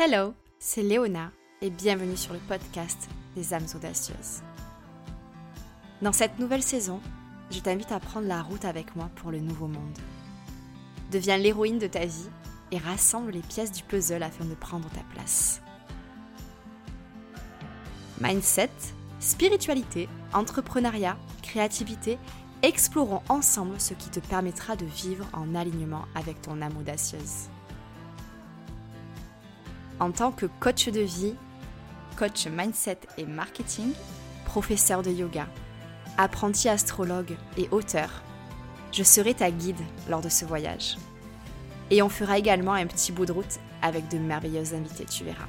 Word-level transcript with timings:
Hello, 0.00 0.32
c'est 0.60 0.84
Léona 0.84 1.32
et 1.60 1.70
bienvenue 1.70 2.16
sur 2.16 2.32
le 2.32 2.38
podcast 2.38 3.08
des 3.34 3.52
âmes 3.52 3.66
audacieuses. 3.74 4.42
Dans 6.02 6.12
cette 6.12 6.38
nouvelle 6.38 6.62
saison, 6.62 7.00
je 7.50 7.58
t'invite 7.58 7.90
à 7.90 7.98
prendre 7.98 8.28
la 8.28 8.42
route 8.42 8.64
avec 8.64 8.94
moi 8.94 9.10
pour 9.16 9.32
le 9.32 9.40
nouveau 9.40 9.66
monde. 9.66 9.98
Deviens 11.10 11.36
l'héroïne 11.36 11.80
de 11.80 11.88
ta 11.88 12.06
vie 12.06 12.28
et 12.70 12.78
rassemble 12.78 13.32
les 13.32 13.40
pièces 13.40 13.72
du 13.72 13.82
puzzle 13.82 14.22
afin 14.22 14.44
de 14.44 14.54
prendre 14.54 14.88
ta 14.90 15.02
place. 15.14 15.60
Mindset, 18.20 18.70
spiritualité, 19.18 20.08
entrepreneuriat, 20.32 21.16
créativité, 21.42 22.18
explorons 22.62 23.22
ensemble 23.28 23.80
ce 23.80 23.94
qui 23.94 24.10
te 24.10 24.20
permettra 24.20 24.76
de 24.76 24.86
vivre 24.86 25.26
en 25.32 25.56
alignement 25.56 26.04
avec 26.14 26.40
ton 26.40 26.62
âme 26.62 26.76
audacieuse. 26.76 27.48
En 30.00 30.12
tant 30.12 30.30
que 30.30 30.46
coach 30.60 30.88
de 30.88 31.00
vie, 31.00 31.34
coach 32.16 32.46
mindset 32.46 33.00
et 33.16 33.26
marketing, 33.26 33.92
professeur 34.44 35.02
de 35.02 35.10
yoga, 35.10 35.46
apprenti 36.16 36.68
astrologue 36.68 37.36
et 37.56 37.68
auteur, 37.70 38.22
je 38.92 39.02
serai 39.02 39.34
ta 39.34 39.50
guide 39.50 39.80
lors 40.08 40.20
de 40.20 40.28
ce 40.28 40.44
voyage. 40.44 40.96
Et 41.90 42.02
on 42.02 42.08
fera 42.08 42.38
également 42.38 42.72
un 42.74 42.86
petit 42.86 43.12
bout 43.12 43.26
de 43.26 43.32
route 43.32 43.58
avec 43.82 44.08
de 44.08 44.18
merveilleux 44.18 44.74
invités, 44.74 45.04
tu 45.04 45.24
verras. 45.24 45.48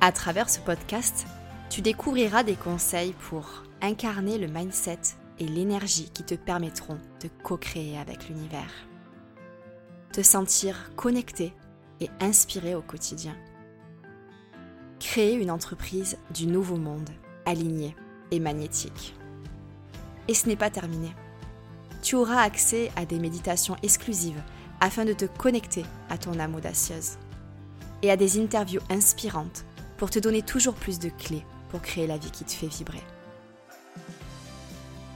À 0.00 0.12
travers 0.12 0.48
ce 0.48 0.60
podcast, 0.60 1.26
tu 1.70 1.82
découvriras 1.82 2.42
des 2.42 2.54
conseils 2.54 3.14
pour 3.28 3.64
incarner 3.82 4.38
le 4.38 4.46
mindset 4.46 5.00
et 5.38 5.46
l'énergie 5.46 6.10
qui 6.12 6.24
te 6.24 6.34
permettront 6.34 6.98
de 7.22 7.28
co-créer 7.42 7.98
avec 7.98 8.28
l'univers. 8.28 8.72
Te 10.12 10.22
sentir 10.22 10.90
connecté 10.96 11.52
et 12.00 12.10
inspiré 12.20 12.74
au 12.74 12.82
quotidien. 12.82 13.36
Créer 15.00 15.34
une 15.34 15.50
entreprise 15.50 16.18
du 16.32 16.46
nouveau 16.46 16.76
monde, 16.76 17.10
alignée 17.46 17.94
et 18.30 18.40
magnétique. 18.40 19.14
Et 20.28 20.34
ce 20.34 20.48
n'est 20.48 20.56
pas 20.56 20.70
terminé. 20.70 21.14
Tu 22.02 22.14
auras 22.14 22.42
accès 22.42 22.90
à 22.96 23.04
des 23.04 23.18
méditations 23.18 23.76
exclusives 23.82 24.42
afin 24.80 25.04
de 25.04 25.12
te 25.12 25.24
connecter 25.24 25.84
à 26.10 26.18
ton 26.18 26.38
âme 26.38 26.54
audacieuse. 26.54 27.18
Et 28.02 28.10
à 28.10 28.16
des 28.16 28.40
interviews 28.40 28.80
inspirantes 28.90 29.64
pour 29.96 30.10
te 30.10 30.18
donner 30.18 30.42
toujours 30.42 30.74
plus 30.74 30.98
de 30.98 31.08
clés 31.08 31.44
pour 31.70 31.82
créer 31.82 32.06
la 32.06 32.18
vie 32.18 32.30
qui 32.30 32.44
te 32.44 32.52
fait 32.52 32.68
vibrer. 32.68 33.02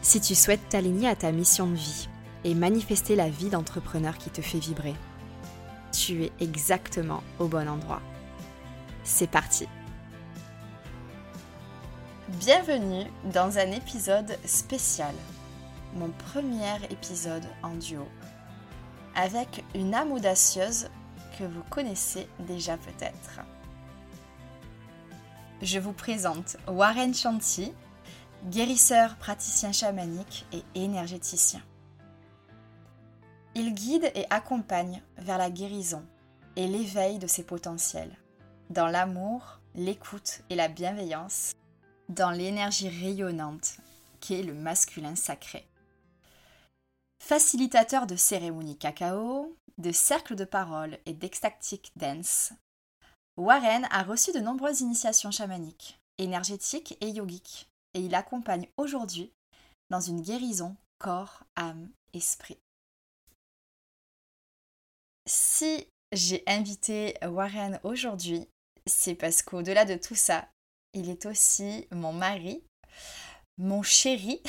Si 0.03 0.21
tu 0.21 0.35
souhaites 0.35 0.69
t'aligner 0.69 1.09
à 1.09 1.15
ta 1.15 1.31
mission 1.31 1.69
de 1.69 1.77
vie 1.77 2.09
et 2.45 2.55
manifester 2.55 3.15
la 3.15 3.29
vie 3.29 3.51
d'entrepreneur 3.51 4.19
qui 4.19 4.31
te 4.31 4.43
fait 4.43 4.59
vibrer, 4.59 4.95
tu 5.93 6.25
es 6.25 6.33
exactement 6.41 7.23
au 7.39 7.47
bon 7.47 7.69
endroit. 7.69 8.01
C'est 9.05 9.31
parti 9.31 9.69
Bienvenue 12.29 13.05
dans 13.33 13.59
un 13.59 13.71
épisode 13.73 14.39
spécial, 14.47 15.15
mon 15.95 16.11
premier 16.33 16.77
épisode 16.91 17.45
en 17.63 17.75
duo, 17.75 18.09
avec 19.15 19.65
une 19.75 19.95
âme 19.95 20.13
audacieuse 20.13 20.89
que 21.39 21.45
vous 21.45 21.63
connaissez 21.69 22.27
déjà 22.41 22.79
peut-être. 22.79 23.41
Je 25.61 25.79
vous 25.79 25.93
présente 25.93 26.57
Warren 26.67 27.15
Chanty, 27.15 27.73
guérisseur, 28.47 29.17
praticien 29.17 29.73
chamanique 29.73 30.47
et 30.53 30.63
énergéticien. 30.75 31.61
Il 33.55 33.75
guide 33.75 34.11
et 34.15 34.25
accompagne 34.31 35.03
vers 35.19 35.37
la 35.37 35.51
guérison 35.51 36.07
et 36.57 36.67
l'éveil 36.67 37.19
de 37.19 37.27
ses 37.27 37.45
potentiels, 37.45 38.17
dans 38.71 38.87
l'amour, 38.87 39.61
l'écoute 39.75 40.41
et 40.49 40.55
la 40.55 40.69
bienveillance, 40.69 41.53
dans 42.09 42.31
l'énergie 42.31 42.89
rayonnante 42.89 43.77
qui 44.21 44.35
est 44.35 44.43
le 44.43 44.55
masculin 44.55 45.17
sacré. 45.17 45.69
Facilitateur 47.23 48.07
de 48.07 48.17
cérémonies 48.17 48.79
cacao, 48.79 49.55
de 49.77 49.93
cercles 49.93 50.35
de 50.35 50.45
parole 50.45 50.99
et 51.05 51.13
d'extactic 51.13 51.93
dance, 51.97 52.53
Warren 53.37 53.87
a 53.91 54.03
reçu 54.03 54.33
de 54.33 54.41
nombreuses 54.41 54.81
initiations 54.81 55.31
chamaniques, 55.31 56.01
énergétiques 56.17 56.97
et 57.01 57.11
yogiques, 57.11 57.69
et 57.93 58.01
il 58.01 58.15
accompagne 58.15 58.69
aujourd'hui 58.79 59.33
dans 59.91 60.01
une 60.01 60.23
guérison 60.23 60.75
corps, 60.99 61.45
âme, 61.57 61.91
esprit. 62.15 62.62
Si 65.27 65.87
j'ai 66.13 66.43
invité 66.47 67.17
Warren 67.23 67.81
aujourd'hui, 67.85 68.49
c'est 68.87 69.15
parce 69.15 69.43
qu'au-delà 69.43 69.85
de 69.85 69.95
tout 69.95 70.15
ça, 70.15 70.49
il 70.95 71.09
est 71.09 71.27
aussi 71.27 71.87
mon 71.91 72.13
mari, 72.13 72.63
mon 73.59 73.83
chéri, 73.83 74.43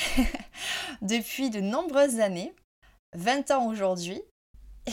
depuis 1.02 1.50
de 1.50 1.60
nombreuses 1.60 2.20
années, 2.20 2.54
20 3.14 3.50
ans 3.52 3.66
aujourd'hui. 3.68 4.20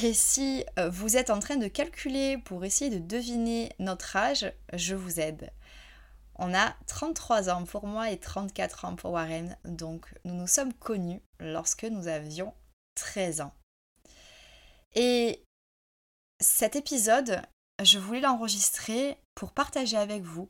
Et 0.04 0.14
si 0.14 0.64
euh, 0.80 0.90
vous 0.90 1.18
êtes 1.18 1.32
en 1.32 1.40
train 1.40 1.58
de 1.58 1.68
calculer 1.68 2.38
pour 2.38 2.64
essayer 2.64 2.90
de 2.90 3.06
deviner 3.06 3.72
notre 3.80 4.16
âge, 4.16 4.54
je 4.74 4.96
vous 4.96 5.20
aide. 5.20 5.52
On 6.36 6.54
a 6.54 6.76
33 6.88 7.50
ans 7.50 7.66
pour 7.66 7.88
moi 7.88 8.10
et 8.10 8.18
34 8.18 8.86
ans 8.86 8.96
pour 8.96 9.12
Warren, 9.12 9.58
donc 9.66 10.14
nous 10.24 10.34
nous 10.34 10.48
sommes 10.48 10.74
connus 10.74 11.22
lorsque 11.40 11.84
nous 11.84 12.08
avions 12.08 12.54
13 12.96 13.42
ans. 13.42 13.54
Et 14.96 15.44
cet 16.42 16.76
épisode, 16.76 17.42
je 17.84 18.00
voulais 18.00 18.20
l'enregistrer 18.20 19.18
pour 19.36 19.52
partager 19.52 19.96
avec 19.96 20.24
vous 20.24 20.50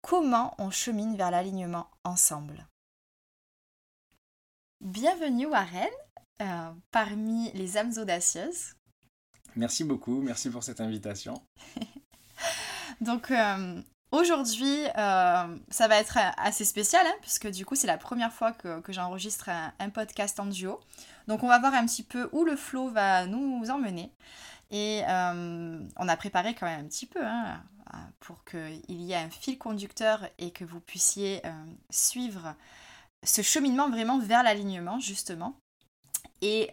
comment 0.00 0.54
on 0.58 0.70
chemine 0.70 1.16
vers 1.16 1.32
l'alignement 1.32 1.90
ensemble. 2.04 2.68
Bienvenue 4.80 5.46
Warren, 5.46 5.90
euh, 6.40 6.70
parmi 6.92 7.50
les 7.52 7.76
âmes 7.76 7.92
audacieuses. 7.96 8.74
Merci 9.56 9.82
beaucoup, 9.82 10.20
merci 10.20 10.50
pour 10.50 10.62
cette 10.62 10.80
invitation. 10.80 11.34
Donc 13.00 13.32
euh, 13.32 13.82
aujourd'hui, 14.12 14.84
euh, 14.96 15.58
ça 15.68 15.88
va 15.88 15.96
être 15.96 16.18
assez 16.36 16.64
spécial, 16.64 17.04
hein, 17.04 17.16
puisque 17.22 17.50
du 17.50 17.66
coup 17.66 17.74
c'est 17.74 17.88
la 17.88 17.98
première 17.98 18.32
fois 18.32 18.52
que, 18.52 18.80
j'enregistre 18.88 19.48
un, 19.48 19.90
podcast 19.90 20.38
en 20.38 20.46
duo. 20.46 20.78
Donc 21.26 21.42
on 21.42 21.48
va 21.48 21.58
voir 21.58 21.74
un 21.74 21.86
petit 21.86 22.04
peu 22.04 22.28
où 22.30 22.44
le 22.44 22.54
flow 22.54 22.88
va 22.88 23.26
nous 23.26 23.68
emmener. 23.70 24.12
Et 24.70 25.02
euh, 25.08 25.80
on 25.96 26.08
a 26.08 26.16
préparé 26.16 26.54
quand 26.54 26.66
même 26.66 26.84
un 26.84 26.88
petit 26.88 27.06
peu 27.06 27.24
hein, 27.24 27.62
pour 28.20 28.44
qu'il 28.44 28.82
y 28.88 29.12
ait 29.12 29.16
un 29.16 29.30
fil 29.30 29.58
conducteur 29.58 30.28
et 30.38 30.50
que 30.50 30.64
vous 30.64 30.80
puissiez 30.80 31.40
euh, 31.46 31.64
suivre 31.90 32.54
ce 33.24 33.42
cheminement 33.42 33.88
vraiment 33.90 34.18
vers 34.18 34.42
l'alignement, 34.42 34.98
justement. 34.98 35.56
Et 36.42 36.70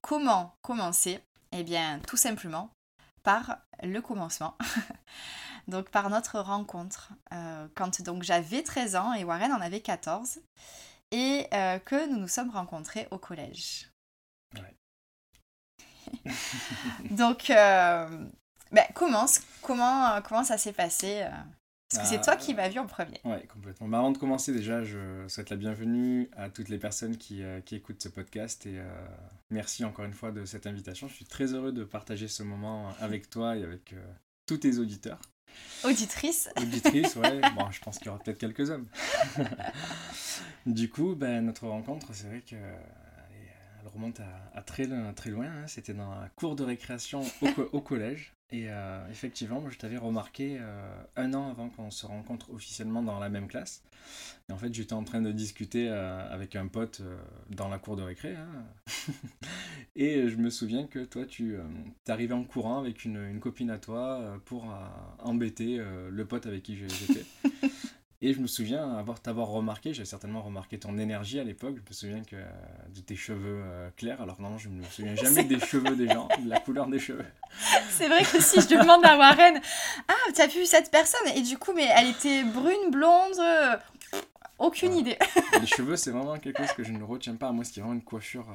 comment 0.00 0.54
commencer? 0.62 1.20
Eh 1.52 1.62
bien, 1.62 2.00
tout 2.06 2.16
simplement 2.16 2.70
par 3.22 3.58
le 3.82 4.00
commencement. 4.00 4.56
donc 5.68 5.90
par 5.90 6.10
notre 6.10 6.40
rencontre. 6.40 7.12
Euh, 7.32 7.68
quand 7.74 8.02
donc 8.02 8.22
j'avais 8.22 8.62
13 8.62 8.96
ans 8.96 9.12
et 9.14 9.24
Warren 9.24 9.52
en 9.52 9.60
avait 9.60 9.80
14. 9.80 10.40
Et 11.12 11.48
que 11.84 12.10
nous 12.10 12.18
nous 12.18 12.28
sommes 12.28 12.50
rencontrés 12.50 13.06
au 13.12 13.18
collège. 13.18 13.88
Donc, 17.10 17.50
euh, 17.50 18.08
ben, 18.72 18.84
commence. 18.94 19.40
Comment, 19.62 20.12
euh, 20.12 20.20
comment 20.20 20.44
ça 20.44 20.58
s'est 20.58 20.72
passé 20.72 21.22
euh? 21.22 21.30
Parce 21.88 22.02
que 22.02 22.16
c'est 22.16 22.20
toi 22.20 22.34
qui 22.34 22.52
m'as 22.52 22.68
vu 22.68 22.80
en 22.80 22.86
premier? 22.86 23.20
Ouais, 23.24 23.46
complètement. 23.46 23.86
Bah, 23.86 23.98
avant 23.98 24.10
de 24.10 24.18
commencer, 24.18 24.52
déjà, 24.52 24.82
je 24.82 25.26
souhaite 25.28 25.50
la 25.50 25.56
bienvenue 25.56 26.28
à 26.36 26.50
toutes 26.50 26.68
les 26.68 26.78
personnes 26.78 27.16
qui, 27.16 27.42
qui 27.64 27.76
écoutent 27.76 28.02
ce 28.02 28.08
podcast 28.08 28.66
et 28.66 28.82
merci 29.50 29.84
encore 29.84 30.04
une 30.04 30.12
fois 30.12 30.32
de 30.32 30.44
cette 30.44 30.66
invitation. 30.66 31.06
Je 31.06 31.14
suis 31.14 31.24
très 31.24 31.54
heureux 31.54 31.70
de 31.70 31.84
partager 31.84 32.26
ce 32.26 32.42
moment 32.42 32.92
avec 32.98 33.30
toi 33.30 33.56
et 33.56 33.62
avec 33.62 33.94
tous 34.46 34.58
tes 34.58 34.78
auditeurs. 34.78 35.20
Auditrices 35.84 36.48
Auditrices, 36.56 37.14
ouais. 37.14 37.40
bon, 37.56 37.70
je 37.70 37.80
pense 37.80 37.98
qu'il 37.98 38.06
y 38.06 38.08
aura 38.08 38.18
peut-être 38.18 38.38
quelques 38.38 38.68
hommes. 38.70 38.88
du 40.66 40.90
coup, 40.90 41.14
ben, 41.14 41.44
notre 41.44 41.68
rencontre, 41.68 42.08
c'est 42.12 42.26
vrai 42.26 42.40
que 42.40 42.56
remonte 43.88 44.20
à, 44.54 44.62
très, 44.62 44.88
très 45.14 45.30
loin. 45.30 45.46
Hein. 45.46 45.66
C'était 45.66 45.94
dans 45.94 46.10
la 46.10 46.28
cour 46.30 46.56
de 46.56 46.64
récréation 46.64 47.22
au, 47.72 47.80
collège. 47.80 48.32
Et 48.52 48.66
euh, 48.68 49.08
effectivement, 49.10 49.68
je 49.68 49.76
t'avais 49.76 49.96
remarqué 49.96 50.58
euh, 50.60 51.02
un 51.16 51.34
an 51.34 51.50
avant 51.50 51.68
qu'on 51.68 51.90
se 51.90 52.06
rencontre 52.06 52.52
officiellement 52.52 53.02
dans 53.02 53.18
la 53.18 53.28
même 53.28 53.48
classe. 53.48 53.82
Et 54.48 54.52
en 54.52 54.56
fait, 54.56 54.72
j'étais 54.72 54.92
en 54.92 55.02
train 55.02 55.20
de 55.20 55.32
discuter 55.32 55.88
euh, 55.88 56.32
avec 56.32 56.54
un 56.54 56.68
pote 56.68 57.02
dans 57.50 57.68
la 57.68 57.78
cour 57.78 57.96
de 57.96 58.02
récré. 58.02 58.36
Hein. 58.36 59.12
et 59.96 60.28
je 60.28 60.36
me 60.36 60.50
souviens 60.50 60.86
que 60.86 61.04
toi, 61.04 61.26
tu 61.26 61.56
arrivé 62.06 62.34
en 62.34 62.44
courant 62.44 62.78
avec 62.78 63.04
une, 63.04 63.16
une 63.16 63.40
copine 63.40 63.70
à 63.70 63.78
toi 63.78 64.40
pour 64.44 64.72
embêter 65.18 65.82
le 66.10 66.24
pote 66.24 66.46
avec 66.46 66.62
qui 66.62 66.76
j'étais. 66.76 67.24
Et 68.26 68.32
je 68.32 68.40
me 68.40 68.48
souviens 68.48 68.90
avoir 68.96 69.20
t'avoir 69.20 69.46
remarqué, 69.46 69.94
j'ai 69.94 70.04
certainement 70.04 70.42
remarqué 70.42 70.80
ton 70.80 70.98
énergie 70.98 71.38
à 71.38 71.44
l'époque. 71.44 71.76
Je 71.76 71.88
me 71.88 71.94
souviens 71.94 72.22
que 72.24 72.34
de 72.34 73.00
tes 73.00 73.14
cheveux 73.14 73.62
clairs. 73.96 74.20
Alors 74.20 74.40
non, 74.40 74.58
je 74.58 74.68
me 74.68 74.82
souviens 74.82 75.14
jamais 75.14 75.44
des 75.44 75.60
cheveux 75.60 75.94
des 75.94 76.08
gens, 76.08 76.26
de 76.42 76.50
la 76.50 76.58
couleur 76.58 76.88
des 76.88 76.98
cheveux. 76.98 77.24
C'est 77.88 78.08
vrai 78.08 78.24
que 78.24 78.42
si 78.42 78.60
je 78.60 78.66
demande 78.66 79.06
à 79.06 79.16
Warren, 79.16 79.60
ah, 80.08 80.32
tu 80.34 80.40
as 80.40 80.48
vu 80.48 80.66
cette 80.66 80.90
personne? 80.90 81.28
Et 81.36 81.40
du 81.40 81.56
coup, 81.56 81.70
mais 81.72 81.88
elle 81.96 82.08
était 82.08 82.42
brune, 82.42 82.90
blonde, 82.90 83.38
aucune 84.58 84.96
idée. 84.96 85.18
Les 85.60 85.66
cheveux, 85.68 85.94
c'est 85.94 86.10
vraiment 86.10 86.36
quelque 86.40 86.58
chose 86.58 86.72
que 86.72 86.82
je 86.82 86.90
ne 86.90 87.04
retiens 87.04 87.36
pas. 87.36 87.52
Moi, 87.52 87.62
c'est 87.62 87.80
vraiment 87.80 87.94
une 87.94 88.02
coiffure 88.02 88.48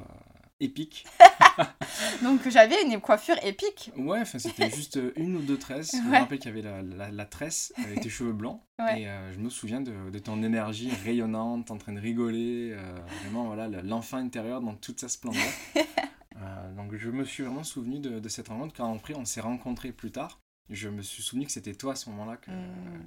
épique. 0.62 1.06
Donc 2.24 2.48
j'avais 2.50 2.82
une 2.84 3.00
coiffure 3.02 3.36
épique. 3.44 3.92
Ouais, 3.98 4.22
enfin 4.22 4.40
c'était 4.40 4.70
juste 4.70 4.98
euh, 4.98 5.12
une 5.16 5.36
ou 5.36 5.42
deux 5.42 5.58
tresses. 5.58 5.92
Je 5.94 6.10
me 6.10 6.18
rappelle 6.18 6.40
qu'il 6.40 6.56
y 6.56 6.60
avait 6.60 6.84
la, 6.84 7.12
la, 7.12 7.26
tresse 7.26 7.74
avec 7.78 8.02
tes 8.02 8.10
cheveux 8.10 8.34
blancs. 8.34 8.62
Et 8.96 9.08
euh, 9.08 9.34
je 9.34 9.40
me 9.40 9.50
souviens 9.50 9.82
de, 9.82 10.20
ton 10.20 10.42
énergie 10.44 10.90
rayonnante, 11.04 11.72
en 11.72 11.78
train 11.78 11.94
de 11.94 12.00
rigoler. 12.00 12.72
Euh, 12.74 13.00
vraiment, 13.24 13.46
voilà, 13.46 13.68
l'enfant 13.82 14.18
intérieur 14.18 14.62
dans 14.62 14.76
toute 14.76 15.00
sa 15.00 15.10
splendeur. 15.10 15.42
donc 16.76 16.96
je 16.96 17.10
me 17.10 17.26
suis 17.26 17.44
vraiment 17.44 17.64
souvenu 17.64 18.00
de, 18.00 18.20
de 18.20 18.30
cette 18.30 18.48
rencontre 18.48 18.74
quand 18.76 18.92
après 18.94 19.14
on 19.16 19.26
s'est 19.26 19.42
rencontrés 19.42 19.92
plus 19.92 20.12
tard. 20.12 20.40
Je 20.70 20.90
me 20.90 21.02
suis 21.02 21.22
souvenu 21.22 21.46
que 21.46 21.52
c'était 21.52 21.76
toi 21.76 21.94
à 21.94 21.96
ce 21.96 22.10
moment-là 22.12 22.38
que, 22.38 22.52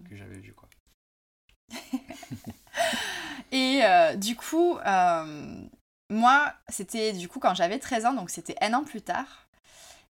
que 0.09 0.17
j'avais 0.17 0.39
vu. 0.39 0.53
quoi. 0.53 0.69
Et 3.53 3.81
du 4.19 4.37
coup, 4.37 4.77
moi, 6.11 6.53
c'était 6.69 7.12
du 7.12 7.29
coup 7.29 7.41
quand 7.41 7.55
j'avais 7.55 7.79
13 7.79 8.06
ans, 8.06 8.15
donc 8.15 8.31
c'était 8.31 8.56
un 8.61 8.75
an 8.75 8.85
plus 8.85 9.03
tard. 9.03 9.49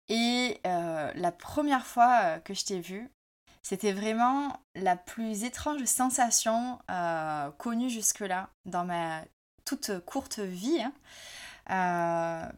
Et 0.09 0.59
euh, 0.67 1.11
la 1.15 1.31
première 1.31 1.85
fois 1.85 2.19
euh, 2.23 2.39
que 2.39 2.53
je 2.53 2.65
t'ai 2.65 2.79
vue, 2.79 3.09
c'était 3.61 3.93
vraiment 3.93 4.59
la 4.75 4.97
plus 4.97 5.43
étrange 5.45 5.83
sensation 5.85 6.79
euh, 6.91 7.49
connue 7.51 7.89
jusque-là 7.89 8.49
dans 8.65 8.85
ma 8.85 9.23
toute 9.65 9.99
courte 10.05 10.39
vie. 10.39 10.83
Hein. 11.69 12.51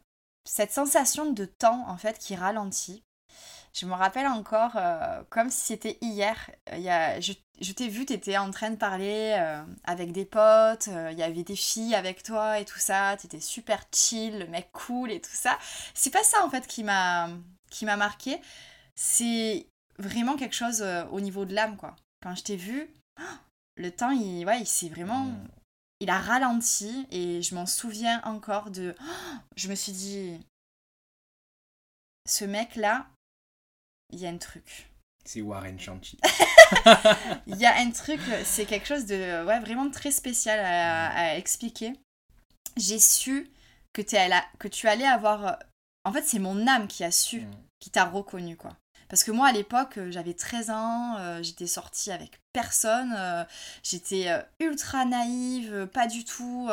cette 0.45 0.71
sensation 0.71 1.31
de 1.31 1.45
temps 1.45 1.87
en 1.87 1.97
fait 1.97 2.17
qui 2.17 2.35
ralentit. 2.35 3.04
Je 3.75 3.85
me 3.85 3.93
rappelle 3.93 4.27
encore 4.27 4.71
euh, 4.77 5.21
comme 5.29 5.49
si 5.49 5.65
c'était 5.65 5.97
hier. 5.99 6.49
Il 6.71 6.79
y 6.79 6.89
a, 6.89 7.19
je, 7.19 7.33
t'ai 7.73 7.89
vu, 7.89 8.05
tu 8.05 8.13
étais 8.13 8.37
en 8.37 8.49
train 8.49 8.69
de 8.69 8.77
parler 8.77 9.35
euh, 9.37 9.65
avec 9.83 10.13
des 10.13 10.23
potes, 10.23 10.87
euh, 10.87 11.09
il 11.11 11.17
y 11.17 11.23
avait 11.23 11.43
des 11.43 11.57
filles 11.57 11.93
avec 11.93 12.23
toi 12.23 12.59
et 12.59 12.63
tout 12.63 12.79
ça, 12.79 13.17
tu 13.19 13.25
étais 13.25 13.41
super 13.41 13.83
chill, 13.93 14.39
le 14.39 14.47
mec 14.47 14.69
cool 14.71 15.11
et 15.11 15.19
tout 15.19 15.33
ça. 15.33 15.59
C'est 15.93 16.09
pas 16.09 16.23
ça 16.23 16.45
en 16.45 16.49
fait 16.49 16.67
qui 16.67 16.85
m'a 16.85 17.29
qui 17.69 17.83
m'a 17.83 17.97
marqué, 17.97 18.39
c'est 18.95 19.67
vraiment 19.99 20.37
quelque 20.37 20.55
chose 20.55 20.81
au 21.11 21.19
niveau 21.19 21.43
de 21.43 21.53
l'âme 21.53 21.75
quoi. 21.75 21.97
Quand 22.23 22.33
je 22.33 22.43
t'ai 22.43 22.55
vu, 22.55 22.89
le 23.75 23.91
temps 23.91 24.11
il 24.11 24.45
ouais, 24.45 24.61
il 24.61 24.67
s'est 24.67 24.87
vraiment 24.87 25.25
mmh. 25.25 25.47
il 25.99 26.09
a 26.09 26.19
ralenti 26.19 27.07
et 27.11 27.41
je 27.41 27.55
m'en 27.55 27.65
souviens 27.65 28.21
encore 28.23 28.71
de 28.71 28.95
je 29.57 29.67
me 29.67 29.75
suis 29.75 29.91
dit 29.91 30.39
ce 32.25 32.45
mec 32.45 32.77
là 32.77 33.05
il 34.11 34.19
y 34.19 34.25
a 34.25 34.29
un 34.29 34.37
truc. 34.37 34.89
C'est 35.23 35.41
Warren 35.41 35.79
Chanchi. 35.79 36.19
Il 37.47 37.57
y 37.57 37.65
a 37.65 37.77
un 37.79 37.89
truc, 37.89 38.19
c'est 38.43 38.65
quelque 38.65 38.87
chose 38.87 39.05
de 39.05 39.43
ouais, 39.45 39.59
vraiment 39.59 39.89
très 39.89 40.11
spécial 40.11 40.59
à, 40.63 41.35
expliquer. 41.37 41.93
J'ai 42.77 42.99
su 42.99 43.49
que, 43.91 44.01
es 44.01 44.29
que 44.59 44.67
tu 44.67 44.87
allais 44.87 45.07
avoir... 45.07 45.57
En 46.03 46.13
fait, 46.13 46.23
c'est 46.23 46.37
mon 46.37 46.67
âme 46.67 46.87
qui 46.87 47.03
a 47.03 47.09
su, 47.09 47.41
mm. 47.41 47.51
qui 47.79 47.89
t'a 47.89 48.05
reconnu, 48.05 48.55
quoi. 48.55 48.77
Parce 49.07 49.23
que 49.23 49.31
moi, 49.31 49.47
à 49.47 49.51
l'époque, 49.51 49.99
j'avais 50.09 50.33
13 50.33 50.69
ans, 50.71 51.17
euh, 51.17 51.43
j'étais 51.43 51.67
sortie 51.67 52.11
avec 52.11 52.41
personne, 52.53 53.13
euh, 53.15 53.43
j'étais 53.83 54.29
euh, 54.29 54.41
ultra 54.59 55.05
naïve, 55.05 55.87
pas 55.93 56.07
du 56.07 56.23
tout 56.25 56.69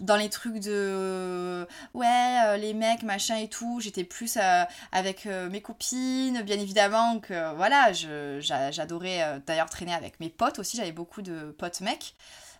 dans 0.00 0.16
les 0.16 0.28
trucs 0.28 0.60
de 0.60 1.66
ouais 1.94 2.38
euh, 2.44 2.56
les 2.56 2.74
mecs 2.74 3.02
machin 3.02 3.36
et 3.36 3.48
tout 3.48 3.80
j'étais 3.80 4.04
plus 4.04 4.36
euh, 4.36 4.64
avec 4.92 5.26
euh, 5.26 5.48
mes 5.50 5.60
copines 5.60 6.42
bien 6.42 6.58
évidemment 6.58 7.20
que 7.20 7.54
voilà 7.56 7.92
j'adorais 7.92 9.40
d'ailleurs 9.46 9.70
traîner 9.70 9.94
avec 9.94 10.20
mes 10.20 10.30
potes 10.30 10.58
aussi 10.58 10.76
j'avais 10.76 10.92
beaucoup 10.92 11.22
de 11.22 11.54
potes 11.58 11.80
mecs 11.80 12.14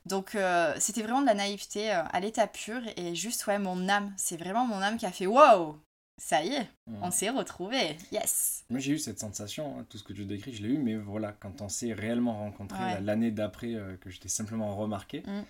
donc 0.07 0.37
c'était 0.79 1.03
vraiment 1.03 1.21
de 1.21 1.27
la 1.27 1.35
naïveté 1.35 1.91
à 1.91 2.21
l'état 2.21 2.47
pur 2.47 2.81
et 2.97 3.15
juste 3.15 3.47
ouais 3.47 3.59
mon 3.59 3.89
âme 3.89 4.13
c'est 4.17 4.37
vraiment 4.37 4.67
mon 4.67 4.81
âme 4.81 4.97
qui 4.97 5.07
a 5.07 5.13
fait 5.13 5.27
wow 5.27 5.79
ça 6.21 6.43
y 6.43 6.55
est, 6.55 6.69
on 7.01 7.13
s'est 7.13 7.31
retrouvés, 7.31 7.97
yes. 8.11 8.65
Moi 8.71 8.81
j'ai 8.81 8.95
eu 8.95 8.99
cette 8.99 9.21
sensation, 9.21 9.79
hein, 9.79 9.87
tout 9.89 9.99
ce 9.99 10.03
que 10.03 10.13
tu 10.13 10.25
décris, 10.25 10.53
je 10.53 10.65
l'ai 10.65 10.71
eu, 10.71 10.79
mais 10.79 10.97
voilà, 10.97 11.31
quand 11.31 11.61
on 11.61 11.69
s'est 11.69 11.93
réellement 11.93 12.41
rencontrés 12.41 13.01
l'année 13.05 13.31
d'après, 13.31 13.75
que 14.01 14.11
je 14.11 14.19
t'ai 14.19 14.29
simplement 14.29 14.75
remarqué, 14.75 15.21
mm. 15.21 15.45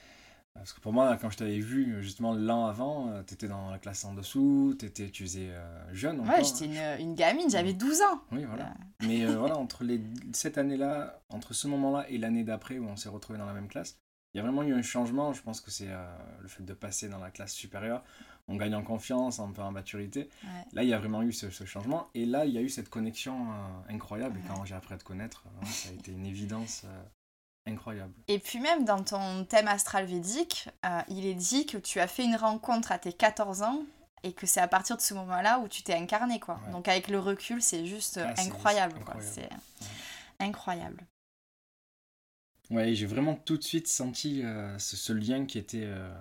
Parce 0.55 0.73
que 0.73 0.81
pour 0.81 0.93
moi, 0.93 1.17
quand 1.17 1.31
je 1.31 1.39
t'avais 1.39 1.61
vu 1.61 2.03
justement 2.03 2.35
l'an 2.35 2.67
avant, 2.67 3.09
euh, 3.09 3.23
tu 3.27 3.35
étais 3.35 3.49
dans 3.49 3.71
la 3.71 3.79
classe 3.79 4.05
en 4.05 4.13
dessous, 4.13 4.77
étais, 4.83 5.09
tu 5.09 5.23
faisais 5.23 5.51
euh, 5.51 5.95
jeune 5.95 6.21
encore. 6.21 6.35
Ouais, 6.35 6.45
j'étais 6.45 6.67
une, 6.67 7.01
une, 7.01 7.15
gamine, 7.15 7.49
j'avais 7.49 7.75
12 7.75 8.03
ans. 8.03 8.21
Oui, 8.33 8.45
voilà. 8.45 8.75
Mais 9.07 9.25
euh, 9.25 9.37
voilà, 9.39 9.57
entre 9.57 9.85
les, 9.85 10.01
cette 10.33 10.59
année-là, 10.59 11.21
entre 11.31 11.55
ce 11.55 11.69
moment-là 11.69 12.07
et 12.11 12.19
l'année 12.19 12.45
d'après 12.45 12.79
où 12.79 12.87
on 12.87 12.97
s'est 12.97 13.09
retrouvés 13.09 13.39
dans 13.39 13.47
la 13.47 13.53
même 13.53 13.69
classe, 13.69 13.99
il 14.35 14.39
y 14.39 14.41
a 14.41 14.43
vraiment 14.43 14.63
eu 14.63 14.75
un 14.75 14.83
changement. 14.83 15.33
Je 15.33 15.43
pense 15.43 15.61
que 15.61 15.71
c'est 15.71 15.89
le 16.43 16.49
fait 16.49 16.63
de 16.63 16.75
passer 16.75 17.09
dans 17.09 17.19
la 17.19 17.31
classe 17.31 17.53
supérieure. 17.53 18.05
On 18.47 18.57
gagne 18.57 18.75
en 18.75 18.83
confiance, 18.83 19.41
un 19.41 19.51
peu 19.53 19.63
en 19.63 19.73
maturité. 19.73 20.29
Là, 20.75 20.83
il 20.83 20.89
y 20.89 20.93
a 20.93 20.99
vraiment 20.99 21.23
eu 21.23 21.33
ce, 21.33 21.49
changement. 21.65 22.09
Et 22.15 22.27
là, 22.27 22.45
il 22.45 22.53
y 22.53 22.59
a 22.59 22.61
eu 22.61 22.69
cette 22.69 22.91
connexion 22.91 23.47
incroyable. 23.89 24.39
Et 24.39 24.47
quand 24.47 24.67
j'ai 24.67 24.75
appris 24.75 24.95
à 24.95 24.99
te 24.99 25.05
connaître, 25.05 25.45
ça 25.65 25.89
a 25.89 25.93
été 25.93 26.13
une 26.13 26.27
évidence 26.27 26.85
Incroyable. 27.69 28.13
Et 28.29 28.39
puis 28.39 28.61
même 28.61 28.85
dans 28.85 29.03
ton 29.03 29.45
thème 29.45 29.69
astral 29.69 30.07
védique, 30.07 30.69
euh, 30.85 31.01
il 31.09 31.27
est 31.27 31.35
dit 31.35 31.67
que 31.67 31.77
tu 31.77 32.01
as 32.01 32.07
fait 32.07 32.25
une 32.25 32.37
rencontre 32.37 32.93
à 32.93 32.99
tes 32.99 33.13
14 33.13 33.63
ans 33.63 33.83
et 34.23 34.33
que 34.33 34.47
c'est 34.47 34.61
à 34.61 34.69
partir 34.69 34.97
de 34.97 35.03
ce 35.03 35.15
moment-là 35.15 35.61
où 35.61 35.69
tu 35.69 35.83
t'es 35.83 35.95
incarné 35.95 36.41
quoi. 36.41 36.61
Donc 36.73 36.89
avec 36.89 37.09
le 37.09 37.19
recul, 37.19 37.63
c'est 37.63 37.87
juste 37.87 38.19
ah, 38.23 38.35
incroyable, 38.39 38.97
C'est 39.21 39.49
incroyable. 40.41 41.05
Ouais, 42.71 42.95
j'ai 42.95 43.07
vraiment 43.07 43.35
tout 43.35 43.57
de 43.57 43.63
suite 43.63 43.89
senti 43.89 44.43
euh, 44.45 44.79
ce, 44.79 45.13
lien 45.13 45.47
qui 45.47 45.59
était 45.59 45.85
euh, 45.85 46.13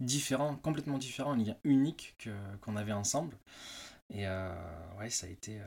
différent, 0.00 0.56
complètement 0.56 0.98
différent, 0.98 1.32
un 1.32 1.36
lien 1.36 1.56
unique 1.64 2.14
que, 2.18 2.30
qu'on 2.60 2.76
avait 2.76 2.92
ensemble. 2.92 3.36
Et 4.10 4.26
ouais, 4.98 5.08
ça 5.08 5.26
a 5.26 5.30
été 5.30 5.60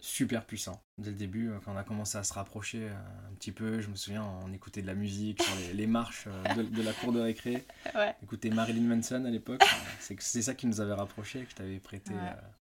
super 0.00 0.44
puissant. 0.44 0.80
Dès 0.98 1.10
le 1.10 1.16
début, 1.16 1.50
euh, 1.50 1.58
quand 1.64 1.72
on 1.72 1.76
a 1.76 1.84
commencé 1.84 2.18
à 2.18 2.24
se 2.24 2.32
rapprocher 2.32 2.84
euh, 2.84 3.30
un 3.30 3.34
petit 3.34 3.52
peu, 3.52 3.80
je 3.80 3.88
me 3.88 3.96
souviens, 3.96 4.24
on 4.44 4.52
écoutait 4.52 4.82
de 4.82 4.86
la 4.86 4.94
musique 4.94 5.42
sur 5.42 5.54
les, 5.74 5.86
marches 5.86 6.26
euh, 6.28 6.62
de, 6.62 6.82
la 6.82 6.92
cour 6.92 7.12
de 7.12 7.20
récré. 7.20 7.64
Ouais. 7.94 8.14
Écouter 8.22 8.50
Marilyn 8.50 8.82
Manson 8.82 9.24
à 9.24 9.30
l'époque. 9.30 9.62
c'est 9.98 10.42
ça 10.42 10.54
qui 10.54 10.66
nous 10.66 10.80
avait 10.80 10.92
rapprochés, 10.92 11.40
que 11.44 11.50
je 11.50 11.56
t'avais 11.56 11.78
prêté 11.78 12.12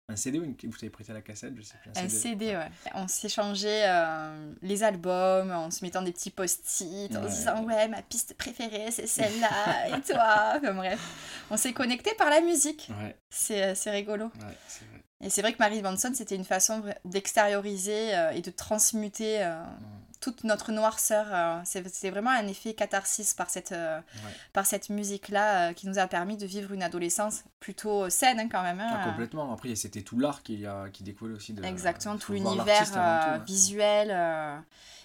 un 0.08 0.16
CD 0.16 0.40
ou 0.40 0.44
une, 0.44 0.56
vous 0.64 0.78
t'avez 0.78 0.90
prêté 0.90 1.12
la 1.14 1.22
cassette, 1.22 1.54
je 1.56 1.62
sais 1.62 1.76
plus. 1.82 1.92
Un, 2.02 2.08
CD, 2.08 2.56
ouais. 2.56 2.70
On 2.96 3.08
s'échangeait 3.08 3.86
les 4.62 4.84
albums 4.84 5.52
en 5.52 5.70
se 5.70 5.84
mettant 5.84 6.02
des 6.02 6.14
petits 6.14 6.32
post-it, 6.32 7.16
en 7.16 7.24
se 7.24 7.36
disant 7.36 7.64
ouais, 7.66 7.88
ma 7.90 8.02
piste 8.02 8.36
préférée 8.36 8.90
c'est 8.90 9.06
celle-là, 9.06 9.98
et 9.98 10.02
toi, 10.02 10.60
comme 10.64 10.78
bref. 10.78 11.00
On 11.52 11.58
s'est 11.58 11.74
connecté 11.74 12.14
par 12.18 12.30
la 12.30 12.42
musique. 12.42 12.90
Ouais. 13.02 13.16
C'est 13.30 13.92
rigolo. 13.92 14.26
Ouais, 14.26 14.58
c'est 14.68 14.86
vrai. 14.86 15.04
Et 15.22 15.30
c'est 15.30 15.42
vrai 15.42 15.54
que 15.54 15.60
Marie 15.60 15.82
Manson, 15.82 16.12
c'était 16.14 16.36
une 16.36 16.46
façon 16.46 16.82
d'extérioriser 17.06 18.16
euh, 18.16 18.32
et 18.32 18.42
de 18.42 18.50
transmuter 18.50 19.44
euh, 19.44 19.64
toute 20.20 20.44
notre 20.44 20.72
noirceur. 20.72 21.28
Euh, 21.32 21.60
c'est 21.64 22.10
vraiment 22.10 22.32
un 22.32 22.48
effet 22.48 22.74
catharsis 22.74 23.34
par 23.36 23.50
cette, 23.50 23.76
par 24.52 24.66
cette 24.66 24.90
musique-là 24.90 25.74
qui 25.74 25.88
nous 25.88 26.00
a 26.00 26.08
permis 26.08 26.38
de 26.38 26.46
vivre 26.46 26.74
une 26.74 26.82
adolescence 26.82 27.44
plutôt 27.60 28.10
saine 28.10 28.40
hein, 28.40 28.50
quand 28.52 28.64
même. 28.64 28.80
Hein. 28.80 28.90
Ah, 28.92 29.10
complètement. 29.10 29.54
Après, 29.54 29.76
c'était 29.76 30.02
tout 30.02 30.18
l'art 30.18 30.42
qui, 30.42 30.66
qui 30.92 31.04
découlait 31.04 31.36
aussi 31.36 31.54
de... 31.54 31.64
Exactement, 31.64 32.18
tout 32.18 32.34
l'univers 32.34 32.98
hein. 32.98 33.38
visuel. 33.46 34.10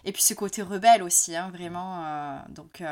et 0.04 0.12
puis 0.12 0.22
ce 0.22 0.32
côté 0.32 0.62
rebelle 0.62 1.02
aussi, 1.02 1.34
vraiment. 1.52 2.42
donc... 2.48 2.82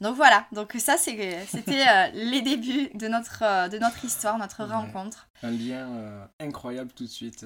Donc 0.00 0.16
voilà, 0.16 0.46
donc 0.52 0.74
ça 0.78 0.96
c'était 0.96 1.36
euh, 1.36 2.06
les 2.14 2.40
débuts 2.40 2.88
de 2.94 3.06
notre, 3.06 3.42
euh, 3.42 3.68
de 3.68 3.78
notre 3.78 4.02
histoire, 4.04 4.38
notre 4.38 4.64
rencontre. 4.64 5.28
Un 5.42 5.50
lien 5.50 5.88
euh, 5.90 6.24
incroyable 6.38 6.90
tout 6.92 7.04
de 7.04 7.08
suite 7.08 7.44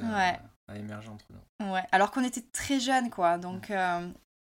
à 0.67 0.77
émerger 0.77 1.09
entre 1.09 1.27
nous. 1.31 1.73
Ouais, 1.73 1.83
alors 1.91 2.11
qu'on 2.11 2.25
était 2.25 2.45
très 2.53 2.79
jeunes 2.79 3.11
quoi, 3.11 3.39
donc 3.39 3.73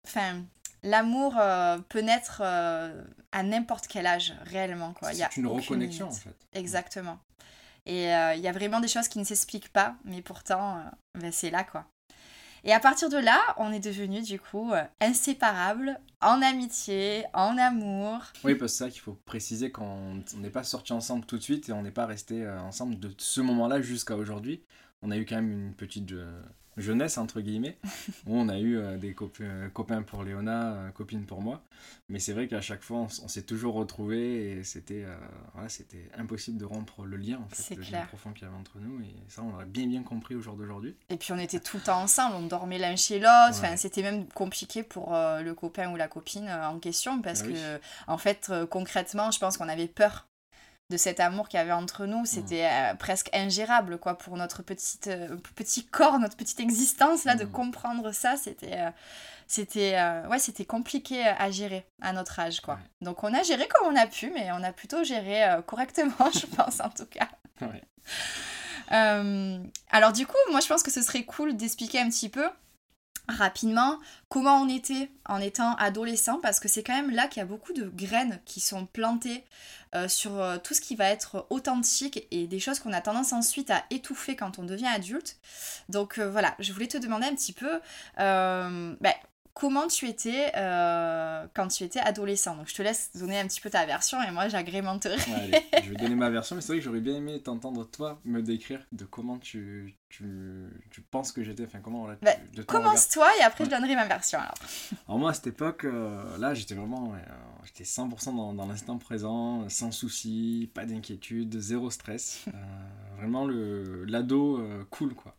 enfin 0.06 0.44
l'amour 0.82 1.40
peut 1.88 2.00
naître 2.00 2.42
à 2.42 3.42
n'importe 3.42 3.86
quel 3.86 4.06
âge 4.06 4.34
réellement 4.44 4.92
quoi. 4.92 5.12
C'est 5.12 5.36
une 5.36 5.46
reconnexion 5.46 6.08
en 6.08 6.12
fait. 6.12 6.36
Exactement. 6.52 7.18
Et 7.86 8.04
il 8.04 8.40
y 8.40 8.48
a 8.48 8.52
vraiment 8.52 8.80
des 8.80 8.88
choses 8.88 9.08
qui 9.08 9.18
ne 9.18 9.24
s'expliquent 9.24 9.72
pas, 9.72 9.94
mais 10.04 10.20
pourtant 10.20 10.84
ben, 11.18 11.32
c'est 11.32 11.50
là 11.50 11.64
quoi. 11.64 11.86
Et 12.64 12.72
à 12.72 12.78
partir 12.78 13.08
de 13.08 13.16
là, 13.16 13.40
on 13.56 13.72
est 13.72 13.80
devenus 13.80 14.24
du 14.24 14.38
coup 14.38 14.72
euh, 14.72 14.82
inséparables 15.00 15.98
en 16.20 16.40
amitié, 16.42 17.24
en 17.34 17.58
amour. 17.58 18.20
Oui, 18.44 18.54
parce 18.54 18.72
que 18.72 18.78
c'est 18.78 18.84
ça 18.84 18.90
qu'il 18.90 19.00
faut 19.00 19.18
préciser 19.24 19.72
qu'on 19.72 20.22
n'est 20.36 20.50
pas 20.50 20.62
sortis 20.62 20.92
ensemble 20.92 21.26
tout 21.26 21.38
de 21.38 21.42
suite 21.42 21.68
et 21.68 21.72
on 21.72 21.82
n'est 21.82 21.90
pas 21.90 22.06
restés 22.06 22.44
euh, 22.44 22.60
ensemble 22.60 23.00
de 23.00 23.12
ce 23.18 23.40
moment-là 23.40 23.82
jusqu'à 23.82 24.16
aujourd'hui. 24.16 24.62
On 25.02 25.10
a 25.10 25.16
eu 25.16 25.26
quand 25.26 25.34
même 25.34 25.50
une 25.50 25.74
petite, 25.74 26.12
euh, 26.12 26.40
jeunesse, 26.76 27.18
entre 27.18 27.40
guillemets. 27.40 27.78
on 28.26 28.48
a 28.48 28.58
eu 28.58 28.80
des 28.98 29.14
copains, 29.14 29.68
copains 29.72 30.02
pour 30.02 30.24
Léona, 30.24 30.90
copines 30.94 31.26
pour 31.26 31.42
moi. 31.42 31.62
Mais 32.08 32.18
c'est 32.18 32.32
vrai 32.32 32.48
qu'à 32.48 32.60
chaque 32.60 32.82
fois, 32.82 33.06
on, 33.22 33.28
s'est 33.28 33.42
toujours 33.42 33.74
retrouvés 33.74 34.52
et 34.52 34.64
c'était 34.64 35.04
voilà, 35.54 35.68
c'était 35.68 36.10
impossible 36.16 36.58
de 36.58 36.64
rompre 36.64 37.04
le 37.04 37.16
lien, 37.16 37.38
en 37.38 37.48
fait, 37.48 37.74
le 37.74 37.82
lien 37.82 38.04
profond 38.06 38.32
qu'il 38.32 38.44
y 38.44 38.46
avait 38.46 38.56
entre 38.56 38.78
nous. 38.78 39.00
Et 39.00 39.14
ça, 39.28 39.42
on 39.42 39.50
l'aurait 39.50 39.64
bien, 39.64 39.86
bien 39.86 40.02
compris 40.02 40.34
au 40.34 40.40
jour 40.40 40.54
d'aujourd'hui. 40.54 40.96
Et 41.08 41.16
puis, 41.16 41.32
on 41.32 41.38
était 41.38 41.60
tout 41.60 41.76
le 41.76 41.82
temps 41.82 42.00
ensemble, 42.00 42.36
on 42.36 42.46
dormait 42.46 42.78
l'un 42.78 42.96
chez 42.96 43.18
l'autre. 43.18 43.50
Enfin, 43.50 43.76
c'était 43.76 44.02
même 44.02 44.26
compliqué 44.28 44.82
pour 44.82 45.12
le 45.12 45.52
copain 45.52 45.90
ou 45.90 45.96
la 45.96 46.08
copine 46.08 46.48
en 46.48 46.78
question 46.78 47.20
parce 47.22 47.42
bah 47.42 47.48
que, 47.48 47.80
en 48.06 48.18
fait, 48.18 48.52
concrètement, 48.70 49.30
je 49.30 49.38
pense 49.38 49.56
qu'on 49.56 49.68
avait 49.68 49.88
peur 49.88 50.26
de 50.92 50.96
cet 50.98 51.20
amour 51.20 51.48
qu'il 51.48 51.58
y 51.58 51.60
avait 51.60 51.72
entre 51.72 52.06
nous. 52.06 52.24
C'était 52.26 52.66
euh, 52.66 52.94
presque 52.94 53.30
ingérable, 53.32 53.98
quoi, 53.98 54.16
pour 54.16 54.36
notre 54.36 54.62
petite, 54.62 55.08
euh, 55.08 55.36
petit 55.56 55.86
corps, 55.86 56.18
notre 56.18 56.36
petite 56.36 56.60
existence, 56.60 57.24
là, 57.24 57.34
de 57.34 57.44
mm. 57.44 57.50
comprendre 57.50 58.12
ça. 58.12 58.36
C'était. 58.36 58.78
Euh, 58.78 58.90
c'était 59.48 60.00
ouais 60.30 60.38
c'était 60.38 60.64
compliqué 60.64 61.26
à 61.26 61.50
gérer 61.50 61.84
à 62.00 62.14
notre 62.14 62.38
âge 62.38 62.62
quoi 62.62 62.78
donc 63.02 63.22
on 63.22 63.34
a 63.34 63.42
géré 63.42 63.68
comme 63.68 63.92
on 63.92 63.96
a 63.96 64.06
pu 64.06 64.30
mais 64.30 64.50
on 64.52 64.62
a 64.62 64.72
plutôt 64.72 65.04
géré 65.04 65.42
correctement 65.66 66.30
je 66.32 66.46
pense 66.46 66.80
en 66.80 66.88
tout 66.88 67.04
cas 67.04 67.28
alors 68.88 70.12
du 70.12 70.26
coup 70.26 70.38
moi 70.52 70.60
je 70.60 70.68
pense 70.68 70.82
que 70.82 70.90
ce 70.90 71.02
serait 71.02 71.24
cool 71.24 71.54
d'expliquer 71.54 72.00
un 72.00 72.08
petit 72.08 72.30
peu 72.30 72.48
rapidement 73.32 73.98
comment 74.28 74.60
on 74.60 74.68
était 74.68 75.10
en 75.26 75.40
étant 75.40 75.74
adolescent 75.76 76.38
parce 76.40 76.60
que 76.60 76.68
c'est 76.68 76.82
quand 76.82 76.94
même 76.94 77.10
là 77.10 77.26
qu'il 77.26 77.40
y 77.40 77.42
a 77.42 77.46
beaucoup 77.46 77.72
de 77.72 77.84
graines 77.84 78.40
qui 78.44 78.60
sont 78.60 78.86
plantées 78.86 79.44
euh, 79.94 80.08
sur 80.08 80.40
euh, 80.40 80.56
tout 80.56 80.72
ce 80.72 80.80
qui 80.80 80.96
va 80.96 81.10
être 81.10 81.46
authentique 81.50 82.26
et 82.30 82.46
des 82.46 82.58
choses 82.58 82.78
qu'on 82.78 82.94
a 82.94 83.02
tendance 83.02 83.34
ensuite 83.34 83.70
à 83.70 83.84
étouffer 83.90 84.36
quand 84.36 84.58
on 84.58 84.64
devient 84.64 84.86
adulte. 84.86 85.36
Donc 85.90 86.18
euh, 86.18 86.30
voilà, 86.30 86.54
je 86.60 86.72
voulais 86.72 86.88
te 86.88 86.96
demander 86.96 87.26
un 87.26 87.34
petit 87.34 87.52
peu 87.52 87.80
ben, 88.16 89.14
comment 89.54 89.86
tu 89.86 90.08
étais 90.08 90.52
quand 91.54 91.68
tu 91.68 91.84
étais 91.84 92.00
adolescent. 92.00 92.56
Donc 92.56 92.68
je 92.68 92.74
te 92.74 92.82
laisse 92.82 93.10
donner 93.14 93.38
un 93.40 93.46
petit 93.46 93.60
peu 93.60 93.70
ta 93.70 93.86
version 93.86 94.22
et 94.22 94.30
moi 94.30 94.48
j'agrémenterai. 94.48 95.16
je 95.82 95.90
vais 95.90 95.96
donner 95.96 96.14
ma 96.14 96.30
version, 96.30 96.56
mais 96.56 96.62
c'est 96.62 96.72
vrai 96.72 96.78
que 96.78 96.84
j'aurais 96.84 97.00
bien 97.00 97.16
aimé 97.16 97.40
t'entendre 97.42 97.84
toi 97.84 98.20
me 98.24 98.42
décrire 98.42 98.86
de 98.92 99.04
comment 99.04 99.38
tu, 99.38 99.96
tu, 100.08 100.66
tu 100.90 101.00
penses 101.00 101.32
que 101.32 101.42
j'étais 101.42 101.62
Enfin, 101.64 101.80
comment 101.80 102.06
là, 102.06 102.16
bah, 102.22 102.32
Commence-toi 102.66 103.26
et 103.38 103.42
après 103.42 103.64
je 103.64 103.70
donnerai 103.70 103.94
ma 103.94 104.06
version 104.06 104.38
alors. 104.38 104.54
alors, 105.08 105.18
moi 105.18 105.30
à 105.30 105.34
cette 105.34 105.46
époque, 105.48 105.84
euh, 105.84 106.38
là 106.38 106.54
j'étais 106.54 106.74
vraiment. 106.74 107.14
Euh, 107.14 107.18
j'étais 107.64 107.84
100% 107.84 108.36
dans, 108.36 108.52
dans 108.52 108.66
l'instant 108.66 108.98
présent, 108.98 109.68
sans 109.68 109.90
soucis, 109.90 110.70
pas 110.74 110.84
d'inquiétude, 110.84 111.58
zéro 111.58 111.90
stress. 111.90 112.44
Euh, 112.48 112.50
vraiment 113.18 113.46
le 113.46 114.04
l'ado 114.04 114.60
cool 114.90 115.14
quoi. 115.14 115.34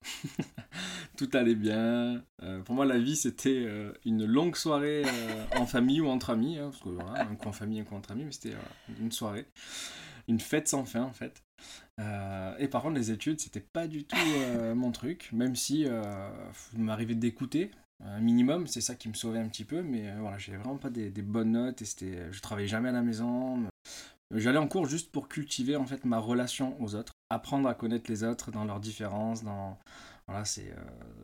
Tout 1.17 1.29
allait 1.33 1.55
bien. 1.55 2.23
pour 2.65 2.75
moi, 2.75 2.85
la 2.85 2.97
vie 2.97 3.15
c'était 3.15 3.67
une 4.05 4.25
longue 4.25 4.55
soirée 4.55 5.03
en 5.55 5.65
famille 5.65 6.01
ou 6.01 6.07
entre 6.07 6.31
amis. 6.31 6.57
Hein, 6.57 6.69
parce 6.71 6.81
que 6.81 6.89
voilà, 6.89 7.27
un 7.27 7.35
coup 7.35 7.47
en 7.47 7.51
famille, 7.51 7.79
un 7.79 7.83
coup 7.83 7.95
entre 7.95 8.11
amis, 8.11 8.25
mais 8.25 8.31
c'était 8.31 8.55
une 8.99 9.11
soirée. 9.11 9.45
Une 10.27 10.39
fête 10.39 10.67
sans 10.67 10.85
fin 10.85 11.03
en 11.03 11.13
fait. 11.13 11.43
Euh, 11.99 12.55
et 12.57 12.67
par 12.67 12.81
contre, 12.81 12.95
les 12.95 13.11
études, 13.11 13.39
c'était 13.39 13.59
pas 13.59 13.87
du 13.87 14.05
tout 14.05 14.17
euh, 14.17 14.75
mon 14.75 14.91
truc, 14.91 15.29
même 15.31 15.55
si 15.55 15.85
euh, 15.87 16.01
il 16.73 16.79
m'arrivait 16.79 17.15
d'écouter 17.15 17.71
un 18.03 18.19
minimum, 18.19 18.67
c'est 18.67 18.81
ça 18.81 18.95
qui 18.95 19.07
me 19.07 19.13
sauvait 19.13 19.39
un 19.39 19.47
petit 19.47 19.63
peu, 19.63 19.81
mais 19.81 20.13
voilà, 20.19 20.37
j'avais 20.37 20.57
vraiment 20.57 20.77
pas 20.77 20.89
des, 20.89 21.09
bonnes 21.21 21.51
notes 21.51 21.81
et 21.81 22.17
je 22.31 22.41
travaillais 22.41 22.67
jamais 22.67 22.89
à 22.89 22.91
la 22.91 23.01
maison. 23.01 23.63
J'allais 24.31 24.57
en 24.57 24.67
cours 24.67 24.87
juste 24.87 25.09
pour 25.11 25.29
cultiver 25.29 25.77
en 25.77 25.85
fait 25.85 26.03
ma 26.03 26.17
relation 26.17 26.75
aux 26.81 26.95
autres, 26.95 27.13
apprendre 27.29 27.69
à 27.69 27.75
connaître 27.75 28.11
les 28.11 28.25
autres 28.25 28.51
dans 28.51 28.65
leurs 28.65 28.81
différences, 28.81 29.43
dans 29.45 29.79
voilà, 30.27 30.45
c'est 30.45 30.73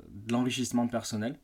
de 0.09 0.31
l'enrichissement 0.31 0.87
personnel. 0.87 1.37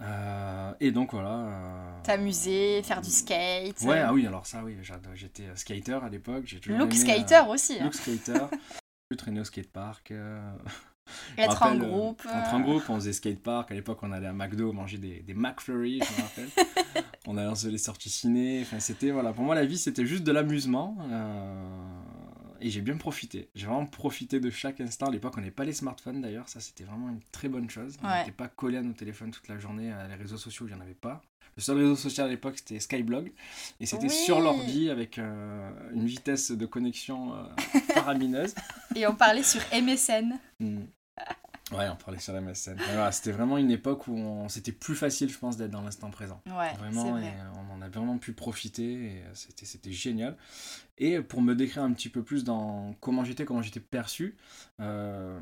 Euh, 0.00 0.72
et 0.80 0.90
donc 0.90 1.12
voilà. 1.12 1.30
Euh, 1.30 2.02
T'amuser, 2.02 2.82
faire 2.82 3.00
du 3.00 3.10
skate. 3.10 3.80
Ouais, 3.82 4.00
ah 4.00 4.12
oui, 4.12 4.26
alors 4.26 4.46
ça, 4.46 4.62
oui, 4.64 4.76
j'étais 5.14 5.44
euh, 5.44 5.56
skater 5.56 5.98
à 6.02 6.08
l'époque. 6.08 6.44
Look 6.66 6.92
skater 6.92 7.42
aussi. 7.48 7.78
Hein. 7.80 7.84
Look 7.84 7.94
skater. 7.94 8.46
Je 9.10 9.16
traîner 9.16 9.40
au 9.40 9.44
skatepark. 9.44 10.12
Être 11.36 11.62
en 11.62 11.76
groupe. 11.76 12.22
Être 12.24 12.54
en 12.54 12.60
groupe, 12.60 12.84
on 12.88 12.96
faisait 12.96 13.12
skatepark. 13.12 13.70
À 13.70 13.74
l'époque, 13.74 13.98
on 14.02 14.10
allait 14.10 14.26
à 14.26 14.32
McDo 14.32 14.72
manger 14.72 14.96
des, 14.96 15.20
des 15.20 15.34
McFlurry, 15.34 16.00
je 16.00 16.20
me 16.20 16.26
rappelle. 16.26 17.04
on 17.26 17.36
allait 17.36 17.70
les 17.70 17.78
sorties 17.78 18.08
ciné. 18.08 18.62
Enfin, 18.62 18.80
c'était, 18.80 19.10
voilà, 19.10 19.32
pour 19.34 19.44
moi, 19.44 19.54
la 19.54 19.66
vie, 19.66 19.76
c'était 19.76 20.06
juste 20.06 20.24
de 20.24 20.32
l'amusement 20.32 20.96
et 22.64 22.70
j'ai 22.70 22.80
bien 22.80 22.96
profité. 22.96 23.50
J'ai 23.54 23.66
vraiment 23.66 23.84
profité 23.84 24.40
de 24.40 24.48
chaque 24.48 24.80
instant. 24.80 25.06
À 25.08 25.10
l'époque, 25.10 25.34
on 25.36 25.40
n'avait 25.40 25.52
pas 25.52 25.64
les 25.64 25.74
smartphones 25.74 26.22
d'ailleurs, 26.22 26.48
ça 26.48 26.60
c'était 26.60 26.84
vraiment 26.84 27.10
une 27.10 27.20
très 27.30 27.48
bonne 27.48 27.68
chose. 27.68 27.98
On 28.02 28.16
n'était 28.16 28.32
pas 28.32 28.48
collé 28.48 28.78
à 28.78 28.82
nos 28.82 28.94
téléphones 28.94 29.30
toute 29.30 29.48
la 29.48 29.58
journée, 29.58 29.92
à 29.92 30.08
les 30.08 30.14
réseaux 30.14 30.38
sociaux, 30.38 30.66
il 30.66 30.74
n'y 30.74 30.80
en 30.80 30.80
avait 30.80 30.94
pas. 30.94 31.20
Le 31.56 31.62
seul 31.62 31.76
réseau 31.76 31.94
social 31.94 32.26
à 32.26 32.30
l'époque 32.30 32.54
c'était 32.56 32.80
Skyblog 32.80 33.30
et 33.80 33.86
c'était 33.86 34.08
sur 34.08 34.40
l'ordi 34.40 34.88
avec 34.88 35.18
euh, 35.18 35.70
une 35.92 36.06
vitesse 36.06 36.50
de 36.50 36.66
connexion 36.66 37.34
euh, 37.34 37.44
faramineuse. 37.92 38.54
et 38.96 39.06
on 39.06 39.14
parlait 39.14 39.42
sur 39.42 39.60
MSN. 39.70 40.38
Hmm. 40.58 40.84
Ouais, 41.72 41.88
on 41.88 41.96
parlait 41.96 42.18
sur 42.20 42.34
MSN. 42.34 42.76
c'était 43.10 43.32
vraiment 43.32 43.56
une 43.56 43.70
époque 43.70 44.06
où 44.06 44.44
c'était 44.48 44.72
plus 44.72 44.94
facile, 44.94 45.30
je 45.30 45.38
pense, 45.38 45.56
d'être 45.56 45.70
dans 45.70 45.80
l'instant 45.80 46.10
présent. 46.10 46.42
Ouais, 46.46 46.74
vraiment, 46.74 47.12
vrai. 47.12 47.34
on 47.70 47.74
en 47.74 47.80
a 47.80 47.88
vraiment 47.88 48.18
pu 48.18 48.32
profiter 48.32 48.92
et 48.92 49.22
euh, 49.22 49.30
c'était, 49.32 49.64
c'était 49.64 49.92
génial. 49.92 50.36
Et 50.98 51.20
pour 51.20 51.40
me 51.40 51.54
décrire 51.54 51.82
un 51.82 51.92
petit 51.92 52.10
peu 52.10 52.22
plus 52.22 52.44
dans 52.44 52.94
comment 53.00 53.24
j'étais, 53.24 53.46
comment 53.46 53.62
j'étais 53.62 53.80
perçu, 53.80 54.36
euh, 54.80 55.40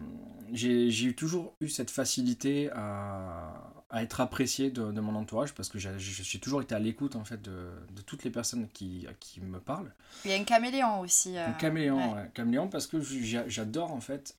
j'ai, 0.53 1.13
toujours 1.15 1.57
eu 1.61 1.69
cette 1.69 1.91
facilité 1.91 2.71
à, 2.73 3.53
à 3.91 4.03
être 4.03 4.21
apprécié 4.21 4.71
de, 4.71 4.93
de, 4.93 5.01
mon 5.01 5.17
entourage 5.17 5.53
parce 5.55 5.69
que 5.69 5.79
j'ai, 5.79 6.39
toujours 6.39 6.63
été 6.63 6.75
à 6.75 6.79
l'écoute 6.79 7.17
en 7.17 7.25
fait 7.25 7.43
de, 7.43 7.69
de, 7.95 8.03
toutes 8.03 8.23
les 8.25 8.31
personnes 8.31 8.69
qui, 8.73 9.07
qui 9.19 9.41
me 9.41 9.59
parlent. 9.59 9.93
Il 10.25 10.31
y 10.31 10.35
a 10.35 10.39
un 10.39 10.45
caméléon 10.45 11.01
aussi. 11.01 11.37
Euh, 11.37 11.49
un 11.49 11.53
caméléon, 11.53 12.15
ouais. 12.15 12.31
caméléon 12.33 12.69
parce 12.69 12.87
que 12.87 12.99
j'adore 13.01 13.93
en 13.93 14.01
fait 14.01 14.39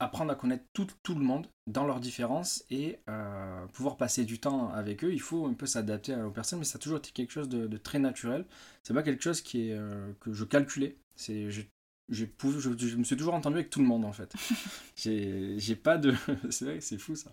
apprendre 0.00 0.32
à 0.32 0.34
connaître 0.34 0.64
tout, 0.72 0.86
tout, 1.02 1.14
le 1.14 1.24
monde 1.24 1.46
dans 1.66 1.86
leurs 1.86 2.00
différences 2.00 2.64
et 2.70 2.98
euh, 3.08 3.66
pouvoir 3.68 3.96
passer 3.96 4.24
du 4.24 4.40
temps 4.40 4.72
avec 4.72 5.04
eux. 5.04 5.12
Il 5.12 5.20
faut 5.20 5.46
un 5.46 5.52
peu 5.52 5.66
s'adapter 5.66 6.16
aux 6.16 6.30
personnes, 6.30 6.58
mais 6.58 6.64
ça 6.64 6.76
a 6.76 6.80
toujours 6.80 6.98
été 6.98 7.10
quelque 7.10 7.30
chose 7.30 7.48
de, 7.48 7.76
très 7.76 7.98
naturel. 7.98 8.46
C'est 8.82 8.94
pas 8.94 9.02
quelque 9.02 9.22
chose 9.22 9.42
qui 9.42 9.68
est, 9.68 9.72
euh, 9.72 10.12
que 10.20 10.32
je 10.32 10.44
calculais. 10.44 10.96
C'est, 11.14 11.50
je, 11.50 11.60
je, 12.08 12.24
je, 12.58 12.96
me 12.96 13.04
suis 13.04 13.16
toujours 13.16 13.34
entendu 13.34 13.56
avec 13.56 13.70
tout 13.70 13.80
le 13.80 13.86
monde 13.86 14.04
en 14.04 14.12
fait. 14.12 14.34
j'ai, 14.96 15.76
pas 15.76 15.98
de. 15.98 16.14
c'est 16.50 16.64
vrai, 16.64 16.80
c'est 16.80 16.98
fou 16.98 17.14
ça. 17.14 17.32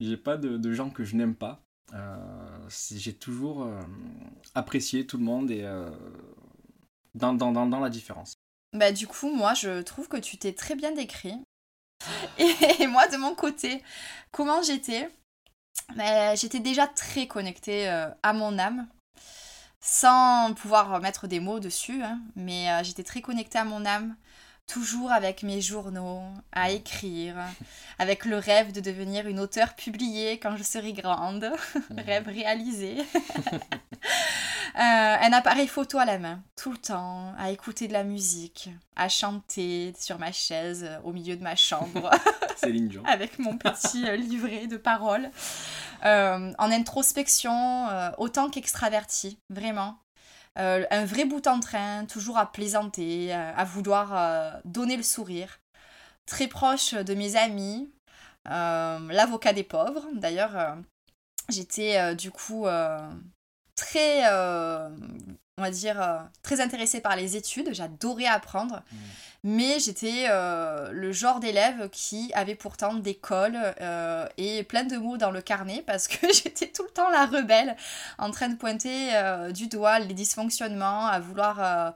J'ai 0.00 0.16
pas 0.16 0.38
de, 0.38 0.56
de, 0.56 0.72
gens 0.72 0.90
que 0.90 1.04
je 1.04 1.16
n'aime 1.16 1.34
pas. 1.34 1.62
Euh, 1.92 2.68
j'ai 2.92 3.12
toujours 3.12 3.70
apprécié 4.54 5.06
tout 5.06 5.18
le 5.18 5.24
monde 5.24 5.50
et 5.50 5.62
dans, 7.14 7.34
dans, 7.34 7.52
dans, 7.52 7.66
dans 7.66 7.80
la 7.80 7.90
différence. 7.90 8.34
Bah, 8.72 8.92
du 8.92 9.06
coup, 9.06 9.30
moi, 9.34 9.54
je 9.54 9.82
trouve 9.82 10.08
que 10.08 10.16
tu 10.16 10.36
t'es 10.38 10.52
très 10.52 10.74
bien 10.74 10.92
décrit. 10.92 11.34
Et 12.38 12.86
moi, 12.86 13.08
de 13.08 13.16
mon 13.16 13.34
côté, 13.34 13.82
comment 14.30 14.62
j'étais? 14.62 15.08
Ben, 15.94 16.36
J'étais 16.36 16.60
déjà 16.60 16.86
très 16.86 17.26
connectée 17.26 17.88
euh, 17.88 18.08
à 18.22 18.32
mon 18.32 18.58
âme, 18.58 18.88
sans 19.80 20.52
pouvoir 20.54 21.00
mettre 21.00 21.26
des 21.26 21.40
mots 21.40 21.60
dessus, 21.60 22.02
hein, 22.02 22.20
mais 22.34 22.70
euh, 22.70 22.82
j'étais 22.82 23.04
très 23.04 23.20
connectée 23.20 23.58
à 23.58 23.64
mon 23.64 23.84
âme, 23.86 24.16
toujours 24.66 25.12
avec 25.12 25.42
mes 25.42 25.60
journaux, 25.60 26.22
à 26.52 26.70
écrire, 26.70 27.36
avec 27.98 28.24
le 28.24 28.38
rêve 28.38 28.72
de 28.72 28.80
devenir 28.80 29.28
une 29.28 29.38
auteure 29.38 29.74
publiée 29.74 30.38
quand 30.40 30.56
je 30.56 30.64
serai 30.64 30.92
grande, 30.92 31.52
rêve 31.96 32.28
réalisé. 32.28 32.96
Euh, 34.76 34.78
un 34.78 35.32
appareil 35.32 35.68
photo 35.68 35.96
à 35.96 36.04
la 36.04 36.18
main, 36.18 36.42
tout 36.66 36.72
le 36.72 36.78
temps, 36.78 37.32
à 37.38 37.52
écouter 37.52 37.86
de 37.86 37.92
la 37.92 38.02
musique, 38.02 38.70
à 38.96 39.08
chanter 39.08 39.94
sur 39.96 40.18
ma 40.18 40.32
chaise 40.32 40.82
euh, 40.82 40.98
au 41.04 41.12
milieu 41.12 41.36
de 41.36 41.42
ma 41.44 41.54
chambre. 41.54 42.10
Avec 43.04 43.38
mon 43.38 43.56
petit 43.56 44.04
euh, 44.04 44.16
livret 44.16 44.66
de 44.66 44.76
paroles. 44.76 45.30
en 46.02 46.52
introspection, 46.58 47.86
autant 48.18 48.50
qu'extraverti, 48.50 49.38
vraiment. 49.48 50.00
un 50.56 51.04
vrai 51.04 51.24
bout 51.24 51.46
en 51.46 51.60
train, 51.60 52.04
toujours 52.06 52.36
à 52.36 52.50
plaisanter, 52.50 53.32
à 53.32 53.62
vouloir 53.62 54.60
donner 54.64 54.96
le 54.96 55.04
sourire. 55.04 55.60
Très 56.26 56.48
proche 56.48 56.94
de 56.94 57.14
mes 57.14 57.36
amis, 57.36 57.92
l'avocat 58.44 59.52
des 59.52 59.62
pauvres. 59.62 60.04
D'ailleurs, 60.14 60.78
j'étais 61.48 62.16
du 62.16 62.32
coup 62.32 62.66
très, 63.76 64.22
euh, 64.32 64.88
on 65.58 65.62
va 65.62 65.70
dire, 65.70 66.02
euh, 66.02 66.18
très 66.42 66.60
intéressée 66.60 67.00
par 67.00 67.16
les 67.16 67.34
études. 67.34 67.70
J'adorais 67.72 68.26
apprendre. 68.26 68.82
Mm. 68.92 68.96
Mais 69.44 69.78
j'étais 69.78 70.26
euh, 70.28 70.90
le 70.92 71.12
genre 71.12 71.40
d'élève 71.40 71.88
qui 71.90 72.30
avait 72.34 72.54
pourtant 72.54 72.92
des 72.94 73.14
cols 73.14 73.56
et 74.36 74.64
plein 74.64 74.84
de 74.84 74.96
mots 74.96 75.16
dans 75.16 75.30
le 75.30 75.40
carnet 75.40 75.82
parce 75.86 76.08
que 76.08 76.26
j'étais 76.32 76.66
tout 76.66 76.82
le 76.82 76.90
temps 76.90 77.08
la 77.08 77.24
rebelle 77.24 77.74
en 78.18 78.30
train 78.32 78.48
de 78.48 78.56
pointer 78.56 79.12
du 79.52 79.68
doigt 79.68 80.00
les 80.00 80.14
dysfonctionnements, 80.14 81.06
à 81.06 81.20
vouloir 81.20 81.94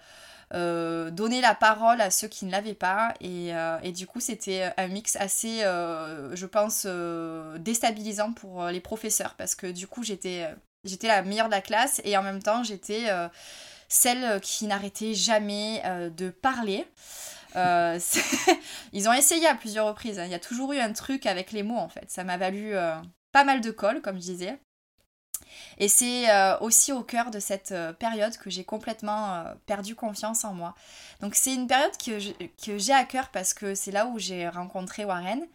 donner 0.52 1.40
la 1.40 1.56
parole 1.56 2.00
à 2.00 2.10
ceux 2.10 2.28
qui 2.28 2.44
ne 2.44 2.52
l'avaient 2.52 2.72
pas. 2.72 3.14
Et, 3.20 3.50
et 3.82 3.90
du 3.90 4.06
coup, 4.06 4.20
c'était 4.20 4.72
un 4.76 4.86
mix 4.86 5.16
assez, 5.16 5.62
je 5.62 6.46
pense, 6.46 6.86
déstabilisant 7.58 8.32
pour 8.32 8.66
les 8.66 8.80
professeurs 8.80 9.34
parce 9.34 9.56
que 9.56 9.66
du 9.66 9.88
coup, 9.88 10.04
j'étais 10.04 10.46
j'étais 10.84 11.08
la 11.08 11.22
meilleure 11.22 11.46
de 11.46 11.52
la 11.52 11.60
classe 11.60 12.00
et 12.04 12.16
en 12.16 12.22
même 12.22 12.42
temps, 12.42 12.62
j'étais 12.62 13.06
celle 13.88 14.40
qui 14.40 14.66
n'arrêtait 14.66 15.14
jamais 15.14 15.82
de 16.16 16.30
parler. 16.30 16.86
Euh, 17.56 17.98
ils 18.92 19.08
ont 19.08 19.12
essayé 19.12 19.46
à 19.46 19.54
plusieurs 19.54 19.86
reprises. 19.86 20.18
Hein. 20.18 20.24
Il 20.24 20.30
y 20.30 20.34
a 20.34 20.40
toujours 20.40 20.72
eu 20.72 20.78
un 20.78 20.92
truc 20.92 21.26
avec 21.26 21.52
les 21.52 21.62
mots 21.62 21.78
en 21.78 21.88
fait. 21.88 22.10
Ça 22.10 22.24
m'a 22.24 22.36
valu 22.36 22.74
euh, 22.74 22.94
pas 23.32 23.44
mal 23.44 23.60
de 23.60 23.70
colle, 23.70 24.00
comme 24.00 24.16
je 24.16 24.22
disais. 24.22 24.58
Et 25.78 25.88
c'est 25.88 26.30
euh, 26.30 26.58
aussi 26.58 26.92
au 26.92 27.02
cœur 27.02 27.30
de 27.30 27.40
cette 27.40 27.74
période 27.98 28.36
que 28.36 28.50
j'ai 28.50 28.64
complètement 28.64 29.44
perdu 29.66 29.94
confiance 29.94 30.44
en 30.44 30.54
moi. 30.54 30.74
Donc 31.20 31.34
c'est 31.34 31.54
une 31.54 31.66
période 31.66 31.96
que 31.96 32.78
j'ai 32.78 32.92
à 32.92 33.04
cœur 33.04 33.30
parce 33.30 33.54
que 33.54 33.74
c'est 33.74 33.90
là 33.90 34.06
où 34.06 34.18
j'ai 34.18 34.48
rencontré 34.48 35.04
Warren. 35.04 35.46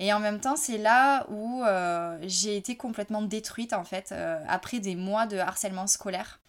Et 0.00 0.12
en 0.12 0.18
même 0.18 0.40
temps, 0.40 0.56
c'est 0.56 0.78
là 0.78 1.24
où 1.30 1.62
j'ai 2.22 2.56
été 2.56 2.76
complètement 2.76 3.22
détruite 3.22 3.72
en 3.72 3.84
fait, 3.84 4.12
après 4.48 4.80
des 4.80 4.96
mois 4.96 5.26
de 5.26 5.36
harcèlement 5.38 5.86
scolaire. 5.86 6.40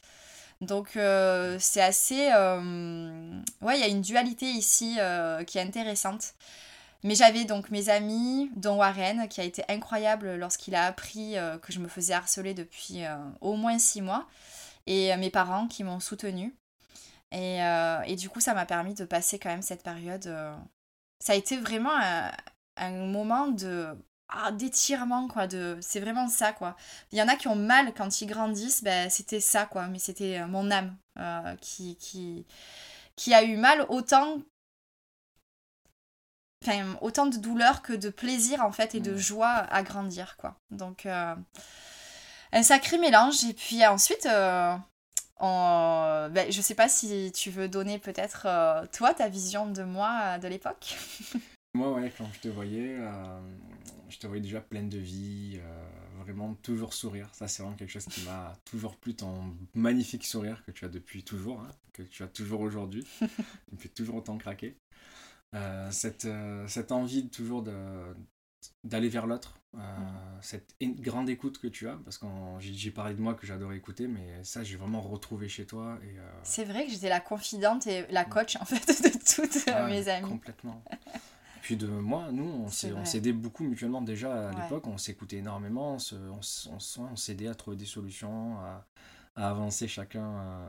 Donc 0.61 0.95
euh, 0.95 1.57
c'est 1.59 1.81
assez... 1.81 2.29
Euh, 2.33 3.41
ouais, 3.61 3.77
il 3.77 3.81
y 3.81 3.83
a 3.83 3.87
une 3.87 4.01
dualité 4.01 4.45
ici 4.45 4.95
euh, 4.99 5.43
qui 5.43 5.57
est 5.57 5.61
intéressante. 5.61 6.35
Mais 7.03 7.15
j'avais 7.15 7.45
donc 7.45 7.71
mes 7.71 7.89
amis, 7.89 8.51
dont 8.55 8.77
Warren, 8.77 9.27
qui 9.27 9.41
a 9.41 9.43
été 9.43 9.63
incroyable 9.69 10.35
lorsqu'il 10.35 10.75
a 10.75 10.85
appris 10.85 11.35
que 11.63 11.73
je 11.73 11.79
me 11.79 11.87
faisais 11.87 12.13
harceler 12.13 12.53
depuis 12.53 13.01
au 13.41 13.55
moins 13.55 13.79
six 13.79 14.03
mois, 14.03 14.27
et 14.85 15.17
mes 15.17 15.31
parents 15.31 15.67
qui 15.67 15.83
m'ont 15.83 15.99
soutenue. 15.99 16.53
Et, 17.31 17.57
et, 18.05 18.15
du 18.15 18.29
coup, 18.29 18.39
ça 18.39 18.53
m'a 18.53 18.67
permis 18.67 18.93
de 18.93 19.03
passer 19.03 19.39
quand 19.39 19.49
même 19.49 19.63
cette 19.63 19.81
période. 19.81 20.31
Ça 21.19 21.33
a 21.33 21.35
été 21.35 21.57
vraiment 21.57 21.89
moment 22.79 23.47
de 23.47 23.95
ah, 24.31 24.51
d'étirement, 24.51 25.27
quoi. 25.27 25.47
De... 25.47 25.77
C'est 25.81 25.99
vraiment 25.99 26.27
ça, 26.29 26.53
quoi. 26.53 26.75
Il 27.11 27.17
y 27.17 27.21
en 27.21 27.27
a 27.27 27.35
qui 27.35 27.47
ont 27.47 27.55
mal 27.55 27.93
quand 27.93 28.21
ils 28.21 28.27
grandissent, 28.27 28.83
ben, 28.83 29.09
c'était 29.09 29.41
ça, 29.41 29.65
quoi. 29.65 29.87
Mais 29.87 29.99
c'était 29.99 30.39
euh, 30.39 30.47
mon 30.47 30.71
âme 30.71 30.95
euh, 31.19 31.55
qui, 31.57 31.97
qui, 31.97 32.45
qui 33.15 33.33
a 33.33 33.43
eu 33.43 33.57
mal 33.57 33.85
autant 33.89 34.39
Enfin, 36.63 36.95
autant 37.01 37.25
de 37.25 37.37
douleur 37.37 37.81
que 37.81 37.91
de 37.91 38.11
plaisir 38.11 38.63
en 38.63 38.71
fait 38.71 38.93
et 38.93 38.99
de 38.99 39.13
mmh. 39.13 39.17
joie 39.17 39.49
à 39.49 39.81
grandir 39.81 40.37
quoi. 40.37 40.59
Donc 40.69 41.07
euh, 41.07 41.35
un 42.51 42.61
sacré 42.61 42.99
mélange 42.99 43.43
et 43.45 43.53
puis 43.53 43.83
ensuite 43.87 44.27
on... 45.39 46.29
ben, 46.31 46.51
je 46.51 46.61
sais 46.61 46.75
pas 46.75 46.87
si 46.87 47.31
tu 47.33 47.49
veux 47.49 47.67
donner 47.67 47.97
peut-être 47.97 48.45
toi 48.91 49.13
ta 49.15 49.27
vision 49.27 49.65
de 49.71 49.81
moi 49.81 50.37
de 50.37 50.47
l'époque. 50.47 50.97
moi 51.73 51.93
ouais 51.93 52.11
quand 52.17 52.27
je 52.33 52.39
te 52.39 52.47
voyais 52.47 52.97
je 54.11 54.19
te 54.19 54.27
voyais 54.27 54.41
déjà 54.41 54.61
pleine 54.61 54.89
de 54.89 54.97
vie, 54.97 55.59
euh, 55.63 55.85
vraiment 56.19 56.53
toujours 56.55 56.93
sourire. 56.93 57.29
Ça, 57.33 57.47
c'est 57.47 57.63
vraiment 57.63 57.77
quelque 57.77 57.89
chose 57.89 58.05
qui 58.05 58.23
m'a 58.25 58.55
toujours 58.65 58.97
plu, 58.97 59.15
ton 59.15 59.55
magnifique 59.73 60.25
sourire 60.25 60.63
que 60.65 60.71
tu 60.71 60.85
as 60.85 60.89
depuis 60.89 61.23
toujours, 61.23 61.61
hein, 61.61 61.71
que 61.93 62.03
tu 62.03 62.21
as 62.23 62.27
toujours 62.27 62.61
aujourd'hui, 62.61 63.03
qui 63.19 63.75
me 63.75 63.79
fait 63.79 63.89
toujours 63.89 64.15
autant 64.15 64.37
craquer. 64.37 64.77
Euh, 65.55 65.89
cette, 65.91 66.25
euh, 66.25 66.67
cette 66.67 66.91
envie 66.91 67.29
toujours 67.29 67.63
d'aller 68.83 69.09
vers 69.09 69.27
l'autre, 69.27 69.57
cette 70.41 70.75
grande 70.81 71.29
écoute 71.29 71.57
que 71.57 71.67
tu 71.67 71.87
as, 71.87 71.97
parce 72.03 72.17
que 72.17 72.27
j'ai 72.59 72.91
parlé 72.91 73.15
de 73.15 73.21
moi 73.21 73.33
que 73.33 73.47
j'adorais 73.47 73.77
écouter, 73.77 74.07
mais 74.07 74.43
ça 74.43 74.63
j'ai 74.63 74.75
vraiment 74.75 75.01
retrouvé 75.01 75.47
chez 75.47 75.65
toi. 75.65 75.97
Et, 76.03 76.15
C'est 76.43 76.65
vrai 76.65 76.85
que 76.85 76.91
j'étais 76.91 77.09
la 77.09 77.21
confidente 77.21 77.87
et 77.87 78.05
la 78.09 78.25
coach 78.25 78.57
en 78.57 78.65
fait 78.65 78.85
de 79.03 79.09
toutes 79.35 79.63
ah 79.67 79.87
mes 79.87 80.09
amies. 80.09 80.29
Complètement. 80.29 80.83
Puis 81.71 81.77
de 81.77 81.87
moi, 81.87 82.33
nous, 82.33 82.65
on 82.65 83.05
s'aidait 83.05 83.31
beaucoup 83.31 83.63
mutuellement 83.63 84.01
déjà 84.01 84.49
à 84.49 84.61
l'époque, 84.61 84.87
on 84.87 84.97
s'écoutait 84.97 85.37
énormément, 85.37 85.95
on, 85.95 87.15
s'aidait 87.15 87.47
à 87.47 87.55
trouver 87.55 87.77
des 87.77 87.85
solutions, 87.85 88.57
à, 88.57 88.85
avancer 89.35 89.87
chacun, 89.87 90.37
euh, 90.37 90.67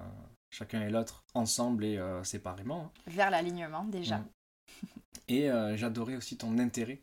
chacun 0.51 0.81
et 0.83 0.91
l'autre 0.91 1.25
ensemble 1.35 1.85
et 1.85 1.99
euh, 1.99 2.23
séparément. 2.23 2.85
Hein. 2.85 3.01
Vers 3.09 3.33
l'alignement 3.33 3.83
déjà. 3.83 4.19
Mm. 4.19 4.29
Et 5.27 5.51
euh, 5.51 5.77
j'adorais 5.77 6.15
aussi 6.15 6.37
ton 6.37 6.57
intérêt, 6.61 7.03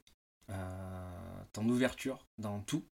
ton 1.51 1.67
ouverture 1.67 2.25
dans 2.37 2.61
tout. 2.61 2.85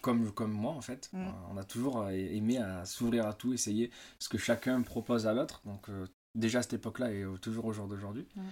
Comme, 0.00 0.30
comme 0.30 0.52
moi 0.52 0.74
en 0.74 0.80
fait, 0.80 1.10
mm. 1.12 1.26
on 1.50 1.56
a 1.56 1.64
toujours 1.64 2.08
aimé 2.08 2.58
à 2.58 2.84
s'ouvrir 2.84 3.26
à 3.26 3.34
tout, 3.34 3.52
essayer 3.52 3.90
ce 4.20 4.28
que 4.28 4.38
chacun 4.38 4.80
propose 4.82 5.26
à 5.26 5.34
l'autre. 5.34 5.60
Donc 5.64 5.90
déjà 6.36 6.60
à 6.60 6.62
cette 6.62 6.74
époque-là 6.74 7.10
et 7.10 7.24
toujours 7.42 7.64
au 7.64 7.72
jour 7.72 7.88
d'aujourd'hui. 7.88 8.28
Mm. 8.36 8.42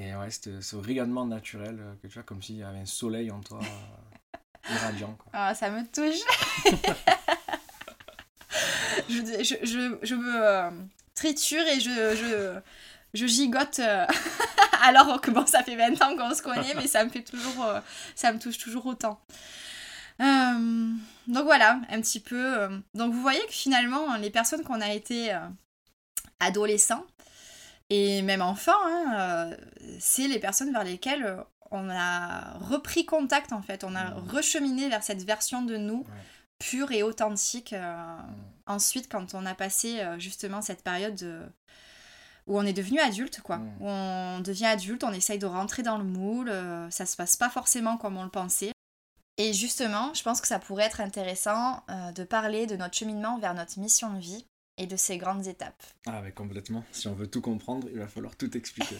Et 0.00 0.14
ouais, 0.14 0.30
ce 0.30 0.76
rayonnement 0.76 1.26
naturel 1.26 1.76
euh, 1.80 1.94
que 2.00 2.06
tu 2.06 2.20
as, 2.20 2.22
comme 2.22 2.40
s'il 2.40 2.56
y 2.56 2.62
avait 2.62 2.78
un 2.78 2.86
soleil 2.86 3.32
en 3.32 3.40
toi, 3.40 3.58
euh, 3.60 4.72
irradiant. 4.72 5.16
Quoi. 5.18 5.32
Ah, 5.32 5.54
ça 5.56 5.70
me 5.70 5.82
touche. 5.86 6.20
je, 9.08 9.42
je, 9.42 9.56
je, 9.66 9.98
je, 10.00 10.14
me 10.14 10.40
euh, 10.40 10.70
triture 11.16 11.66
et 11.66 11.80
je, 11.80 11.90
je, 11.90 12.60
je 13.12 13.26
gigote 13.26 13.80
alors 14.82 15.20
que 15.20 15.32
bon, 15.32 15.44
ça 15.46 15.64
fait 15.64 15.74
20 15.74 16.00
ans 16.02 16.16
qu'on 16.16 16.32
se 16.32 16.42
connaît, 16.42 16.74
mais 16.76 16.86
ça 16.86 17.04
me 17.04 17.10
fait 17.10 17.24
toujours, 17.24 17.66
ça 18.14 18.32
me 18.32 18.38
touche 18.38 18.58
toujours 18.58 18.86
autant. 18.86 19.20
donc 20.20 21.44
voilà, 21.44 21.80
un 21.90 22.00
petit 22.00 22.20
peu. 22.20 22.68
donc 22.94 23.12
vous 23.12 23.20
voyez 23.20 23.44
que 23.46 23.52
finalement, 23.52 24.14
les 24.14 24.30
personnes 24.30 24.62
qu'on 24.62 24.80
a 24.80 24.92
été 24.92 25.36
adolescents, 26.38 27.04
et 27.90 28.20
même 28.22 28.42
enfant, 28.42 28.72
hein, 28.84 29.14
euh, 29.18 29.56
c'est 29.98 30.28
les 30.28 30.38
personnes 30.38 30.72
vers 30.72 30.84
lesquelles 30.84 31.24
euh, 31.24 31.42
on 31.70 31.88
a 31.88 32.58
repris 32.58 33.06
contact 33.06 33.52
en 33.52 33.62
fait, 33.62 33.82
on 33.82 33.94
a 33.94 34.10
mmh. 34.10 34.28
recheminé 34.28 34.88
vers 34.88 35.02
cette 35.02 35.22
version 35.24 35.62
de 35.62 35.76
nous 35.76 36.04
pure 36.58 36.92
et 36.92 37.02
authentique. 37.02 37.72
Euh, 37.72 37.94
mmh. 37.94 38.34
Ensuite, 38.66 39.10
quand 39.10 39.34
on 39.34 39.46
a 39.46 39.54
passé 39.54 40.02
justement 40.18 40.60
cette 40.60 40.82
période 40.82 41.50
où 42.46 42.58
on 42.58 42.66
est 42.66 42.74
devenu 42.74 43.00
adulte, 43.00 43.40
quoi, 43.40 43.56
mmh. 43.56 43.76
où 43.80 43.88
on 43.88 44.40
devient 44.40 44.66
adulte, 44.66 45.04
on 45.04 45.12
essaye 45.12 45.38
de 45.38 45.46
rentrer 45.46 45.82
dans 45.82 45.96
le 45.96 46.04
moule, 46.04 46.52
ça 46.90 47.06
se 47.06 47.16
passe 47.16 47.36
pas 47.36 47.48
forcément 47.48 47.96
comme 47.96 48.18
on 48.18 48.24
le 48.24 48.30
pensait. 48.30 48.72
Et 49.38 49.54
justement, 49.54 50.12
je 50.12 50.22
pense 50.22 50.42
que 50.42 50.48
ça 50.48 50.58
pourrait 50.58 50.84
être 50.84 51.00
intéressant 51.00 51.82
de 52.14 52.24
parler 52.24 52.66
de 52.66 52.76
notre 52.76 52.94
cheminement 52.94 53.38
vers 53.38 53.54
notre 53.54 53.78
mission 53.78 54.12
de 54.12 54.18
vie 54.18 54.44
et 54.78 54.86
de 54.86 54.96
ces 54.96 55.18
grandes 55.18 55.46
étapes. 55.46 55.82
Ah 56.06 56.22
mais 56.22 56.32
complètement. 56.32 56.84
Si 56.92 57.08
on 57.08 57.14
veut 57.14 57.26
tout 57.26 57.42
comprendre, 57.42 57.88
il 57.90 57.98
va 57.98 58.08
falloir 58.08 58.36
tout 58.36 58.56
expliquer. 58.56 58.96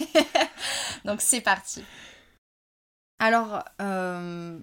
Donc 1.04 1.22
c'est 1.22 1.40
parti. 1.40 1.84
Alors, 3.18 3.64
euh, 3.80 4.58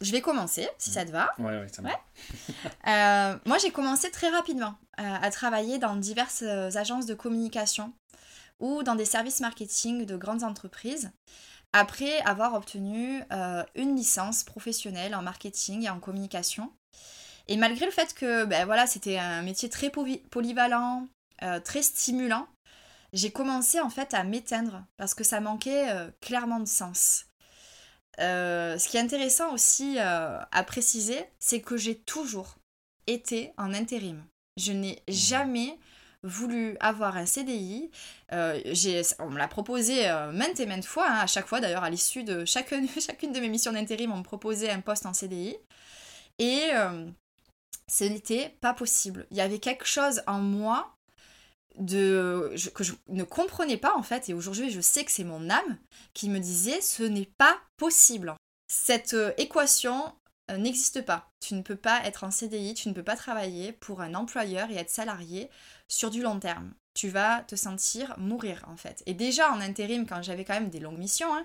je 0.00 0.12
vais 0.12 0.20
commencer, 0.20 0.68
si 0.78 0.90
ça 0.90 1.04
te 1.04 1.10
va. 1.10 1.32
Ouais, 1.38 1.58
ouais, 1.58 1.68
ça 1.68 1.82
va. 1.82 1.90
Euh, 2.86 3.38
moi, 3.46 3.58
j'ai 3.58 3.70
commencé 3.70 4.10
très 4.10 4.28
rapidement 4.28 4.74
euh, 4.98 5.02
à 5.02 5.30
travailler 5.30 5.78
dans 5.78 5.96
diverses 5.96 6.42
agences 6.42 7.06
de 7.06 7.14
communication 7.14 7.92
ou 8.60 8.82
dans 8.82 8.94
des 8.94 9.04
services 9.04 9.40
marketing 9.40 10.06
de 10.06 10.16
grandes 10.16 10.42
entreprises 10.42 11.10
après 11.74 12.18
avoir 12.20 12.54
obtenu 12.54 13.22
une 13.74 13.94
licence 13.94 14.42
professionnelle 14.42 15.14
en 15.14 15.20
marketing 15.20 15.84
et 15.84 15.90
en 15.90 16.00
communication 16.00 16.72
et 17.48 17.56
malgré 17.56 17.86
le 17.86 17.92
fait 17.92 18.14
que 18.14 18.44
ben 18.44 18.66
voilà, 18.66 18.86
c'était 18.86 19.16
un 19.16 19.42
métier 19.42 19.70
très 19.70 19.90
polyvalent, 20.30 21.08
euh, 21.42 21.60
très 21.60 21.82
stimulant, 21.82 22.46
j'ai 23.14 23.30
commencé 23.30 23.80
en 23.80 23.88
fait 23.88 24.12
à 24.12 24.22
m'éteindre 24.22 24.84
parce 24.98 25.14
que 25.14 25.24
ça 25.24 25.40
manquait 25.40 25.90
euh, 25.90 26.10
clairement 26.20 26.60
de 26.60 26.68
sens. 26.68 27.24
Euh, 28.20 28.76
ce 28.78 28.88
qui 28.88 28.98
est 28.98 29.00
intéressant 29.00 29.52
aussi 29.52 29.98
à 29.98 30.64
préciser, 30.66 31.24
c'est 31.38 31.60
que 31.60 31.76
j'ai 31.76 31.96
toujours 31.96 32.56
été 33.06 33.52
en 33.56 33.72
intérim. 33.72 34.22
Je 34.58 34.72
n'ai 34.72 35.02
mmh. 35.08 35.12
jamais 35.12 35.78
voulu 36.24 36.76
avoir 36.80 37.16
un 37.16 37.24
CDI. 37.24 37.90
on 38.30 39.30
me 39.30 39.38
l'a 39.38 39.48
proposé 39.48 40.06
maintes 40.34 40.60
et 40.60 40.66
maintes 40.66 40.84
fois, 40.84 41.08
hein, 41.08 41.20
à 41.20 41.26
chaque 41.26 41.46
fois 41.46 41.60
d'ailleurs, 41.60 41.84
à 41.84 41.90
l'issue 41.90 42.24
de 42.24 42.44
chacune, 42.44 42.88
chacune 43.00 43.32
de 43.32 43.40
mes 43.40 43.48
missions 43.48 43.72
d'intérim, 43.72 44.12
on 44.12 44.18
me 44.18 44.22
proposait 44.22 44.70
un 44.70 44.80
poste 44.80 45.06
en 45.06 45.14
CDI. 45.14 45.56
Et 46.40 46.70
ce 47.88 48.04
n'était 48.04 48.56
pas 48.60 48.74
possible. 48.74 49.26
Il 49.30 49.36
y 49.36 49.40
avait 49.40 49.58
quelque 49.58 49.86
chose 49.86 50.22
en 50.26 50.40
moi 50.40 50.94
que 51.86 52.52
je 52.56 52.92
ne 53.08 53.22
comprenais 53.22 53.76
pas 53.76 53.94
en 53.96 54.02
fait 54.02 54.28
et 54.28 54.34
aujourd'hui 54.34 54.70
je 54.70 54.80
sais 54.80 55.04
que 55.04 55.12
c'est 55.12 55.22
mon 55.22 55.48
âme 55.48 55.78
qui 56.12 56.28
me 56.28 56.40
disait 56.40 56.80
ce 56.80 57.02
n'est 57.02 57.30
pas 57.38 57.56
possible. 57.76 58.34
Cette 58.66 59.14
euh, 59.14 59.32
équation 59.38 60.12
euh, 60.50 60.56
n'existe 60.56 61.02
pas. 61.04 61.30
Tu 61.40 61.54
ne 61.54 61.62
peux 61.62 61.76
pas 61.76 62.04
être 62.04 62.24
en 62.24 62.30
CDI, 62.30 62.74
tu 62.74 62.88
ne 62.88 62.94
peux 62.94 63.02
pas 63.02 63.16
travailler 63.16 63.72
pour 63.72 64.00
un 64.00 64.14
employeur 64.14 64.70
et 64.70 64.76
être 64.76 64.90
salarié 64.90 65.50
sur 65.88 66.10
du 66.10 66.22
long 66.22 66.38
terme. 66.38 66.74
Tu 66.98 67.08
vas 67.08 67.42
te 67.46 67.54
sentir 67.54 68.14
mourir 68.18 68.64
en 68.66 68.76
fait. 68.76 69.04
Et 69.06 69.14
déjà 69.14 69.52
en 69.52 69.60
intérim, 69.60 70.04
quand 70.04 70.20
j'avais 70.20 70.44
quand 70.44 70.54
même 70.54 70.68
des 70.68 70.80
longues 70.80 70.98
missions, 70.98 71.32
hein, 71.32 71.44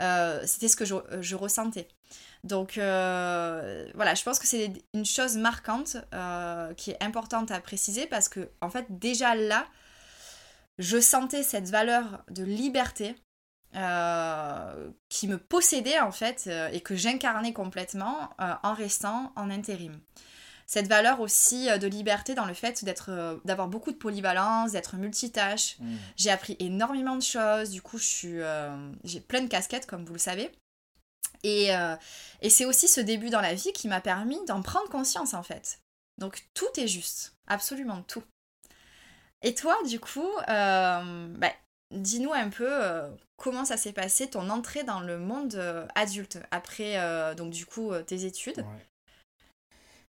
euh, 0.00 0.40
c'était 0.46 0.68
ce 0.68 0.76
que 0.76 0.84
je 0.84 1.34
ressentais. 1.34 1.88
Donc 2.44 2.78
euh, 2.78 3.90
voilà, 3.94 4.14
je 4.14 4.22
pense 4.22 4.38
que 4.38 4.46
c'est 4.46 4.70
une 4.92 5.04
chose 5.06 5.36
marquante 5.36 5.96
euh, 6.12 6.72
qui 6.74 6.92
est 6.92 7.02
importante 7.02 7.50
à 7.50 7.58
préciser 7.58 8.06
parce 8.06 8.28
que 8.28 8.50
en 8.60 8.70
fait 8.70 8.86
déjà 8.90 9.34
là, 9.34 9.66
je 10.78 11.00
sentais 11.00 11.42
cette 11.42 11.68
valeur 11.70 12.22
de 12.30 12.44
liberté 12.44 13.16
euh, 13.76 14.90
qui 15.08 15.26
me 15.26 15.38
possédait 15.38 15.98
en 15.98 16.12
fait 16.12 16.44
euh, 16.46 16.68
et 16.72 16.80
que 16.80 16.94
j'incarnais 16.94 17.52
complètement 17.52 18.30
euh, 18.40 18.52
en 18.62 18.74
restant 18.74 19.32
en 19.34 19.50
intérim. 19.50 19.98
Cette 20.66 20.88
valeur 20.88 21.20
aussi 21.20 21.66
de 21.78 21.86
liberté 21.86 22.34
dans 22.34 22.46
le 22.46 22.54
fait 22.54 22.84
d'être, 22.84 23.40
d'avoir 23.44 23.68
beaucoup 23.68 23.92
de 23.92 23.96
polyvalence, 23.96 24.72
d'être 24.72 24.96
multitâche. 24.96 25.76
Mm. 25.78 25.96
J'ai 26.16 26.30
appris 26.30 26.56
énormément 26.58 27.16
de 27.16 27.22
choses, 27.22 27.70
du 27.70 27.82
coup 27.82 27.98
je 27.98 28.06
suis, 28.06 28.38
j'ai 29.04 29.20
plein 29.20 29.42
de 29.42 29.48
casquettes 29.48 29.86
comme 29.86 30.04
vous 30.04 30.14
le 30.14 30.18
savez. 30.18 30.50
Et, 31.42 31.68
et 32.40 32.50
c'est 32.50 32.64
aussi 32.64 32.88
ce 32.88 33.00
début 33.00 33.30
dans 33.30 33.42
la 33.42 33.54
vie 33.54 33.72
qui 33.72 33.88
m'a 33.88 34.00
permis 34.00 34.38
d'en 34.46 34.62
prendre 34.62 34.88
conscience 34.88 35.34
en 35.34 35.42
fait. 35.42 35.80
Donc 36.18 36.46
tout 36.54 36.68
est 36.76 36.88
juste, 36.88 37.34
absolument 37.46 38.02
tout. 38.02 38.22
Et 39.44 39.54
toi, 39.54 39.76
du 39.86 40.00
coup, 40.00 40.30
euh, 40.48 41.26
bah, 41.36 41.52
dis-nous 41.90 42.32
un 42.32 42.48
peu 42.48 42.66
euh, 42.66 43.10
comment 43.36 43.64
ça 43.66 43.76
s'est 43.76 43.92
passé, 43.92 44.28
ton 44.30 44.48
entrée 44.48 44.84
dans 44.84 45.00
le 45.00 45.18
monde 45.18 45.54
euh, 45.56 45.86
adulte, 45.94 46.38
après, 46.50 46.96
donc 47.36 47.50
du 47.50 47.66
coup, 47.66 47.92
tes 48.06 48.24
études. 48.24 48.64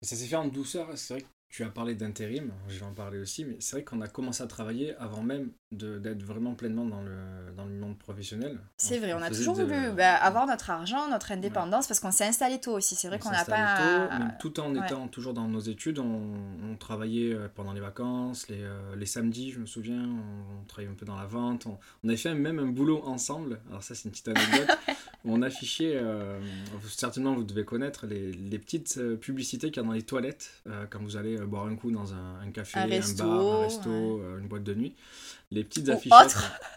Ça 0.03 0.17
s'est 0.17 0.27
fait 0.27 0.37
en 0.37 0.49
douceur, 0.49 0.89
c'est 0.97 1.15
vrai 1.15 1.23
que 1.23 1.29
tu 1.53 1.63
as 1.65 1.69
parlé 1.69 1.95
d'intérim, 1.95 2.51
je 2.67 2.79
vais 2.79 2.87
en 2.87 2.95
parler 2.95 3.19
aussi, 3.19 3.45
mais 3.45 3.57
c'est 3.61 3.77
vrai 3.77 3.85
qu'on 3.85 4.01
a 4.01 4.09
commencé 4.09 4.43
à 4.43 4.47
travailler 4.47 4.97
avant 4.97 5.23
même 5.23 5.51
d'être 5.71 6.23
vraiment 6.23 6.55
pleinement 6.55 6.87
dans 6.87 7.03
le, 7.03 7.53
dans 7.55 7.67
le 7.67 7.75
monde 7.75 7.99
professionnel. 7.99 8.59
C'est 8.79 8.99
vrai, 8.99 9.13
on, 9.13 9.21
a 9.21 9.29
toujours 9.29 9.55
voulu 9.55 9.93
bah, 9.95 10.15
avoir 10.15 10.47
notre 10.47 10.71
argent, 10.71 11.11
notre 11.11 11.31
indépendance, 11.31 11.87
parce 11.87 12.01
qu'on 12.01 12.11
s'est 12.11 12.25
installé 12.25 12.59
tôt 12.59 12.73
aussi. 12.73 12.95
C'est 12.95 13.09
vrai 13.09 13.19
qu'on 13.19 13.31
n'a 13.31 13.45
pas. 13.45 13.77
Tôt, 13.77 14.19
même 14.19 14.35
tout 14.41 14.61
en 14.61 14.75
étant 14.75 15.09
toujours 15.09 15.35
dans 15.35 15.47
nos 15.47 15.61
études, 15.61 15.99
on, 15.99 16.75
travaillait 16.81 17.35
euh, 17.35 17.49
pendant 17.55 17.75
les 17.75 17.81
vacances, 17.81 18.49
les, 18.49 18.63
euh, 18.63 18.97
les, 18.97 19.07
samedis, 19.07 19.53
je 19.53 19.61
me 19.61 19.67
souviens, 19.67 20.09
on, 20.09 20.65
travaillait 20.65 20.91
un 20.91 20.97
peu 20.97 21.05
dans 21.05 21.17
la 21.17 21.27
vente. 21.27 21.67
On, 21.67 22.09
avait 22.09 22.17
fait 22.17 22.35
même 22.35 22.59
un 22.59 22.67
boulot 22.67 23.03
ensemble. 23.05 23.61
Alors, 23.69 23.83
ça, 23.83 23.95
c'est 23.95 24.07
une 24.07 24.11
petite 24.11 24.29
anecdote. 24.29 24.71
on 25.25 25.43
affichait, 25.43 25.97
euh, 25.97 26.41
certainement 26.89 27.35
vous 27.35 27.45
devez 27.45 27.65
connaître, 27.65 28.07
les, 28.07 28.33
les 28.33 28.59
petites 28.59 29.01
publicités 29.21 29.71
qu'il 29.71 29.83
y 29.83 29.85
a 29.85 29.89
dans 29.89 29.95
les 29.95 30.03
toilettes 30.03 30.63
quand 30.91 31.01
vous 31.01 31.17
allez 31.17 31.37
boire 31.39 31.67
un 31.67 31.77
coup 31.77 31.91
dans 31.91 32.13
un, 32.13 32.51
café, 32.53 32.79
un, 32.79 32.89
bar, 32.89 33.29
un 33.29 33.63
resto, 33.63 34.21
une 34.39 34.49
boîte 34.49 34.65
de 34.65 34.75
nuit. 34.75 34.95
Les 35.51 35.65
petites 35.65 35.91
affiches 35.91 36.13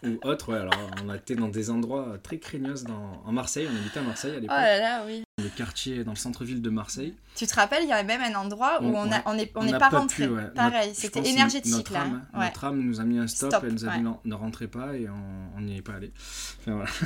ou 0.04 0.18
autres 0.22 0.52
ouais 0.52 0.58
alors 0.58 0.90
on 1.02 1.08
a 1.08 1.16
été 1.16 1.34
dans 1.34 1.48
des 1.48 1.70
endroits 1.70 2.18
très 2.22 2.38
craignos 2.38 2.84
dans 2.84 3.22
en 3.24 3.32
Marseille 3.32 3.66
on 3.72 3.74
habitait 3.74 4.00
à 4.00 4.02
Marseille 4.02 4.32
à 4.32 4.40
l'époque. 4.40 4.56
Oh 4.56 4.60
là 4.60 4.78
là 4.78 5.04
oui 5.06 5.25
le 5.42 5.50
quartier 5.50 6.02
dans 6.02 6.12
le 6.12 6.16
centre-ville 6.16 6.62
de 6.62 6.70
Marseille. 6.70 7.12
Tu 7.34 7.46
te 7.46 7.54
rappelles 7.54 7.82
il 7.82 7.90
y 7.90 7.92
avait 7.92 8.04
même 8.04 8.22
un 8.22 8.40
endroit 8.40 8.80
où 8.80 8.86
on, 8.86 9.12
a, 9.12 9.20
on 9.26 9.36
est 9.36 9.52
on 9.54 9.64
n'est 9.64 9.78
pas, 9.78 9.90
rentré. 9.90 10.26
pareil 10.54 10.92
c'était 10.94 11.28
énergétique 11.28 11.74
notre 11.74 11.92
là. 11.92 12.04
âme, 12.04 12.22
notre 12.32 12.64
âme 12.64 12.80
nous 12.80 13.00
a 13.00 13.04
mis 13.04 13.18
un 13.18 13.26
stop, 13.26 13.54
elle 13.62 13.74
nous 13.74 13.86
a 13.86 13.94
dit 13.98 14.00
non 14.00 14.18
ne 14.24 14.34
rentrez 14.34 14.66
pas 14.66 14.96
et 14.96 15.06
on 15.10 15.60
n'y 15.60 15.76
est 15.76 15.82
pas 15.82 15.92
allé. 15.92 16.10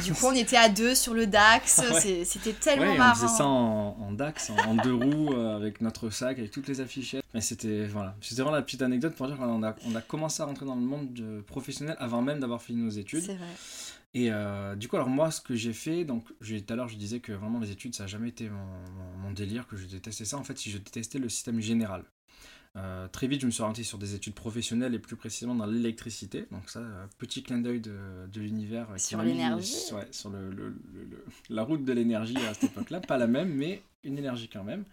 Du 0.04 0.12
coup 0.12 0.26
on 0.26 0.32
était 0.32 0.56
à 0.56 0.68
deux 0.68 0.94
sur 0.94 1.12
le 1.12 1.26
Dax. 1.26 1.80
C'était 2.24 2.52
tellement 2.52 2.94
marrant 2.94 3.10
on 3.10 3.14
faisait 3.16 3.36
ça 3.36 3.44
en, 3.46 4.12
Dax 4.12 4.50
en, 4.50 4.76
deux 4.76 4.94
roues 4.94 5.34
euh, 5.34 5.56
avec 5.56 5.80
notre 5.80 6.10
sac 6.10 6.38
avec 6.38 6.52
toutes 6.52 6.68
les 6.68 6.80
affichettes. 6.80 7.24
Mais 7.34 7.40
c'était 7.40 7.88
voilà. 7.88 8.14
Vraiment 8.30 8.52
la 8.52 8.62
petite 8.62 8.82
anecdote 8.82 9.16
pour 9.16 9.26
dire 9.26 9.38
qu'on 9.38 9.64
a, 9.64 9.74
on 9.84 9.94
a 9.96 10.00
commencé 10.02 10.40
à 10.40 10.46
rentrer 10.46 10.66
dans 10.66 10.76
le 10.76 10.82
monde 10.82 11.12
de 11.14 11.40
professionnel 11.48 11.96
avant 11.98 12.22
même 12.22 12.38
d'avoir 12.38 12.62
fini 12.62 12.80
nos 12.80 12.90
études. 12.90 13.24
C'est 13.24 13.34
vrai. 13.34 13.46
Et 14.12 14.32
euh, 14.32 14.74
du 14.74 14.88
coup, 14.88 14.96
alors 14.96 15.08
moi, 15.08 15.30
ce 15.30 15.40
que 15.40 15.54
j'ai 15.54 15.72
fait, 15.72 16.04
donc 16.04 16.26
tout 16.26 16.72
à 16.72 16.76
l'heure, 16.76 16.88
je 16.88 16.96
disais 16.96 17.20
que 17.20 17.32
vraiment 17.32 17.60
les 17.60 17.70
études, 17.70 17.94
ça 17.94 18.04
n'a 18.04 18.06
jamais 18.08 18.28
été 18.28 18.48
mon, 18.48 19.20
mon, 19.22 19.30
délire, 19.30 19.66
que 19.68 19.76
je 19.76 19.86
détestais 19.86 20.24
ça. 20.24 20.36
En 20.36 20.44
fait, 20.44 20.58
si 20.58 20.70
je 20.70 20.78
détestais 20.78 21.18
le 21.18 21.28
système 21.28 21.60
général. 21.60 22.04
Euh, 22.76 23.08
très 23.08 23.26
vite, 23.26 23.40
je 23.40 23.46
me 23.46 23.50
suis 23.50 23.62
orienté 23.62 23.82
sur 23.82 23.98
des 23.98 24.14
études 24.14 24.34
professionnelles 24.34 24.94
et 24.94 24.98
plus 24.98 25.16
précisément 25.16 25.54
dans 25.54 25.66
l'électricité. 25.66 26.46
Donc 26.50 26.68
ça, 26.68 26.80
euh, 26.80 27.06
petit 27.18 27.42
clin 27.42 27.58
d'œil 27.58 27.80
de, 27.80 28.26
de 28.32 28.40
l'univers. 28.40 28.88
Sur 28.96 29.22
l'énergie. 29.22 29.74
Ouais, 29.92 30.08
sur 30.10 30.30
le, 30.30 30.50
le, 30.50 30.76
la 31.48 31.62
route 31.62 31.84
de 31.84 31.92
l'énergie 31.92 32.36
à 32.48 32.54
cette 32.54 32.70
époque-là. 32.70 33.00
Pas 33.00 33.18
la 33.18 33.26
même, 33.28 33.54
mais 33.54 33.82
une 34.04 34.18
énergie 34.18 34.48
quand 34.48 34.64
même. 34.64 34.84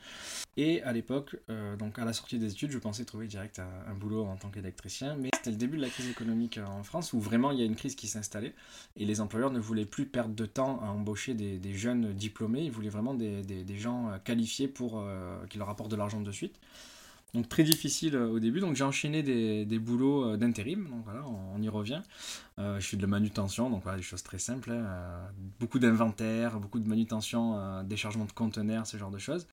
Et 0.57 0.81
à 0.83 0.91
l'époque, 0.91 1.37
euh, 1.49 1.75
donc 1.75 1.99
à 1.99 2.05
la 2.05 2.13
sortie 2.13 2.39
des 2.39 2.51
études, 2.51 2.71
je 2.71 2.77
pensais 2.77 3.05
trouver 3.05 3.27
direct 3.27 3.59
un, 3.59 3.93
boulot 3.93 4.25
en 4.25 4.35
tant 4.35 4.49
qu'électricien, 4.49 5.15
mais 5.15 5.29
c'était 5.35 5.51
le 5.51 5.57
début 5.57 5.77
de 5.77 5.81
la 5.81 5.89
crise 5.89 6.09
économique 6.09 6.59
en 6.65 6.83
France 6.83 7.13
où 7.13 7.19
vraiment 7.19 7.51
il 7.51 7.59
y 7.59 7.61
a 7.61 7.65
une 7.65 7.75
crise 7.75 7.95
qui 7.95 8.07
s'installait 8.07 8.53
et 8.95 9.05
les 9.05 9.21
employeurs 9.21 9.51
ne 9.51 9.59
voulaient 9.59 9.85
plus 9.85 10.05
perdre 10.05 10.35
de 10.35 10.45
temps 10.45 10.79
à 10.81 10.87
embaucher 10.87 11.33
des, 11.33 11.73
jeunes 11.73 12.13
diplômés, 12.13 12.61
ils 12.63 12.71
voulaient 12.71 12.89
vraiment 12.89 13.13
des, 13.13 13.77
gens 13.77 14.19
qualifiés 14.23 14.67
pour 14.67 15.03
qui 15.49 15.57
leur 15.57 15.69
apportent 15.69 15.91
de 15.91 15.95
l'argent 15.95 16.21
de 16.21 16.31
suite. 16.31 16.59
Donc 17.33 17.49
très 17.49 17.63
difficile 17.63 18.15
euh, 18.15 18.29
au 18.29 18.39
début. 18.39 18.59
Donc 18.59 18.75
j'ai 18.75 18.83
enchaîné 18.83 19.21
des, 19.21 19.65
des 19.65 19.79
boulots 19.79 20.31
euh, 20.31 20.37
d'intérim. 20.37 20.87
Donc 20.89 21.03
voilà, 21.03 21.25
on, 21.27 21.61
y 21.61 21.69
revient. 21.69 22.01
Euh, 22.59 22.79
je 22.79 22.87
fais 22.87 22.97
de 22.97 23.01
la 23.01 23.07
manutention, 23.07 23.69
donc 23.69 23.83
voilà, 23.83 23.97
des 23.97 24.03
choses 24.03 24.23
très 24.23 24.39
simples. 24.39 24.71
Hein. 24.71 24.87
beaucoup 25.59 25.79
d'inventaire, 25.79 26.59
beaucoup 26.59 26.79
de 26.79 26.87
manutention, 26.87 27.83
déchargement 27.83 28.25
de 28.25 28.31
conteneurs, 28.31 28.87
ce 28.87 28.97
genre 28.97 29.11
de 29.11 29.17
choses. 29.17 29.47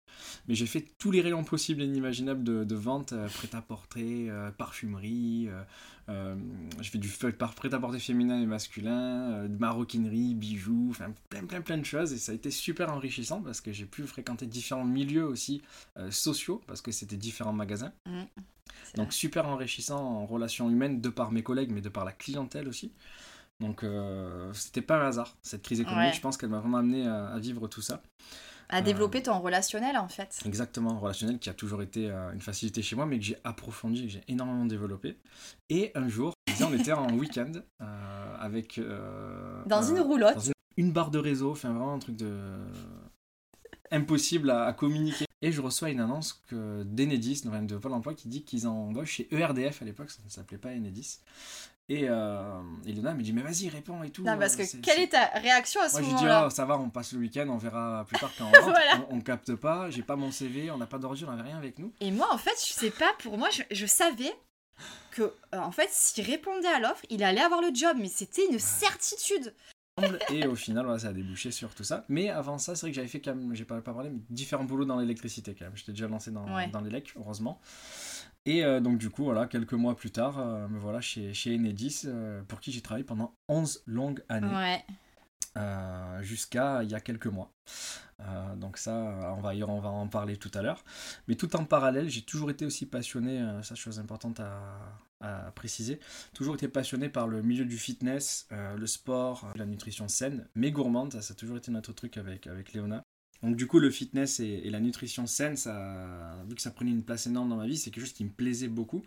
Mais 0.49 0.55
j'ai 0.55 0.67
fait 0.67 0.85
tous 0.99 1.11
les 1.11 1.21
rayons 1.21 1.45
possibles 1.45 1.83
et 1.83 1.87
inimaginables 1.87 2.45
de, 2.45 2.65
de 2.65 2.75
vente, 2.75 3.15
prêt-à-porter, 3.35 4.31
parfumerie, 4.57 5.49
euh, 6.11 6.35
j'ai 6.81 6.91
fait 6.91 6.99
du 6.99 7.09
par 7.39 7.55
prêt-à-porter 7.55 7.99
féminin 7.99 8.41
et 8.41 8.47
masculin, 8.47 9.33
euh, 9.33 9.49
de 9.49 9.57
maroquinerie, 9.59 10.35
bijoux, 10.35 10.89
enfin 10.91 11.15
plein 11.31 11.45
plein 11.45 11.63
plein 11.63 11.79
de 11.79 11.85
choses 11.85 12.13
et 12.13 12.19
ça 12.19 12.33
a 12.33 12.35
été 12.35 12.51
super 12.51 12.93
enrichissant 12.93 13.41
parce 13.41 13.61
que 13.61 13.73
j'ai 13.73 13.87
pu 13.87 14.03
fréquenter 14.03 14.47
différents 14.47 14.85
milieux 14.85 15.25
aussi 15.25 15.63
euh, 15.97 16.11
sociaux 16.11 16.61
parce 16.67 16.83
que 16.83 16.93
c'était 16.93 17.17
différents 17.17 17.53
magasins. 17.53 17.93
Mmh. 18.07 18.23
Donc 18.97 19.13
super 19.13 19.49
enrichissant 19.49 19.99
en 19.99 20.27
relations 20.27 20.69
humaines 20.69 21.01
de 21.01 21.09
par 21.09 21.33
mes 21.33 21.43
collègues 21.43 21.71
mais 21.73 21.81
de 21.81 21.89
par 21.89 22.05
la 22.05 22.13
clientèle 22.13 22.69
aussi. 22.69 22.93
Donc 23.61 23.85
c'était 24.53 24.83
pas 24.83 25.01
un 25.01 25.07
hasard 25.07 25.37
cette 25.43 25.63
crise 25.63 25.81
économique, 25.81 26.15
je 26.15 26.21
pense 26.21 26.37
qu'elle 26.37 26.51
m'a 26.51 26.59
vraiment 26.59 26.79
amené 26.79 27.07
à 27.07 27.39
vivre 27.39 27.69
tout 27.69 27.83
ça. 27.83 28.03
À 28.69 28.83
développer 28.83 29.23
ton 29.23 29.39
relationnel 29.41 29.97
en 29.97 30.09
fait. 30.09 30.41
Exactement, 30.47 30.99
relationnel 30.99 31.39
qui 31.39 31.51
a 31.51 31.55
toujours 31.55 31.83
été 31.83 32.11
euh, 32.11 32.33
une 32.33 32.41
facilité 32.41 32.83
chez 32.83 32.97
moi, 32.97 33.07
mais 33.07 33.19
que 33.19 33.25
j'ai 33.25 33.37
approfondi, 33.45 34.07
que 34.07 34.13
j'ai 34.13 34.23
énormément 34.29 34.65
développé. 34.65 35.19
Et 35.69 35.93
un 35.95 36.09
jour, 36.09 36.35
on 36.61 36.73
était 36.73 36.93
en 36.93 37.09
week-end 37.17 37.53
euh, 37.83 38.37
avec. 38.39 38.79
Euh, 38.79 39.63
dans 39.67 39.83
une 39.83 40.01
roulotte. 40.01 40.53
une, 40.77 40.93
barre 40.93 41.11
de 41.11 41.19
réseau, 41.19 41.53
enfin 41.53 41.71
vraiment 41.71 41.95
un 41.95 41.99
truc 41.99 42.17
de. 42.17 42.33
impossible 43.91 44.51
à, 44.51 44.73
communiquer. 44.73 45.27
Et 45.43 45.53
je 45.53 45.61
reçois 45.61 45.91
une 45.91 46.01
annonce 46.01 46.41
que 46.49 46.85
d'Enedis, 46.85 47.43
de 47.45 47.77
Pôle 47.77 47.93
emploi, 47.93 48.15
qui 48.15 48.29
dit 48.29 48.45
qu'ils 48.45 48.67
embauchent 48.67 49.11
chez 49.11 49.29
ERDF 49.31 49.83
à 49.83 49.85
l'époque, 49.85 50.11
ça 50.11 50.23
ne 50.25 50.31
s'appelait 50.31 50.57
pas 50.57 50.71
Enedis. 50.71 51.19
Et 51.91 52.09
euh, 52.09 52.63
Elena 52.87 53.13
me 53.13 53.23
dit 53.23 53.35
mais 53.35 53.43
vas-y 53.43 53.69
réponds 53.69 54.03
et 54.03 54.11
tout. 54.11 54.25
Non 54.25 54.39
parce 54.39 54.57
que 54.57 54.63
quelle 54.81 55.01
est 55.01 55.09
ta 55.09 55.27
réaction 55.39 55.83
à 55.83 55.91
ce 55.91 56.01
moment-là 56.01 56.13
Moi 56.13 56.33
je 56.33 56.45
dis 56.45 56.47
oh, 56.47 56.51
ça 56.51 56.65
va 56.65 56.79
on 56.79 56.89
passe 56.89 57.13
le 57.13 57.19
week-end 57.19 57.47
on 57.51 57.59
verra 57.59 58.07
plus 58.09 58.19
tard 58.19 58.33
quand 58.39 58.47
on 58.59 58.65
rentre. 58.65 58.81
on, 59.11 59.21
capte 59.21 59.55
pas 59.55 59.91
j'ai 59.91 60.03
pas 60.03 60.17
mon 60.17 60.31
CV 60.31 60.71
on 60.71 60.79
n'a 60.79 60.87
pas 60.87 60.97
d'origine 60.97 61.29
on 61.29 61.33
n'avait 61.33 61.51
rien 61.51 61.59
avec 61.59 61.79
nous. 61.79 61.93
Et 62.01 62.11
moi 62.11 62.29
en 62.33 62.39
fait 62.39 62.57
je 62.67 62.73
sais 62.73 62.91
pas 62.91 63.13
pour 63.19 63.37
moi 63.37 63.49
je, 63.71 63.87
savais 63.87 64.33
que 65.11 65.23
euh, 65.23 65.59
en 65.59 65.73
fait 65.73 65.91
s'il 65.91 66.25
répondait 66.25 66.69
à 66.69 66.81
l'offre 66.81 67.05
il 67.11 67.23
allait 67.23 67.43
avoir 67.43 67.61
le 67.61 67.69
job 67.75 67.99
mais 68.01 68.09
c'était 68.09 68.47
une 68.51 68.59
certitude. 68.59 69.55
Et 70.31 70.47
au 70.47 70.57
final 70.57 70.87
voilà, 70.87 70.99
ça 70.99 71.09
a 71.09 71.13
débouché 71.13 71.51
sur 71.53 71.73
tout 71.75 71.85
ça. 71.85 72.07
Mais 72.09 72.31
avant 72.31 72.57
ça 72.57 72.75
c'est 72.77 72.87
vrai 72.87 72.93
que 72.93 72.97
j'avais 72.97 73.09
fait 73.09 73.21
quand 73.21 73.35
même 73.35 73.55
j'ai 73.55 73.67
pas, 73.67 73.79
pas 73.83 73.93
parlé 73.93 74.09
mais 74.09 74.21
différents 74.31 74.65
boulots 74.65 74.87
dans 74.87 74.99
l'électricité 74.99 75.55
quand 75.55 75.67
même. 75.67 75.77
J'étais 75.77 75.93
déjà 75.93 76.09
lancé 76.09 76.31
dans, 76.31 76.47
dans 76.69 76.81
l'élec 76.81 77.13
heureusement. 77.15 77.61
Et 78.47 78.65
euh, 78.65 78.81
donc 78.81 78.99
du 78.99 79.11
coup, 79.11 79.25
voilà, 79.25 79.47
quelques 79.47 79.73
mois 79.73 79.97
plus 79.97 80.11
tard, 80.11 80.39
euh, 80.39 80.69
me 80.69 80.79
voilà 80.79 81.01
chez, 81.01 81.33
chez 81.33 81.55
Enedis, 81.55 82.03
euh, 82.05 82.43
pour 82.43 82.61
qui 82.61 82.73
j'ai 82.73 82.83
travaillé 82.83 83.05
pendant 83.05 83.35
11 83.49 83.83
longues 83.87 84.23
années. 84.29 84.55
Ouais. 84.55 84.85
Jusqu'à 86.23 86.83
il 86.83 86.91
y 86.91 86.97
a 86.97 87.01
quelques 87.01 87.29
mois. 87.29 87.53
donc 88.57 88.77
ça, 88.77 88.93
on 89.37 89.41
va, 89.41 89.53
on 89.55 89.79
va 89.79 89.89
en 89.89 90.09
parler 90.09 90.37
tout 90.37 90.51
à 90.53 90.63
l'heure. 90.63 90.83
Mais 91.29 91.37
tout 91.37 91.55
en 91.55 91.65
parallèle, 91.65 92.09
j'ai 92.09 92.23
toujours 92.23 92.51
été 92.51 92.67
aussi 92.67 92.87
passionné, 92.87 93.41
ça 93.63 93.77
chose 93.77 94.01
importante 94.01 94.41
à, 94.41 94.81
à, 95.21 95.53
préciser, 95.53 96.01
toujours 96.33 96.57
été 96.57 96.67
passionné 96.67 97.09
par 97.09 97.29
le 97.29 97.41
milieu 97.41 97.65
du 97.67 97.79
fitness, 97.79 98.49
le 98.51 98.87
sport, 98.89 99.53
la 99.55 99.65
nutrition 99.65 100.09
saine, 100.09 100.49
mais 100.57 100.73
gourmande, 100.73 101.13
ça, 101.13 101.23
ça 101.23 101.35
a 101.35 101.37
toujours 101.37 101.57
été 101.57 101.71
notre 101.71 101.93
truc 101.93 102.17
avec, 102.17 102.49
avec 102.49 102.73
Léona. 102.73 103.04
Donc 103.43 103.57
du 103.57 103.67
coup, 103.67 103.79
le 103.79 103.91
fitness 103.91 104.41
et, 104.41 104.71
la 104.71 104.81
nutrition 104.81 105.27
saine, 105.27 105.57
ça, 105.57 106.37
vu 106.49 106.55
que 106.55 106.63
ça 106.63 106.71
prenait 106.71 106.91
une 106.91 107.03
place 107.03 107.27
énorme 107.27 107.51
dans 107.51 107.57
ma 107.57 107.67
vie, 107.67 107.77
c'est 107.77 107.91
quelque 107.91 108.05
chose 108.05 108.15
qui 108.15 108.25
me 108.25 108.31
plaisait 108.31 108.69
beaucoup. 108.69 109.03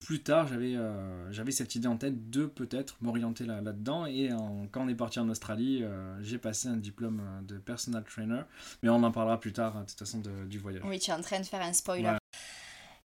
Plus 0.00 0.22
tard, 0.22 0.48
j'avais 0.48 0.74
euh, 0.74 1.30
j'avais 1.30 1.52
cette 1.52 1.76
idée 1.76 1.86
en 1.86 1.96
tête 1.96 2.28
de 2.28 2.46
peut-être 2.46 2.96
m'orienter 3.02 3.44
là-dedans. 3.44 4.06
et 4.06 4.30
quand 4.72 4.84
on 4.84 4.88
est 4.88 4.96
parti 4.96 5.20
en 5.20 5.28
Australie, 5.28 5.80
euh, 5.82 6.20
j'ai 6.22 6.38
passé 6.38 6.68
un 6.68 6.76
diplôme 6.76 7.20
euh, 7.20 7.42
de 7.42 7.58
personal 7.58 8.02
trainer. 8.02 8.42
Mais 8.82 8.88
on 8.88 9.02
en 9.02 9.12
parlera 9.12 9.38
plus 9.38 9.52
tard, 9.52 9.80
de 9.80 9.84
toute 9.84 9.98
façon, 9.98 10.20
du 10.46 10.58
voyage. 10.58 10.82
Oui, 10.84 10.98
tu 10.98 11.10
es 11.10 11.14
en 11.14 11.20
train 11.20 11.38
de 11.38 11.46
faire 11.46 11.62
un 11.62 11.72
spoiler. 11.72 12.16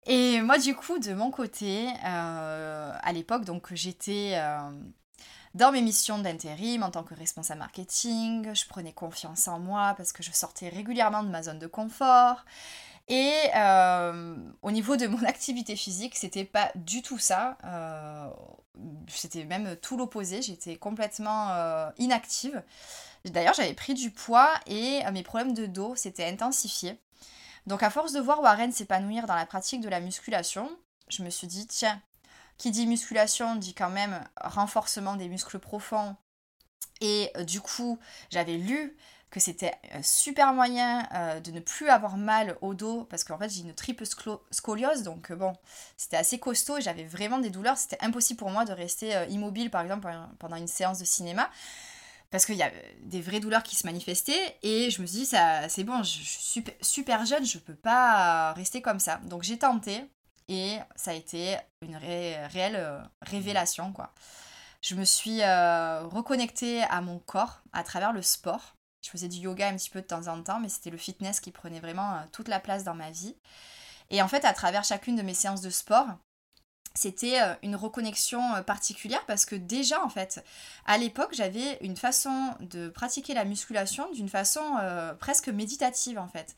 Et 0.07 0.41
moi, 0.41 0.57
du 0.57 0.73
coup, 0.73 0.97
de 0.99 1.13
mon 1.13 1.29
côté, 1.29 1.87
à 2.01 3.11
l'époque, 3.13 3.43
donc 3.45 3.73
j'étais 3.73 4.39
dans 5.57 5.71
mes 5.71 5.81
missions 5.81 6.19
d'intérim 6.19 6.83
en 6.83 6.91
tant 6.91 7.03
que 7.03 7.15
responsable 7.15 7.59
marketing. 7.59 8.53
Je 8.53 8.65
prenais 8.67 8.93
confiance 8.93 9.47
en 9.47 9.59
moi 9.59 9.95
parce 9.97 10.13
que 10.13 10.23
je 10.23 10.31
sortais 10.31 10.69
régulièrement 10.69 11.23
de 11.23 11.29
ma 11.29 11.43
zone 11.43 11.59
de 11.59 11.67
confort. 11.67 12.45
Et 13.07 13.33
euh, 13.55 14.35
au 14.61 14.71
niveau 14.71 14.97
de 14.97 15.07
mon 15.07 15.23
activité 15.25 15.75
physique, 15.75 16.15
c'était 16.15 16.45
pas 16.45 16.71
du 16.75 17.01
tout 17.01 17.17
ça. 17.17 17.57
Euh, 17.65 18.29
c'était 19.07 19.45
même 19.45 19.75
tout 19.77 19.97
l'opposé. 19.97 20.41
J'étais 20.41 20.77
complètement 20.77 21.49
euh, 21.49 21.89
inactive. 21.97 22.61
D'ailleurs, 23.25 23.55
j'avais 23.55 23.73
pris 23.73 23.95
du 23.95 24.11
poids 24.11 24.51
et 24.67 25.01
mes 25.11 25.23
problèmes 25.23 25.53
de 25.53 25.65
dos 25.65 25.95
s'étaient 25.95 26.29
intensifiés. 26.29 26.99
Donc, 27.65 27.83
à 27.83 27.89
force 27.89 28.13
de 28.13 28.21
voir 28.21 28.41
Warren 28.41 28.71
s'épanouir 28.71 29.25
dans 29.25 29.35
la 29.35 29.45
pratique 29.45 29.81
de 29.81 29.89
la 29.89 29.99
musculation, 29.99 30.69
je 31.09 31.23
me 31.23 31.29
suis 31.29 31.47
dit, 31.47 31.67
tiens, 31.67 32.01
qui 32.57 32.71
dit 32.71 32.87
musculation 32.87 33.55
dit 33.55 33.73
quand 33.73 33.89
même 33.89 34.23
renforcement 34.41 35.15
des 35.15 35.29
muscles 35.29 35.59
profonds. 35.59 36.15
Et 37.01 37.31
du 37.45 37.61
coup, 37.61 37.99
j'avais 38.31 38.57
lu 38.57 38.97
que 39.29 39.39
c'était 39.39 39.73
un 39.91 40.01
super 40.01 40.53
moyen 40.53 41.07
euh, 41.13 41.39
de 41.39 41.51
ne 41.51 41.59
plus 41.59 41.89
avoir 41.89 42.15
mal 42.17 42.57
au 42.61 42.73
dos 42.73 43.03
parce 43.05 43.23
qu'en 43.23 43.37
fait 43.37 43.49
j'ai 43.49 43.61
une 43.61 43.73
triple 43.73 44.05
scoliose. 44.51 45.03
Donc 45.03 45.31
euh, 45.31 45.35
bon 45.35 45.53
c'était 45.97 46.17
assez 46.17 46.39
costaud 46.39 46.79
j'avais 46.79 47.03
vraiment 47.03 47.39
des 47.39 47.49
douleurs. 47.49 47.77
C'était 47.77 48.03
impossible 48.03 48.37
pour 48.37 48.51
moi 48.51 48.63
de 48.65 48.71
rester 48.71 49.15
euh, 49.15 49.25
immobile 49.25 49.69
par 49.69 49.81
exemple 49.81 50.09
pendant 50.39 50.55
une 50.55 50.67
séance 50.67 50.99
de 50.99 51.05
cinéma 51.05 51.49
parce 52.31 52.45
qu'il 52.45 52.55
y 52.55 52.63
a 52.63 52.71
des 53.01 53.21
vraies 53.21 53.39
douleurs 53.39 53.63
qui 53.63 53.75
se 53.75 53.85
manifestaient 53.85 54.57
et 54.63 54.91
je 54.91 55.01
me 55.01 55.07
suis 55.07 55.19
dit 55.19 55.25
ça 55.25 55.67
c'est 55.67 55.83
bon 55.83 56.03
je, 56.03 56.09
suis 56.09 56.25
super, 56.25 56.73
super, 56.81 57.25
jeune 57.25 57.45
je 57.45 57.57
peux 57.57 57.75
pas 57.75 58.53
rester 58.53 58.81
comme 58.81 58.99
ça. 58.99 59.17
Donc 59.25 59.43
j'ai 59.43 59.57
tenté 59.57 60.05
et 60.47 60.77
ça 60.95 61.11
a 61.11 61.13
été 61.13 61.57
une 61.81 61.95
réelle 61.95 63.09
révélation 63.21 63.91
quoi 63.91 64.11
je 64.81 64.95
me 64.95 65.05
suis 65.05 65.41
reconnectée 65.43 66.83
à 66.83 67.01
mon 67.01 67.19
corps 67.19 67.61
à 67.73 67.83
travers 67.83 68.13
le 68.13 68.21
sport 68.21 68.77
je 69.07 69.11
faisais 69.11 69.29
du 69.29 69.37
yoga 69.37 69.69
un 69.69 69.77
petit 69.77 69.89
peu 69.89 70.01
de 70.01 70.07
temps 70.07 70.27
en 70.27 70.41
temps, 70.43 70.59
mais 70.59 70.67
c'était 70.67 70.89
le 70.89 70.97
fitness 70.97 71.39
qui 71.39 71.51
prenait 71.51 71.79
vraiment 71.79 72.15
euh, 72.15 72.19
toute 72.33 72.49
la 72.49 72.59
place 72.59 72.83
dans 72.83 72.93
ma 72.93 73.09
vie. 73.09 73.37
Et 74.09 74.21
en 74.21 74.27
fait, 74.27 74.43
à 74.43 74.51
travers 74.53 74.83
chacune 74.83 75.15
de 75.15 75.21
mes 75.21 75.33
séances 75.33 75.61
de 75.61 75.69
sport, 75.69 76.07
c'était 76.97 77.39
euh, 77.39 77.53
une 77.61 77.75
reconnexion 77.75 78.55
euh, 78.55 78.61
particulière 78.61 79.23
parce 79.27 79.45
que 79.45 79.55
déjà 79.55 80.03
en 80.03 80.09
fait 80.09 80.43
à 80.87 80.97
l'époque 80.97 81.29
j'avais 81.33 81.77
une 81.81 81.95
façon 81.95 82.55
de 82.59 82.89
pratiquer 82.89 83.35
la 83.35 83.45
musculation 83.45 84.11
d'une 84.13 84.29
façon 84.29 84.61
presque 85.19 85.49
méditative 85.49 86.17
en 86.17 86.27
fait. 86.27 86.55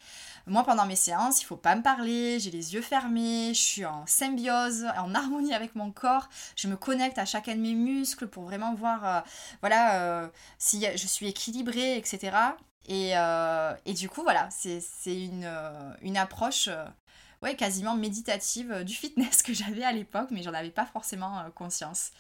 Moi 0.47 0.63
pendant 0.63 0.86
mes 0.86 0.95
séances 0.95 1.41
il 1.41 1.45
faut 1.45 1.58
pas 1.58 1.75
me 1.75 1.82
parler 1.82 2.39
j'ai 2.39 2.52
les 2.52 2.73
yeux 2.73 2.82
fermés 2.82 3.54
je 3.54 3.60
suis 3.60 3.86
en 3.86 4.06
symbiose 4.08 4.86
en 4.97 5.13
harmonie 5.13 5.54
avec 5.54 5.75
mon 5.75 5.91
corps 5.91 6.30
je 6.56 6.67
me 6.67 6.78
connecte 6.78 7.17
à 7.17 7.25
chacun 7.25 7.56
de 7.56 7.62
mes 7.62 7.73
muscles 7.73 8.28
pour 8.28 8.43
vraiment 8.43 8.73
voir 8.75 9.23
voilà 9.62 10.30
si 10.58 10.86
je 10.95 11.08
suis 11.08 11.28
équilibrée 11.28 11.97
etc 11.97 12.38
et, 12.88 13.13
et 13.86 13.93
du 13.93 14.10
coup 14.10 14.23
voilà 14.23 14.47
c'est 14.52 14.82
une, 15.06 15.49
une 16.02 16.17
approche 16.17 16.69
ouais, 17.41 17.56
quasiment 17.56 17.95
méditative 17.95 18.71
euh, 18.71 18.84
du 18.84 18.93
fitness 18.93 19.43
que 19.43 19.54
j'avais 19.54 19.84
à 19.84 19.91
l'époque, 19.91 20.30
mais 20.32 20.43
j'en 20.43 20.54
avais 20.54 20.71
pas 20.71 20.86
forcément 20.86 21.39
euh, 21.39 21.49
conscience. 21.49 22.12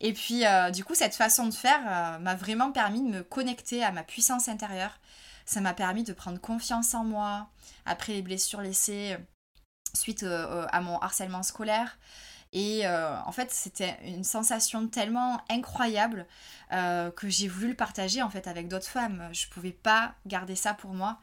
Et 0.00 0.12
puis, 0.12 0.46
euh, 0.46 0.70
du 0.70 0.84
coup, 0.84 0.94
cette 0.94 1.16
façon 1.16 1.46
de 1.46 1.54
faire 1.54 2.20
m'a 2.20 2.36
vraiment 2.36 2.70
permis 2.70 3.02
de 3.02 3.08
me 3.08 3.22
connecter 3.24 3.82
à 3.82 3.90
ma 3.90 4.04
puissance 4.04 4.48
intérieure. 4.48 5.00
Ça 5.44 5.60
m'a 5.60 5.74
permis 5.74 6.04
de 6.04 6.12
prendre 6.12 6.40
confiance 6.40 6.94
en 6.94 7.02
moi 7.02 7.48
après 7.84 8.12
les 8.12 8.22
blessures 8.22 8.60
laissées 8.60 9.16
suite 9.94 10.22
à 10.22 10.80
mon 10.82 11.00
harcèlement 11.00 11.42
scolaire. 11.42 11.98
Et 12.52 12.86
en 12.86 13.32
fait, 13.32 13.50
c'était 13.50 13.98
une 14.04 14.22
sensation 14.22 14.86
tellement 14.86 15.40
incroyable 15.50 16.28
que 16.70 17.28
j'ai 17.28 17.48
voulu 17.48 17.70
le 17.70 17.74
partager 17.74 18.22
en 18.22 18.30
fait 18.30 18.46
avec 18.46 18.68
d'autres 18.68 18.86
femmes. 18.86 19.28
Je 19.32 19.48
pouvais 19.48 19.72
pas 19.72 20.14
garder 20.26 20.54
ça 20.54 20.74
pour 20.74 20.94
moi. 20.94 21.18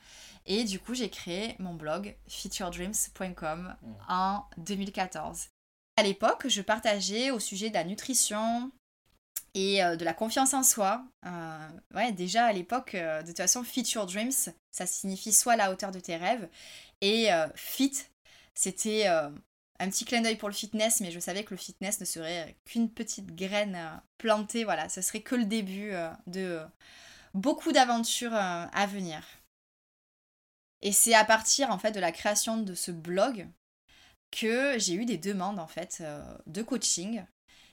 Et 0.45 0.63
du 0.63 0.79
coup, 0.79 0.93
j'ai 0.93 1.09
créé 1.09 1.55
mon 1.59 1.73
blog 1.73 2.15
featuredreams.com 2.27 3.75
mm. 3.81 3.93
en 4.09 4.45
2014. 4.57 5.49
À 5.97 6.03
l'époque, 6.03 6.47
je 6.47 6.61
partageais 6.61 7.31
au 7.31 7.39
sujet 7.39 7.69
de 7.69 7.73
la 7.75 7.83
nutrition 7.83 8.71
et 9.55 9.81
euh, 9.81 9.95
de 9.95 10.05
la 10.05 10.13
confiance 10.13 10.53
en 10.53 10.61
soi. 10.61 11.03
Euh, 11.25 11.69
ouais, 11.95 12.11
déjà 12.11 12.45
à 12.45 12.53
l'époque, 12.53 12.93
euh, 12.93 13.21
de 13.21 13.27
toute 13.27 13.37
façon, 13.37 13.63
Feature 13.63 14.05
Dreams, 14.05 14.31
ça 14.71 14.85
signifie 14.85 15.33
soit 15.33 15.55
la 15.55 15.71
hauteur 15.71 15.91
de 15.91 15.99
tes 15.99 16.17
rêves. 16.17 16.47
Et 17.01 17.29
fit, 17.55 17.91
c'était 18.55 19.05
un 19.05 19.89
petit 19.89 20.05
clin 20.05 20.21
d'œil 20.21 20.37
pour 20.37 20.49
le 20.49 20.55
fitness, 20.55 21.01
mais 21.01 21.11
je 21.11 21.19
savais 21.19 21.43
que 21.43 21.53
le 21.53 21.57
fitness 21.57 21.99
ne 21.99 22.05
serait 22.05 22.55
qu'une 22.65 22.89
petite 22.89 23.35
graine 23.35 23.77
plantée. 24.17 24.63
Voilà, 24.63 24.89
ce 24.89 25.01
serait 25.01 25.19
que 25.19 25.35
le 25.35 25.45
début 25.45 25.91
de 26.25 26.61
beaucoup 27.33 27.73
d'aventures 27.73 28.33
à 28.33 28.85
venir. 28.87 29.23
Et 30.85 30.91
c'est 30.91 31.15
à 31.15 31.25
partir 31.25 31.71
en 31.71 31.79
fait 31.79 31.91
de 31.91 31.99
la 31.99 32.11
création 32.11 32.57
de 32.57 32.75
ce 32.75 32.91
blog 32.91 33.47
que 34.29 34.77
j'ai 34.77 34.93
eu 34.93 35.05
des 35.05 35.17
demandes 35.17 35.57
en 35.57 35.65
fait 35.65 35.97
euh, 36.01 36.23
de 36.45 36.61
coaching. 36.61 37.25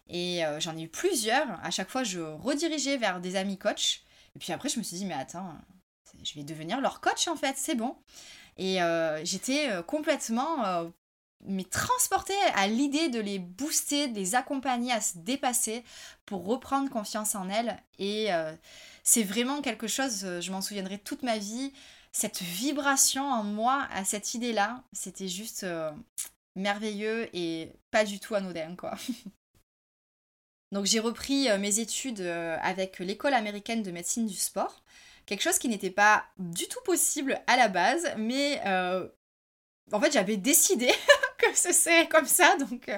Et 0.08 0.46
euh, 0.46 0.58
j'en 0.60 0.74
ai 0.78 0.84
eu 0.84 0.88
plusieurs. 0.88 1.46
À 1.62 1.70
chaque 1.70 1.90
fois, 1.90 2.04
je 2.04 2.20
redirigeais 2.20 2.96
vers 2.96 3.20
des 3.20 3.36
amis 3.36 3.58
coachs. 3.58 4.00
Et 4.34 4.38
puis 4.38 4.50
après, 4.54 4.70
je 4.70 4.78
me 4.78 4.82
suis 4.82 4.96
dit, 4.96 5.04
mais 5.04 5.12
attends, 5.12 5.54
je 6.24 6.32
vais 6.34 6.42
devenir 6.42 6.80
leur 6.80 7.02
coach 7.02 7.28
en 7.28 7.36
fait, 7.36 7.56
c'est 7.58 7.74
bon. 7.74 7.94
Et 8.56 8.82
euh, 8.82 9.22
j'étais 9.26 9.68
complètement 9.86 10.90
mais 11.44 11.64
transportée 11.64 12.40
à 12.54 12.66
l'idée 12.66 13.10
de 13.10 13.20
les 13.20 13.40
booster, 13.40 14.08
de 14.08 14.14
les 14.14 14.36
accompagner 14.36 14.92
à 14.92 15.02
se 15.02 15.18
dépasser 15.18 15.84
pour 16.24 16.46
reprendre 16.46 16.88
confiance 16.88 17.34
en 17.34 17.50
elles. 17.50 17.76
Et 17.98 18.28
c'est 19.02 19.24
vraiment 19.24 19.60
quelque 19.60 19.88
chose, 19.88 20.24
je 20.40 20.52
m'en 20.52 20.62
souviendrai 20.62 20.98
toute 20.98 21.24
ma 21.24 21.36
vie 21.36 21.72
cette 22.12 22.42
vibration 22.42 23.24
en 23.24 23.42
moi 23.42 23.88
à 23.90 24.04
cette 24.04 24.34
idée-là, 24.34 24.84
c'était 24.92 25.28
juste 25.28 25.64
euh, 25.64 25.90
merveilleux 26.54 27.28
et 27.34 27.72
pas 27.90 28.04
du 28.04 28.20
tout 28.20 28.34
anodin, 28.34 28.76
quoi. 28.76 28.94
Donc 30.72 30.86
j'ai 30.86 31.00
repris 31.00 31.50
euh, 31.50 31.58
mes 31.58 31.80
études 31.80 32.20
euh, 32.20 32.56
avec 32.62 32.98
l'école 32.98 33.34
américaine 33.34 33.82
de 33.82 33.90
médecine 33.90 34.26
du 34.26 34.36
sport, 34.36 34.82
quelque 35.24 35.42
chose 35.42 35.58
qui 35.58 35.68
n'était 35.68 35.90
pas 35.90 36.24
du 36.38 36.68
tout 36.68 36.80
possible 36.84 37.40
à 37.46 37.56
la 37.56 37.68
base, 37.68 38.06
mais 38.18 38.60
en 39.92 40.00
fait 40.00 40.12
j'avais 40.12 40.36
décidé 40.36 40.90
que 41.38 41.56
ce 41.56 41.72
serait 41.72 42.08
comme 42.08 42.26
ça, 42.26 42.56
donc 42.56 42.90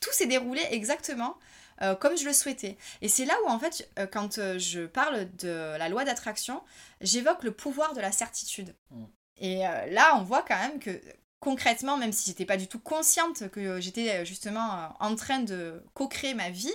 tout 0.00 0.12
s'est 0.12 0.26
déroulé 0.26 0.62
exactement 0.70 1.38
euh, 1.82 1.94
comme 1.94 2.16
je 2.16 2.24
le 2.24 2.32
souhaitais. 2.32 2.76
Et 3.02 3.08
c'est 3.08 3.24
là 3.24 3.34
où, 3.44 3.48
en 3.48 3.58
fait, 3.58 3.88
euh, 3.98 4.06
quand 4.06 4.38
euh, 4.38 4.58
je 4.58 4.86
parle 4.86 5.28
de 5.36 5.76
la 5.78 5.88
loi 5.88 6.04
d'attraction, 6.04 6.62
j'évoque 7.00 7.44
le 7.44 7.52
pouvoir 7.52 7.94
de 7.94 8.00
la 8.00 8.12
certitude. 8.12 8.74
Mm. 8.90 9.04
Et 9.40 9.58
là, 9.58 10.16
on 10.16 10.24
voit 10.24 10.42
quand 10.42 10.58
même 10.58 10.80
que 10.80 11.00
concrètement, 11.38 11.96
même 11.96 12.10
si 12.10 12.28
j'étais 12.28 12.44
pas 12.44 12.56
du 12.56 12.66
tout 12.66 12.80
consciente 12.80 13.48
que 13.50 13.80
j'étais 13.80 14.26
justement 14.26 14.92
en 14.98 15.14
train 15.14 15.38
de 15.38 15.80
co-créer 15.94 16.34
ma 16.34 16.50
vie, 16.50 16.72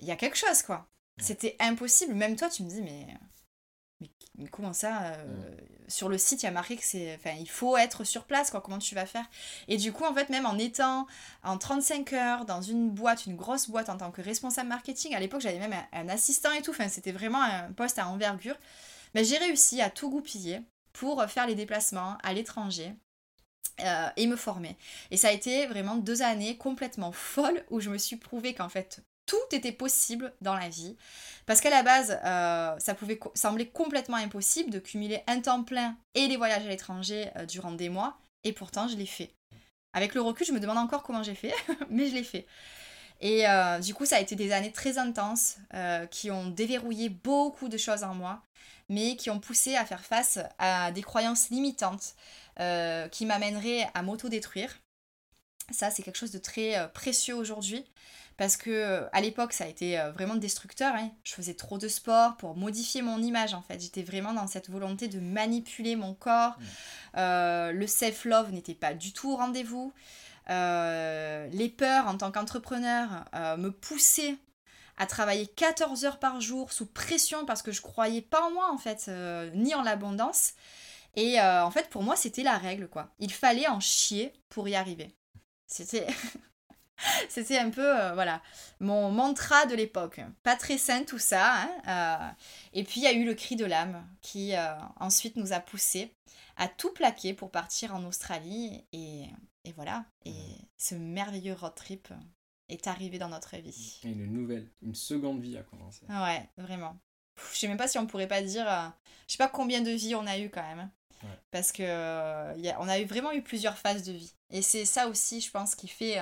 il 0.00 0.06
y 0.06 0.10
a 0.10 0.16
quelque 0.16 0.38
chose, 0.38 0.62
quoi. 0.62 0.88
Mm. 1.18 1.22
C'était 1.22 1.56
impossible. 1.60 2.14
Même 2.14 2.36
toi, 2.36 2.48
tu 2.48 2.62
me 2.62 2.70
dis, 2.70 2.80
mais 2.80 3.06
mais 3.06 3.14
comment 4.50 4.72
ça 4.72 5.02
euh, 5.02 5.24
mm. 5.24 5.56
Sur 5.88 6.08
le 6.08 6.18
site, 6.18 6.42
il 6.42 6.46
y 6.46 6.48
a 6.48 6.52
marqué 6.52 6.76
que 6.76 6.84
c'est. 6.84 7.14
Enfin, 7.14 7.36
il 7.38 7.48
faut 7.48 7.76
être 7.76 8.02
sur 8.02 8.24
place, 8.24 8.50
quoi. 8.50 8.60
Comment 8.60 8.78
tu 8.78 8.94
vas 8.96 9.06
faire? 9.06 9.24
Et 9.68 9.76
du 9.76 9.92
coup, 9.92 10.04
en 10.04 10.12
fait, 10.12 10.30
même 10.30 10.44
en 10.44 10.58
étant 10.58 11.06
en 11.44 11.58
35 11.58 12.12
heures 12.12 12.44
dans 12.44 12.60
une 12.60 12.90
boîte, 12.90 13.26
une 13.26 13.36
grosse 13.36 13.70
boîte 13.70 13.88
en 13.88 13.96
tant 13.96 14.10
que 14.10 14.20
responsable 14.20 14.68
marketing, 14.68 15.14
à 15.14 15.20
l'époque, 15.20 15.42
j'avais 15.42 15.60
même 15.60 15.74
un, 15.92 16.08
assistant 16.08 16.50
et 16.52 16.62
tout. 16.62 16.72
Enfin, 16.72 16.88
c'était 16.88 17.12
vraiment 17.12 17.40
un 17.40 17.72
poste 17.72 18.00
à 18.00 18.08
envergure. 18.08 18.56
Mais 19.14 19.22
j'ai 19.22 19.38
réussi 19.38 19.80
à 19.80 19.88
tout 19.88 20.10
goupiller 20.10 20.60
pour 20.92 21.24
faire 21.26 21.46
les 21.46 21.54
déplacements 21.54 22.18
à 22.24 22.32
l'étranger. 22.32 22.92
Euh, 23.84 24.08
et 24.16 24.26
me 24.26 24.36
former. 24.36 24.74
Et 25.10 25.18
ça 25.18 25.28
a 25.28 25.32
été 25.32 25.66
vraiment 25.66 25.96
deux 25.96 26.22
années 26.22 26.56
complètement 26.56 27.12
folles 27.12 27.62
où 27.68 27.78
je 27.78 27.90
me 27.90 27.98
suis 27.98 28.16
prouvé 28.16 28.54
qu'en 28.54 28.70
fait 28.70 29.02
tout 29.26 29.36
était 29.52 29.72
possible 29.72 30.32
dans 30.40 30.54
la 30.54 30.68
vie. 30.68 30.96
Parce 31.44 31.60
qu'à 31.60 31.70
la 31.70 31.82
base, 31.82 32.18
euh, 32.24 32.78
ça 32.78 32.94
pouvait 32.94 33.18
sembler 33.34 33.68
complètement 33.68 34.16
impossible 34.16 34.70
de 34.70 34.78
cumuler 34.78 35.22
un 35.26 35.40
temps 35.40 35.62
plein 35.62 35.96
et 36.14 36.28
les 36.28 36.36
voyages 36.36 36.64
à 36.64 36.68
l'étranger 36.68 37.30
euh, 37.36 37.44
durant 37.44 37.72
des 37.72 37.88
mois. 37.88 38.18
Et 38.44 38.52
pourtant, 38.52 38.88
je 38.88 38.96
l'ai 38.96 39.06
fait. 39.06 39.32
Avec 39.92 40.14
le 40.14 40.20
recul, 40.20 40.46
je 40.46 40.52
me 40.52 40.60
demande 40.60 40.78
encore 40.78 41.02
comment 41.02 41.22
j'ai 41.22 41.34
fait, 41.34 41.54
mais 41.90 42.08
je 42.08 42.14
l'ai 42.14 42.24
fait. 42.24 42.46
Et 43.20 43.48
euh, 43.48 43.78
du 43.78 43.94
coup, 43.94 44.04
ça 44.04 44.16
a 44.16 44.20
été 44.20 44.36
des 44.36 44.52
années 44.52 44.72
très 44.72 44.98
intenses 44.98 45.56
qui 46.10 46.30
ont 46.30 46.48
déverrouillé 46.48 47.08
beaucoup 47.08 47.68
de 47.68 47.78
choses 47.78 48.04
en 48.04 48.14
moi, 48.14 48.42
mais 48.90 49.16
qui 49.16 49.30
ont 49.30 49.40
poussé 49.40 49.74
à 49.74 49.86
faire 49.86 50.04
face 50.04 50.38
à 50.58 50.92
des 50.92 51.02
croyances 51.02 51.48
limitantes 51.48 52.14
qui 53.10 53.24
m'amèneraient 53.24 53.88
à 53.94 54.02
m'auto-détruire. 54.02 54.78
Ça, 55.70 55.90
c'est 55.90 56.02
quelque 56.02 56.18
chose 56.18 56.30
de 56.30 56.38
très 56.38 56.90
précieux 56.92 57.34
aujourd'hui 57.34 57.86
parce 58.36 58.56
que 58.56 58.70
euh, 58.70 59.08
à 59.12 59.20
l'époque 59.20 59.52
ça 59.52 59.64
a 59.64 59.66
été 59.66 59.98
euh, 59.98 60.10
vraiment 60.12 60.34
destructeur. 60.34 60.94
Hein. 60.94 61.10
Je 61.24 61.32
faisais 61.32 61.54
trop 61.54 61.78
de 61.78 61.88
sport 61.88 62.36
pour 62.36 62.56
modifier 62.56 63.02
mon 63.02 63.22
image 63.22 63.54
en 63.54 63.62
fait. 63.62 63.80
J'étais 63.80 64.02
vraiment 64.02 64.32
dans 64.32 64.46
cette 64.46 64.68
volonté 64.68 65.08
de 65.08 65.20
manipuler 65.20 65.96
mon 65.96 66.14
corps. 66.14 66.56
Mm. 66.58 66.64
Euh, 67.16 67.72
le 67.72 67.86
self-love 67.86 68.52
n'était 68.52 68.74
pas 68.74 68.94
du 68.94 69.12
tout 69.12 69.32
au 69.32 69.36
rendez-vous. 69.36 69.92
les 70.48 71.74
peurs 71.76 72.06
en 72.06 72.16
tant 72.16 72.30
qu'entrepreneur 72.30 73.24
me 73.58 73.70
poussaient 73.70 74.36
à 74.98 75.06
travailler 75.06 75.46
14 75.46 76.04
heures 76.04 76.18
par 76.18 76.40
jour 76.40 76.72
sous 76.72 76.86
pression 76.86 77.44
parce 77.46 77.62
que 77.62 77.72
je 77.72 77.82
croyais 77.82 78.22
pas 78.22 78.42
en 78.42 78.50
moi 78.50 78.70
en 78.72 78.78
fait, 78.78 79.10
ni 79.54 79.74
en 79.74 79.82
l'abondance. 79.82 80.52
Et 81.18 81.40
en 81.40 81.70
fait, 81.70 81.88
pour 81.88 82.02
moi, 82.02 82.14
c'était 82.14 82.42
la 82.42 82.58
règle, 82.58 82.88
quoi. 82.88 83.08
Il 83.18 83.32
fallait 83.32 83.68
en 83.68 83.80
chier 83.80 84.34
pour 84.50 84.68
y 84.68 84.74
arriver. 84.74 85.10
C'était. 85.66 86.06
C'était 87.28 87.58
un 87.58 87.70
peu, 87.70 88.00
euh, 88.00 88.14
voilà, 88.14 88.42
mon 88.80 89.10
mantra 89.10 89.66
de 89.66 89.74
l'époque. 89.74 90.20
Pas 90.42 90.56
très 90.56 90.78
sain 90.78 91.04
tout 91.04 91.18
ça. 91.18 91.62
Hein, 91.62 91.70
euh. 91.88 92.30
et 92.72 92.84
puis 92.84 93.00
il 93.00 93.04
y 93.04 93.06
a 93.06 93.12
eu 93.12 93.24
le 93.24 93.34
cri 93.34 93.56
de 93.56 93.64
l'âme 93.64 94.06
qui 94.22 94.54
euh, 94.54 94.74
ensuite 94.98 95.36
nous 95.36 95.52
a 95.52 95.60
poussé 95.60 96.12
à 96.56 96.68
tout 96.68 96.92
plaquer 96.92 97.34
pour 97.34 97.50
partir 97.50 97.94
en 97.94 98.04
Australie. 98.04 98.84
Et, 98.92 99.24
et 99.64 99.72
voilà. 99.72 100.04
Et 100.24 100.34
ce 100.78 100.94
merveilleux 100.94 101.54
road 101.54 101.74
trip 101.74 102.08
est 102.68 102.86
arrivé 102.86 103.18
dans 103.18 103.28
notre 103.28 103.56
vie. 103.56 104.00
Et 104.04 104.08
une 104.08 104.32
nouvelle, 104.32 104.68
une 104.82 104.94
seconde 104.94 105.40
vie 105.40 105.56
a 105.58 105.62
commencé. 105.62 106.06
Ouais, 106.08 106.48
vraiment. 106.56 106.96
Je 107.52 107.58
sais 107.58 107.68
même 107.68 107.76
pas 107.76 107.88
si 107.88 107.98
on 107.98 108.06
pourrait 108.06 108.28
pas 108.28 108.42
dire. 108.42 108.66
je 109.26 109.32
sais 109.32 109.38
pas 109.38 109.48
combien 109.48 109.82
de 109.82 109.90
vies 109.90 110.14
on 110.14 110.26
a 110.26 110.38
eu 110.38 110.48
quand 110.48 110.62
même. 110.62 110.90
Parce 111.50 111.72
que 111.72 111.82
y 111.82 112.68
a, 112.68 112.80
on 112.80 112.88
a 112.88 113.00
eu, 113.00 113.04
vraiment 113.04 113.32
eu 113.32 113.42
plusieurs 113.42 113.76
phases 113.76 114.04
de 114.04 114.12
vie. 114.12 114.32
Et 114.50 114.62
c'est 114.62 114.84
ça 114.84 115.08
aussi, 115.08 115.40
je 115.40 115.50
pense, 115.50 115.74
qui 115.74 115.88
fait 115.88 116.18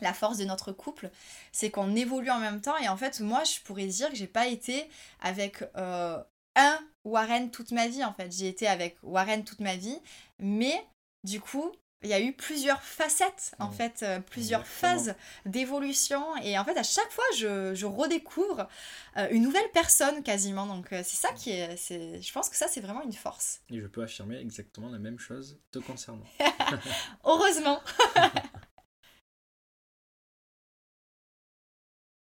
la 0.00 0.12
force 0.12 0.38
de 0.38 0.44
notre 0.44 0.72
couple, 0.72 1.10
c'est 1.52 1.70
qu'on 1.70 1.94
évolue 1.94 2.30
en 2.30 2.38
même 2.38 2.60
temps. 2.60 2.76
Et 2.78 2.88
en 2.88 2.96
fait, 2.96 3.20
moi, 3.20 3.42
je 3.44 3.60
pourrais 3.60 3.86
dire 3.86 4.10
que 4.10 4.16
j'ai 4.16 4.26
pas 4.26 4.46
été 4.46 4.88
avec 5.20 5.62
euh, 5.76 6.22
un 6.54 6.78
Warren 7.04 7.50
toute 7.50 7.72
ma 7.72 7.88
vie, 7.88 8.04
en 8.04 8.12
fait. 8.12 8.32
J'ai 8.32 8.48
été 8.48 8.66
avec 8.66 8.96
Warren 9.02 9.44
toute 9.44 9.60
ma 9.60 9.76
vie, 9.76 9.98
mais 10.38 10.86
du 11.24 11.40
coup, 11.40 11.72
il 12.02 12.10
y 12.10 12.12
a 12.12 12.20
eu 12.20 12.34
plusieurs 12.34 12.82
facettes, 12.82 13.54
en 13.58 13.70
fait, 13.70 14.02
euh, 14.02 14.20
plusieurs 14.20 14.66
phases 14.66 15.14
d'évolution. 15.46 16.36
Et 16.42 16.58
en 16.58 16.64
fait, 16.64 16.76
à 16.76 16.82
chaque 16.82 17.10
fois, 17.10 17.24
je, 17.36 17.84
redécouvre 17.86 18.68
euh, 19.16 19.26
une 19.30 19.42
nouvelle 19.42 19.68
personne 19.72 20.22
quasiment. 20.22 20.66
Donc, 20.66 20.88
c'est 20.90 21.04
ça 21.04 21.32
qui 21.32 21.50
est, 21.52 21.76
c'est, 21.76 22.20
Je 22.20 22.32
pense 22.32 22.50
que 22.50 22.56
ça, 22.56 22.68
c'est 22.68 22.80
vraiment 22.80 23.02
une 23.02 23.14
force. 23.14 23.62
Et 23.70 23.80
je 23.80 23.86
peux 23.86 24.02
affirmer 24.02 24.38
exactement 24.38 24.90
la 24.90 24.98
même 24.98 25.18
chose 25.18 25.58
te 25.72 25.78
concernant. 25.78 26.26
Heureusement. 27.24 27.80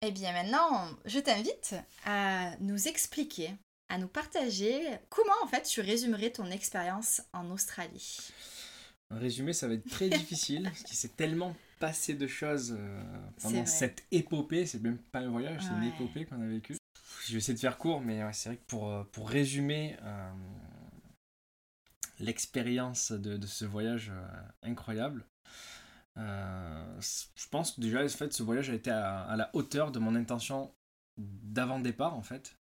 Eh 0.01 0.13
bien 0.13 0.33
maintenant, 0.33 0.89
je 1.07 1.19
t'invite 1.19 1.75
à 2.05 2.57
nous 2.61 2.87
expliquer, 2.87 3.51
à 3.89 3.99
nous 3.99 4.07
partager 4.07 4.81
comment 5.09 5.33
en 5.43 5.49
fait 5.49 5.63
tu 5.63 5.81
résumerais 5.81 6.31
ton 6.31 6.51
expérience 6.51 7.23
en 7.33 7.51
Australie. 7.51 8.19
Un 9.11 9.19
résumé, 9.19 9.53
ça 9.53 9.67
va 9.67 9.75
être 9.75 9.89
très 9.89 10.09
difficile, 10.09 10.65
parce 10.65 10.83
qu'il 10.85 10.97
s'est 10.97 11.17
tellement 11.17 11.57
passé 11.81 12.15
de 12.15 12.27
choses 12.27 12.77
euh, 12.79 13.03
pendant 13.43 13.67
cette 13.67 14.05
épopée, 14.11 14.67
c'est 14.67 14.83
même 14.83 14.99
pas 14.99 15.21
un 15.21 15.31
voyage, 15.31 15.63
c'est 15.63 15.75
une 15.75 15.93
épopée 15.93 16.27
qu'on 16.27 16.41
a 16.43 16.47
vécue. 16.47 16.77
Je 17.27 17.33
vais 17.33 17.39
essayer 17.39 17.55
de 17.55 17.61
faire 17.61 17.79
court, 17.79 18.01
mais 18.01 18.21
c'est 18.33 18.51
vrai 18.51 18.59
que 18.59 18.67
pour, 18.67 18.91
euh, 18.91 19.05
pour 19.13 19.29
résumer 19.29 19.97
euh, 20.03 20.31
l'expérience 22.21 23.13
de, 23.13 23.37
de, 23.37 23.47
ce 23.47 23.65
voyage 23.65 24.13
incroyable, 24.63 25.25
je 26.19 27.49
pense 27.51 27.73
que 27.73 27.81
déjà, 27.81 28.07
fait, 28.09 28.33
ce 28.33 28.43
voyage 28.43 28.71
a 28.71 28.75
été 28.75 28.91
à, 28.91 29.35
la 29.37 29.51
hauteur 29.55 29.93
de 29.93 29.99
mon 29.99 30.15
intention 30.15 30.75
d'avant-départ, 31.17 32.15
en 32.15 32.23
fait. 32.23 32.59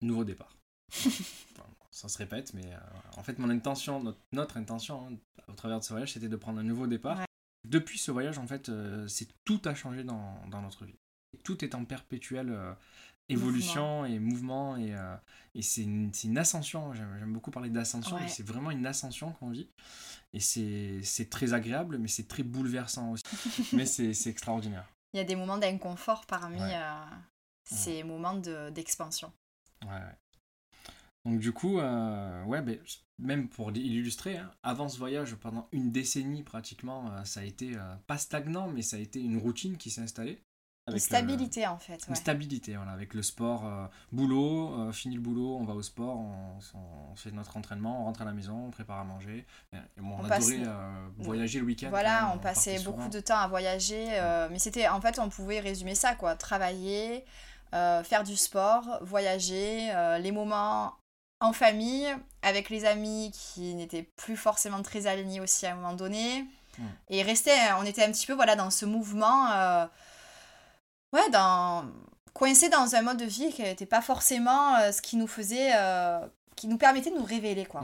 Nouveau 0.00 0.24
départ. 0.24 0.56
ça 1.90 2.08
se 2.08 2.18
répète, 2.18 2.54
mais 2.54 2.72
euh, 2.72 2.78
en 3.16 3.22
fait, 3.22 3.38
mon 3.38 3.50
intention, 3.50 4.02
notre, 4.32 4.56
intention, 4.56 5.06
hein, 5.06 5.16
au 5.48 5.52
travers 5.52 5.78
de 5.78 5.84
ce 5.84 5.92
voyage, 5.92 6.12
c'était 6.12 6.28
de 6.28 6.36
prendre 6.36 6.58
un 6.58 6.64
nouveau 6.64 6.86
départ. 6.86 7.20
Depuis 7.64 7.98
ce 7.98 8.10
voyage, 8.10 8.38
en 8.38 8.46
fait, 8.46 8.68
euh, 8.68 9.06
c'est 9.08 9.28
tout 9.44 9.60
a 9.64 9.74
changé 9.74 10.02
dans, 10.02 10.44
dans, 10.48 10.60
notre 10.60 10.84
vie. 10.84 10.98
Tout 11.44 11.64
est 11.64 11.74
en 11.74 11.84
perpétuelle 11.84 12.52
évolution 13.32 14.04
et 14.04 14.18
mouvement, 14.18 14.76
et, 14.76 14.94
et 15.54 15.62
c'est 15.62 15.82
une, 15.82 16.10
une, 16.24 16.38
ascension. 16.38 16.92
J'aime 16.94 17.32
beaucoup 17.32 17.50
parler 17.50 17.70
d'ascension, 17.70 18.16
c'est 18.28 18.46
vraiment 18.46 18.70
une 18.70 18.86
ascension 18.86 19.32
qu'on 19.32 19.50
vit. 19.50 19.68
Et 20.34 20.40
c'est 20.40 21.30
très 21.30 21.52
agréable, 21.52 21.98
mais 21.98 22.08
c'est 22.08 22.28
très 22.28 22.42
bouleversant 22.42 23.12
aussi. 23.12 23.24
mais 23.72 23.86
c'est 23.86 24.26
extraordinaire. 24.26 24.88
Il 25.12 25.18
y 25.18 25.20
a 25.20 25.24
des 25.24 25.36
moments 25.36 25.58
d'inconfort 25.58 26.24
parmi 26.24 26.60
euh, 26.60 27.04
ces 27.64 28.02
moments 28.02 28.34
d'expansion. 28.70 29.30
ouais, 29.84 30.16
Donc 31.26 31.38
du 31.38 31.52
coup, 31.52 31.78
euh, 31.80 32.44
ouais, 32.44 32.62
ben, 32.62 32.78
même 33.18 33.48
pour 33.48 33.70
illustrer, 33.72 34.38
hein, 34.38 34.50
avant 34.62 34.88
ce 34.88 34.96
voyage, 34.96 35.34
pendant 35.34 35.68
une 35.72 35.92
décennie 35.92 36.42
pratiquement, 36.42 37.12
euh, 37.12 37.24
ça 37.24 37.40
a 37.40 37.44
été 37.44 37.76
pas 38.06 38.16
stagnant, 38.16 38.68
mais 38.68 38.82
ça 38.82 38.96
a 38.96 39.00
été 39.00 39.20
une 39.20 39.36
routine 39.36 39.76
qui 39.76 39.90
s'est 39.90 40.00
installée 40.00 40.42
une 40.90 40.98
stabilité 40.98 41.66
en 41.66 41.78
fait. 41.78 42.04
Une 42.08 42.16
stabilité, 42.16 42.74
voilà, 42.74 42.92
avec 42.92 43.14
le 43.14 43.22
sport, 43.22 43.66
euh, 43.66 43.86
boulot, 44.10 44.74
euh, 44.74 44.92
fini 44.92 45.14
le 45.14 45.20
boulot, 45.20 45.56
on 45.60 45.64
va 45.64 45.74
au 45.74 45.82
sport, 45.82 46.18
on, 46.18 47.14
fait 47.14 47.30
notre 47.30 47.56
entraînement, 47.56 48.02
on 48.02 48.04
rentre 48.06 48.22
à 48.22 48.24
la 48.24 48.32
maison, 48.32 48.66
on 48.66 48.70
prépare 48.70 48.98
à 48.98 49.04
manger. 49.04 49.46
on, 49.72 50.24
adorait 50.24 50.62
euh, 50.66 51.08
voyager 51.18 51.60
le 51.60 51.66
week-end. 51.66 51.88
Voilà, 51.90 52.32
on, 52.34 52.38
passait 52.38 52.80
beaucoup 52.80 53.08
de 53.08 53.20
temps 53.20 53.38
à 53.38 53.46
voyager, 53.46 54.06
mais 54.50 54.58
c'était 54.58 54.88
en 54.88 55.00
fait, 55.00 55.18
on 55.18 55.28
pouvait 55.28 55.60
résumer 55.60 55.94
ça 55.94 56.14
quoi, 56.14 56.34
travailler, 56.34 57.24
faire 57.70 58.24
du 58.24 58.36
sport, 58.36 58.98
voyager, 59.02 59.92
les 60.20 60.32
moments 60.32 60.94
en 61.40 61.52
famille, 61.52 62.08
avec 62.42 62.70
les 62.70 62.84
amis 62.84 63.32
qui 63.32 63.74
n'étaient 63.74 64.08
plus 64.16 64.36
forcément 64.36 64.82
très 64.82 65.06
alignés 65.06 65.40
aussi 65.40 65.66
à 65.66 65.72
un 65.72 65.76
moment 65.76 65.94
donné. 65.94 66.44
Et 67.08 67.22
rester, 67.22 67.52
on 67.78 67.84
était 67.84 68.02
un 68.02 68.10
petit 68.10 68.26
peu 68.26 68.32
voilà, 68.32 68.56
dans 68.56 68.70
ce 68.70 68.84
mouvement 68.84 69.46
ouais, 71.12 71.30
dans 71.30 71.84
coincé 72.32 72.68
dans 72.68 72.94
un 72.94 73.02
mode 73.02 73.18
de 73.18 73.24
vie 73.24 73.50
qui 73.52 73.62
n'était 73.62 73.86
pas 73.86 74.00
forcément 74.00 74.76
euh, 74.76 74.92
ce 74.92 75.02
qui 75.02 75.16
nous 75.16 75.26
faisait, 75.26 75.70
euh, 75.74 76.26
qui 76.56 76.68
nous 76.68 76.78
permettait 76.78 77.10
de 77.10 77.16
nous 77.16 77.24
révéler, 77.24 77.66
quoi. 77.66 77.82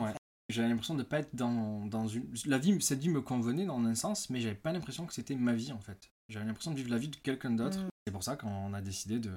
J'avais 0.49 0.69
l'impression 0.69 0.95
de 0.95 1.03
pas 1.03 1.19
être 1.19 1.35
dans, 1.35 1.85
dans 1.85 2.09
une... 2.09 2.27
La 2.47 2.57
vie, 2.57 2.81
cette 2.81 3.01
vie 3.01 3.11
me 3.11 3.21
convenait 3.21 3.67
dans 3.67 3.85
un 3.85 3.95
sens, 3.95 4.31
mais 4.31 4.41
j'avais 4.41 4.55
pas 4.55 4.73
l'impression 4.73 5.05
que 5.05 5.13
c'était 5.13 5.35
ma 5.35 5.53
vie, 5.53 5.73
en 5.73 5.81
fait. 5.81 6.11
J'avais 6.31 6.47
l'impression 6.47 6.71
de 6.71 6.77
vivre 6.77 6.91
la 6.91 6.97
vie 6.97 7.09
de 7.09 7.17
quelqu'un 7.17 7.51
d'autre. 7.51 7.79
Mm. 7.79 7.89
C'est 8.07 8.13
pour 8.13 8.23
ça 8.23 8.37
qu'on 8.37 8.73
a 8.73 8.81
décidé 8.81 9.19
de, 9.19 9.31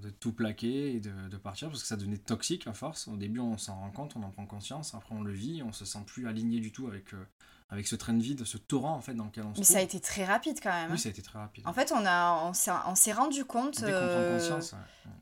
de 0.00 0.08
tout 0.08 0.32
plaquer 0.32 0.96
et 0.96 1.00
de, 1.00 1.12
de, 1.28 1.36
partir, 1.36 1.68
parce 1.68 1.82
que 1.82 1.86
ça 1.86 1.96
devenait 1.96 2.16
toxique 2.16 2.66
à 2.66 2.72
force. 2.72 3.06
Au 3.08 3.16
début, 3.16 3.40
on 3.40 3.58
s'en 3.58 3.76
rend 3.76 3.90
compte, 3.90 4.16
on 4.16 4.22
en 4.22 4.30
prend 4.30 4.46
conscience, 4.46 4.94
après 4.94 5.14
on 5.14 5.22
le 5.22 5.32
vit, 5.32 5.62
on 5.62 5.72
se 5.72 5.84
sent 5.84 6.00
plus 6.06 6.26
aligné 6.26 6.60
du 6.60 6.72
tout 6.72 6.86
avec, 6.86 7.12
euh, 7.12 7.22
avec 7.70 7.86
ce 7.86 7.94
train 7.94 8.12
de 8.12 8.22
vie, 8.22 8.36
ce 8.44 8.58
torrent 8.58 8.94
en 8.94 9.00
fait 9.00 9.14
dans 9.14 9.24
lequel 9.24 9.44
on 9.44 9.54
se 9.54 9.60
Mais 9.60 9.64
ça 9.64 9.78
a 9.78 9.82
été 9.82 10.00
très 10.00 10.24
rapide 10.24 10.58
quand 10.60 10.72
même. 10.72 10.88
Oui, 10.88 10.94
hein. 10.94 10.96
ça 10.96 11.08
a 11.08 11.12
été 11.12 11.22
très 11.22 11.38
rapide. 11.38 11.66
En 11.66 11.72
fait, 11.72 11.92
on, 11.92 12.04
a, 12.04 12.50
on 12.86 12.94
s'est 12.94 13.12
rendu 13.12 13.44
compte 13.44 13.82
euh, 13.84 14.60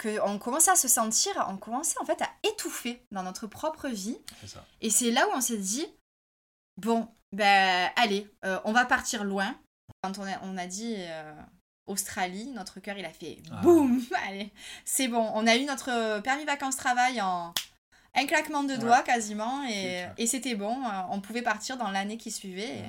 qu'on 0.00 0.38
commençait 0.38 0.70
à 0.70 0.76
se 0.76 0.88
sentir, 0.88 1.32
on 1.50 1.58
commençait 1.58 1.98
en 2.00 2.06
fait 2.06 2.22
à 2.22 2.28
étouffer 2.48 3.04
dans 3.12 3.22
notre 3.22 3.46
propre 3.46 3.88
vie. 3.88 4.16
Ça. 4.46 4.64
Et 4.80 4.88
c'est 4.88 5.11
là 5.11 5.26
où 5.28 5.37
on 5.37 5.42
s'est 5.42 5.58
dit, 5.58 5.87
bon, 6.78 7.08
ben 7.32 7.90
allez, 7.96 8.26
euh, 8.46 8.58
on 8.64 8.72
va 8.72 8.87
partir 8.87 9.24
loin. 9.24 9.54
Quand 10.02 10.18
on 10.18 10.26
a, 10.26 10.40
on 10.42 10.56
a 10.56 10.66
dit 10.66 10.94
euh, 10.96 11.34
Australie, 11.87 12.46
notre 12.52 12.80
cœur 12.80 12.96
il 12.96 13.04
a 13.04 13.11
fait 13.11 13.42
ah. 13.50 13.61
boum, 13.61 14.00
allez, 14.26 14.52
c'est 14.87 15.08
bon. 15.08 15.30
On 15.34 15.46
a 15.46 15.56
eu 15.56 15.66
notre 15.66 16.20
permis 16.20 16.46
vacances-travail 16.46 17.20
en 17.20 17.52
un 18.18 18.26
claquement 18.26 18.64
de 18.64 18.76
doigts 18.76 19.02
quasiment 19.02 19.66
et, 19.68 20.07
et 20.16 20.26
c'était 20.26 20.54
bon. 20.54 20.85
Euh, 20.85 21.02
on 21.11 21.20
pouvait 21.20 21.42
partir 21.42 21.76
dans 21.76 21.90
l'année 21.90 22.16
qui 22.16 22.31
suivait. 22.31 22.85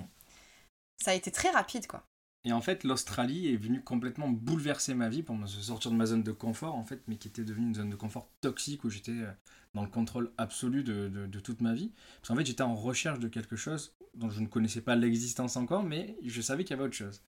Ça 1.03 1.11
a 1.11 1.13
été 1.13 1.31
très 1.31 1.49
rapide 1.49 1.87
quoi. 1.87 2.03
Et 2.45 2.53
en 2.53 2.61
fait, 2.61 2.85
l'Australie 2.85 3.53
est 3.53 3.57
venue 3.57 3.81
complètement 3.83 4.29
bouleverser 4.29 4.93
ma 4.93 5.09
vie 5.09 5.23
pour 5.23 5.35
me 5.35 5.45
sortir 5.45 5.91
de 5.91 5.97
ma 5.97 6.05
zone 6.05 6.23
de 6.23 6.31
confort, 6.31 6.75
en 6.75 6.85
fait, 6.85 7.01
mais 7.07 7.17
qui 7.17 7.27
était 7.27 7.43
devenue 7.43 7.67
une 7.67 7.75
zone 7.75 7.89
de 7.89 7.97
confort 7.97 8.29
toxique 8.39 8.85
où 8.85 8.89
j'étais 8.89 9.11
euh, 9.11 9.31
dans 9.73 9.83
le 9.83 9.89
contrôle 9.89 10.31
absolu 10.37 10.83
de, 10.83 11.09
de, 11.09 11.27
de 11.27 11.39
toute 11.41 11.59
ma 11.59 11.73
vie. 11.73 11.91
Parce 12.21 12.29
qu'en 12.29 12.35
fait, 12.37 12.45
j'étais 12.45 12.63
en 12.63 12.75
recherche 12.75 13.19
de 13.19 13.27
quelque 13.27 13.57
chose 13.57 13.93
dont 14.13 14.29
je 14.29 14.39
ne 14.39 14.47
connaissais 14.47 14.81
pas 14.81 14.95
l'existence 14.95 15.57
encore, 15.57 15.83
mais 15.83 16.15
je 16.23 16.41
savais 16.41 16.63
qu'il 16.63 16.77
y 16.77 16.79
avait 16.79 16.87
autre 16.87 16.95
chose. 16.95 17.21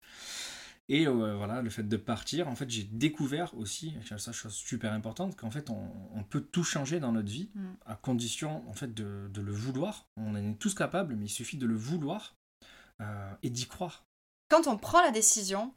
Et 0.92 1.08
euh, 1.08 1.38
voilà, 1.38 1.62
le 1.62 1.70
fait 1.70 1.88
de 1.88 1.96
partir, 1.96 2.50
en 2.50 2.56
fait, 2.56 2.70
j'ai 2.70 2.84
découvert 2.84 3.58
aussi, 3.58 3.94
ça 4.18 4.34
chose 4.34 4.54
super 4.54 4.92
importante, 4.92 5.38
qu'en 5.38 5.50
fait, 5.50 5.70
on, 5.70 6.24
peut 6.30 6.42
tout 6.42 6.66
changer 6.66 7.00
dans 7.00 7.14
notre 7.14 7.32
vie, 7.32 7.50
mm. 7.56 7.70
à 7.86 7.96
condition, 7.96 8.70
en 8.70 8.74
fait, 8.74 8.94
de, 8.94 9.30
de, 9.34 9.42
le 9.42 9.54
vouloir. 9.54 10.06
On 10.18 10.32
en 10.32 10.36
est 10.36 10.60
tous 10.60 10.76
capables, 10.76 11.16
mais 11.16 11.28
il 11.28 11.30
suffit 11.30 11.56
de 11.56 11.66
le 11.66 11.76
vouloir 11.76 12.36
euh, 13.00 13.34
et 13.42 13.50
d'y 13.50 13.68
croire. 13.68 14.04
Quand 14.50 14.68
on 14.68 14.78
prend 14.78 15.02
la 15.02 15.12
décision, 15.12 15.74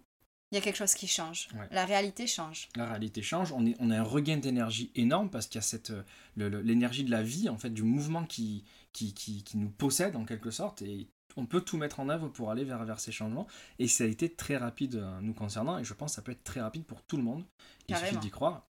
il 0.51 0.57
y 0.57 0.59
a 0.59 0.61
quelque 0.61 0.79
chose 0.79 0.95
qui 0.95 1.07
change. 1.07 1.47
La 1.71 1.85
réalité 1.85 2.27
change. 2.27 2.69
La 2.75 2.87
réalité 2.87 3.23
change. 3.23 3.53
On, 3.53 3.65
est, 3.67 3.77
on 3.79 3.91
a 3.91 4.01
un 4.01 4.03
regain 4.03 4.39
d'énergie 4.39 4.91
énorme 4.97 5.31
parce 5.31 5.47
qu'il 5.47 5.59
y 5.59 5.59
a 5.59 5.63
cette 5.63 5.93
l'énergie 6.37 7.05
de 7.05 7.13
la 7.13 7.23
vie, 7.23 7.49
en 7.49 7.57
fait, 7.57 7.71
du 7.71 7.85
mouvement 7.85 8.25
qui, 8.25 8.65
qui, 8.93 9.15
qui, 9.15 9.45
qui, 9.45 9.59
nous 9.59 9.71
possède 9.71 10.17
en 10.17 10.25
quelque 10.25 10.51
sorte. 10.51 10.83
Et 10.83 11.07
on 11.37 11.47
peut 11.47 11.61
tout 11.61 11.77
mettre 11.77 12.01
en 12.01 12.09
œuvre 12.09 12.29
pour 12.29 12.51
aller 12.51 12.65
vers, 12.65 12.85
vers 12.85 13.01
ces 13.01 13.13
changements. 13.13 13.47
Et 13.79 13.89
ça 13.89 14.05
a 14.05 14.07
été 14.07 14.33
très 14.33 14.57
rapide 14.57 14.97
euh, 14.97 15.21
nous 15.21 15.35
concernant, 15.35 15.79
et 15.79 15.85
je 15.85 15.95
pense 15.95 16.13
que 16.13 16.17
ça 16.17 16.23
peut 16.23 16.33
être 16.33 16.45
très 16.45 16.61
rapide 16.61 16.85
pour 16.85 17.03
tout 17.03 17.17
le 17.17 17.23
monde. 17.23 17.45
Il 17.89 17.97
suffit 17.97 18.17
d'y 18.19 18.31
croire. 18.31 18.67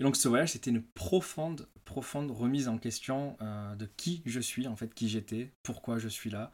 Et 0.00 0.04
donc 0.04 0.16
ce 0.16 0.28
voyage, 0.28 0.52
c'était 0.52 0.70
une 0.70 0.82
profonde, 0.82 1.68
profonde 1.84 2.30
remise 2.30 2.68
en 2.68 2.78
question 2.78 3.36
euh, 3.40 3.74
de 3.74 3.86
qui 3.86 4.22
je 4.26 4.40
suis, 4.40 4.66
en 4.66 4.76
fait, 4.76 4.94
qui 4.94 5.08
j'étais, 5.08 5.52
pourquoi 5.62 5.98
je 5.98 6.08
suis 6.08 6.30
là. 6.30 6.52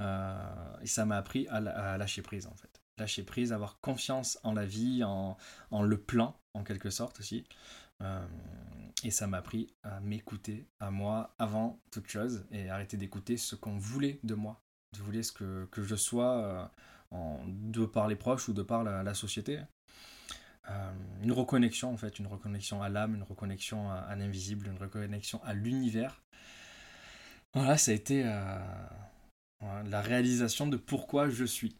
Euh, 0.00 0.76
et 0.82 0.86
ça 0.86 1.04
m'a 1.04 1.16
appris 1.16 1.46
à, 1.48 1.98
lâcher 1.98 2.22
prise, 2.22 2.46
en 2.46 2.54
fait. 2.54 2.80
Lâcher 2.98 3.22
prise, 3.22 3.52
avoir 3.52 3.80
confiance 3.80 4.38
en 4.42 4.52
la 4.52 4.64
vie, 4.64 5.04
en, 5.04 5.36
en 5.70 5.82
le 5.82 6.00
plan, 6.00 6.36
en 6.54 6.64
quelque 6.64 6.90
sorte 6.90 7.20
aussi. 7.20 7.44
et 9.04 9.10
ça 9.10 9.26
m'a 9.26 9.38
appris 9.38 9.68
à 9.82 10.00
m'écouter 10.00 10.66
à 10.80 10.90
moi 10.90 11.34
avant 11.38 11.80
toute 11.92 12.08
chose 12.08 12.46
et 12.50 12.70
arrêter 12.70 12.96
d'écouter 12.96 13.36
ce 13.36 13.54
qu'on 13.54 13.76
voulait 13.76 14.18
de 14.22 14.34
moi. 14.34 14.60
Je 14.96 15.02
voulais 15.02 15.22
ce 15.22 15.32
que, 15.32 15.66
que 15.70 15.82
je 15.82 15.96
sois 15.96 16.70
en, 17.10 17.40
de 17.46 17.84
par 17.86 18.08
les 18.08 18.16
proches 18.16 18.48
ou 18.48 18.52
de 18.52 18.62
par 18.62 18.84
la, 18.84 19.14
société. 19.14 19.60
une 21.22 21.32
reconnexion 21.32 21.92
en 21.92 21.96
fait, 21.96 22.18
une 22.18 22.26
reconnexion 22.26 22.82
à 22.82 22.88
l'âme, 22.88 23.14
une 23.14 23.22
reconnexion 23.22 23.90
à, 23.90 24.14
l'invisible, 24.16 24.66
une 24.66 24.78
reconnexion 24.78 25.42
à 25.44 25.54
l'univers. 25.54 26.22
Voilà, 27.54 27.78
ça 27.78 27.90
a 27.90 27.94
été 27.94 28.22
la 29.62 30.00
réalisation 30.00 30.66
de 30.66 30.76
pourquoi 30.76 31.28
je 31.28 31.44
suis. 31.44 31.76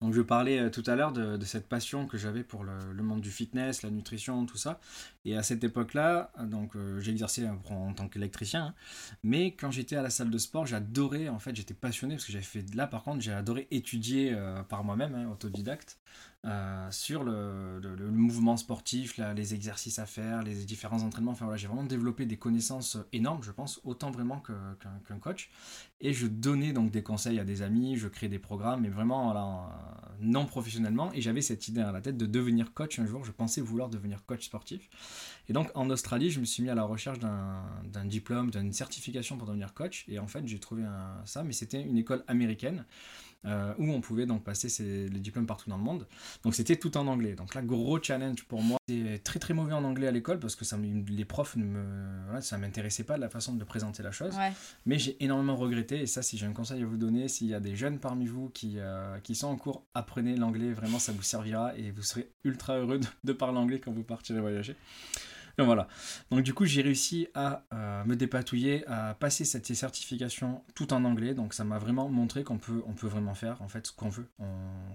Donc 0.00 0.14
je 0.14 0.22
parlais 0.22 0.60
euh, 0.60 0.70
tout 0.70 0.84
à 0.86 0.94
l'heure 0.94 1.12
de, 1.12 1.44
cette 1.44 1.68
passion 1.68 2.06
que 2.06 2.16
j'avais 2.16 2.44
pour 2.44 2.62
le, 2.62 3.02
monde 3.02 3.20
du 3.20 3.30
fitness, 3.30 3.82
la 3.82 3.90
nutrition, 3.90 4.46
tout 4.46 4.56
ça. 4.56 4.80
Et 5.24 5.36
à 5.36 5.42
cette 5.42 5.64
époque-là, 5.64 6.30
donc 6.44 6.76
euh, 6.76 7.00
exercé 7.02 7.48
en, 7.48 7.92
tant 7.94 8.08
qu'électricien, 8.08 8.66
hein. 8.66 8.74
mais 9.24 9.54
quand 9.54 9.72
j'étais 9.72 9.96
à 9.96 10.02
la 10.02 10.10
salle 10.10 10.30
de 10.30 10.38
sport, 10.38 10.66
j'adorais, 10.66 11.28
en 11.28 11.40
fait, 11.40 11.56
j'étais 11.56 11.74
passionné 11.74 12.14
parce 12.14 12.26
que 12.26 12.32
j'avais 12.32 12.44
fait 12.44 12.64
là 12.74 12.86
par 12.86 13.02
contre, 13.02 13.20
j'ai 13.22 13.32
adoré 13.32 13.66
étudier 13.72 14.32
euh, 14.32 14.62
par 14.62 14.84
moi-même, 14.84 15.14
hein, 15.14 15.28
autodidacte, 15.32 15.98
sur 16.90 17.24
le, 17.24 18.10
mouvement 18.10 18.56
sportif, 18.56 19.16
les 19.18 19.54
exercices 19.54 19.98
à 19.98 20.06
faire, 20.06 20.42
les 20.42 20.54
différents 20.64 21.02
entraînements. 21.02 21.32
Enfin 21.32 21.44
voilà, 21.44 21.58
j'ai 21.58 21.66
vraiment 21.66 21.84
développé 21.84 22.26
des 22.26 22.36
connaissances 22.36 22.96
énormes, 23.12 23.42
je 23.42 23.50
pense, 23.50 23.80
autant 23.84 24.10
vraiment 24.10 24.40
qu'un 24.40 25.18
coach. 25.18 25.50
Et 26.00 26.12
je 26.12 26.26
donnais 26.26 26.72
donc 26.72 26.90
des 26.90 27.02
conseils 27.02 27.40
à 27.40 27.44
des 27.44 27.62
amis, 27.62 27.96
je 27.96 28.08
créais 28.08 28.28
des 28.28 28.38
programmes, 28.38 28.82
mais 28.82 28.88
vraiment 28.88 29.24
voilà, 29.24 30.14
non 30.20 30.46
professionnellement. 30.46 31.12
Et 31.12 31.20
j'avais 31.20 31.42
cette 31.42 31.66
idée 31.68 31.80
à 31.80 31.92
la 31.92 32.00
tête 32.00 32.16
de 32.16 32.26
devenir 32.26 32.72
coach 32.72 32.98
un 32.98 33.06
jour. 33.06 33.24
Je 33.24 33.32
pensais 33.32 33.60
vouloir 33.60 33.88
devenir 33.88 34.24
coach 34.24 34.46
sportif. 34.46 34.88
Et 35.48 35.52
donc 35.52 35.70
en 35.74 35.90
Australie, 35.90 36.30
je 36.30 36.40
me 36.40 36.44
suis 36.44 36.62
mis 36.62 36.70
à 36.70 36.74
la 36.74 36.84
recherche 36.84 37.18
d'un 37.18 38.04
diplôme, 38.04 38.50
d'une 38.50 38.72
certification 38.72 39.36
pour 39.36 39.46
devenir 39.46 39.74
coach. 39.74 40.04
Et 40.08 40.18
en 40.18 40.28
fait, 40.28 40.46
j'ai 40.46 40.60
trouvé 40.60 40.84
ça, 41.24 41.42
mais 41.42 41.52
c'était 41.52 41.82
une 41.82 41.98
école 41.98 42.22
américaine. 42.28 42.84
Euh, 43.46 43.72
où 43.78 43.92
on 43.92 44.00
pouvait 44.00 44.26
donc 44.26 44.42
passer 44.42 44.68
les 45.08 45.20
diplômes 45.20 45.46
partout 45.46 45.70
dans 45.70 45.76
le 45.76 45.82
monde. 45.82 46.08
Donc 46.42 46.56
c'était 46.56 46.74
tout 46.74 46.96
en 46.96 47.06
anglais. 47.06 47.34
Donc 47.34 47.54
là, 47.54 47.62
gros 47.62 48.02
challenge 48.02 48.42
pour 48.44 48.62
moi. 48.62 48.78
J'étais 48.88 49.18
très 49.18 49.38
très 49.38 49.54
mauvais 49.54 49.74
en 49.74 49.84
anglais 49.84 50.08
à 50.08 50.10
l'école 50.10 50.40
parce 50.40 50.56
que 50.56 50.64
ça, 50.64 50.76
les 50.76 51.24
profs 51.24 51.54
ne 51.54 51.64
me, 51.64 52.40
ça 52.40 52.58
m'intéressait 52.58 53.04
pas 53.04 53.16
la 53.16 53.28
façon 53.28 53.54
de 53.54 53.62
présenter 53.62 54.02
la 54.02 54.10
chose. 54.10 54.34
Mais 54.86 54.98
j'ai 54.98 55.22
énormément 55.22 55.54
regretté 55.54 56.00
et 56.00 56.06
ça, 56.06 56.22
si 56.22 56.36
j'ai 56.36 56.46
un 56.46 56.52
conseil 56.52 56.82
à 56.82 56.86
vous 56.86 56.96
donner, 56.96 57.28
s'il 57.28 57.46
y 57.46 57.54
a 57.54 57.60
des 57.60 57.76
jeunes 57.76 58.00
parmi 58.00 58.26
vous 58.26 58.48
qui, 58.48 58.74
euh, 58.78 59.20
qui 59.20 59.36
sont 59.36 59.46
en 59.46 59.56
cours, 59.56 59.84
apprenez 59.94 60.36
l'anglais. 60.36 60.72
Vraiment, 60.72 60.98
ça 60.98 61.12
vous 61.12 61.22
servira 61.22 61.76
et 61.76 61.92
vous 61.92 62.02
serez 62.02 62.32
ultra 62.42 62.76
heureux 62.76 62.98
de 63.22 63.32
parler 63.32 63.58
anglais 63.58 63.78
quand 63.78 63.92
vous 63.92 64.02
partirez 64.02 64.40
voyager 64.40 64.74
voilà. 65.64 65.88
Donc 66.30 66.42
du 66.42 66.54
coup, 66.54 66.64
j'ai 66.64 66.82
réussi 66.82 67.28
à 67.34 67.64
euh, 67.72 68.04
me 68.04 68.14
dépatouiller, 68.14 68.86
à 68.86 69.14
passer 69.14 69.44
cette 69.44 69.66
certification 69.66 70.62
tout 70.74 70.92
en 70.92 71.04
anglais. 71.04 71.34
Donc 71.34 71.54
ça 71.54 71.64
m'a 71.64 71.78
vraiment 71.78 72.08
montré 72.08 72.44
qu'on 72.44 72.58
peut, 72.58 72.82
on 72.86 72.92
peut 72.92 73.08
vraiment 73.08 73.34
faire 73.34 73.60
en 73.60 73.68
fait 73.68 73.88
ce 73.88 73.92
qu'on 73.92 74.08
veut. 74.08 74.28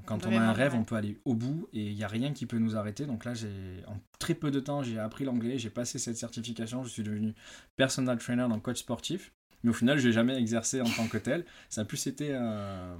quand 0.05 0.26
on 0.26 0.32
a 0.32 0.41
un 0.41 0.53
rêve, 0.53 0.74
on 0.76 0.84
peut 0.84 0.95
aller 0.95 1.20
au 1.26 1.34
bout 1.34 1.68
et 1.74 1.88
il 1.88 1.95
n'y 1.95 2.03
a 2.03 2.07
rien 2.07 2.34
qui 2.34 2.45
peut 2.45 2.59
nous 2.59 2.76
arrêter. 2.76 3.05
Donc 3.05 3.26
là, 3.26 3.34
j'ai 3.34 3.84
en 3.88 3.97
très 4.20 4.36
peu 4.36 4.51
de 4.51 4.59
temps, 4.59 4.84
j'ai 4.84 4.99
appris 4.99 5.26
l'anglais, 5.26 5.57
j'ai 5.57 5.70
passé 5.70 5.99
cette 5.99 6.18
certification, 6.18 6.84
je 6.84 6.89
suis 6.89 7.03
devenu 7.03 7.34
personal 7.76 8.18
trainer 8.18 8.47
dans 8.47 8.59
coach 8.59 8.80
sportif. 8.80 9.34
Mais 9.64 9.70
au 9.70 9.74
final, 9.74 9.97
je 9.97 10.07
n'ai 10.07 10.14
jamais 10.14 10.38
exercé 10.38 10.82
en 10.82 10.89
tant 10.89 11.07
que 11.07 11.18
tel. 11.18 11.45
Ça 11.70 11.82
a 11.82 11.86
plus 11.86 12.05
été 12.07 12.30
euh, 12.32 12.95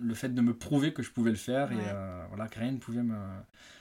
le 0.00 0.14
fait 0.14 0.28
de 0.28 0.40
me 0.40 0.54
prouver 0.54 0.92
que 0.92 1.02
je 1.02 1.10
pouvais 1.10 1.30
le 1.30 1.36
faire 1.36 1.72
et 1.72 1.76
euh, 1.78 2.24
voilà, 2.28 2.48
que 2.48 2.58
rien 2.58 2.72
ne 2.72 2.78
pouvait 2.78 3.02
me, 3.02 3.16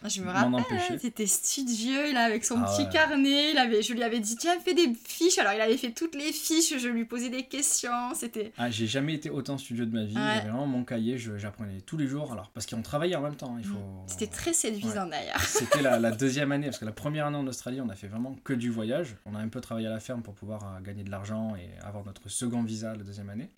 je 0.09 0.21
me 0.21 0.29
rappelle, 0.29 0.99
c'était 0.99 1.25
studieux, 1.25 2.09
il 2.09 2.17
avec 2.17 2.43
son 2.43 2.57
ah 2.57 2.65
petit 2.65 2.89
carnet, 2.89 3.51
il 3.51 3.57
avait, 3.57 3.81
je 3.81 3.93
lui 3.93 4.03
avais 4.03 4.19
dit 4.19 4.35
tiens 4.35 4.59
fais 4.59 4.73
des 4.73 4.93
fiches, 5.05 5.37
alors 5.37 5.53
il 5.53 5.61
avait 5.61 5.77
fait 5.77 5.91
toutes 5.91 6.15
les 6.15 6.33
fiches, 6.33 6.77
je 6.77 6.89
lui 6.89 7.05
posais 7.05 7.29
des 7.29 7.43
questions, 7.43 8.13
c'était... 8.13 8.51
Ah 8.57 8.69
j'ai 8.69 8.85
jamais 8.85 9.13
été 9.13 9.29
autant 9.29 9.57
studieux 9.57 9.85
de 9.85 9.93
ma 9.93 10.03
vie, 10.03 10.13
j'avais 10.13 10.49
vraiment 10.49 10.67
mon 10.67 10.83
cahier, 10.83 11.17
j'apprenais 11.17 11.79
tous 11.85 11.97
les 11.97 12.07
jours, 12.07 12.33
alors 12.33 12.49
parce 12.49 12.65
qu'on 12.65 12.81
travaillait 12.81 13.15
en 13.15 13.21
même 13.21 13.35
temps, 13.35 13.55
il 13.57 13.65
faut... 13.65 13.75
Mm. 13.75 14.07
C'était 14.07 14.27
très 14.27 14.51
séduisant 14.51 15.07
d'ailleurs. 15.07 15.39
C'était 15.41 15.81
la, 15.81 15.99
la, 15.99 16.11
deuxième 16.11 16.51
année, 16.51 16.67
parce 16.67 16.79
que 16.79 16.85
la 16.85 16.91
première 16.91 17.27
année 17.27 17.37
en 17.37 17.47
Australie 17.47 17.79
on 17.79 17.89
a 17.89 17.95
fait 17.95 18.07
vraiment 18.07 18.35
que 18.43 18.53
du 18.53 18.69
voyage, 18.69 19.15
on 19.25 19.35
a 19.35 19.39
un 19.39 19.47
peu 19.47 19.61
travaillé 19.61 19.87
à 19.87 19.91
la 19.91 20.01
ferme 20.01 20.21
pour 20.21 20.33
pouvoir 20.33 20.63
euh, 20.63 20.81
gagner 20.81 21.03
de 21.03 21.11
l'argent 21.11 21.55
et 21.55 21.81
avoir 21.85 22.05
notre 22.05 22.12
second 22.27 22.63
visa 22.63 22.95
la 22.95 23.03
deuxième 23.03 23.29
année, 23.29 23.49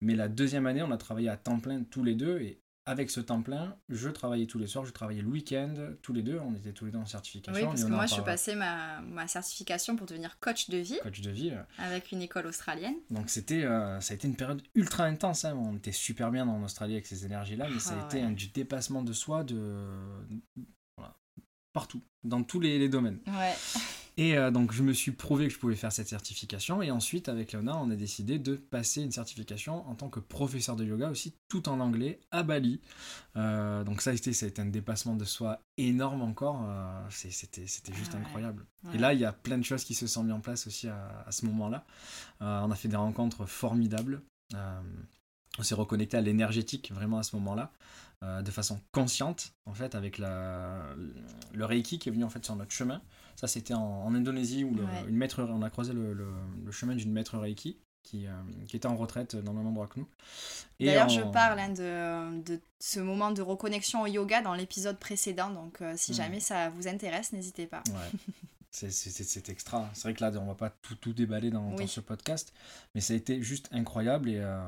mais 0.00 0.14
la 0.14 0.28
deuxième 0.28 0.66
année 0.66 0.82
on 0.82 0.90
a 0.90 0.98
travaillé 0.98 1.28
à 1.28 1.36
temps 1.36 1.60
plein 1.60 1.82
tous 1.84 2.04
les 2.04 2.14
deux 2.14 2.40
et 2.40 2.60
avec 2.88 3.10
ce 3.10 3.20
temps 3.20 3.42
plein, 3.42 3.76
je 3.90 4.08
travaillais 4.08 4.46
tous 4.46 4.58
les 4.58 4.66
soirs, 4.66 4.86
je 4.86 4.92
travaillais 4.92 5.20
le 5.20 5.28
week-end, 5.28 5.74
tous 6.00 6.14
les 6.14 6.22
deux, 6.22 6.38
on 6.38 6.54
était 6.54 6.72
tous 6.72 6.86
les 6.86 6.90
deux 6.90 6.98
en 6.98 7.04
certification. 7.04 7.52
Oui, 7.60 7.68
parce 7.68 7.84
que 7.84 7.90
moi, 7.90 8.06
je 8.06 8.14
suis 8.14 8.22
passé 8.22 8.54
ma, 8.54 9.02
ma, 9.02 9.28
certification 9.28 9.94
pour 9.94 10.06
devenir 10.06 10.38
coach 10.40 10.70
de 10.70 10.78
vie. 10.78 10.98
Coach 11.02 11.20
de 11.20 11.30
vie. 11.30 11.52
Avec 11.76 12.12
une 12.12 12.22
école 12.22 12.46
australienne. 12.46 12.94
Donc, 13.10 13.28
c'était, 13.28 13.62
euh, 13.64 14.00
ça 14.00 14.12
a 14.12 14.14
été 14.14 14.26
une 14.26 14.36
période 14.36 14.62
ultra 14.74 15.04
intense. 15.04 15.44
Hein. 15.44 15.54
On 15.54 15.76
était 15.76 15.92
super 15.92 16.30
bien 16.30 16.48
en 16.48 16.62
Australie 16.62 16.94
avec 16.94 17.06
ces 17.06 17.26
énergies-là, 17.26 17.68
mais 17.70 17.78
ça 17.78 17.92
a 17.92 18.00
ah 18.00 18.06
été 18.06 18.22
un, 18.22 18.30
du 18.30 18.48
dépassement 18.48 19.02
de 19.02 19.12
soi 19.12 19.44
de... 19.44 19.84
partout, 21.74 22.00
dans 22.24 22.42
tous 22.42 22.58
les, 22.58 22.78
les 22.78 22.88
domaines. 22.88 23.18
Ouais. 23.26 23.54
Et 24.18 24.36
euh, 24.36 24.50
donc 24.50 24.72
je 24.72 24.82
me 24.82 24.92
suis 24.92 25.12
prouvé 25.12 25.46
que 25.46 25.54
je 25.54 25.60
pouvais 25.60 25.76
faire 25.76 25.92
cette 25.92 26.08
certification 26.08 26.82
et 26.82 26.90
ensuite 26.90 27.28
avec 27.28 27.52
Léona 27.52 27.78
on 27.78 27.88
a 27.88 27.94
décidé 27.94 28.40
de 28.40 28.56
passer 28.56 29.00
une 29.00 29.12
certification 29.12 29.88
en 29.88 29.94
tant 29.94 30.08
que 30.08 30.18
professeur 30.18 30.74
de 30.74 30.84
yoga 30.84 31.08
aussi 31.08 31.36
tout 31.48 31.68
en 31.68 31.78
anglais 31.78 32.18
à 32.32 32.42
Bali. 32.42 32.80
Euh, 33.36 33.84
donc 33.84 34.02
ça 34.02 34.10
a, 34.10 34.14
été, 34.14 34.32
ça 34.32 34.46
a 34.46 34.48
été 34.48 34.60
un 34.60 34.66
dépassement 34.66 35.14
de 35.14 35.24
soi 35.24 35.62
énorme 35.76 36.22
encore, 36.22 36.64
euh, 36.68 37.06
c'était, 37.10 37.64
juste 37.92 38.16
incroyable. 38.16 38.66
Et 38.92 38.98
là 38.98 39.14
il 39.14 39.20
y 39.20 39.24
a 39.24 39.32
plein 39.32 39.56
de 39.56 39.64
choses 39.64 39.84
qui 39.84 39.94
se 39.94 40.08
sont 40.08 40.24
mises 40.24 40.32
en 40.32 40.40
place 40.40 40.66
aussi 40.66 40.88
à, 40.88 41.22
à 41.24 41.30
ce 41.30 41.46
moment-là. 41.46 41.86
on 42.40 42.72
a 42.72 42.74
fait 42.74 42.88
des 42.88 42.96
rencontres 42.96 43.46
formidables. 43.46 44.22
on 44.52 45.62
s'est 45.62 45.76
reconnecté 45.76 46.16
à 46.16 46.22
l'énergétique 46.22 46.90
vraiment 46.92 47.18
à 47.18 47.22
ce 47.22 47.36
moment-là. 47.36 47.70
de 48.42 48.50
façon 48.50 48.80
consciente 48.90 49.52
en 49.64 49.74
fait 49.74 49.94
avec 49.94 50.18
la, 50.18 50.82
le 51.54 51.64
Reiki 51.64 52.00
qui 52.00 52.08
est 52.08 52.12
venu 52.12 52.24
en 52.24 52.30
fait 52.30 52.44
sur 52.44 52.56
notre 52.56 52.72
chemin 52.72 53.00
ça, 53.38 53.46
c'était 53.46 53.74
en, 53.74 54.12
Indonésie 54.12 54.64
où 54.64 54.76
une 55.06 55.14
maître, 55.14 55.44
on 55.44 55.62
a 55.62 55.70
croisé 55.70 55.92
le, 55.92 56.26
chemin 56.72 56.96
d'une 56.96 57.12
maître 57.12 57.38
Reiki. 57.38 57.78
Qui, 58.02 58.26
euh, 58.26 58.30
qui, 58.66 58.76
était 58.76 58.86
en 58.86 58.96
retraite 58.96 59.36
dans 59.36 59.52
le 59.52 59.58
même 59.58 59.66
endroit 59.66 59.86
que 59.86 60.00
nous. 60.00 60.08
D'ailleurs, 60.80 61.10
je 61.10 61.20
parle 61.20 61.58
hein, 61.58 61.68
de, 61.68 62.40
de, 62.40 62.60
ce 62.78 63.00
moment 63.00 63.32
de 63.32 63.42
reconnexion 63.42 64.00
au 64.00 64.06
yoga 64.06 64.40
dans 64.40 64.54
l'épisode 64.54 64.98
précédent, 64.98 65.50
donc 65.50 65.82
euh, 65.82 65.92
si 65.94 66.14
jamais 66.14 66.40
ça 66.40 66.70
vous 66.70 66.88
intéresse, 66.88 67.32
n'hésitez 67.32 67.66
pas. 67.66 67.82
Ouais. 67.88 68.18
c'est 68.70 69.48
extra. 69.50 69.90
C'est 69.92 70.04
vrai 70.04 70.14
que 70.14 70.24
là, 70.24 70.32
on 70.40 70.46
va 70.46 70.54
pas 70.54 70.70
tout, 70.70 70.94
tout 70.94 71.12
déballer 71.12 71.50
dans, 71.50 71.70
dans, 71.74 71.86
ce 71.86 72.00
podcast, 72.00 72.54
mais 72.94 73.02
ça 73.02 73.12
a 73.12 73.16
été 73.16 73.42
juste 73.42 73.68
incroyable 73.72 74.30
et 74.30 74.38
euh, 74.38 74.58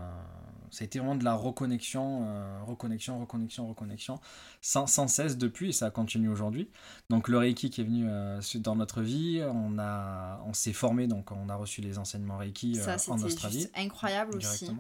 ça 0.71 0.83
a 0.83 0.85
été 0.85 0.99
vraiment 0.99 1.17
de 1.17 1.25
la 1.25 1.35
reconnexion, 1.35 2.25
euh, 2.25 2.63
reconnexion, 2.63 3.19
reconnexion, 3.21 3.69
reconnexion, 3.69 4.21
sans, 4.61 4.87
sans, 4.87 5.09
cesse 5.09 5.37
depuis, 5.37 5.71
et 5.71 5.73
ça 5.73 5.91
continue 5.91 6.29
aujourd'hui. 6.29 6.71
Donc 7.09 7.29
le 7.29 7.39
Reiki 7.39 7.71
qui 7.71 7.81
est 7.81 7.85
venu 7.85 8.07
euh, 8.09 8.41
dans 8.57 8.77
notre 8.77 9.03
vie, 9.03 9.43
on, 9.43 9.79
a, 9.79 10.41
on 10.47 10.53
s'est 10.53 10.73
formé, 10.73 11.07
donc 11.07 11.33
on 11.33 11.49
a 11.49 11.55
reçu 11.55 11.81
les 11.81 11.99
enseignements 11.99 12.39
Reiki 12.39 12.79
euh, 12.79 12.97
en 13.09 13.23
Australie. 13.23 13.61
Juste 13.61 13.73
incroyable 13.77 14.37
aussi. 14.37 14.71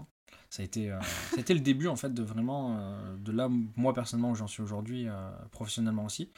Ça 0.49 0.63
a, 0.63 0.65
été, 0.65 0.93
ça 1.31 1.55
le 1.55 1.61
début 1.61 1.87
en 1.87 1.95
fait 1.95 2.13
de 2.13 2.25
vraiment, 2.25 2.77
de 3.19 3.31
là, 3.31 3.49
moi 3.77 3.95
personnellement 3.95 4.33
où 4.33 4.35
j'en 4.35 4.49
suis 4.49 4.63
aujourd'hui, 4.63 5.07
professionnellement 5.53 6.05
aussi. 6.05 6.33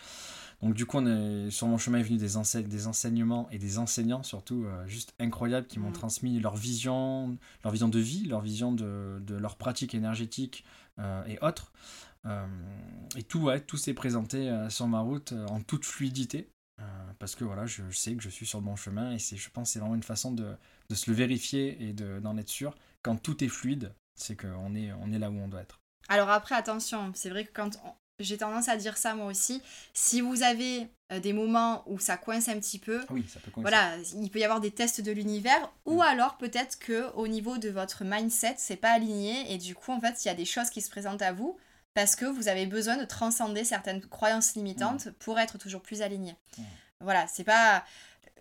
Donc 0.62 0.74
du 0.74 0.86
coup, 0.86 0.98
on 0.98 1.06
est, 1.06 1.50
sur 1.50 1.66
mon 1.66 1.76
chemin 1.76 1.98
est 1.98 2.04
venu 2.04 2.18
des, 2.18 2.62
des 2.62 2.86
enseignements 2.86 3.48
et 3.50 3.58
des 3.58 3.78
enseignants 3.78 4.22
surtout 4.22 4.64
euh, 4.64 4.86
juste 4.86 5.12
incroyables 5.18 5.66
qui 5.66 5.80
m'ont 5.80 5.90
mm. 5.90 5.94
transmis 5.94 6.38
leur 6.38 6.56
vision, 6.56 7.36
leur 7.64 7.72
vision 7.72 7.88
de 7.88 7.98
vie, 7.98 8.26
leur 8.26 8.40
vision 8.40 8.70
de, 8.70 9.18
de 9.20 9.34
leur 9.34 9.56
pratique 9.56 9.94
énergétique 9.94 10.64
euh, 11.00 11.24
et 11.26 11.38
autres. 11.42 11.72
Euh, 12.26 12.46
et 13.16 13.24
tout, 13.24 13.40
ouais, 13.40 13.60
tout 13.60 13.76
s'est 13.76 13.94
présenté 13.94 14.66
sur 14.68 14.86
ma 14.86 15.00
route 15.00 15.34
en 15.48 15.60
toute 15.60 15.84
fluidité. 15.84 16.48
parce 17.18 17.34
que 17.34 17.42
voilà, 17.42 17.66
je, 17.66 17.82
sais 17.90 18.14
que 18.14 18.22
je 18.22 18.30
suis 18.30 18.46
sur 18.46 18.60
le 18.60 18.64
bon 18.64 18.76
chemin 18.76 19.10
et 19.10 19.18
c'est, 19.18 19.36
je 19.36 19.50
pense 19.50 19.68
que 19.68 19.72
c'est 19.72 19.78
vraiment 19.80 19.96
une 19.96 20.04
façon 20.04 20.30
de, 20.30 20.54
de 20.88 20.94
se 20.94 21.10
le 21.10 21.16
vérifier 21.16 21.82
et 21.82 21.92
d'en 21.92 22.36
être 22.36 22.48
sûr. 22.48 22.76
Quand 23.02 23.16
tout 23.16 23.42
est 23.42 23.48
fluide, 23.48 23.92
c'est 24.14 24.36
qu'on 24.36 24.76
est, 24.76 24.92
on 24.92 25.12
est 25.12 25.18
là 25.18 25.28
où 25.28 25.34
on 25.34 25.48
doit 25.48 25.62
être. 25.62 25.80
Alors 26.08 26.30
après, 26.30 26.54
attention, 26.54 27.10
c'est 27.14 27.30
vrai 27.30 27.44
que 27.44 27.52
quand 27.52 27.76
j'ai 28.18 28.36
tendance 28.36 28.68
à 28.68 28.76
dire 28.76 28.96
ça 28.96 29.14
moi 29.14 29.26
aussi. 29.26 29.62
Si 29.94 30.20
vous 30.20 30.42
avez 30.42 30.88
euh, 31.12 31.20
des 31.20 31.32
moments 31.32 31.82
où 31.86 31.98
ça 31.98 32.16
coince 32.16 32.48
un 32.48 32.58
petit 32.58 32.78
peu, 32.78 33.00
oui, 33.10 33.24
ça 33.28 33.40
peut 33.40 33.50
voilà, 33.56 33.96
il 34.14 34.30
peut 34.30 34.38
y 34.38 34.44
avoir 34.44 34.60
des 34.60 34.70
tests 34.70 35.00
de 35.00 35.12
l'univers, 35.12 35.72
ou 35.84 35.98
mm. 35.98 36.02
alors 36.02 36.36
peut-être 36.36 36.78
que 36.78 37.12
au 37.14 37.28
niveau 37.28 37.58
de 37.58 37.68
votre 37.68 38.04
mindset, 38.04 38.54
c'est 38.58 38.76
pas 38.76 38.92
aligné 38.92 39.52
et 39.52 39.58
du 39.58 39.74
coup 39.74 39.92
en 39.92 40.00
fait 40.00 40.24
il 40.24 40.28
y 40.28 40.30
a 40.30 40.34
des 40.34 40.44
choses 40.44 40.70
qui 40.70 40.80
se 40.80 40.90
présentent 40.90 41.22
à 41.22 41.32
vous 41.32 41.56
parce 41.94 42.16
que 42.16 42.24
vous 42.24 42.48
avez 42.48 42.66
besoin 42.66 42.96
de 42.96 43.04
transcender 43.04 43.64
certaines 43.64 44.00
croyances 44.00 44.54
limitantes 44.54 45.06
mm. 45.06 45.12
pour 45.18 45.38
être 45.38 45.58
toujours 45.58 45.82
plus 45.82 46.02
aligné. 46.02 46.36
Mm. 46.58 46.62
Voilà, 47.00 47.26
c'est 47.26 47.44
pas 47.44 47.84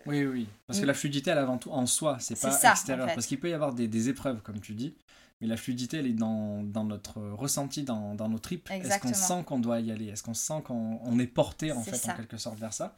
Oui, 0.05 0.25
oui. 0.25 0.47
Parce 0.67 0.79
que 0.79 0.85
Mm. 0.85 0.87
la 0.87 0.93
fluidité, 0.93 1.31
elle 1.31 1.37
avant 1.37 1.57
tout 1.57 1.71
en 1.71 1.85
soi, 1.85 2.17
c'est 2.19 2.39
pas 2.39 2.51
ça, 2.51 2.69
en 2.69 2.71
extérieur. 2.73 3.07
fait. 3.07 3.15
Parce 3.15 3.27
qu'il 3.27 3.39
peut 3.39 3.49
y 3.49 3.53
avoir 3.53 3.73
des, 3.73 3.87
des 3.87 4.09
épreuves, 4.09 4.41
comme 4.41 4.59
tu 4.61 4.73
dis, 4.73 4.95
mais 5.41 5.47
la 5.47 5.57
fluidité, 5.57 5.97
elle 5.97 6.07
est 6.07 6.13
dans, 6.13 6.63
dans 6.63 6.83
notre 6.85 7.19
ressenti, 7.21 7.83
dans, 7.83 8.15
dans 8.15 8.29
nos 8.29 8.39
tripes. 8.39 8.69
Est-ce 8.69 8.99
qu'on 8.99 9.13
sent 9.13 9.43
qu'on 9.45 9.59
doit 9.59 9.79
y 9.79 9.91
aller? 9.91 10.07
Est-ce 10.07 10.23
qu'on 10.23 10.33
sent 10.35 10.61
qu'on 10.63 10.99
on 11.03 11.19
est 11.19 11.27
porté, 11.27 11.71
en 11.71 11.83
fait, 11.83 11.95
ça. 11.95 12.13
en 12.13 12.17
quelque 12.17 12.37
sorte, 12.37 12.59
vers 12.59 12.73
ça? 12.73 12.95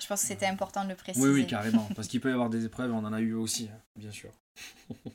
Je 0.00 0.06
pense 0.06 0.22
que 0.22 0.26
c'était 0.26 0.46
important 0.46 0.84
de 0.84 0.88
le 0.88 0.96
préciser. 0.96 1.24
Oui, 1.26 1.32
oui, 1.32 1.46
carrément. 1.46 1.86
Parce 1.94 2.08
qu'il 2.08 2.20
peut 2.22 2.30
y 2.30 2.32
avoir 2.32 2.50
des 2.50 2.64
épreuves, 2.64 2.92
on 2.92 3.04
en 3.04 3.12
a 3.12 3.20
eu 3.20 3.34
aussi, 3.34 3.68
hein, 3.72 3.78
bien 3.96 4.10
sûr. 4.10 4.30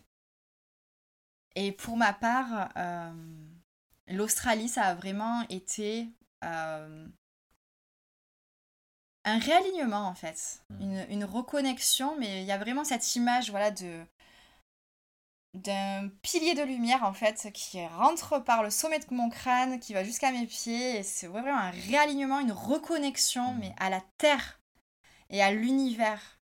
Et 1.55 1.71
pour 1.71 1.97
ma 1.97 2.13
part, 2.13 2.69
euh, 2.77 3.11
l'Australie, 4.09 4.69
ça 4.69 4.83
a 4.83 4.93
vraiment 4.93 5.41
été 5.49 6.07
euh, 6.43 7.07
un 9.25 9.39
réalignement 9.39 10.07
en 10.07 10.13
fait, 10.13 10.61
Mm. 10.69 10.81
une, 10.81 11.05
une 11.09 11.25
reconnexion, 11.25 12.15
mais 12.19 12.41
il 12.43 12.45
y 12.45 12.51
a 12.51 12.57
vraiment 12.59 12.83
cette 12.83 13.15
image 13.15 13.49
voilà 13.49 13.71
de 13.71 14.03
d'un 15.53 16.09
pilier 16.21 16.53
de 16.53 16.63
lumière 16.63 17.03
en 17.03 17.13
fait 17.13 17.49
qui 17.53 17.85
rentre 17.87 18.39
par 18.39 18.63
le 18.63 18.69
sommet 18.69 18.99
de 18.99 19.05
mon 19.13 19.29
crâne, 19.29 19.79
qui 19.79 19.93
va 19.93 20.03
jusqu'à 20.03 20.31
mes 20.31 20.45
pieds, 20.45 20.97
et 20.99 21.03
c'est 21.03 21.27
vraiment 21.27 21.57
un 21.57 21.71
réalignement, 21.71 22.39
une 22.39 22.51
reconnexion, 22.51 23.53
Mm. 23.53 23.59
mais 23.59 23.75
à 23.79 23.89
la 23.89 24.01
terre 24.17 24.59
et 25.29 25.41
à 25.41 25.51
l'univers 25.51 26.39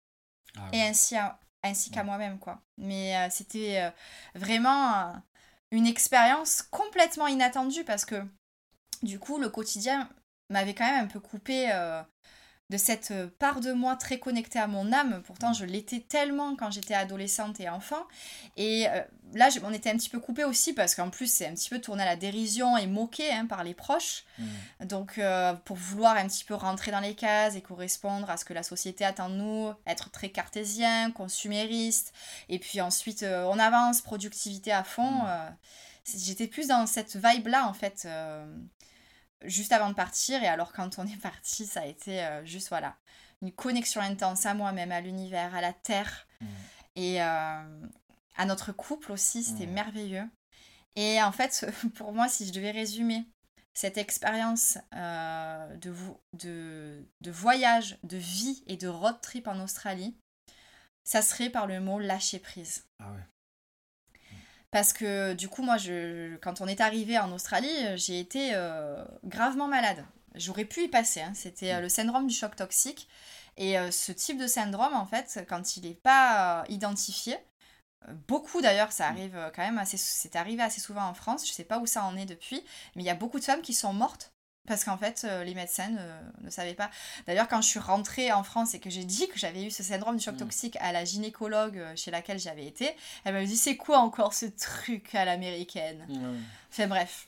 Ah 0.57 0.69
et 0.73 0.81
ainsi, 0.81 1.15
à- 1.17 1.39
ainsi 1.63 1.91
qu'à 1.91 2.03
moi-même 2.03 2.39
quoi. 2.39 2.61
Mais 2.77 3.15
euh, 3.17 3.29
c'était 3.29 3.81
euh, 3.81 3.91
vraiment 4.35 4.93
euh, 4.93 5.13
une 5.71 5.87
expérience 5.87 6.61
complètement 6.63 7.27
inattendue 7.27 7.83
parce 7.83 8.05
que 8.05 8.23
du 9.03 9.19
coup 9.19 9.37
le 9.37 9.49
quotidien 9.49 10.09
m'avait 10.49 10.73
quand 10.75 10.85
même 10.85 11.05
un 11.05 11.07
peu 11.07 11.19
coupé 11.19 11.71
de 12.71 12.77
cette 12.77 13.11
euh, 13.11 13.27
part 13.37 13.59
de 13.61 13.73
moi 13.73 13.95
très 13.95 14.17
connectée 14.17 14.57
à 14.57 14.65
mon 14.65 14.91
âme. 14.91 15.21
Pourtant 15.27 15.53
je 15.53 15.65
l'étais 15.65 15.99
tellement 15.99 16.55
quand 16.55 16.71
j'étais 16.71 16.95
adolescente 16.95 17.59
et 17.59 17.69
enfant. 17.69 18.03
Et 18.57 18.87
euh, 18.89 19.01
là 19.33 19.49
je- 19.49 19.59
on 19.63 19.71
était 19.71 19.91
un 19.91 19.97
petit 19.97 20.09
peu 20.09 20.19
coupé 20.19 20.43
aussi 20.45 20.73
parce 20.73 20.95
qu'en 20.95 21.11
plus 21.11 21.31
c'est 21.31 21.45
un 21.45 21.53
petit 21.53 21.69
peu 21.69 21.79
tourné 21.79 22.01
à 22.01 22.07
la 22.07 22.15
dérision 22.15 22.75
et 22.75 22.87
moqué 22.87 23.31
hein, 23.31 23.45
par 23.45 23.63
les 23.63 23.75
proches. 23.75 24.23
Mm. 24.39 24.45
Donc, 24.85 25.17
euh, 25.19 25.53
pour 25.53 25.77
vouloir 25.77 26.17
un 26.17 26.27
petit 26.27 26.43
peu 26.43 26.55
rentrer 26.55 26.91
dans 26.91 26.99
les 27.01 27.13
cases 27.15 27.55
et 27.55 27.61
correspondre 27.61 28.29
à 28.29 28.37
ce 28.37 28.45
que 28.45 28.53
la 28.53 28.63
société 28.63 29.05
attend 29.05 29.29
de 29.29 29.35
nous, 29.35 29.71
être 29.85 30.09
très 30.09 30.29
cartésien, 30.29 31.11
consumériste, 31.11 32.13
et 32.49 32.57
puis 32.59 32.81
ensuite 32.81 33.21
euh, 33.23 33.45
on 33.45 33.59
avance, 33.59 34.01
productivité 34.01 34.71
à 34.71 34.83
fond. 34.83 35.11
Mm. 35.11 35.25
euh, 35.27 35.49
c'est- 36.03 36.23
J'étais 36.25 36.47
plus 36.47 36.67
dans 36.67 36.85
cette 36.87 37.15
vibe-là, 37.15 37.67
en 37.67 37.73
fait, 37.73 38.07
juste 39.43 39.71
avant 39.71 39.89
de 39.89 39.95
partir. 39.95 40.41
Et 40.43 40.47
alors, 40.47 40.73
quand 40.73 40.97
on 40.99 41.05
est 41.07 41.17
parti, 41.21 41.65
ça 41.65 41.81
a 41.81 41.85
été 41.85 42.23
euh, 42.23 42.45
juste, 42.45 42.69
voilà, 42.69 42.95
une 43.41 43.51
connexion 43.51 44.01
intense 44.01 44.45
à 44.45 44.53
moi-même, 44.53 44.91
à 44.91 45.01
l'univers, 45.01 45.53
à 45.55 45.61
la 45.61 45.73
terre, 45.73 46.27
Mm. 46.41 46.45
et 46.97 47.21
euh, 47.23 47.87
à 48.35 48.45
notre 48.45 48.71
couple 48.73 49.11
aussi. 49.11 49.43
C'était 49.43 49.67
Mm. 49.67 49.73
merveilleux. 49.73 50.29
Et 50.97 51.21
en 51.21 51.31
fait, 51.31 51.65
pour 51.95 52.13
moi, 52.13 52.27
si 52.27 52.45
je 52.47 52.51
devais 52.53 52.71
résumer 52.71 53.25
cette 53.73 53.97
expérience 53.97 54.77
euh, 54.93 55.75
de, 55.77 55.89
vo- 55.89 56.21
de, 56.33 57.05
de 57.21 57.31
voyage, 57.31 57.97
de 58.03 58.17
vie 58.17 58.63
et 58.67 58.77
de 58.77 58.87
road 58.87 59.19
trip 59.21 59.47
en 59.47 59.59
Australie, 59.61 60.15
ça 61.03 61.21
serait 61.21 61.49
par 61.49 61.67
le 61.67 61.79
mot 61.81 61.99
lâcher 61.99 62.39
prise. 62.39 62.85
Ah 62.99 63.11
ouais. 63.11 63.19
Parce 64.75 64.91
que 64.91 65.31
du 65.35 65.47
coup, 65.47 65.61
moi, 65.63 65.77
je, 65.77 66.35
quand 66.41 66.59
on 66.59 66.67
est 66.67 66.81
arrivé 66.81 67.17
en 67.17 67.31
Australie, 67.31 67.71
euh, 67.85 67.95
j'ai 67.95 68.19
été 68.19 68.49
euh, 68.55 69.05
gravement 69.23 69.69
malade. 69.69 70.05
J'aurais 70.33 70.65
pu 70.65 70.83
y 70.83 70.89
passer. 70.89 71.21
hein. 71.21 71.31
C'était 71.33 71.75
euh, 71.75 71.79
le 71.79 71.87
syndrome 71.87 72.27
du 72.27 72.35
choc 72.35 72.57
toxique. 72.57 73.07
Et 73.55 73.79
euh, 73.79 73.89
ce 73.89 74.11
type 74.11 74.37
de 74.37 74.47
syndrome, 74.47 74.93
en 74.93 75.05
fait, 75.05 75.45
quand 75.47 75.77
il 75.77 75.87
n'est 75.87 75.93
pas 75.93 76.59
euh, 76.59 76.63
identifié, 76.67 77.37
beaucoup 78.27 78.59
d'ailleurs, 78.59 78.91
ça 78.91 79.07
arrive 79.07 79.37
euh, 79.37 79.49
quand 79.55 79.61
même 79.61 79.77
assez, 79.77 79.95
c'est 79.95 80.35
arrivé 80.35 80.61
assez 80.61 80.81
souvent 80.81 81.07
en 81.07 81.13
France. 81.13 81.47
Je 81.47 81.53
sais 81.53 81.63
pas 81.63 81.79
où 81.79 81.85
ça 81.85 82.03
en 82.03 82.17
est 82.17 82.25
depuis, 82.25 82.61
mais 82.97 83.03
il 83.03 83.05
y 83.05 83.09
a 83.09 83.15
beaucoup 83.15 83.39
de 83.39 83.45
femmes 83.45 83.61
qui 83.61 83.73
sont 83.73 83.93
mortes 83.93 84.34
parce 84.67 84.83
qu'en 84.83 84.97
fait, 84.97 85.23
euh, 85.25 85.43
les 85.43 85.53
médecins 85.55 85.89
ne, 85.89 86.45
ne 86.45 86.49
savaient 86.49 86.73
pas. 86.73 86.89
D'ailleurs, 87.27 87.47
quand 87.47 87.61
je 87.61 87.67
suis 87.67 87.79
rentrée 87.79 88.31
en 88.31 88.43
France 88.43 88.73
et 88.73 88.79
que 88.79 88.89
j'ai 88.89 89.03
dit 89.05 89.27
que 89.27 89.37
j'avais 89.39 89.63
eu 89.65 89.71
ce 89.71 89.83
syndrome 89.83 90.17
du 90.17 90.23
choc 90.23 90.35
Mm. 90.35 90.39
toxique 90.39 90.77
à 90.81 90.91
la 90.91 91.05
gynécologue 91.05 91.77
euh, 91.77 91.93
chez 91.95 92.11
laquelle 92.11 92.39
j'avais 92.39 92.65
été, 92.65 92.89
elle 93.23 93.33
m'a 93.33 93.43
dit 93.45 93.57
c'est 93.57 93.77
quoi 93.77 93.99
encore 93.99 94.33
ce 94.33 94.45
truc 94.45 95.13
à 95.15 95.25
l'américaine? 95.25 96.05
Ouais. 96.09 96.39
Enfin 96.71 96.87
bref, 96.87 97.27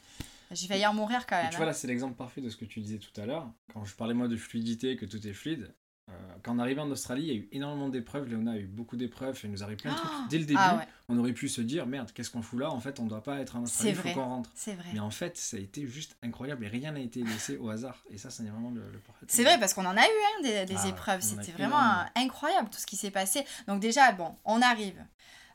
j'ai 0.52 0.68
failli 0.68 0.86
en 0.86 0.94
mourir 0.94 1.26
quand 1.28 1.38
Et 1.40 1.44
même. 1.44 1.50
tu 1.52 1.58
vois, 1.58 1.66
hein. 1.66 1.70
là, 1.70 1.74
c'est 1.74 1.88
l'exemple 1.88 2.16
parfait 2.16 2.42
de 2.42 2.50
ce 2.50 2.56
que 2.58 2.66
tu 2.66 2.80
disais 2.80 2.98
tout 3.00 3.20
à 3.22 3.26
l'heure. 3.26 3.50
Quand 3.74 3.86
je 3.86 3.96
parlais, 3.96 4.14
moi, 4.14 4.28
de 4.28 4.38
fluidité, 4.38 4.96
que 4.98 5.06
tout 5.06 5.26
est 5.28 5.34
fluide. 5.34 5.74
Euh, 6.10 6.14
quand 6.44 6.56
on 6.56 6.60
arrivait 6.60 6.80
en 6.82 6.90
Australie, 6.90 7.24
il 7.24 7.28
y 7.28 7.32
a 7.32 7.36
eu 7.36 7.50
énormément 7.52 7.90
d'épreuves. 7.90 8.28
Léona 8.30 8.52
a 8.54 8.58
eu 8.58 8.66
beaucoup 8.68 8.96
d'épreuves. 8.96 9.38
Il 9.44 9.52
nous 9.52 9.64
arrive 9.64 9.78
plein 9.78 9.92
de 9.92 9.98
trucs. 9.98 10.10
Dès 10.30 10.38
le 10.40 10.46
début, 10.46 10.60
Ah 10.62 10.78
ouais, 10.78 10.88
on 11.10 11.18
aurait 11.18 11.34
pu 11.34 11.50
se 11.50 11.60
dire 11.62 11.86
merde, 11.86 12.12
qu'est-ce 12.14 12.30
qu'on 12.32 12.42
fout 12.42 12.60
là? 12.60 12.72
En 12.72 12.80
fait, 12.80 13.00
on 13.00 13.04
ne 13.04 13.10
doit 13.10 13.24
pas 13.24 13.40
être 13.40 13.56
en 13.58 13.64
Australie, 13.64 13.94
C'est 13.96 14.08
il 14.10 14.14
faut 14.14 14.20
qu'on 14.20 14.26
rentre. 14.26 14.50
c'est 14.56 14.74
vrai. 14.76 14.90
Mais 14.94 15.00
en 15.00 15.10
fait, 15.12 15.36
ça 15.38 15.58
a 15.58 15.60
été 15.60 15.86
juste 15.86 16.16
incroyable 16.24 16.64
et 16.66 16.70
rien 16.70 16.92
n'a 16.94 17.00
été 17.02 17.24
laissé 17.24 17.58
au 17.58 17.70
hasard. 17.70 18.02
Et 18.10 18.18
ça, 18.18 18.30
c'est 18.30 18.44
vraiment 18.44 18.72
le, 18.72 18.90
le 18.90 19.00
parfait. 19.00 19.26
C'est 19.28 19.44
vrai 19.44 19.60
parce 19.60 19.74
qu'on 19.74 19.86
en 19.86 19.98
a 19.98 20.02
eu 20.02 20.04
hein, 20.06 20.42
des, 20.44 20.66
des 20.66 20.80
Ah 20.84 20.88
épreuves. 20.88 21.22
C'était 21.22 21.52
vraiment 21.52 21.82
incroyable 22.16 22.70
tout 22.70 22.80
ce 22.80 22.86
qui 22.86 22.96
s'est 22.96 23.12
passé. 23.12 23.46
Donc 23.68 23.82
déjà, 23.82 24.12
bon, 24.14 24.34
on 24.46 24.62
arrive. 24.62 25.04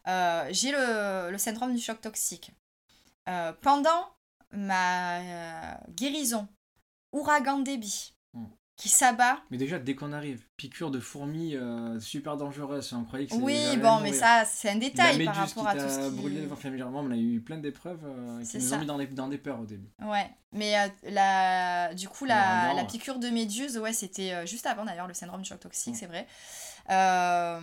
Euh, 0.09 0.49
J'ai 0.51 0.73
le, 0.73 1.31
le 1.31 1.39
syndrome 1.39 1.75
du 1.75 1.81
choc 1.81 2.01
toxique. 2.01 2.53
Euh, 3.29 3.53
pendant 3.61 4.09
ma 4.53 5.79
guérison, 5.91 6.47
ouragan 7.13 7.61
débit. 7.61 8.13
Qui 8.83 8.89
s'abat. 8.89 9.39
Mais 9.53 9.59
déjà, 9.59 9.79
dès 9.79 9.95
qu'on 9.95 10.13
arrive, 10.13 10.43
piqûre 10.57 10.91
de 10.91 10.99
fourmis 10.99 11.55
euh, 11.55 12.01
super 12.01 12.37
dangereuse. 12.37 12.93
On 12.93 13.05
croyait 13.05 13.27
que 13.27 13.33
c'était- 13.33 13.45
Oui, 13.45 13.77
bon, 13.77 14.01
mais 14.01 14.13
ça, 14.13 14.45
c'est 14.45 14.71
un 14.71 14.77
détail 14.77 15.25
par 15.25 15.37
rapport 15.37 15.63
qui 15.63 15.69
à 15.69 15.75
tout 15.85 15.89
ce 15.89 16.09
qui... 16.11 16.17
brûlé, 16.17 16.49
généralement, 16.61 17.01
on 17.01 17.11
a 17.13 17.17
eu 17.17 17.41
plein 17.41 17.59
d'épreuves 17.59 18.01
euh, 18.05 18.41
qui 18.41 18.47
C'est 18.47 18.59
nous 18.59 18.67
ça. 18.67 18.77
ont 18.77 18.81
mis 18.81 18.87
dans, 18.87 18.97
les, 18.97 19.07
dans 19.07 19.29
des 19.29 19.39
peurs 19.39 19.61
au 19.61 19.67
début. 19.67 19.89
Ouais, 20.05 20.29
mais 20.53 20.77
euh, 20.77 20.89
la, 21.11 21.95
du 21.95 22.09
coup, 22.09 22.25
la, 22.25 22.75
la 22.75 22.85
piqûre 22.85 23.21
de 23.21 23.29
méduse, 23.29 23.79
ouais, 23.79 23.93
c'était 23.93 24.33
euh, 24.33 24.47
juste 24.47 24.67
avant 24.67 24.85
d'ailleurs 24.85 25.07
le 25.07 25.15
syndrome 25.15 25.43
du 25.43 25.49
choc 25.49 25.61
toxique, 25.61 25.95
Ouais. 25.95 25.99
c'est 26.01 26.07
vrai. 26.07 26.27
Euh, 26.91 27.61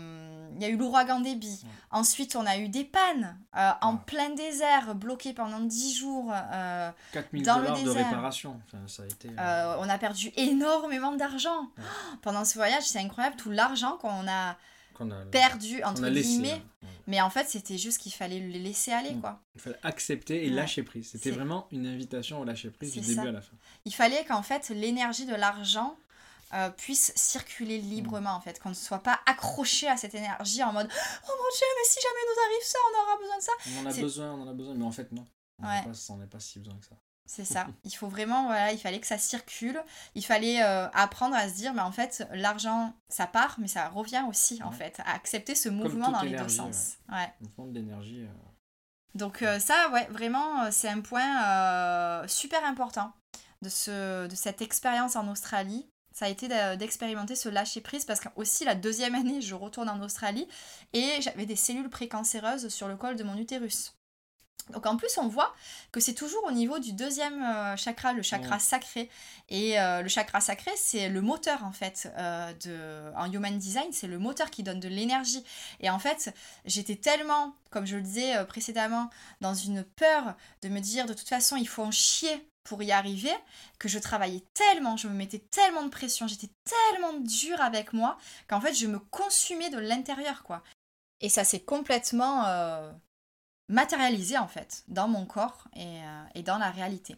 Il 0.56 0.62
y 0.64 0.66
a 0.66 0.70
eu 0.70 0.78
l'ouragan 0.78 1.20
débit. 1.22 1.62
Ouais. 1.64 1.70
Ensuite, 1.92 2.36
on 2.36 2.46
a 2.46 2.58
eu 2.58 2.68
des 2.70 2.84
pannes 2.84 3.38
euh, 3.56 3.70
en 3.82 3.96
plein 3.98 4.32
désert, 4.32 4.96
bloqués 4.96 5.32
pendant 5.34 5.60
10 5.60 5.96
jours. 5.96 6.34
euh, 6.34 6.92
4000 7.14 7.44
Dans 7.46 7.58
le 7.60 7.62
dollars 7.68 7.78
de 7.80 7.84
désert. 7.88 8.08
réparation. 8.10 8.60
Enfin, 8.66 8.84
ça 8.88 9.04
a 9.04 9.06
été. 9.06 9.30
euh, 9.40 9.76
on 9.80 9.88
a 9.88 9.98
perdu 9.98 10.32
énormément 10.36 11.14
d'argent. 11.16 11.62
Ouais. 11.78 11.84
Oh, 12.14 12.16
Pendant 12.22 12.46
ce 12.46 12.56
voyage, 12.56 12.84
c'est 12.84 13.00
incroyable 13.00 13.36
tout 13.38 13.52
l'argent 13.52 13.98
qu'on 13.98 14.28
a 14.28 14.58
qu'on 14.96 15.12
a, 15.12 15.24
perdu, 15.32 15.82
entre 15.84 16.04
a 16.04 16.10
laissé. 16.10 16.28
guillemets. 16.28 16.62
hein. 16.84 16.88
Mais 17.08 17.22
en 17.22 17.30
fait, 17.30 17.48
c'était 17.48 17.78
juste 17.78 18.00
qu'il 18.02 18.12
fallait 18.12 18.40
le 18.42 18.58
laisser 18.60 18.92
aller, 18.92 19.12
Mm. 19.12 19.22
quoi. 19.22 19.40
Il 19.56 19.62
fallait 19.62 19.80
accepter 19.84 20.46
et 20.46 20.50
lâcher 20.50 20.84
prise. 20.84 21.12
C'était 21.12 21.32
vraiment 21.32 21.68
une 21.72 21.86
invitation 21.88 22.42
au 22.42 22.44
lâcher 22.44 22.70
prise 22.70 22.92
du 22.94 23.00
début 23.00 23.28
à 23.28 23.32
la 23.32 23.42
fin. 23.42 23.54
il 23.86 23.94
fallait 23.96 24.26
qu'en 24.26 24.42
fait 24.42 24.68
l'énergie 24.70 25.26
de 25.26 25.36
l'argent 25.36 25.96
euh, 26.54 26.70
puisse 26.72 27.12
circuler 27.16 27.78
librement 27.80 28.32
en 28.34 28.42
fait 28.42 28.60
qu'on 28.60 28.70
ne 28.70 28.74
soit 28.74 29.04
pas 29.04 29.20
accroché 29.26 29.88
à 29.88 29.98
cette 29.98 30.16
énergie 30.16 30.64
en 30.64 30.74
mode 30.74 30.88
oh 30.90 31.28
mon 31.28 31.50
dieu 31.58 31.68
mais 31.78 31.88
si 31.90 32.00
jamais 32.02 32.26
nous 32.28 32.42
arrive 32.46 32.66
ça 32.66 32.78
on 32.88 33.04
aura 33.04 33.18
besoin 33.18 33.38
de 33.38 33.42
ça 33.44 33.52
On 33.78 33.86
en 33.86 33.90
a 33.90 34.02
besoin, 34.02 34.32
on 34.34 34.42
en 34.42 34.48
a 34.50 34.54
besoin, 34.54 34.74
mais 34.76 34.86
en 34.86 34.92
fait, 34.92 35.12
non. 35.12 35.26
On 35.62 35.68
Ouais. 35.68 35.76
n'a 35.82 36.28
pas, 36.28 36.40
si 36.40 36.60
besoin 36.60 36.78
que 36.80 36.86
ça. 36.86 36.96
c'est 37.26 37.44
ça 37.46 37.68
il 37.84 37.92
faut 37.96 38.08
vraiment 38.08 38.46
voilà 38.46 38.72
il 38.72 38.80
fallait 38.80 39.00
que 39.00 39.08
ça 39.08 39.18
circule 39.18 39.84
il 40.16 40.26
fallait 40.26 40.64
euh, 40.64 40.88
apprendre 40.94 41.36
à 41.36 41.48
se 41.50 41.54
dire 41.56 41.74
mais 41.74 41.82
en 41.82 41.92
fait 41.92 42.26
l'argent 42.34 42.94
ça 43.10 43.28
part 43.28 43.56
mais 43.60 43.68
ça 43.68 43.90
revient 43.90 44.24
aussi 44.30 44.64
en 44.64 44.72
fait 44.72 45.00
à 45.06 45.14
accepter 45.14 45.54
ce 45.56 45.68
mouvement 45.70 46.12
dans 46.12 46.22
les 46.22 46.36
deux 46.38 46.48
sens 46.50 46.94
ouais. 47.12 47.34
De 47.58 47.74
l'énergie. 47.80 48.22
euh, 48.24 48.30
Donc 49.16 49.42
euh, 49.42 49.60
ça, 49.60 49.90
ouais, 49.90 50.08
vraiment, 50.12 50.64
euh, 50.64 50.70
c'est 50.72 50.88
un 50.88 51.02
point 51.02 52.26
super 52.28 52.64
important 52.64 53.12
de, 53.62 53.68
ce, 53.70 54.28
de 54.28 54.36
cette 54.36 54.62
expérience 54.62 55.16
en 55.18 55.28
Australie. 55.28 55.90
Ça 56.20 56.26
a 56.26 56.28
été 56.28 56.50
de- 56.50 56.76
d'expérimenter 56.76 57.34
ce 57.38 57.48
lâcher-prise 57.48 58.04
parce 58.04 58.20
que 58.20 58.28
aussi 58.36 58.66
la 58.66 58.76
deuxième 58.76 59.16
année, 59.16 59.40
je 59.40 59.56
retourne 59.56 59.88
en 59.88 60.02
Australie 60.02 60.50
et 60.92 61.22
j'avais 61.22 61.46
des 61.46 61.56
cellules 61.56 61.90
précancéreuses 61.90 62.68
sur 62.68 62.90
le 62.90 62.98
col 62.98 63.16
de 63.16 63.24
mon 63.24 63.38
utérus. 63.38 63.94
Donc 64.72 64.86
en 64.86 64.98
plus, 64.98 65.18
on 65.18 65.30
voit 65.30 65.56
que 65.94 66.02
c'est 66.02 66.14
toujours 66.14 66.44
au 66.44 66.52
niveau 66.52 66.78
du 66.78 66.92
deuxième 66.92 67.42
euh, 67.42 67.78
chakra, 67.78 68.12
le 68.12 68.22
chakra 68.22 68.56
Ouais. 68.56 68.60
sacré. 68.62 69.10
Et 69.48 69.80
euh, 69.80 70.02
le 70.02 70.10
chakra 70.10 70.42
sacré, 70.42 70.72
c'est 70.76 71.08
le 71.08 71.22
moteur 71.22 71.64
en 71.64 71.72
fait 71.72 72.12
euh, 72.18 72.52
de, 72.66 73.16
en 73.16 73.32
human 73.32 73.58
design, 73.58 73.88
c'est 73.94 74.08
le 74.08 74.20
moteur 74.20 74.52
qui 74.52 74.62
donne 74.62 74.82
de 74.82 74.90
l'énergie. 74.90 75.46
Et 75.80 75.90
en 75.90 76.00
fait, 76.00 76.36
j'étais 76.66 76.98
tellement, 76.98 77.56
comme 77.70 77.88
je 77.88 77.96
le 77.96 78.02
disais 78.02 78.46
précédemment, 78.46 79.10
dans 79.40 79.54
une 79.54 79.86
peur 79.86 80.36
de 80.64 80.68
me 80.68 80.82
dire 80.82 81.06
de 81.06 81.14
toute 81.14 81.30
façon 81.30 81.56
il 81.56 81.68
faut 81.68 81.84
en 81.84 81.92
chier 81.92 82.46
pour 82.64 82.84
y 82.84 82.92
arriver, 82.92 83.34
que 83.80 83.88
je 83.88 84.00
travaillais 84.00 84.44
tellement, 84.54 84.98
je 84.98 85.08
me 85.08 85.14
mettais 85.14 85.40
tellement 85.40 85.84
de 85.84 85.90
pression, 85.90 86.28
j'étais 86.28 86.52
tellement 86.64 87.14
dure 87.20 87.62
avec 87.62 87.94
moi, 87.94 88.18
qu'en 88.48 88.62
fait 88.62 88.74
je 88.74 88.88
me 88.88 89.00
consumais 89.00 89.70
de 89.70 89.80
l'intérieur 89.80 90.44
quoi. 90.44 90.64
Et 91.22 91.30
ça 91.30 91.44
s'est 91.44 91.62
complètement 91.62 92.46
euh, 92.46 92.92
matérialisé 93.68 94.38
en 94.38 94.48
fait 94.48 94.84
dans 94.88 95.08
mon 95.08 95.26
corps 95.26 95.68
et, 95.76 96.02
euh, 96.04 96.42
dans 96.44 96.58
la 96.58 96.72
réalité. 96.72 97.16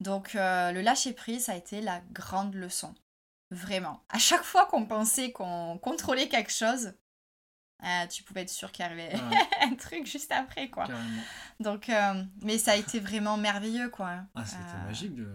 Donc 0.00 0.34
euh, 0.34 0.72
le 0.72 0.82
lâcher 0.82 1.12
prise 1.12 1.44
ça 1.44 1.52
a 1.52 1.56
été 1.56 1.80
la 1.80 2.00
grande 2.12 2.54
leçon. 2.54 2.94
Vraiment. 3.50 4.02
À 4.08 4.18
chaque 4.18 4.42
fois 4.42 4.66
qu'on 4.66 4.86
pensait 4.86 5.30
qu'on 5.30 5.78
contrôlait 5.78 6.28
quelque 6.28 6.52
chose, 6.52 6.94
euh, 7.84 8.06
tu 8.06 8.22
pouvais 8.22 8.42
être 8.42 8.50
sûr 8.50 8.72
qu'il 8.72 8.84
arrivait 8.84 9.12
un 9.62 9.74
truc 9.74 10.06
juste 10.06 10.32
après, 10.32 10.68
quoi. 10.70 10.86
Carrément. 10.86 11.22
Donc, 11.60 11.88
euh, 11.88 12.22
mais 12.42 12.58
ça 12.58 12.72
a 12.72 12.76
été 12.76 13.00
vraiment 13.00 13.36
merveilleux, 13.36 13.88
quoi. 13.90 14.14
Ah, 14.34 14.44
c'était 14.44 14.62
Euh, 14.62 14.86
magique 14.86 15.14
de, 15.14 15.28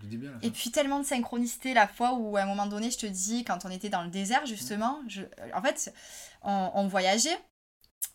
du 0.00 0.06
début 0.06 0.28
à 0.28 0.32
la 0.32 0.38
fin. 0.40 0.46
Et 0.46 0.50
puis 0.50 0.70
tellement 0.70 1.00
de 1.00 1.04
synchronicité 1.04 1.74
la 1.74 1.88
fois 1.88 2.14
où 2.14 2.36
à 2.36 2.42
un 2.42 2.46
moment 2.46 2.66
donné, 2.66 2.90
je 2.90 2.98
te 2.98 3.06
dis, 3.06 3.44
quand 3.44 3.64
on 3.64 3.70
était 3.70 3.88
dans 3.88 4.02
le 4.02 4.10
désert 4.10 4.46
justement, 4.46 5.00
je, 5.08 5.22
en 5.54 5.62
fait, 5.62 5.92
on, 6.42 6.70
on 6.74 6.86
voyageait. 6.86 7.38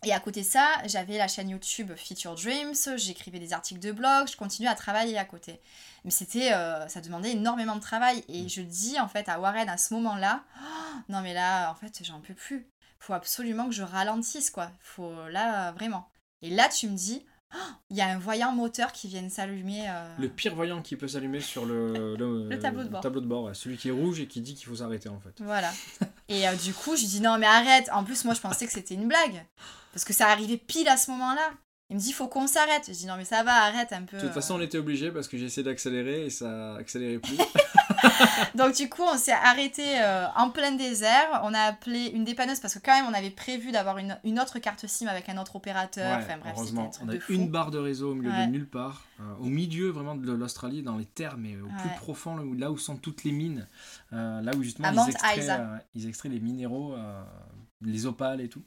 Et 0.06 0.12
à 0.14 0.20
côté 0.20 0.42
de 0.42 0.46
ça, 0.46 0.68
j'avais 0.86 1.18
la 1.18 1.30
chaîne 1.30 1.50
YouTube 1.50 1.94
Feature 1.96 2.36
Dreams, 2.36 2.74
j'écrivais 2.98 3.40
des 3.40 3.54
articles 3.54 3.80
de 3.80 3.94
blog, 3.94 4.28
je 4.30 4.36
continuais 4.36 4.70
à 4.70 4.76
travailler 4.76 5.18
à 5.18 5.24
côté. 5.24 5.62
Mais 6.04 6.12
c'était, 6.12 6.52
euh, 6.52 6.86
ça 6.90 7.00
demandait 7.00 7.32
énormément 7.32 7.76
de 7.78 7.82
travail. 7.82 8.22
Et 8.28 8.50
je 8.50 8.62
dis 8.62 9.00
en 9.00 9.08
fait 9.08 9.30
à 9.30 9.40
Warren 9.40 9.70
à 9.70 9.78
ce 9.78 9.94
moment-là, 9.94 10.44
Oh, 10.62 10.96
non 11.08 11.22
mais 11.22 11.34
là, 11.34 11.72
en 11.72 11.76
fait, 11.76 12.02
j'en 12.04 12.20
peux 12.20 12.34
plus. 12.34 12.68
Faut 13.06 13.14
absolument 13.14 13.68
que 13.68 13.76
je 13.76 13.84
ralentisse 13.84 14.50
quoi. 14.50 14.72
Faut 14.80 15.14
là 15.30 15.74
vraiment. 15.74 16.10
Et 16.42 16.50
là, 16.50 16.70
tu 16.70 16.88
me 16.88 16.96
dis, 16.96 17.26
Oh, 17.54 17.58
il 17.90 17.98
y 17.98 18.02
a 18.02 18.08
un 18.08 18.18
voyant 18.18 18.52
moteur 18.52 18.92
qui 18.94 19.08
vient 19.08 19.22
de 19.22 19.30
s'allumer. 19.30 19.86
euh, 19.88 20.16
Le 20.18 20.28
pire 20.30 20.56
voyant 20.56 20.82
qui 20.82 20.96
peut 20.96 21.08
s'allumer 21.08 21.40
sur 21.40 21.66
le, 21.66 22.16
Le 22.18 22.60
tableau 22.60 22.84
de 22.84 22.88
bord. 22.90 23.02
tableau 23.02 23.22
de 23.22 23.28
bord, 23.28 23.44
ouais. 23.44 23.54
celui 23.54 23.78
qui 23.78 23.90
est 23.90 23.92
rouge 23.92 24.20
et 24.22 24.28
qui 24.28 24.42
dit 24.42 24.56
qu'il 24.56 24.66
faut 24.68 24.78
s'arrêter 24.78 25.10
en 25.10 25.20
fait. 25.20 25.36
Voilà. 25.40 25.72
Et 26.30 26.48
euh, 26.48 26.56
du 26.56 26.74
coup, 26.74 26.96
je 26.96 27.02
lui 27.02 27.08
dis 27.08 27.22
non, 27.22 27.38
mais 27.38 27.46
arrête. 27.46 27.90
En 27.92 28.04
plus, 28.06 28.24
moi, 28.26 28.34
je 28.34 28.40
pensais 28.42 28.66
que 28.66 28.72
c'était 28.72 28.96
une 28.96 29.08
blague. 29.08 29.46
Parce 29.92 30.06
que 30.06 30.14
ça 30.14 30.30
arrivait 30.30 30.58
pile 30.58 30.88
à 30.88 30.98
ce 30.98 31.12
moment-là. 31.12 31.52
Il 31.90 31.98
me 31.98 32.02
dit, 32.02 32.12
faut 32.14 32.28
qu'on 32.28 32.48
s'arrête. 32.48 32.86
Je 32.88 32.94
dis 32.94 33.06
non, 33.06 33.16
mais 33.18 33.26
ça 33.26 33.44
va, 33.44 33.66
arrête 33.66 33.92
un 33.94 34.04
peu. 34.04 34.18
De 34.18 34.22
toute 34.24 34.32
façon, 34.32 34.56
on 34.56 34.62
était 34.62 34.78
obligé 34.78 35.12
parce 35.12 35.28
que 35.28 35.38
j'ai 35.38 35.46
essayé 35.46 35.64
d'accélérer 35.64 36.26
et 36.26 36.30
ça 36.30 36.76
accélérait 36.76 37.20
plus. 37.20 37.38
Donc, 38.56 38.76
du 38.76 38.90
coup, 38.90 39.04
on 39.04 39.18
s'est 39.18 39.32
arrêté 39.34 39.84
euh, 40.02 40.26
en 40.36 40.50
plein 40.50 40.72
désert. 40.72 41.42
On 41.44 41.54
a 41.54 41.60
appelé 41.60 42.08
une 42.08 42.24
dépanneuse 42.24 42.60
parce 42.60 42.74
que, 42.74 42.80
quand 42.80 42.96
même, 42.96 43.06
on 43.10 43.14
avait 43.14 43.30
prévu 43.30 43.72
d'avoir 43.72 43.98
une, 43.98 44.18
une 44.24 44.40
autre 44.40 44.60
carte 44.60 44.88
SIM 44.88 45.08
avec 45.08 45.30
un 45.30 45.38
autre 45.38 45.56
opérateur. 45.56 46.18
Ouais, 46.18 46.24
enfin, 46.24 46.38
bref, 46.38 46.54
un 46.54 46.58
heureusement, 46.58 46.90
truc 46.90 47.06
on 47.06 47.10
a 47.12 47.34
une 47.34 47.50
barre 47.50 47.70
de 47.72 47.78
réseau 47.80 48.12
au 48.12 48.16
milieu 48.16 48.32
Ouais. 48.32 48.48
de 48.48 48.52
nulle 48.52 48.68
part, 48.70 49.04
euh, 49.20 49.24
au 49.42 49.46
milieu 49.46 49.90
vraiment 49.90 50.16
de 50.16 50.32
l'Australie, 50.32 50.82
dans 50.84 50.98
les 50.98 51.06
terres, 51.06 51.38
mais 51.38 51.58
au 51.58 51.68
plus 51.68 51.90
profond, 51.98 52.36
là 52.58 52.72
où, 52.72 52.78
sont 52.78 52.96
toutes 52.96 53.24
les 53.24 53.32
mines, 53.32 53.68
euh, 54.14 54.42
là 54.42 54.52
où 54.56 54.64
justement 54.64 54.90
ils 55.06 55.12
extraient, 55.12 55.40
Isa. 55.40 55.60
euh, 55.60 55.78
ils 55.96 56.08
extraient 56.08 56.30
les 56.30 56.40
minéraux, 56.40 56.94
euh, 56.96 57.24
les 57.82 58.06
opales 58.06 58.42
et 58.42 58.50
tout. 58.50 58.64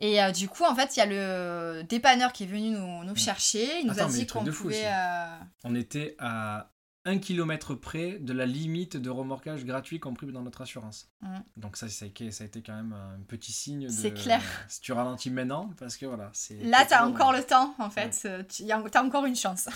Et 0.00 0.22
euh, 0.22 0.30
du 0.30 0.48
coup, 0.48 0.64
en 0.64 0.74
fait, 0.74 0.96
il 0.96 1.00
y 1.00 1.02
a 1.02 1.06
le 1.06 1.82
dépanneur 1.82 2.32
qui 2.32 2.44
est 2.44 2.46
venu 2.46 2.70
nous, 2.70 3.04
nous 3.04 3.16
chercher. 3.16 3.80
Il 3.80 3.86
nous 3.86 3.92
Attends, 3.94 4.06
a 4.06 4.12
dit 4.12 4.26
qu'on 4.26 4.44
pouvait. 4.44 4.84
euh, 4.86 5.38
On 5.64 5.74
était 5.74 6.14
à 6.20 6.70
un 7.04 7.18
kilomètre 7.18 7.74
près 7.74 8.18
de 8.20 8.32
la 8.32 8.44
limite 8.44 8.96
de 8.96 9.08
remorquage 9.10 9.64
gratuit 9.64 9.98
compris 9.98 10.30
dans 10.30 10.42
notre 10.42 10.60
assurance. 10.60 11.10
Mhm. 11.22 11.42
Donc 11.56 11.76
ça, 11.76 11.88
ça 11.88 12.04
a, 12.04 12.08
été- 12.08 12.30
ça 12.30 12.44
a 12.44 12.46
été 12.46 12.62
quand 12.62 12.74
même 12.74 12.92
un 12.92 13.18
petit 13.26 13.50
signe 13.50 13.86
de... 13.86 13.90
C'est 13.92 14.12
clair. 14.12 14.42
Si 14.68 14.80
tu 14.82 14.92
ralentis 14.92 15.30
maintenant, 15.30 15.70
parce 15.78 15.96
que 15.96 16.06
voilà, 16.06 16.30
c'est... 16.34 16.58
Là, 16.62 16.84
t'as 16.86 16.98
toujours- 16.98 17.14
encore 17.14 17.32
le 17.32 17.42
temps, 17.42 17.74
en 17.78 17.88
fait. 17.90 18.20
euh, 18.26 18.42
tu 18.48 18.64
y 18.64 18.72
a- 18.72 18.82
T'as 18.92 19.02
encore 19.02 19.24
une 19.24 19.36
chance. 19.36 19.68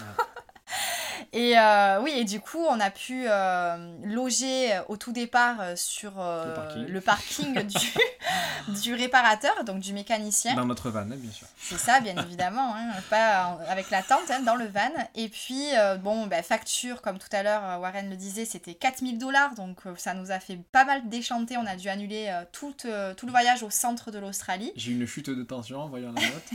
et 1.33 1.59
euh, 1.59 2.01
oui, 2.03 2.13
et 2.17 2.25
du 2.25 2.41
coup, 2.41 2.65
on 2.69 2.81
a 2.81 2.91
pu 2.91 3.25
euh, 3.27 3.95
loger 4.05 4.75
euh, 4.75 4.83
au 4.89 4.97
tout 4.97 5.13
départ 5.13 5.77
sur 5.77 6.13
euh, 6.19 6.47
Le 6.47 6.55
parking. 6.55 6.87
le 6.87 7.01
parking 7.01 7.63
du, 7.63 8.79
du 8.83 8.95
réparateur, 8.95 9.65
donc 9.65 9.81
du 9.81 9.93
mécanicien. 9.93 10.55
Dans 10.55 10.65
notre 10.65 10.91
van, 10.91 11.05
bien 11.05 11.31
sûr. 11.31 11.47
C'est 11.59 11.79
ça, 11.79 12.01
bien 12.01 12.17
évidemment, 12.25 12.75
hein, 12.75 12.93
pas 13.11 13.59
avec 13.69 13.91
la 13.91 14.03
tente 14.03 14.31
hein, 14.31 14.41
dans 14.41 14.57
le 14.57 14.67
van. 14.67 14.91
Et 15.15 15.29
puis, 15.29 15.69
bon, 16.01 16.27
bah, 16.27 16.43
facture, 16.43 17.03
comme 17.03 17.19
tout 17.19 17.29
à 17.33 17.43
l'heure, 17.43 17.81
Warren 17.81 18.11
le 18.11 18.17
disait, 18.17 18.45
c'était 18.45 18.75
4000 18.75 19.19
dollars, 19.19 19.55
donc 19.55 19.79
ça 19.97 20.15
nous 20.15 20.31
a 20.31 20.41
fait 20.41 20.59
pas 20.73 20.85
mal 20.85 21.09
déchanter. 21.09 21.57
On 21.57 21.67
a 21.67 21.77
dû 21.77 21.89
annuler 21.89 22.33
tout, 22.53 22.75
tout 23.17 23.27
le 23.27 23.31
voyage 23.31 23.63
au 23.63 23.71
centre 23.71 24.11
de 24.11 24.19
l'Australie. 24.19 24.73
J'ai 24.77 24.93
eu 24.93 25.01
une 25.01 25.07
chute 25.07 25.31
de 25.31 25.43
tension 25.43 25.81
en 25.81 25.89
voyant 25.89 26.13
la 26.13 26.21
note. 26.23 26.51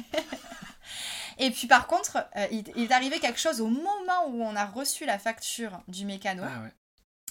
Et 1.37 1.51
puis 1.51 1.67
par 1.67 1.87
contre, 1.87 2.17
euh, 2.35 2.47
il, 2.51 2.63
il 2.75 2.85
est 2.85 2.91
arrivé 2.91 3.19
quelque 3.19 3.39
chose 3.39 3.61
au 3.61 3.67
moment 3.67 4.27
où 4.27 4.41
on 4.41 4.55
a 4.55 4.65
reçu 4.65 5.05
la 5.05 5.19
facture 5.19 5.81
du 5.87 6.05
mécano. 6.05 6.43
ah 6.45 6.63
ouais. 6.63 6.73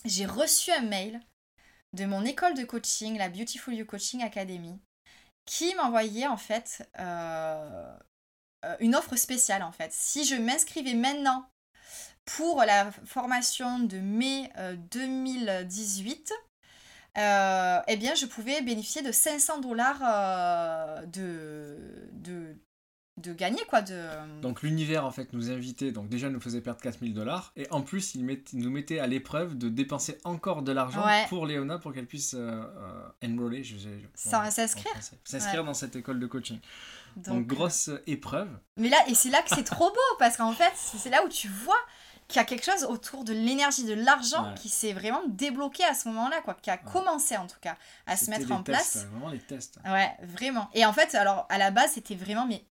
J'ai 0.04 0.26
reçu 0.26 0.70
un 0.70 0.82
mail 0.82 1.20
de 1.92 2.04
mon 2.04 2.24
école 2.24 2.54
de 2.54 2.64
coaching, 2.64 3.18
la 3.18 3.28
Beautiful 3.28 3.74
You 3.74 3.84
Coaching 3.86 4.22
Academy, 4.22 4.78
qui 5.46 5.74
m'envoyait 5.74 6.26
en 6.26 6.36
fait 6.36 6.88
euh, 6.98 7.96
euh, 8.64 8.76
une 8.80 8.94
offre 8.94 9.16
spéciale 9.16 9.62
en 9.62 9.72
fait. 9.72 9.92
Si 9.92 10.24
je 10.24 10.36
m'inscrivais 10.36 10.94
maintenant 10.94 11.48
pour 12.24 12.62
la 12.64 12.90
formation 13.04 13.78
de 13.78 13.98
mai 13.98 14.50
euh, 14.56 14.76
2018, 14.76 16.32
euh, 17.18 17.80
eh 17.86 17.96
bien 17.96 18.14
je 18.14 18.26
pouvais 18.26 18.60
bénéficier 18.62 19.02
de 19.02 19.12
500 19.12 19.60
dollars 19.60 20.00
euh, 20.02 21.06
de, 21.06 22.08
de, 22.12 22.56
de 23.16 23.32
gagner 23.32 23.62
quoi. 23.68 23.80
De... 23.82 24.40
Donc 24.42 24.62
l'univers 24.62 25.04
en 25.06 25.10
fait 25.10 25.32
nous 25.32 25.50
invitait, 25.50 25.90
donc 25.92 26.08
déjà 26.08 26.28
nous 26.28 26.40
faisait 26.40 26.60
perdre 26.60 26.80
4000 26.80 27.14
dollars, 27.14 27.52
et 27.56 27.66
en 27.70 27.80
plus 27.82 28.14
il, 28.14 28.24
met- 28.24 28.44
il 28.52 28.58
nous 28.60 28.70
mettait 28.70 28.98
à 28.98 29.06
l'épreuve 29.06 29.56
de 29.56 29.68
dépenser 29.68 30.18
encore 30.24 30.62
de 30.62 30.72
l'argent 30.72 31.04
Ouais. 31.06 31.24
pour 31.28 31.46
Léona 31.46 31.78
pour 31.78 31.92
qu'elle 31.94 32.06
puisse 32.06 32.34
euh, 32.34 32.62
euh, 32.62 33.08
enroller, 33.24 33.64
je, 33.64 33.76
s'inscrire. 34.14 34.92
S'inscrire 35.24 35.60
Ouais. 35.60 35.66
dans 35.66 35.74
cette 35.74 35.96
école 35.96 36.20
de 36.20 36.26
coaching. 36.26 36.58
Donc, 37.16 37.34
Donc, 37.38 37.46
grosse 37.46 37.88
euh, 37.88 38.02
épreuve. 38.06 38.48
Mais 38.76 38.90
là, 38.90 38.98
et 39.08 39.14
c'est 39.14 39.30
là 39.30 39.40
que 39.42 39.48
c'est 39.48 39.64
trop 39.64 39.88
beau, 39.88 40.16
parce 40.18 40.36
qu'en 40.36 40.52
fait, 40.52 40.72
c'est 40.74 41.08
là 41.08 41.24
où 41.24 41.28
tu 41.30 41.48
vois 41.48 41.78
qu'il 42.28 42.36
y 42.36 42.40
a 42.40 42.44
quelque 42.44 42.64
chose 42.64 42.84
autour 42.84 43.24
de 43.24 43.32
l'énergie, 43.32 43.84
de 43.84 43.94
l'argent, 43.94 44.48
Ouais. 44.48 44.54
qui 44.56 44.68
s'est 44.68 44.92
vraiment 44.92 45.22
débloqué 45.28 45.84
à 45.84 45.94
ce 45.94 46.08
moment-là, 46.08 46.42
quoi, 46.42 46.54
qui 46.60 46.68
a 46.70 46.76
commencé 46.76 47.36
en 47.36 47.46
tout 47.46 47.56
cas 47.60 47.76
à 48.06 48.16
se 48.16 48.28
mettre 48.30 48.50
en 48.52 48.62
tests, 48.62 48.64
place. 48.64 48.96
euh, 49.04 49.08
Vraiment 49.12 49.28
les 49.30 49.38
tests. 49.38 49.78
Ouais, 49.86 50.10
vraiment. 50.24 50.68
Et 50.74 50.84
en 50.84 50.92
fait, 50.92 51.14
alors 51.14 51.46
à 51.48 51.56
la 51.56 51.70
base, 51.70 51.92
c'était 51.92 52.16
vraiment 52.16 52.44
mais 52.46 52.64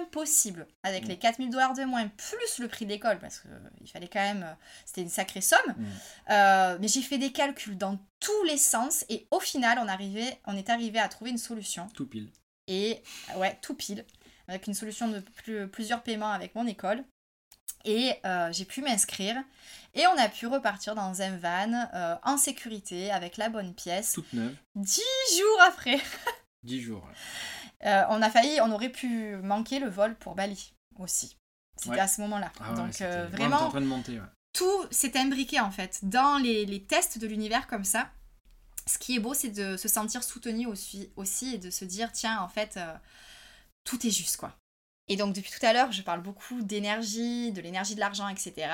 impossible. 0.00 0.66
Avec 0.82 1.04
Mm. 1.04 1.08
les 1.08 1.18
4000 1.18 1.50
dollars 1.50 1.74
de 1.74 1.84
moins, 1.84 2.08
plus 2.08 2.58
le 2.58 2.68
prix 2.68 2.86
d'école, 2.86 3.18
parce 3.18 3.40
qu'il 3.40 3.88
fallait 3.90 4.08
quand 4.08 4.20
même. 4.22 4.42
euh, 4.42 4.54
C'était 4.84 5.02
une 5.02 5.08
sacrée 5.08 5.40
somme. 5.40 5.58
Mm. 5.76 5.86
Euh, 6.30 6.78
mais 6.80 6.88
j'ai 6.88 7.02
fait 7.02 7.18
des 7.18 7.32
calculs 7.32 7.76
dans 7.78 7.98
tous 8.20 8.44
les 8.44 8.56
sens, 8.58 9.04
et 9.08 9.26
au 9.30 9.40
final, 9.40 9.78
on, 9.80 9.88
arrivait, 9.88 10.40
on 10.46 10.56
est 10.56 10.70
arrivé 10.70 10.98
à 10.98 11.08
trouver 11.08 11.30
une 11.30 11.38
solution. 11.38 11.86
Tout 11.94 12.06
pile. 12.06 12.30
Et 12.66 13.02
ouais, 13.36 13.58
tout 13.62 13.74
pile, 13.74 14.04
avec 14.46 14.66
une 14.66 14.74
solution 14.74 15.08
de 15.08 15.20
plus- 15.20 15.68
plusieurs 15.68 16.02
paiements 16.02 16.32
avec 16.32 16.54
mon 16.54 16.66
école. 16.66 17.04
Et 17.84 18.12
euh, 18.26 18.52
j'ai 18.52 18.64
pu 18.64 18.82
m'inscrire. 18.82 19.36
Et 19.94 20.06
on 20.08 20.18
a 20.18 20.28
pu 20.28 20.46
repartir 20.46 20.94
dans 20.94 21.22
un 21.22 21.36
van 21.38 21.88
euh, 21.94 22.16
en 22.24 22.36
sécurité 22.36 23.10
avec 23.10 23.36
la 23.36 23.48
bonne 23.48 23.72
pièce. 23.74 24.12
Toute 24.12 24.32
neuve. 24.32 24.54
Dix 24.74 25.00
jours 25.38 25.60
après, 25.66 25.98
10 26.64 26.82
jours. 26.82 27.08
Euh, 27.84 28.02
on 28.10 28.20
a 28.22 28.30
failli, 28.30 28.60
on 28.60 28.70
aurait 28.72 28.88
pu 28.90 29.36
manquer 29.36 29.78
le 29.78 29.88
vol 29.88 30.14
pour 30.16 30.34
Bali 30.34 30.72
aussi. 30.98 31.36
C'était 31.76 31.90
Ouais. 31.90 32.00
à 32.00 32.08
ce 32.08 32.20
moment-là. 32.22 32.50
Ah 32.60 32.72
Donc 32.74 33.00
euh, 33.00 33.26
en 33.26 33.30
vraiment, 33.30 33.68
train 33.68 33.80
de 33.80 33.86
monter. 33.86 34.18
ouais. 34.18 34.26
tout 34.52 34.86
s'est 34.90 35.16
imbriqué 35.16 35.60
en 35.60 35.70
fait 35.70 36.00
dans 36.02 36.38
les, 36.38 36.66
les 36.66 36.82
tests 36.82 37.18
de 37.18 37.26
l'univers 37.28 37.66
comme 37.68 37.84
ça. 37.84 38.10
Ce 38.86 38.98
qui 38.98 39.14
est 39.16 39.20
beau, 39.20 39.34
c'est 39.34 39.50
de 39.50 39.76
se 39.76 39.86
sentir 39.86 40.24
soutenu 40.24 40.66
aussi, 40.66 41.10
aussi 41.16 41.54
et 41.54 41.58
de 41.58 41.70
se 41.70 41.84
dire 41.84 42.10
tiens, 42.10 42.40
en 42.40 42.48
fait, 42.48 42.78
euh, 42.78 42.94
tout 43.84 44.04
est 44.06 44.10
juste 44.10 44.38
quoi. 44.38 44.56
Et 45.08 45.16
donc 45.16 45.34
depuis 45.34 45.50
tout 45.52 45.64
à 45.64 45.72
l'heure, 45.72 45.92
je 45.92 46.02
parle 46.02 46.20
beaucoup 46.22 46.62
d'énergie, 46.62 47.52
de 47.52 47.60
l'énergie 47.60 47.94
de 47.94 48.00
l'argent, 48.00 48.28
etc. 48.28 48.68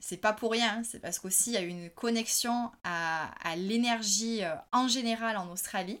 C'est 0.00 0.16
pas 0.16 0.32
pour 0.32 0.50
rien, 0.50 0.78
hein, 0.78 0.82
c'est 0.84 0.98
parce 0.98 1.18
qu'aussi 1.20 1.50
il 1.50 1.52
y 1.54 1.56
a 1.58 1.60
une 1.60 1.90
connexion 1.90 2.72
à, 2.82 3.30
à 3.48 3.54
l'énergie 3.56 4.40
en 4.72 4.88
général 4.88 5.36
en 5.36 5.48
Australie. 5.48 6.00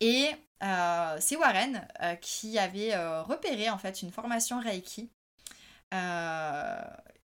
Et 0.00 0.30
euh, 0.62 1.16
c'est 1.20 1.36
Warren 1.36 1.86
euh, 2.02 2.14
qui 2.16 2.58
avait 2.58 2.94
euh, 2.94 3.22
repéré 3.22 3.68
en 3.68 3.78
fait 3.78 4.02
une 4.02 4.12
formation 4.12 4.60
Reiki 4.60 5.10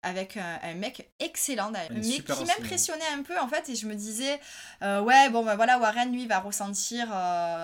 avec 0.03 0.35
un, 0.37 0.59
un 0.61 0.73
mec 0.73 1.09
excellent 1.19 1.71
d'ailleurs, 1.71 1.91
mais 1.93 2.01
qui 2.01 2.45
m'impressionnait 2.45 3.07
un 3.13 3.23
peu 3.23 3.39
en 3.39 3.47
fait 3.47 3.69
et 3.69 3.75
je 3.75 3.87
me 3.87 3.95
disais 3.95 4.41
ouais 4.81 5.29
bon 5.29 5.45
bah 5.45 5.55
voilà 5.55 5.79
Warren 5.79 6.11
lui 6.11 6.27
va 6.27 6.39
ressentir 6.39 7.07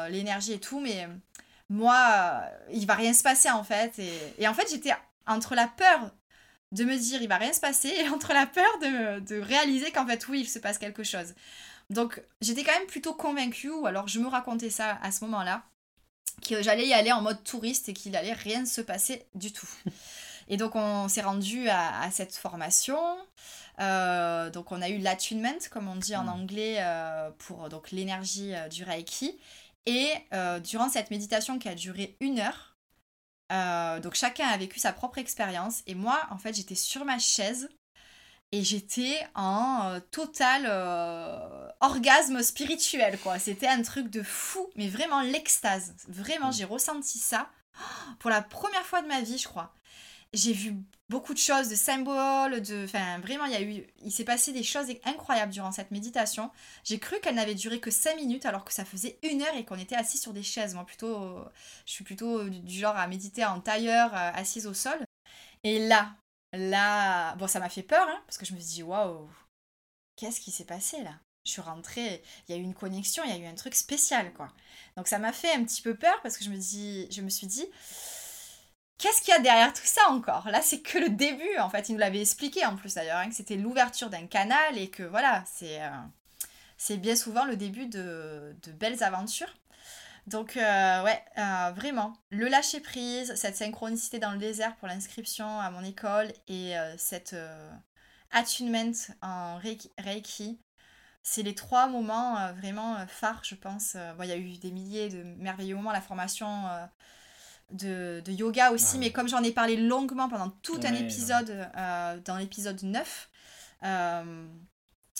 l'énergie 0.10 0.54
et 0.54 0.60
tout 0.60 0.80
mais 0.80 1.10
moi 1.70 2.42
il 2.72 2.86
va 2.86 2.96
rien 2.96 3.12
se 3.14 3.22
passer 3.22 3.50
en 3.50 3.66
fait 3.66 4.00
et, 4.00 4.14
et 4.38 4.48
en 4.48 4.54
fait 4.54 4.70
j'étais 4.70 4.94
entre 5.28 5.56
la 5.56 5.68
peur 5.68 6.10
de 6.72 6.86
me 6.86 6.96
dire 6.98 7.22
il 7.22 7.28
va 7.28 7.38
rien 7.38 7.52
se 7.52 7.60
passer 7.60 7.90
et 7.90 8.08
entre 8.16 8.32
la 8.34 8.46
peur 8.46 8.80
de, 8.82 9.20
de 9.20 9.42
réaliser 9.42 9.92
qu'en 9.92 10.08
fait 10.08 10.26
oui 10.30 10.42
il 10.42 10.48
se 10.48 10.60
passe 10.60 10.78
quelque 10.78 11.04
chose 11.04 11.34
donc 11.94 12.22
j'étais 12.42 12.64
quand 12.64 12.78
même 12.78 12.88
plutôt 12.88 13.14
convaincue 13.14 13.70
ou 13.70 13.86
alors 13.86 14.08
je 14.08 14.20
me 14.20 14.28
racontais 14.28 14.70
ça 14.70 14.98
à 15.02 15.12
ce 15.12 15.24
moment 15.24 15.44
là 15.44 15.64
que 16.48 16.62
j'allais 16.62 16.88
y 16.88 16.94
aller 16.94 17.12
en 17.12 17.22
mode 17.22 17.44
touriste 17.44 17.90
et 17.90 17.94
qu'il 17.94 18.16
allait 18.16 18.34
rien 18.34 18.66
se 18.66 18.82
passer 18.82 19.26
du 19.36 19.52
tout 19.54 19.70
et 20.48 20.58
donc 20.58 20.76
on 20.76 21.08
s'est 21.08 21.22
rendu 21.22 21.70
à, 21.70 22.02
à 22.02 22.12
cette 22.12 22.36
formation. 22.36 22.98
Euh, 23.80 24.50
donc 24.52 24.72
on 24.72 24.82
a 24.82 24.90
eu 24.90 25.00
l'attunement, 25.00 25.58
comme 25.72 25.88
on 25.88 25.96
dit 25.96 26.16
en 26.16 26.26
Mm. 26.26 26.30
anglais, 26.30 26.76
euh, 26.80 27.32
pour 27.40 27.70
donc 27.70 27.92
l'énergie 27.92 28.54
euh, 28.54 28.68
du 28.68 28.84
Reiki. 28.84 29.40
Et 29.86 30.10
durant 30.64 30.88
cette 30.88 31.12
méditation 31.12 31.60
qui 31.60 31.68
a 31.68 31.76
duré 31.76 32.16
une 32.22 32.40
heure, 32.40 32.78
donc 34.02 34.14
chacun 34.16 34.48
a 34.48 34.56
vécu 34.58 34.80
sa 34.80 34.94
propre 34.94 35.18
expérience. 35.18 35.82
Et 35.88 35.94
moi, 35.96 36.22
en 36.32 36.38
fait, 36.38 36.54
j'étais 36.54 36.76
sur 36.76 37.04
ma 37.04 37.20
chaise 37.20 37.68
Et 38.54 38.64
j'étais 38.64 39.18
en 39.34 40.00
total 40.12 40.68
orgasme 41.82 42.42
spirituel, 42.44 43.20
quoi. 43.20 43.40
C'était 43.40 43.68
un 43.68 43.82
truc 43.82 44.10
de 44.10 44.22
fou, 44.22 44.70
mais 44.76 44.88
vraiment 44.88 45.22
l'extase. 45.22 45.96
Vraiment, 46.08 46.52
j'ai 46.52 46.64
ressenti 46.64 47.18
ça 47.18 47.50
pour 48.20 48.30
la 48.30 48.42
première 48.42 48.86
fois 48.86 49.02
de 49.02 49.08
ma 49.08 49.22
vie, 49.22 49.38
je 49.38 49.48
crois 49.48 49.74
j'ai 50.34 50.54
vu 50.54 50.76
beaucoup 51.10 51.34
de 51.34 51.40
choses, 51.40 51.70
de 51.70 51.76
symboles, 51.76 52.62
de... 52.62 52.86
Enfin, 52.86 53.20
vraiment, 53.20 53.46
il 53.46 53.52
y 53.52 53.56
a 53.56 53.62
eu... 53.62 53.86
Il 54.04 54.12
s'est 54.12 54.24
passé 54.24 54.52
des 54.52 54.64
choses 54.64 54.88
incroyables 55.06 55.52
durant 55.52 55.72
cette 55.72 55.92
méditation. 55.92 56.50
J'ai 56.84 56.98
cru 56.98 57.20
qu'elle 57.20 57.36
n'avait 57.36 57.54
duré 57.54 57.80
que 57.80 57.92
5 57.92 58.16
minutes 58.16 58.46
alors 58.46 58.66
que 58.66 58.74
ça 58.74 58.84
faisait 58.84 59.20
une 59.22 59.44
heure 59.44 59.56
et 59.56 59.64
qu'on 59.64 59.78
était 59.78 59.96
assis 59.96 60.18
sur 60.18 60.34
des 60.34 60.44
chaises. 60.44 60.74
Moi, 60.74 60.86
plutôt... 60.86 61.38
Je 61.86 61.92
suis 61.92 62.04
plutôt 62.04 62.44
du 62.50 62.80
genre 62.80 62.98
à 62.98 63.08
méditer 63.08 63.46
en 63.46 63.60
tailleur, 63.60 64.14
euh, 64.14 64.32
assise 64.34 64.66
au 64.66 64.74
sol. 64.74 64.98
Et 65.64 65.88
là, 65.88 66.16
là... 66.54 67.36
Bon, 67.36 67.48
ça 67.48 67.60
m'a 67.60 67.70
fait 67.70 67.84
peur, 67.84 68.08
hein, 68.08 68.22
parce 68.26 68.38
que 68.38 68.46
je 68.46 68.54
me 68.54 68.60
suis 68.60 68.76
dit, 68.76 68.84
waouh, 68.84 69.30
qu'est-ce 70.16 70.40
qui 70.40 70.52
s'est 70.52 70.66
passé 70.66 71.04
là? 71.04 71.20
Je 71.46 71.52
suis 71.52 71.62
rentrée, 71.62 72.24
il 72.48 72.56
y 72.56 72.58
a 72.58 72.62
eu 72.62 72.64
une 72.64 72.74
connexion, 72.74 73.24
il 73.26 73.30
y 73.30 73.34
a 73.34 73.38
eu 73.38 73.46
un 73.46 73.56
truc 73.56 73.76
spécial, 73.76 74.32
quoi. 74.34 74.48
Donc 74.96 75.08
ça 75.08 75.20
m'a 75.20 75.34
fait 75.34 75.52
un 75.54 75.66
petit 75.66 75.82
peu 75.82 75.94
peur 75.96 76.22
parce 76.22 76.38
que 76.38 76.46
je 76.46 76.50
me, 76.50 76.56
dis, 76.56 77.08
je 77.12 77.22
me 77.22 77.30
suis 77.30 77.48
dit, 77.48 77.66
Qu'est-ce 78.98 79.22
qu'il 79.22 79.34
y 79.34 79.38
a 79.38 79.40
derrière 79.40 79.74
tout 79.74 79.86
ça 79.86 80.10
encore? 80.12 80.48
Là, 80.50 80.62
c'est 80.62 80.80
que 80.80 80.98
le 80.98 81.10
début, 81.10 81.58
en 81.60 81.70
fait. 81.70 81.90
Il 81.90 81.94
nous 81.94 82.00
l'avait 82.00 82.22
expliqué 82.22 82.66
en 82.66 82.78
plus 82.78 82.94
d'ailleurs, 82.94 83.18
hein, 83.18 83.28
que 83.28 83.36
c'était 83.36 83.58
l'ouverture 83.58 84.10
d'un 84.10 84.28
canal 84.28 84.78
et 84.78 84.90
que 84.90 85.04
voilà, 85.04 85.44
c'est 85.46 85.82
euh, 85.82 86.98
bien 86.98 87.16
souvent 87.16 87.44
le 87.44 87.58
début 87.58 87.88
de 87.88 88.56
belles 88.80 89.04
aventures. 89.04 89.54
Donc, 90.28 90.56
euh, 90.56 91.04
ouais, 91.04 91.22
euh, 91.38 91.72
vraiment, 91.76 92.14
le 92.30 92.48
lâcher 92.48 92.80
prise, 92.80 93.36
cette 93.36 93.58
synchronicité 93.58 94.20
dans 94.20 94.32
le 94.32 94.38
désert 94.38 94.76
pour 94.78 94.88
l'inscription 94.88 95.60
à 95.60 95.70
mon 95.70 95.84
école 95.84 96.32
et 96.48 96.74
cette 96.98 97.36
attunement 98.32 98.92
en 99.22 99.58
Reiki, 99.58 100.60
c'est 101.24 101.44
les 101.44 101.56
trois 101.56 101.88
moments 101.88 102.54
vraiment 102.54 103.06
phares, 103.08 103.44
je 103.44 103.56
pense. 103.56 103.96
Bon, 104.18 104.24
il 104.24 104.30
y 104.30 104.32
a 104.32 104.38
eu 104.38 104.58
des 104.58 104.72
milliers 104.72 105.10
de 105.10 105.24
merveilleux 105.24 105.76
moments, 105.76 105.92
la 105.92 106.02
formation 106.02 106.68
de, 107.74 108.32
yoga 108.32 108.72
aussi, 108.72 108.98
mais 108.98 109.12
comme 109.12 109.28
j'en 109.28 109.44
ai 109.44 109.52
parlé 109.52 109.78
longuement 109.78 110.30
pendant 110.30 110.50
tout 110.62 110.80
un 110.84 110.94
épisode, 110.94 111.68
euh, 111.76 112.20
dans 112.26 112.38
l'épisode 112.38 112.82
9, 112.82 113.30
euh, 113.84 114.48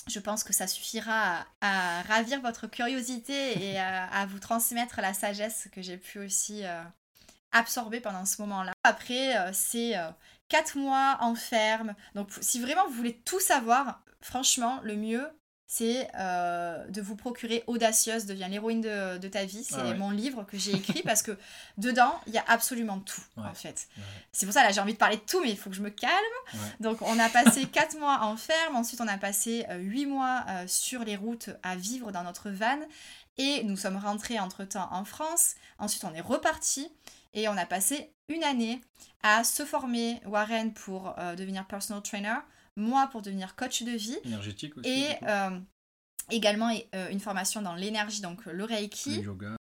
je 0.06 0.18
pense 0.20 0.44
que 0.44 0.52
ça 0.52 0.66
suffira 0.66 1.46
à, 1.60 2.02
ravir 2.02 2.40
votre 2.40 2.66
curiosité 2.66 3.70
et 3.72 3.78
à, 3.78 4.26
vous 4.26 4.38
transmettre 4.38 5.00
la 5.00 5.14
sagesse 5.14 5.68
que 5.72 5.82
j'ai 5.82 5.96
pu 5.96 6.18
aussi 6.18 6.64
euh, 6.64 6.82
absorber 7.52 8.00
pendant 8.00 8.24
ce 8.24 8.40
moment-là. 8.42 8.72
Après, 8.82 9.52
c'est 9.52 9.94
4 10.48 10.76
mois 10.78 11.18
en 11.20 11.34
ferme. 11.34 11.94
Donc, 12.14 12.30
si 12.40 12.60
vraiment 12.60 12.86
vous 12.86 12.94
voulez 12.94 13.16
tout 13.24 13.40
savoir, 13.40 14.02
franchement, 14.20 14.80
le 14.82 14.96
mieux, 14.96 15.28
c'est 15.76 16.08
euh, 16.14 16.86
de 16.86 17.02
vous 17.02 17.16
procurer 17.16 17.64
Audacieuse 17.66 18.26
devient 18.26 18.46
l'héroïne 18.48 18.80
de, 18.80 19.28
ta 19.28 19.44
vie. 19.44 19.64
C'est 19.64 19.74
ah 19.80 19.94
mon 19.94 20.10
livre 20.10 20.44
que 20.44 20.56
j'ai 20.56 20.70
écrit 20.70 21.02
parce 21.02 21.20
que 21.20 21.36
dedans, 21.78 22.20
il 22.28 22.32
y 22.32 22.38
a 22.38 22.44
absolument 22.46 23.00
tout, 23.00 23.22
en 23.36 23.54
fait. 23.54 23.88
C'est 24.30 24.46
pour 24.46 24.52
ça, 24.52 24.62
là, 24.62 24.70
j'ai 24.70 24.80
envie 24.80 24.92
de 24.92 24.98
parler 24.98 25.16
de 25.16 25.22
tout, 25.22 25.40
mais 25.40 25.50
il 25.50 25.56
faut 25.56 25.70
que 25.70 25.76
je 25.76 25.82
me 25.82 25.90
calme. 25.90 26.14
Donc, 26.78 27.02
on 27.02 27.18
a 27.18 27.28
passé 27.28 27.66
4 27.72 27.98
mois 27.98 28.20
en 28.22 28.36
ferme. 28.36 28.76
Ensuite, 28.76 29.00
on 29.00 29.08
a 29.08 29.18
passé 29.18 29.66
8 29.68 30.04
euh, 30.04 30.08
mois 30.08 30.44
euh, 30.48 30.64
sur 30.68 31.02
les 31.02 31.16
routes 31.16 31.50
à 31.64 31.74
vivre 31.74 32.12
dans 32.12 32.22
notre 32.22 32.50
van. 32.50 32.78
Et 33.36 33.64
nous 33.64 33.76
sommes 33.76 33.96
rentrés 33.96 34.38
entre-temps 34.38 34.88
en 34.92 35.04
France. 35.04 35.56
Ensuite, 35.80 36.04
on 36.04 36.14
est 36.14 36.20
reparti. 36.20 36.88
Et 37.32 37.48
on 37.48 37.56
a 37.56 37.66
passé 37.66 38.12
une 38.28 38.44
année 38.44 38.80
à 39.24 39.42
se 39.42 39.64
former 39.64 40.20
Warren 40.24 40.72
pour 40.72 41.16
devenir 41.36 41.66
personal 41.66 42.00
trainer 42.00 42.36
moi 42.76 43.08
pour 43.10 43.22
devenir 43.22 43.56
coach 43.56 43.82
de 43.82 43.92
vie. 43.92 44.16
Énergétique 44.24 44.76
aussi. 44.76 44.88
Et 44.88 45.08
euh, 45.22 45.58
également 46.30 46.70
euh, 46.94 47.08
une 47.10 47.20
formation 47.20 47.62
dans 47.62 47.74
l'énergie, 47.74 48.20
donc 48.20 48.44
le 48.46 48.64
Reiki. 48.64 49.16
Le 49.16 49.22
yoga. 49.22 49.56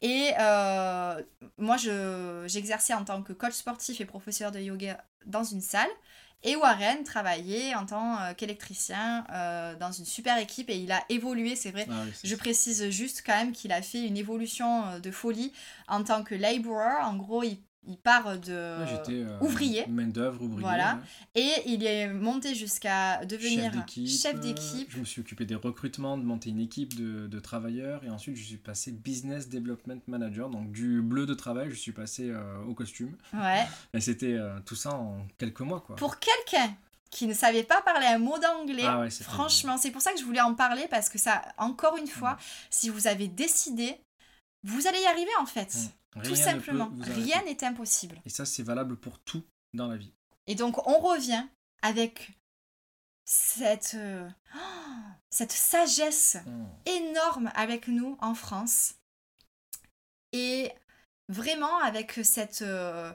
Et 0.00 0.32
euh, 0.38 1.22
moi, 1.58 1.76
j'exerçais 2.46 2.94
en 2.94 3.04
tant 3.04 3.22
que 3.22 3.32
coach 3.32 3.54
sportif 3.54 4.00
et 4.00 4.04
professeur 4.04 4.52
de 4.52 4.60
yoga 4.60 5.04
dans 5.26 5.44
une 5.44 5.60
salle. 5.60 5.90
Et 6.44 6.54
Warren 6.54 7.02
travaillait 7.02 7.74
en 7.74 7.84
tant 7.84 8.32
qu'électricien 8.34 9.26
dans 9.80 9.90
une 9.90 10.04
super 10.04 10.38
équipe 10.38 10.70
et 10.70 10.78
il 10.78 10.92
a 10.92 11.02
évolué, 11.08 11.56
c'est 11.56 11.72
vrai. 11.72 11.84
Ah 11.90 12.04
je 12.22 12.36
précise 12.36 12.90
juste 12.90 13.24
quand 13.26 13.36
même 13.36 13.50
qu'il 13.50 13.72
a 13.72 13.82
fait 13.82 14.06
une 14.06 14.16
évolution 14.16 15.00
de 15.00 15.10
folie 15.10 15.52
en 15.88 16.04
tant 16.04 16.22
que 16.22 16.36
laborer. 16.36 17.02
En 17.02 17.16
gros, 17.16 17.42
il 17.42 17.58
il 17.88 17.96
part 17.96 18.38
de 18.38 18.52
euh, 18.52 19.38
ouvrier. 19.40 19.86
Main 19.88 20.06
d'œuvre, 20.06 20.42
ouvrier. 20.42 20.60
Voilà. 20.60 21.00
Et 21.34 21.50
il 21.66 21.84
est 21.84 22.12
monté 22.12 22.54
jusqu'à 22.54 23.24
devenir 23.24 23.72
chef 24.06 24.38
d'équipe. 24.40 24.90
Je 24.90 25.00
me 25.00 25.04
suis 25.04 25.22
occupé 25.22 25.46
des 25.46 25.54
recrutements, 25.54 26.18
de 26.18 26.22
monter 26.22 26.50
une 26.50 26.60
équipe 26.60 26.94
de, 26.94 27.40
travailleurs. 27.40 28.04
Et 28.04 28.10
ensuite, 28.10 28.36
je 28.36 28.44
suis 28.44 28.56
passé 28.56 28.92
business 28.92 29.48
development 29.48 30.00
manager. 30.06 30.50
Donc, 30.50 30.70
du 30.70 31.00
bleu 31.00 31.24
de 31.24 31.34
travail, 31.34 31.70
je 31.70 31.76
suis 31.76 31.92
passé 31.92 32.30
euh, 32.30 32.58
au 32.68 32.74
costume. 32.74 33.16
Ouais. 33.32 33.66
Et 33.94 34.00
c'était 34.00 34.34
euh, 34.34 34.58
tout 34.66 34.76
ça 34.76 34.94
en 34.94 35.26
quelques 35.38 35.60
mois, 35.60 35.80
quoi. 35.80 35.96
Pour 35.96 36.18
quelqu'un 36.18 36.74
qui 37.10 37.26
ne 37.26 37.32
savait 37.32 37.62
pas 37.62 37.80
parler 37.80 38.06
un 38.06 38.18
mot 38.18 38.38
d'anglais. 38.38 38.84
Ah 38.84 39.08
franchement, 39.22 39.78
c'est 39.78 39.90
pour 39.90 40.02
ça 40.02 40.12
que 40.12 40.18
je 40.18 40.24
voulais 40.24 40.42
en 40.42 40.54
parler 40.54 40.86
parce 40.90 41.08
que 41.08 41.18
ça, 41.18 41.40
encore 41.56 41.96
une 41.96 42.06
fois, 42.06 42.32
mm. 42.32 42.38
si 42.68 42.88
vous 42.90 43.06
avez 43.06 43.28
décidé, 43.28 43.98
vous 44.64 44.86
allez 44.86 45.00
y 45.00 45.06
arriver 45.06 45.30
en 45.40 45.46
fait. 45.46 45.76
Tout 46.24 46.34
simplement. 46.34 46.90
Rien 47.00 47.42
n'est 47.44 47.62
impossible. 47.64 48.20
Et 48.24 48.30
ça, 48.30 48.44
c'est 48.44 48.62
valable 48.62 48.96
pour 48.96 49.18
tout 49.20 49.44
dans 49.74 49.86
la 49.86 49.96
vie. 49.96 50.12
Et 50.46 50.54
donc, 50.54 50.86
on 50.86 50.98
revient 50.98 51.46
avec 51.82 52.38
cette, 53.24 53.94
euh, 53.94 54.28
cette 55.30 55.52
sagesse 55.52 56.38
hmm. 56.46 56.66
énorme 56.86 57.52
avec 57.54 57.88
nous 57.88 58.16
en 58.20 58.34
France. 58.34 58.94
Et 60.32 60.72
vraiment 61.28 61.78
avec 61.78 62.20
cette 62.22 62.62
euh, 62.62 63.12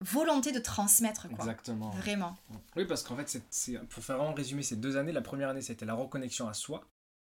volonté 0.00 0.52
de 0.52 0.60
transmettre. 0.60 1.28
Quoi. 1.28 1.38
Exactement. 1.38 1.90
Vraiment. 1.90 2.36
Oui, 2.76 2.84
parce 2.84 3.02
qu'en 3.02 3.16
fait, 3.16 3.42
c'est, 3.50 3.78
pour 3.88 4.04
faire 4.04 4.18
vraiment 4.18 4.34
résumer 4.34 4.62
ces 4.62 4.76
deux 4.76 4.96
années, 4.96 5.12
la 5.12 5.22
première 5.22 5.50
année, 5.50 5.62
c'était 5.62 5.86
la 5.86 5.94
reconnexion 5.94 6.48
à 6.48 6.54
soi 6.54 6.88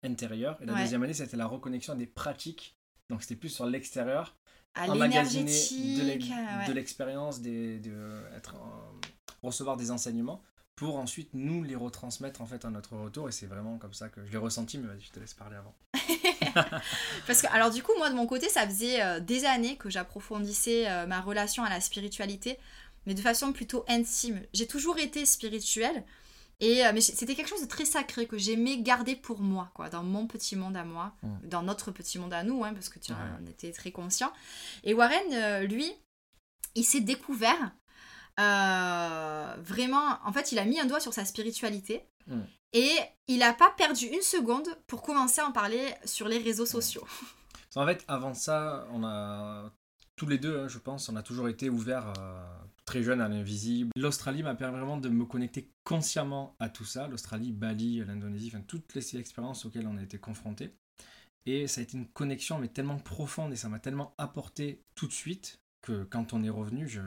intérieur. 0.05 0.59
Et 0.63 0.67
la 0.67 0.75
deuxième 0.75 1.03
année, 1.03 1.15
c'était 1.15 1.37
la 1.37 1.47
reconnexion 1.47 1.93
à 1.93 1.97
des 1.97 2.07
pratiques 2.07 2.77
donc 3.11 3.23
c'était 3.23 3.37
plus 3.37 3.51
sur 3.51 3.67
l'extérieur. 3.67 4.35
À 4.75 4.89
l'énergétique. 4.89 5.99
De 6.67 6.73
l'expérience, 6.73 7.41
de, 7.41 7.79
être, 8.37 8.57
recevoir 9.43 9.77
des 9.77 9.91
enseignements 9.91 10.43
pour 10.75 10.97
ensuite 10.97 11.31
nous 11.35 11.63
les 11.63 11.77
retransmettre 11.77 12.41
en 12.41 12.47
fait 12.47 12.65
à 12.65 12.71
notre 12.71 12.97
retour 12.97 13.29
et 13.29 13.33
c'est 13.33 13.47
vraiment 13.47 13.79
comme 13.79 13.95
ça 13.95 14.09
que 14.09 14.27
je 14.27 14.33
l'ai 14.33 14.39
ressenti 14.39 14.77
mais 14.77 14.89
vas-y 14.89 15.03
je 15.03 15.13
te 15.13 15.21
laisse 15.21 15.35
parler 15.35 15.55
avant 15.55 15.73
parce 17.29 17.43
que 17.43 17.47
alors 17.53 17.71
du 17.71 17.81
coup 17.81 17.93
moi 17.97 18.11
de 18.11 18.17
mon 18.17 18.27
côté 18.27 18.49
ça 18.49 18.67
faisait 18.67 19.01
euh, 19.01 19.21
des 19.21 19.45
années 19.45 19.77
que 19.77 19.89
j'approfondissais 19.89 20.91
euh, 20.91 21.07
ma 21.07 21.21
relation 21.21 21.63
à 21.63 21.71
la 21.71 21.81
spiritualité 21.81 22.59
mais 23.07 23.15
de 23.15 23.21
façon 23.21 23.53
plutôt 23.53 23.85
intime 23.87 24.43
j'ai 24.53 24.67
toujours 24.67 24.99
été 24.99 25.25
spirituelle 25.27 26.03
et, 26.61 26.87
euh, 26.87 26.93
mais 26.95 27.01
c'était 27.01 27.35
quelque 27.35 27.49
chose 27.49 27.63
de 27.63 27.69
très 27.69 27.85
sacré 27.85 28.27
que 28.27 28.39
j'aimais 28.39 28.79
garder 28.79 29.17
pour 29.17 29.41
moi, 29.41 29.71
quoi, 29.75 29.89
dans 29.89 30.03
mon 30.03 30.27
petit 30.27 30.57
monde 30.57 30.77
à 30.77 30.85
moi, 30.85 31.15
mm. 31.23 31.49
dans 31.49 31.63
notre 31.63 31.91
petit 31.91 32.19
monde 32.19 32.33
à 32.33 32.43
nous, 32.43 32.65
hein, 32.65 32.73
parce 32.73 32.89
que 32.89 32.99
tu 32.99 33.13
en 33.13 33.47
étais 33.47 33.73
très 33.73 33.91
conscient. 33.91 34.33
Et 34.85 34.95
Warren, 34.95 35.33
euh, 35.33 35.61
lui, 35.67 35.93
il 36.75 36.85
s'est 36.85 37.01
découvert 37.01 37.73
euh, 38.41 39.55
vraiment. 39.63 40.19
En 40.25 40.33
fait, 40.33 40.53
il 40.53 40.59
a 40.59 40.65
mis 40.65 40.79
un 40.79 40.87
doigt 40.87 41.01
sur 41.01 41.13
sa 41.13 41.25
spiritualité. 41.25 42.07
Mm. 42.27 42.41
Et 42.73 42.93
il 43.29 43.39
n'a 43.39 43.53
pas 43.53 43.71
perdu 43.71 44.07
une 44.07 44.23
seconde 44.23 44.67
pour 44.89 45.03
commencer 45.03 45.41
à 45.41 45.47
en 45.47 45.53
parler 45.53 45.95
sur 46.05 46.29
les 46.29 46.39
réseaux 46.39 46.67
sociaux. 46.67 47.07
En 47.77 47.85
fait, 47.85 48.05
avant 48.07 48.35
ça, 48.35 48.87
on 48.93 49.03
a 49.03 49.73
tous 50.15 50.29
les 50.29 50.39
deux, 50.39 50.61
hein, 50.61 50.69
je 50.69 50.79
pense, 50.79 51.09
on 51.09 51.17
a 51.17 51.25
toujours 51.25 51.49
été 51.49 51.69
ouverts 51.69 52.13
très 52.85 53.03
jeune 53.03 53.21
à 53.21 53.29
l'invisible. 53.29 53.91
L'Australie 53.97 54.43
m'a 54.43 54.55
permis 54.55 54.77
vraiment 54.77 54.99
de 54.99 55.09
me 55.09 55.25
connecter 55.25 55.71
consciemment 55.85 56.57
à 56.59 56.69
tout 56.69 56.85
ça. 56.85 57.09
L'Australie, 57.09 57.53
Bali, 57.53 58.05
l'Indonésie, 58.05 58.51
enfin 58.53 58.65
toutes 58.67 58.95
les 58.95 59.17
expériences 59.17 59.65
auxquelles 59.65 59.87
on 59.87 59.97
a 59.97 60.03
été 60.03 60.19
confrontés. 60.19 60.75
Et 61.47 61.67
ça 61.67 61.81
a 61.81 61.85
été 61.85 61.99
une 61.99 62.07
connexion 62.09 62.59
mais 62.59 62.69
tellement 62.69 62.99
profonde 62.99 63.53
et 63.53 63.57
ça 63.57 63.69
m'a 63.69 63.79
tellement 63.79 64.15
apporté 64.19 64.83
tout 64.95 65.07
de 65.07 65.13
suite 65.13 65.61
que 65.83 66.05
quand 66.05 66.33
on 66.33 66.43
est 66.43 66.51
revenu, 66.51 66.89
je, 66.89 67.01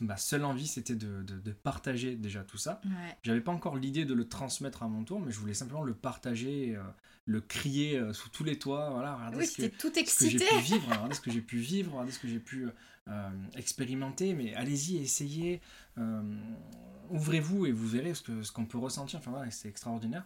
ma, 0.00 0.16
seule 0.16 0.44
envie 0.44 0.66
c'était 0.66 0.94
de, 0.94 1.22
de, 1.22 1.52
partager 1.52 2.16
déjà 2.16 2.42
tout 2.42 2.56
ça. 2.56 2.80
J'avais 3.22 3.42
pas 3.42 3.52
encore 3.52 3.76
l'idée 3.76 4.06
de 4.06 4.14
le 4.14 4.26
transmettre 4.26 4.82
à 4.82 4.88
mon 4.88 5.04
tour, 5.04 5.20
mais 5.20 5.30
je 5.30 5.38
voulais 5.38 5.52
simplement 5.52 5.82
le 5.82 5.92
partager, 5.92 6.74
euh, 6.74 6.82
le 7.26 7.42
crier 7.42 7.98
euh, 7.98 8.14
sous 8.14 8.30
tous 8.30 8.44
les 8.44 8.58
toits. 8.58 8.88
Voilà, 8.90 9.14
regardez 9.14 9.36
oui, 9.36 9.46
ce 9.46 9.60
que, 9.60 9.66
tout 9.66 9.92
excité. 9.98 10.38
Ce 10.38 10.38
que 10.38 10.38
j'ai 10.38 10.56
pu 10.56 10.62
vivre, 10.62 10.86
regardez 10.88 11.14
ce 11.14 11.20
que 11.20 11.30
j'ai 11.30 11.42
pu 11.42 11.58
vivre, 11.58 11.92
regardez 11.92 12.12
ce 12.12 12.18
que 12.18 12.28
j'ai 12.28 12.40
pu 12.40 12.66
euh, 13.08 13.30
expérimenter, 13.56 14.34
mais 14.34 14.54
allez-y, 14.54 14.98
essayez, 14.98 15.60
ouvrez-vous 17.10 17.66
et 17.66 17.72
vous 17.72 17.86
verrez 17.86 18.14
ce 18.14 18.22
qu'on 18.22 18.42
ce 18.42 18.52
qu'on 18.52 18.66
peut 18.66 18.78
ressentir. 18.78 19.18
Enfin 19.18 19.30
voilà, 19.30 19.50
c'est 19.50 19.68
extraordinaire. 19.68 20.24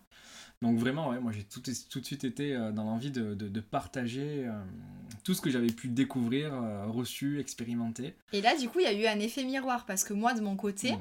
Donc 0.62 0.78
vraiment, 0.78 1.11
ouais, 1.11 1.18
moi 1.18 1.33
j'ai 1.33 1.43
tout, 1.43 1.61
tout, 1.61 2.01
de 2.01 2.05
suite 2.05 2.22
été 2.22 2.55
euh, 2.55 2.70
dans 2.70 2.85
l'envie 2.85 3.11
de, 3.11 3.35
de, 3.35 3.61
partager 3.61 4.47
euh, 4.47 4.53
tout 5.24 5.35
ce 5.35 5.41
que 5.41 5.51
j'avais 5.51 5.72
pu 5.72 5.89
découvrir, 5.89 6.55
euh, 6.55 6.87
reçu, 6.87 7.41
expérimenter. 7.41 8.14
Et 8.33 8.41
là, 8.41 8.57
du 8.57 8.68
coup, 8.68 8.78
il 8.78 8.85
y 8.85 8.87
a 8.87 8.93
eu 8.93 9.07
un 9.07 9.18
effet 9.18 9.43
miroir 9.43 9.85
parce 9.87 10.05
que 10.05 10.12
moi, 10.12 10.35
de 10.35 10.41
mon 10.41 10.55
côté, 10.55 10.95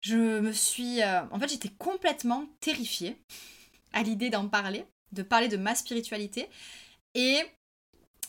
je 0.00 0.38
me 0.38 0.52
suis... 0.52 1.02
euh, 1.02 1.22
en 1.32 1.40
fait, 1.40 1.48
j'étais 1.48 1.70
complètement 1.70 2.46
terrifiée 2.60 3.16
à 3.92 4.04
l'idée 4.04 4.30
d'en 4.30 4.46
parler, 4.46 4.84
de 5.10 5.24
parler 5.24 5.48
de 5.48 5.56
ma 5.56 5.74
spiritualité. 5.74 6.48
Et 7.16 7.40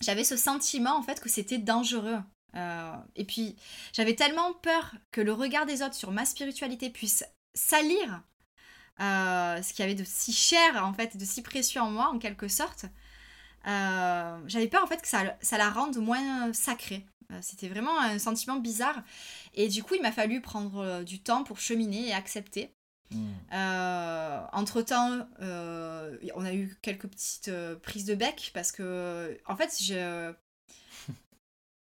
j'avais 0.01 0.23
ce 0.23 0.37
sentiment, 0.37 0.95
en 0.97 1.03
fait, 1.03 1.19
que 1.19 1.29
c'était 1.29 1.57
dangereux. 1.57 2.19
Euh, 2.55 2.95
et 3.15 3.25
puis, 3.25 3.55
j'avais 3.93 4.15
tellement 4.15 4.53
peur 4.53 4.95
que 5.11 5.21
le 5.21 5.33
regard 5.33 5.65
des 5.65 5.81
autres 5.81 5.95
sur 5.95 6.11
ma 6.11 6.25
spiritualité 6.25 6.89
puisse 6.89 7.23
salir 7.53 8.23
euh, 8.99 9.61
ce 9.61 9.73
qu'il 9.73 9.83
y 9.83 9.87
avait 9.87 9.95
de 9.95 10.03
si 10.05 10.33
cher, 10.33 10.83
en 10.85 10.93
fait, 10.93 11.17
de 11.17 11.25
si 11.25 11.41
précieux 11.41 11.81
en 11.81 11.89
moi, 11.89 12.09
en 12.09 12.19
quelque 12.19 12.47
sorte. 12.47 12.85
Euh, 13.67 14.39
j'avais 14.47 14.67
peur, 14.67 14.83
en 14.83 14.87
fait, 14.87 15.01
que 15.01 15.07
ça, 15.07 15.35
ça 15.41 15.57
la 15.57 15.69
rende 15.69 15.97
moins 15.97 16.53
sacrée. 16.53 17.05
C'était 17.41 17.67
vraiment 17.67 17.99
un 17.99 18.19
sentiment 18.19 18.55
bizarre. 18.55 19.03
Et 19.53 19.67
du 19.67 19.83
coup, 19.83 19.95
il 19.95 20.01
m'a 20.01 20.13
fallu 20.13 20.39
prendre 20.39 21.03
du 21.03 21.21
temps 21.21 21.43
pour 21.43 21.59
cheminer 21.59 22.07
et 22.07 22.13
accepter. 22.13 22.76
Mm. 23.11 23.29
Euh, 23.53 24.39
entre 24.53 24.81
temps, 24.81 25.27
on 25.39 26.45
a 26.45 26.53
eu 26.53 26.77
quelques 26.81 27.07
petites 27.07 27.47
euh, 27.47 27.75
prises 27.75 28.05
de 28.05 28.15
bec 28.15 28.51
parce 28.53 28.71
que, 28.71 29.37
en 29.47 29.55
fait, 29.55 29.73
je. 29.81 30.33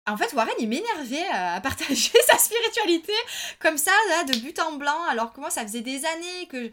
En 0.09 0.17
fait, 0.17 0.33
Warren, 0.33 0.53
il 0.59 0.69
m'énervait 0.69 1.29
à 1.31 1.61
partager 1.61 2.11
sa 2.27 2.37
spiritualité 2.37 3.13
comme 3.61 3.79
ça, 3.79 3.93
là, 4.09 4.25
de 4.25 4.37
but 4.41 4.59
en 4.59 4.73
blanc, 4.73 5.01
alors 5.09 5.33
que 5.33 5.39
moi, 5.39 5.49
ça 5.49 5.63
faisait 5.63 5.81
des 5.81 6.05
années 6.05 6.47
que 6.49 6.73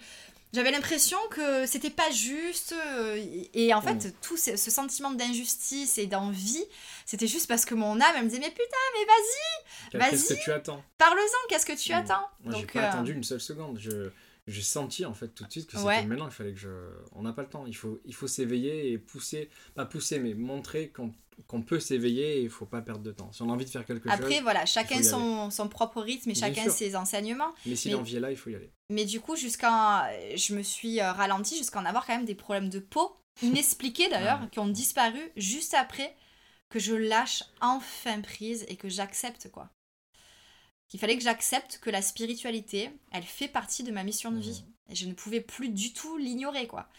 j'avais 0.52 0.72
l'impression 0.72 1.20
que 1.30 1.68
c'était 1.68 1.92
pas 1.92 2.10
juste. 2.10 2.72
euh, 2.74 3.18
Et 3.18 3.68
et 3.68 3.74
en 3.76 3.84
fait, 3.84 4.06
Mm. 4.08 4.12
tout 4.24 4.36
ce, 4.36 4.58
ce 4.58 4.72
sentiment 4.72 5.12
d'injustice 5.12 6.00
et 6.00 6.08
d'envie, 6.08 6.66
c'était 7.06 7.28
juste 7.28 7.46
parce 7.48 7.66
que 7.66 7.76
mon 7.76 8.02
âme, 8.02 8.14
elle 8.16 8.24
me 8.24 8.30
disait, 8.30 8.42
mais 8.42 8.50
putain, 8.50 8.64
mais 8.96 9.06
vas-y, 9.06 10.10
Qu'est-ce 10.10 10.28
Vas-y. 10.34 10.40
que 10.40 10.44
tu 10.46 10.52
attends? 10.52 10.84
parle-en, 10.98 11.48
qu'est-ce 11.50 11.68
que 11.68 11.74
tu 11.78 11.92
Mm. 11.94 11.98
attends? 11.98 12.28
Moi, 12.46 12.56
j'ai 12.60 12.66
pas 12.66 12.80
euh, 12.80 12.90
attendu 12.90 13.14
une 13.14 13.24
seule 13.24 13.42
seconde. 13.42 13.78
Je, 13.80 14.10
j'ai 14.50 14.62
senti 14.62 15.06
en 15.06 15.14
fait 15.14 15.30
tout 15.30 15.46
de 15.46 15.52
suite 15.52 15.68
que 15.68 15.74
c'était 15.78 15.86
Ouais. 15.88 16.06
maintenant. 16.06 16.28
Il 16.28 16.32
fallait 16.34 16.54
que 16.54 16.60
je. 16.60 16.70
On 17.14 17.22
n'a 17.24 17.34
pas 17.34 17.44
le 17.44 17.50
temps. 17.50 17.66
Il 17.66 17.76
faut, 17.76 18.02
il 18.06 18.14
faut 18.14 18.28
s'éveiller 18.28 18.92
et 18.92 18.98
pousser, 18.98 19.50
pas 19.76 19.86
pousser, 19.86 20.20
mais 20.20 20.34
montrer 20.34 20.90
qu'on, 20.90 21.14
qu'on 21.48 21.62
peut 21.62 21.80
s'éveiller 21.80 22.38
et 22.38 22.42
il 22.42 22.50
faut 22.50 22.66
pas 22.66 22.82
perdre 22.82 23.02
de 23.04 23.12
temps. 23.12 23.32
Si 23.32 23.42
on 23.42 23.50
a 23.50 23.54
envie 23.54 23.66
de 23.66 23.70
faire 23.70 23.86
quelque 23.86 24.10
Après, 24.10 24.34
chose, 24.36 24.44
voilà, 24.44 24.66
chacun 24.66 25.02
son, 25.04 25.50
son 25.52 25.68
propre 25.70 26.02
rythme 26.02 26.30
et 26.30 26.34
Bien 26.34 26.48
chacun 26.48 26.64
sûr. 26.64 26.72
ses 26.74 26.96
enseignements. 26.96 27.54
mais 27.66 27.76
si 27.76 27.90
l'envie 27.90 28.18
est 28.18 28.20
là, 28.20 28.32
il 28.32 28.38
faut 28.38 28.50
y 28.50 28.56
aller. 28.56 28.72
Mais 28.90 29.06
du 29.06 29.20
coup, 29.22 29.36
jusqu'à. 29.36 30.10
Je 30.36 30.54
me 30.56 30.64
suis 30.64 31.00
euh, 31.00 31.12
ralentie 31.12 31.58
jusqu'à 31.58 31.80
en 31.80 31.86
avoir 31.86 32.06
quand 32.06 32.16
même 32.16 32.26
des 32.26 32.36
problèmes 32.36 32.70
de 32.70 32.80
peau, 32.80 33.16
inexpliqués 33.42 34.10
d'ailleurs, 34.10 34.40
Ah 34.44 34.48
qui 34.52 34.60
ont 34.60 34.68
disparu 34.68 35.20
juste 35.38 35.74
après 35.74 36.16
que 36.70 36.78
je 36.80 36.94
lâche 36.94 37.44
enfin 37.62 38.22
prise 38.22 38.64
et 38.68 38.76
que 38.76 38.90
j'accepte, 38.90 39.50
quoi. 39.52 39.70
Il 40.94 41.00
fallait 41.00 41.18
que 41.18 41.24
j'accepte 41.24 41.80
que 41.82 41.90
la 41.90 42.02
spiritualité, 42.02 42.90
elle 43.12 43.24
fait 43.24 43.48
partie 43.48 43.84
de 43.84 43.92
ma 43.92 44.04
mission 44.04 44.32
de 44.32 44.40
vie. 44.40 44.64
Et 44.90 44.96
je 44.96 45.06
ne 45.06 45.14
pouvais 45.14 45.42
plus 45.42 45.70
du 45.70 45.94
tout 45.94 46.18
l'ignorer, 46.18 46.66
quoi. 46.68 46.90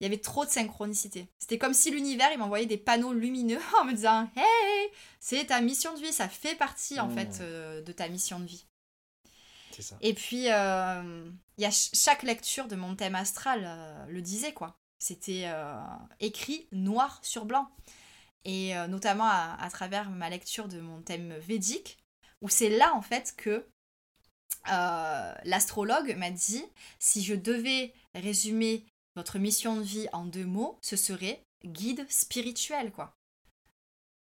Il 0.00 0.04
y 0.04 0.06
avait 0.06 0.18
trop 0.18 0.44
de 0.44 0.50
synchronicité. 0.50 1.28
C'était 1.38 1.58
comme 1.58 1.74
si 1.74 1.90
l'univers, 1.90 2.30
il 2.32 2.38
m'envoyait 2.38 2.66
des 2.66 2.78
panneaux 2.78 3.12
lumineux 3.12 3.60
en 3.80 3.84
me 3.84 3.92
disant 3.92 4.28
Hey, 4.34 4.88
c'est 5.20 5.44
ta 5.46 5.60
mission 5.60 5.94
de 5.94 6.00
vie, 6.00 6.12
ça 6.12 6.28
fait 6.28 6.56
partie 6.56 6.98
en 6.98 7.08
Mm. 7.08 7.14
fait 7.14 7.40
euh, 7.40 7.82
de 7.82 7.92
ta 7.92 8.08
mission 8.08 8.40
de 8.40 8.46
vie. 8.46 8.64
C'est 9.72 9.82
ça. 9.82 9.96
Et 10.00 10.14
puis, 10.14 10.50
euh, 10.50 11.30
il 11.58 11.62
y 11.62 11.66
a 11.66 11.70
ch- 11.70 11.90
chaque 11.94 12.22
lecture 12.24 12.66
de 12.66 12.76
mon 12.76 12.96
thème 12.96 13.14
astral 13.14 13.62
euh, 13.64 14.06
le 14.06 14.22
disait, 14.22 14.52
quoi. 14.52 14.74
C'était 14.98 15.48
écrit 16.18 16.66
noir 16.72 17.20
sur 17.22 17.46
blanc. 17.46 17.70
Et 18.44 18.74
notamment 18.88 19.24
à, 19.24 19.56
à 19.58 19.70
travers 19.70 20.10
ma 20.10 20.28
lecture 20.28 20.68
de 20.68 20.78
mon 20.80 21.00
thème 21.00 21.34
védique, 21.38 21.96
où 22.42 22.48
c'est 22.48 22.70
là, 22.70 22.94
en 22.94 23.02
fait, 23.02 23.34
que 23.36 23.66
euh, 24.70 25.34
l'astrologue 25.44 26.14
m'a 26.16 26.30
dit, 26.30 26.64
si 26.98 27.22
je 27.24 27.34
devais 27.34 27.92
résumer 28.14 28.84
votre 29.16 29.38
mission 29.38 29.76
de 29.76 29.82
vie 29.82 30.08
en 30.12 30.24
deux 30.24 30.44
mots, 30.44 30.78
ce 30.82 30.96
serait 30.96 31.42
guide 31.64 32.06
spirituel, 32.10 32.92
quoi. 32.92 33.14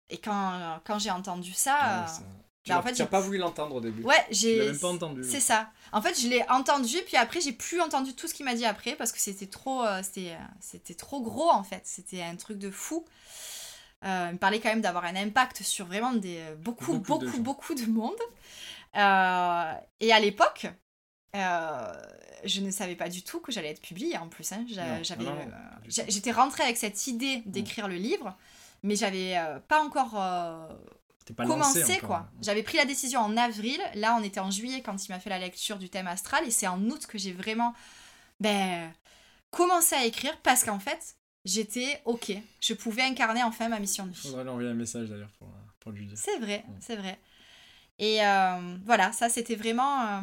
Et 0.09 0.17
quand, 0.19 0.79
quand 0.85 0.99
j'ai 0.99 1.11
entendu 1.11 1.53
ça... 1.53 1.77
Ah, 1.79 2.03
euh, 2.03 2.07
ça- 2.07 2.21
Tu 2.63 2.69
bah, 2.69 2.75
en 2.75 2.77
l'as- 2.79 2.83
fait, 2.83 2.93
tu 2.93 3.01
n'as 3.01 3.05
j'ai- 3.05 3.09
pas 3.11 3.19
voulu 3.21 3.37
l'entendre 3.37 3.75
au 3.75 3.81
début. 3.81 4.03
Ouais, 4.03 4.25
j'ai. 4.29 4.65
même 4.67 4.79
pas 4.79 4.89
entendu. 4.89 5.23
C'est 5.23 5.39
ça. 5.39 5.71
En 5.91 6.01
fait, 6.01 6.19
je 6.19 6.27
l'ai 6.27 6.43
entendu, 6.49 6.97
puis 7.05 7.15
après, 7.17 7.41
j'ai 7.41 7.51
plus 7.53 7.79
entendu 7.81 8.13
tout 8.15 8.27
ce 8.27 8.33
qu'il 8.33 8.45
m'a 8.45 8.55
dit 8.55 8.65
après 8.65 8.95
parce 8.95 9.11
que 9.11 9.19
c'était 9.19 9.47
trop, 9.47 9.83
euh, 9.83 10.01
c'était, 10.03 10.31
euh, 10.33 10.43
c'était 10.59 10.95
trop 10.95 11.21
gros 11.21 11.49
en 11.49 11.63
fait. 11.63 11.81
C'était 11.85 12.21
un 12.23 12.35
truc 12.35 12.57
de 12.59 12.69
fou. 12.71 13.05
Euh, 14.05 14.27
il 14.29 14.33
me 14.33 14.37
parlait 14.37 14.59
quand 14.59 14.69
même 14.69 14.81
d'avoir 14.81 15.05
un 15.05 15.15
impact 15.15 15.63
sur 15.63 15.85
vraiment 15.87 16.13
des, 16.13 16.41
beaucoup, 16.59 16.93
Beaucoup 16.99 17.19
beaucoup, 17.19 17.37
de 17.37 17.41
beaucoup, 17.43 17.77
gens. 17.77 17.85
de 17.85 17.89
monde. 17.91 18.13
Euh, 18.95 19.73
et 19.99 20.13
à 20.13 20.19
l'époque, 20.19 20.67
euh, 21.35 21.93
je 22.45 22.61
ne 22.61 22.71
savais 22.71 22.95
pas 22.95 23.09
du 23.09 23.23
tout 23.23 23.39
que 23.39 23.51
j'allais 23.51 23.71
être 23.71 23.81
publiée 23.81 24.17
en 24.17 24.29
plus. 24.29 24.51
hein. 24.51 24.63
J'avais, 24.67 25.25
euh, 25.27 26.03
j'étais 26.07 26.31
rentrée 26.31 26.63
avec 26.63 26.77
cette 26.77 27.07
idée 27.07 27.41
d'écrire 27.45 27.87
le 27.87 27.95
livre, 27.95 28.37
mais 28.83 28.95
j'avais 28.95 29.35
pas 29.67 29.83
encore 29.83 30.11
pas 31.35 31.45
commencé 31.47 31.83
encore. 31.83 32.07
quoi. 32.07 32.27
J'avais 32.41 32.61
pris 32.63 32.77
la 32.77 32.85
décision 32.85 33.19
en 33.19 33.35
avril, 33.35 33.81
là 33.95 34.15
on 34.19 34.23
était 34.23 34.39
en 34.39 34.51
juillet 34.51 34.81
quand 34.83 35.05
il 35.07 35.11
m'a 35.11 35.19
fait 35.19 35.31
la 35.31 35.39
lecture 35.39 35.77
du 35.77 35.89
thème 35.89 36.05
astral 36.07 36.45
et 36.47 36.51
c'est 36.51 36.67
en 36.67 36.79
août 36.89 37.07
que 37.07 37.17
j'ai 37.17 37.33
vraiment 37.33 37.73
ben 38.39 38.93
commencé 39.49 39.95
à 39.95 40.05
écrire 40.05 40.37
parce 40.43 40.63
qu'en 40.63 40.79
fait 40.79 41.14
j'étais 41.45 42.01
ok, 42.05 42.33
je 42.59 42.73
pouvais 42.73 43.03
incarner 43.03 43.43
enfin 43.43 43.69
ma 43.69 43.79
mission 43.79 44.05
de 44.05 44.11
vie. 44.11 44.21
Faudrait 44.21 44.43
lui 44.43 44.49
envoyer 44.49 44.69
un 44.69 44.73
message 44.73 45.09
d'ailleurs 45.09 45.31
pour, 45.39 45.47
euh, 45.47 45.51
pour 45.79 45.91
lui 45.91 46.05
dire. 46.07 46.17
C'est 46.17 46.39
vrai, 46.39 46.65
c'est 46.81 46.95
vrai. 46.97 47.17
Et 47.99 48.25
euh, 48.25 48.75
voilà, 48.85 49.11
ça 49.13 49.29
c'était 49.29 49.55
vraiment 49.55 50.01
euh, 50.05 50.21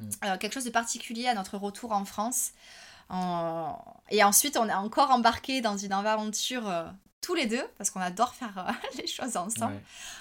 Mm. 0.00 0.38
quelque 0.40 0.52
chose 0.52 0.64
de 0.64 0.70
particulier 0.70 1.28
à 1.28 1.34
notre 1.34 1.56
retour 1.56 1.92
en 1.92 2.04
France. 2.04 2.50
En- 3.10 3.78
Et 4.10 4.24
ensuite 4.24 4.56
on 4.56 4.68
est 4.68 4.74
encore 4.74 5.10
embarqué 5.12 5.60
dans 5.60 5.76
une 5.76 5.92
aventure 5.92 6.68
euh, 6.68 6.84
tous 7.20 7.34
les 7.34 7.46
deux 7.46 7.62
parce 7.78 7.90
qu'on 7.90 8.00
adore 8.00 8.34
faire 8.34 8.52
les 8.98 9.06
choses 9.06 9.36
ensemble. 9.36 9.74
Ouais. 9.74 9.80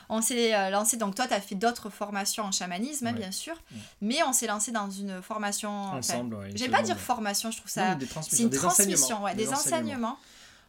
On 0.10 0.22
s'est 0.22 0.70
lancé, 0.70 0.96
donc 0.98 1.16
toi, 1.16 1.28
tu 1.28 1.34
as 1.34 1.42
fait 1.42 1.56
d'autres 1.56 1.90
formations 1.90 2.44
en 2.44 2.52
chamanisme, 2.52 3.08
Ouais. 3.08 3.14
bien 3.14 3.32
sûr, 3.32 3.56
Ouais. 3.72 3.78
mais 4.02 4.24
on 4.24 4.32
s'est 4.32 4.48
lancé 4.48 4.72
dans 4.72 4.90
une 4.92 5.22
formation. 5.22 5.72
Ensemble, 5.72 6.38
J'aime 6.56 6.72
pas 6.72 6.82
dire 6.84 6.98
formation, 7.00 7.50
je 7.52 7.58
trouve 7.58 7.72
ça. 7.72 7.96
des 7.96 8.06
C'est 8.06 8.44
une 8.44 8.50
des 8.50 8.58
transmission, 8.58 9.18
enseignements, 9.18 9.24
ouais, 9.24 9.36
des 9.36 9.50
enseignements. 9.52 10.18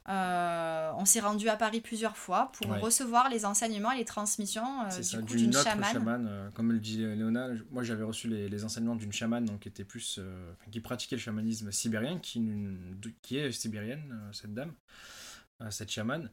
Euh, 0.09 0.91
on 0.97 1.07
s'est 1.07 1.21
rendu 1.21 1.49
à 1.49 1.57
Paris 1.57 1.81
plusieurs 1.81 2.17
fois 2.17 2.53
pour 2.53 2.71
Ouais. 2.71 2.79
recevoir 2.79 3.31
les 3.31 3.47
enseignements 3.47 3.91
et 3.91 3.97
les 3.97 4.05
transmissions 4.05 4.83
euh, 4.83 5.01
du 5.01 5.25
coup 5.25 5.35
d'une 5.35 5.53
chamane. 5.53 5.93
chamane, 5.93 6.27
euh, 6.29 6.51
comme 6.51 6.73
le 6.73 6.79
dit 6.79 6.99
Léona. 6.99 7.49
Moi, 7.71 7.83
j'avais 7.83 8.05
reçu 8.05 8.29
les, 8.29 8.49
les 8.49 8.65
enseignements 8.65 8.97
d'une 8.97 9.13
chamane 9.13 9.47
donc, 9.47 9.61
qui 9.61 9.69
était 9.69 9.85
plus, 9.85 10.21
qui 10.71 10.81
pratiquait 10.81 11.17
le 11.17 11.23
chamanisme 11.23 11.73
sibérien, 11.73 12.19
qui, 12.19 12.43
est 13.37 13.51
sibérienne, 13.53 14.15
cette 14.33 14.53
dame, 14.53 14.73
cette 15.71 15.91
chamane. 15.91 16.31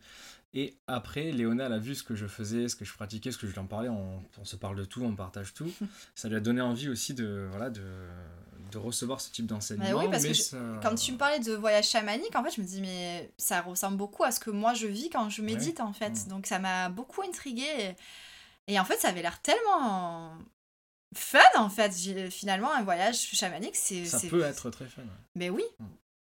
Et 0.54 0.76
après, 0.88 1.32
Léona, 1.32 1.68
elle 1.68 1.74
a 1.74 1.80
vu 1.80 1.96
ce 1.96 2.04
que 2.04 2.14
je 2.14 2.28
faisais, 2.28 2.68
ce 2.68 2.76
que 2.76 2.84
je 2.84 2.94
pratiquais, 2.94 3.32
ce 3.32 3.38
que 3.38 3.48
je 3.48 3.54
lui 3.54 3.60
en 3.60 3.68
parlais. 3.68 3.88
On, 3.88 4.22
on 4.38 4.44
se 4.44 4.58
parle 4.58 4.76
de 4.76 4.84
tout, 4.84 5.02
on 5.02 5.16
partage 5.16 5.54
tout. 5.54 5.72
ça 6.16 6.28
lui 6.28 6.36
a 6.36 6.42
donné 6.42 6.60
envie 6.60 6.90
aussi 6.90 7.14
de, 7.14 7.48
voilà, 7.52 7.70
de, 7.70 7.82
de 8.72 8.78
recevoir 8.78 9.22
ce 9.22 9.30
type 9.32 9.46
d'enseignement. 9.46 9.92
Bah 9.92 9.98
oui, 10.00 10.08
parce 10.10 10.24
mais 10.24 10.30
que 10.30 10.36
je- 10.36 10.42
ça- 10.42 10.58
Quand 10.82 10.96
tu 10.96 11.12
me 11.12 11.18
parlais 11.18 11.40
de 11.40 11.54
voyage 11.54 11.88
chamanique, 11.90 12.36
en 12.36 12.44
fait, 12.44 12.52
je 12.56 12.62
me 12.62 12.66
dis, 12.66 12.82
mais 12.82 13.32
ça 13.38 13.62
ressemble 13.62 13.98
beaucoup 13.98 14.24
à 14.24 14.32
ce 14.32 14.40
que 14.40 14.50
moi 14.50 14.74
je 14.74 14.88
vis 14.88 15.10
quand 15.10 15.30
je 15.30 15.42
médite, 15.42 15.80
en 15.82 15.94
fait. 15.94 16.10
Mm. 16.12 16.28
Donc 16.30 16.48
ça 16.48 16.58
m'a 16.60 16.90
beaucoup 16.90 17.22
intriguée. 17.22 17.96
Et... 18.68 18.74
et 18.74 18.80
en 18.80 18.86
fait, 18.86 18.98
ça 18.98 19.10
avait 19.10 19.22
l'air 19.22 19.40
tellement 19.42 20.34
fun, 21.16 21.40
en 21.58 21.70
fait. 21.70 21.92
Finalement, 22.30 22.72
un 22.72 22.84
voyage 22.84 23.18
chamanique, 23.20 23.76
c'est. 23.76 24.06
ça 24.06 24.20
peut 24.30 24.42
être 24.44 24.70
très 24.70 24.88
fun. 24.88 25.02
ouais. 25.02 25.08
Mais 25.36 25.50
oui. 25.50 25.64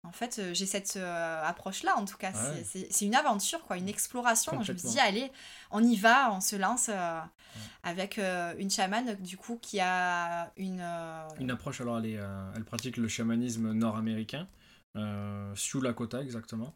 En 0.07 0.11
fait, 0.11 0.39
euh, 0.39 0.53
j'ai 0.53 0.65
cette 0.65 0.95
euh, 0.97 1.43
approche-là, 1.45 1.95
en 1.97 2.05
tout 2.05 2.17
cas. 2.17 2.31
Ouais. 2.31 2.63
C'est- 2.63 3.05
une 3.05 3.15
aventure, 3.15 3.61
quoi, 3.65 3.77
une 3.77 3.89
exploration. 3.89 4.61
Je 4.63 4.71
me 4.71 4.77
dis, 4.77 4.99
allez, 4.99 5.31
on 5.71 5.83
y 5.83 5.95
va, 5.95 6.31
on 6.33 6.41
se 6.41 6.55
lance 6.55 6.89
euh, 6.89 7.19
avec 7.83 8.17
euh, 8.17 8.53
une 8.57 8.69
chamane, 8.69 9.15
du 9.15 9.37
coup, 9.37 9.57
qui 9.61 9.79
a 9.79 10.51
une. 10.57 10.81
Une 11.39 11.51
approche, 11.51 11.81
alors 11.81 11.99
elle, 11.99 12.05
est, 12.07 12.19
elle 12.55 12.63
pratique 12.65 12.97
le 12.97 13.07
chamanisme 13.07 13.71
nord-américain, 13.73 14.47
euh, 14.95 15.53
Sioux 15.55 15.81
Lakota 15.81 16.21
exactement. 16.21 16.73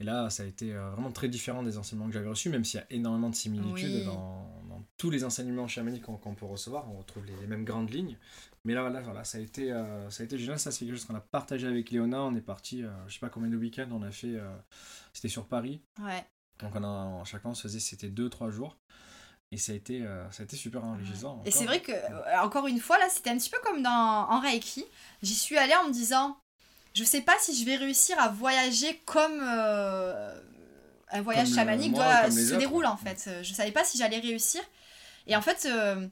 Et 0.00 0.04
là, 0.04 0.28
ça 0.28 0.42
a 0.42 0.46
été 0.46 0.72
vraiment 0.72 1.12
très 1.12 1.28
différent 1.28 1.62
des 1.62 1.78
enseignements 1.78 2.08
que 2.08 2.14
j'avais 2.14 2.28
reçus, 2.28 2.48
même 2.50 2.64
s'il 2.64 2.80
y 2.80 2.82
a 2.82 2.86
énormément 2.90 3.30
de 3.30 3.36
similitudes 3.36 3.94
Oui. 3.94 4.04
dans, 4.04 4.50
dans 4.68 4.82
tous 4.98 5.08
les 5.10 5.22
enseignements 5.24 5.68
chamaniques 5.68 6.02
qu'on 6.02 6.34
peut 6.34 6.46
recevoir. 6.46 6.90
On 6.90 6.98
retrouve 6.98 7.24
les, 7.26 7.36
les 7.40 7.46
mêmes 7.46 7.64
grandes 7.64 7.90
lignes. 7.90 8.18
Mais 8.64 8.72
là, 8.74 8.80
voilà, 8.80 9.00
voilà 9.00 9.24
ça, 9.24 9.38
a 9.38 9.40
été, 9.42 9.70
euh, 9.72 10.08
ça 10.10 10.22
a 10.22 10.26
été 10.26 10.38
génial. 10.38 10.58
Ça, 10.58 10.70
c'est 10.70 10.86
quelque 10.86 10.94
chose 10.96 11.04
qu'on 11.04 11.14
a 11.14 11.20
partagé 11.20 11.66
avec 11.66 11.90
Léona. 11.90 12.22
On 12.22 12.34
est 12.34 12.40
parti, 12.40 12.82
euh, 12.82 12.88
je 13.08 13.14
sais 13.14 13.18
pas 13.20 13.28
combien 13.28 13.50
de 13.50 13.56
week-ends 13.56 13.88
on 13.92 14.02
a 14.02 14.10
fait. 14.10 14.28
euh, 14.36 14.50
C'était 15.12 15.28
sur 15.28 15.46
Paris. 15.46 15.82
Ouais. 16.00 16.24
Donc 16.60 16.72
on 16.74 16.82
a, 16.84 17.24
chacun 17.24 17.50
on 17.50 17.54
se 17.54 17.62
faisait, 17.62 17.80
c'était 17.80 18.08
2-3 18.08 18.50
jours. 18.50 18.78
Et 19.52 19.58
ça 19.58 19.72
a 19.72 19.74
été, 19.74 20.02
euh, 20.02 20.28
ça 20.30 20.42
a 20.42 20.44
été 20.44 20.56
super 20.56 20.82
enrichissant. 20.84 21.42
Et 21.44 21.50
c'est 21.50 21.66
vrai 21.66 21.80
que, 21.80 21.92
encore 22.42 22.66
une 22.66 22.80
fois, 22.80 22.98
là, 22.98 23.08
c'était 23.10 23.30
un 23.30 23.36
petit 23.36 23.50
peu 23.50 23.58
comme 23.62 23.82
dans, 23.82 23.90
en 24.30 24.40
Reiki. 24.40 24.84
J'y 25.22 25.34
suis 25.34 25.58
allée 25.58 25.74
en 25.76 25.86
me 25.88 25.92
disant, 25.92 26.36
je 26.94 27.04
sais 27.04 27.20
pas 27.20 27.34
si 27.38 27.54
je 27.60 27.64
vais 27.66 27.76
réussir 27.76 28.18
à 28.18 28.28
voyager 28.30 28.98
comme 29.04 29.40
un 29.42 31.22
voyage 31.22 31.48
Comme, 31.48 31.56
chamanique 31.56 31.92
moi, 31.92 32.22
doit 32.22 32.30
se 32.30 32.48
autres. 32.50 32.58
déroule, 32.58 32.86
en 32.86 32.96
fait. 32.96 33.28
Je 33.42 33.52
savais 33.52 33.70
pas 33.72 33.84
si 33.84 33.98
j'allais 33.98 34.18
réussir. 34.18 34.62
Et 35.26 35.36
en 35.36 35.42
fait, 35.42 35.66
euh, 35.70 36.06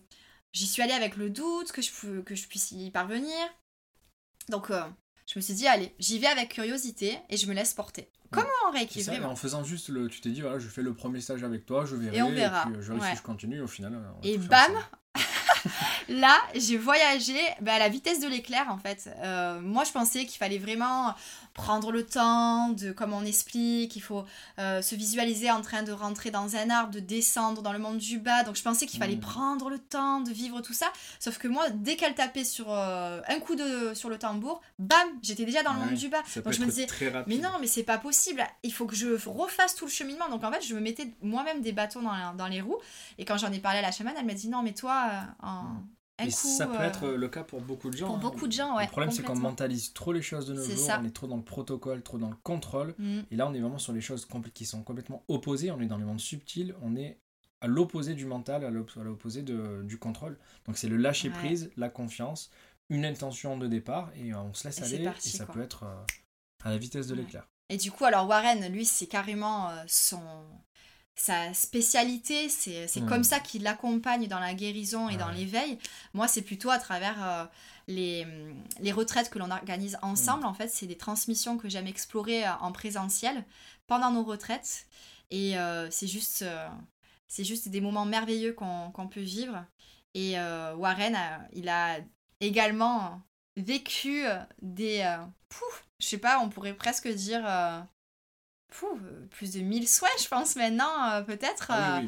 j'y 0.53 0.67
suis 0.67 0.83
allée 0.83 0.93
avec 0.93 1.17
le 1.17 1.31
doute 1.31 1.73
que 1.73 1.83
je, 1.83 2.21
que 2.21 2.35
je 2.35 2.47
puisse 2.47 2.73
y 2.73 2.91
parvenir. 2.91 3.37
Donc, 4.49 4.71
euh, 4.71 4.83
je 5.27 5.39
me 5.39 5.41
suis 5.41 5.55
dit, 5.55 5.67
allez, 5.67 5.95
j'y 5.99 6.19
vais 6.19 6.27
avec 6.27 6.51
curiosité 6.51 7.19
et 7.29 7.37
je 7.37 7.47
me 7.47 7.55
laisse 7.55 7.75
porter. 7.75 8.11
Comment 8.31 8.49
en 8.67 8.73
Reiki, 8.73 9.03
vraiment. 9.03 9.29
En 9.29 9.37
faisant 9.37 9.63
juste 9.63 9.91
le. 9.91 10.09
Tu 10.09 10.21
t'es 10.23 10.31
dit, 10.31 10.41
voilà, 10.41 10.59
je 10.59 10.69
fais 10.69 10.81
le 10.81 10.95
premier 10.95 11.21
stage 11.21 11.45
avec 11.45 11.67
toi, 11.67 11.85
je 11.85 11.97
verrai. 11.97 12.17
Et 12.17 12.23
on 12.23 12.31
verra. 12.31 12.63
puis, 12.63 12.75
je 12.81 12.93
verrai 12.93 13.11
si 13.11 13.17
je 13.19 13.23
continue, 13.23 13.61
au 13.61 13.67
final. 13.67 14.01
et 14.23 14.39
bam 14.39 14.73
Là, 16.09 16.39
j'ai 16.55 16.77
voyagé 16.77 17.37
bah, 17.61 17.75
à 17.75 17.79
la 17.79 17.89
vitesse 17.89 18.21
de 18.21 18.29
l'éclair 18.29 18.67
en 18.69 18.79
fait. 18.79 19.11
Euh, 19.23 19.61
moi, 19.61 19.85
je 19.85 19.93
pensais 19.93 20.25
qu'il 20.27 20.39
fallait 20.39 20.59
vraiment 20.59 21.15
prendre 21.55 21.93
le 21.93 22.05
temps, 22.05 22.71
de 22.71 22.93
comme 22.93 23.13
on 23.13 23.25
explique, 23.25 23.95
il 23.97 24.01
faut 24.01 24.25
euh, 24.59 24.81
se 24.81 24.95
visualiser 24.95 25.51
en 25.51 25.61
train 25.61 25.83
de 25.83 25.93
rentrer 25.93 26.31
dans 26.31 26.57
un 26.57 26.71
arbre, 26.71 26.93
de 26.93 27.01
descendre 27.01 27.63
dans 27.63 27.73
le 27.73 27.79
monde 27.79 27.99
du 27.99 28.19
bas. 28.19 28.43
Donc, 28.45 28.57
je 28.57 28.63
pensais 28.63 28.87
qu'il 28.87 28.99
fallait 28.99 29.17
mmh. 29.17 29.21
prendre 29.21 29.69
le 29.69 29.79
temps 29.79 30.21
de 30.21 30.31
vivre 30.31 30.61
tout 30.61 30.73
ça. 30.73 30.87
Sauf 31.19 31.39
que 31.39 31.49
moi, 31.49 31.69
dès 31.71 31.97
qu'elle 31.97 32.15
tapait 32.15 32.45
sur 32.45 32.67
euh, 32.71 33.21
un 33.29 33.39
coup 33.41 33.55
de 33.55 33.93
sur 33.95 34.09
le 34.09 34.19
tambour, 34.19 34.63
bam, 34.79 35.07
j'étais 35.23 35.45
déjà 35.45 35.63
dans 35.63 35.73
le 35.75 35.81
monde 35.81 35.95
du 35.95 36.09
bas. 36.09 36.23
Donc, 36.37 36.53
je 36.53 36.61
me 36.61 36.67
disais, 36.67 36.87
mais 37.27 37.37
non, 37.37 37.51
mais 37.61 37.67
c'est 37.67 37.83
pas 37.83 37.99
possible. 37.99 38.45
Il 38.63 38.73
faut 38.73 38.87
que 38.87 38.97
je 38.97 39.09
refasse 39.29 39.75
tout 39.75 39.85
le 39.85 39.91
cheminement. 39.91 40.29
Donc, 40.29 40.45
en 40.45 40.51
fait, 40.51 40.63
je 40.63 40.75
me 40.75 40.81
mettais 40.81 41.13
moi-même 41.23 41.61
des 41.61 41.73
bâtons 41.73 42.03
dans, 42.03 42.35
dans 42.35 42.47
les 42.47 42.61
roues. 42.61 42.79
Et 43.19 43.25
quand 43.25 43.37
j'en 43.37 43.53
ai 43.53 43.59
parlé 43.59 43.79
à 43.79 43.83
la 43.83 43.93
chamane, 43.93 44.15
elle 44.19 44.27
m'a 44.27 44.35
dit, 44.35 44.49
non, 44.49 44.63
mais 44.63 44.73
toi, 44.73 45.11
et 46.27 46.31
ça 46.31 46.67
peut 46.67 46.83
être 46.83 47.05
euh, 47.05 47.17
le 47.17 47.29
cas 47.29 47.43
pour 47.43 47.61
beaucoup 47.61 47.91
de 47.91 47.97
gens. 47.97 48.07
Pour 48.07 48.17
hein. 48.17 48.21
beaucoup 48.21 48.47
de 48.47 48.53
gens, 48.53 48.77
ouais. 48.77 48.85
Le 48.85 48.91
problème, 48.91 49.11
c'est 49.11 49.23
qu'on 49.23 49.37
mentalise 49.37 49.93
trop 49.93 50.13
les 50.13 50.23
choses 50.23 50.47
de 50.47 50.55
nos 50.55 50.65
jours, 50.65 50.89
on 51.01 51.05
est 51.05 51.11
trop 51.11 51.27
dans 51.27 51.37
le 51.37 51.43
protocole, 51.43 52.03
trop 52.03 52.19
dans 52.19 52.31
le 52.31 52.37
contrôle. 52.43 52.95
Mm. 52.99 53.21
Et 53.31 53.37
là, 53.37 53.47
on 53.47 53.55
est 53.55 53.61
vraiment 53.61 53.79
sur 53.79 53.93
les 53.93 54.01
choses 54.01 54.27
qui 54.55 54.65
sont 54.65 54.83
complètement 54.83 55.25
opposées. 55.29 55.71
On 55.71 55.81
est 55.81 55.87
dans 55.87 55.99
les 55.99 56.05
mondes 56.05 56.21
subtils, 56.21 56.75
on 56.83 56.97
est 56.97 57.19
à 57.61 57.67
l'opposé 57.67 58.15
du 58.15 58.27
mental, 58.27 58.65
à 58.65 58.71
l'opposé 58.71 59.43
du 59.43 59.99
contrôle. 59.99 60.39
Donc, 60.67 60.77
c'est 60.77 60.89
le 60.89 60.97
lâcher 60.97 61.31
prise, 61.31 61.71
la 61.77 61.89
confiance, 61.89 62.51
une 62.89 63.05
intention 63.05 63.57
de 63.57 63.67
départ, 63.67 64.11
et 64.17 64.33
euh, 64.33 64.39
on 64.39 64.55
se 64.55 64.67
laisse 64.67 64.83
aller. 64.83 65.05
et 65.05 65.29
ça 65.29 65.47
peut 65.47 65.63
être 65.63 65.85
euh, 65.85 66.05
à 66.65 66.71
la 66.71 66.79
vitesse 66.79 67.07
de 67.07 67.15
l'éclair. 67.15 67.49
Et 67.69 67.77
du 67.77 67.91
coup, 67.91 68.05
alors 68.05 68.29
Warren, 68.29 68.71
lui, 68.71 68.85
c'est 68.85 69.07
carrément 69.07 69.71
son 69.87 70.21
sa 71.15 71.53
spécialité, 71.55 72.49
c'est 72.49 72.89
hmm. 72.97 73.07
comme 73.07 73.25
ça 73.25 73.39
qu'il 73.41 73.63
l'accompagne 73.63 74.27
dans 74.29 74.41
la 74.41 74.55
guérison 74.55 75.09
et 75.09 75.17
dans 75.17 75.31
l'éveil. 75.31 75.79
Moi, 76.15 76.27
c'est 76.27 76.43
plutôt 76.43 76.71
à 76.71 76.79
travers 76.79 77.23
euh, 77.23 77.45
les, 77.87 78.27
les, 78.81 78.93
retraites 78.93 79.31
que 79.31 79.39
l'on 79.39 79.51
organise 79.51 79.99
ensemble. 80.03 80.45
Hmm. 80.45 80.49
En 80.49 80.55
fait, 80.55 80.69
c'est 80.69 80.87
des 80.87 80.97
transmissions 80.97 81.59
que 81.59 81.69
j'aime 81.69 81.87
explorer 81.87 82.47
euh, 82.47 82.53
en 82.61 82.73
présentiel 82.73 83.45
pendant 83.87 84.11
nos 84.11 84.25
retraites. 84.25 84.87
Et 85.31 85.59
euh, 85.59 85.91
c'est 85.91 86.07
juste, 86.07 86.45
c'est 87.29 87.45
juste 87.45 87.69
des 87.69 87.81
moments 87.81 88.05
merveilleux 88.05 88.53
qu'on 88.53 89.09
peut 89.09 89.21
vivre. 89.21 89.65
Et 90.15 90.35
Warren, 90.77 91.17
il 91.55 91.71
a 91.71 91.99
également 92.41 93.23
vécu 93.57 94.25
des... 94.61 95.17
pouf, 95.49 95.87
je 96.01 96.07
sais 96.07 96.19
pas, 96.19 96.39
on 96.41 96.51
pourrait 96.51 96.75
presque 96.75 97.09
dire 97.09 97.43
euh, 98.83 99.27
plus 99.31 99.53
de 99.53 99.61
1000 99.61 99.89
soins, 99.89 100.09
je 100.21 100.29
pense 100.29 100.57
maintenant, 100.57 101.11
euh, 101.11 101.23
peut-être. 101.23 101.67
Ah 101.71 101.99
euh, 101.99 102.03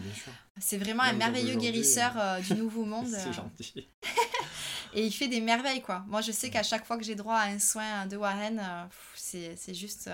c'est 0.59 0.79
vraiment 0.79 1.03
un 1.03 1.13
merveilleux 1.13 1.57
guérisseur 1.57 2.13
du 2.43 2.55
nouveau 2.55 2.85
monde. 2.85 3.07
c'est 3.11 3.33
gentil. 3.33 3.89
et 4.95 5.05
il 5.05 5.13
fait 5.13 5.29
des 5.29 5.41
merveilles, 5.41 5.83
quoi. 5.83 6.05
Moi, 6.07 6.21
je 6.21 6.33
sais 6.33 6.51
qu'à 6.51 6.63
chaque 6.63 6.85
fois 6.85 6.97
que 6.97 7.05
j'ai 7.05 7.15
droit 7.15 7.37
à 7.37 7.49
un 7.49 7.59
soin 7.59 8.07
de 8.07 8.17
Warren, 8.17 8.89
c'est 9.15 9.75
juste... 9.75 10.11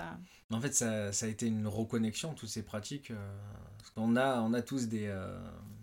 En 0.50 0.60
fait, 0.60 0.74
ça, 0.74 1.12
ça, 1.12 1.26
a 1.26 1.28
été 1.28 1.46
une 1.46 1.66
reconnexion, 1.66 2.34
toutes 2.34 2.48
ces 2.48 2.64
pratiques. 2.64 3.12
on, 3.96 4.16
a, 4.16 4.40
on 4.40 4.52
a 4.54 4.62
tous 4.62 4.88
des, 4.88 5.14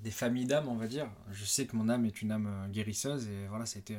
des 0.03 0.11
familles 0.11 0.45
d'âmes, 0.45 0.67
on 0.67 0.75
va 0.75 0.87
dire. 0.87 1.09
Je 1.31 1.45
sais 1.45 1.67
que 1.67 1.75
mon 1.75 1.87
âme 1.87 2.05
est 2.05 2.21
une 2.21 2.31
âme 2.31 2.67
guérisseuse, 2.71 3.27
et 3.27 3.47
voilà, 3.47 3.65
ça 3.65 3.77
a 3.77 3.79
été 3.79 3.97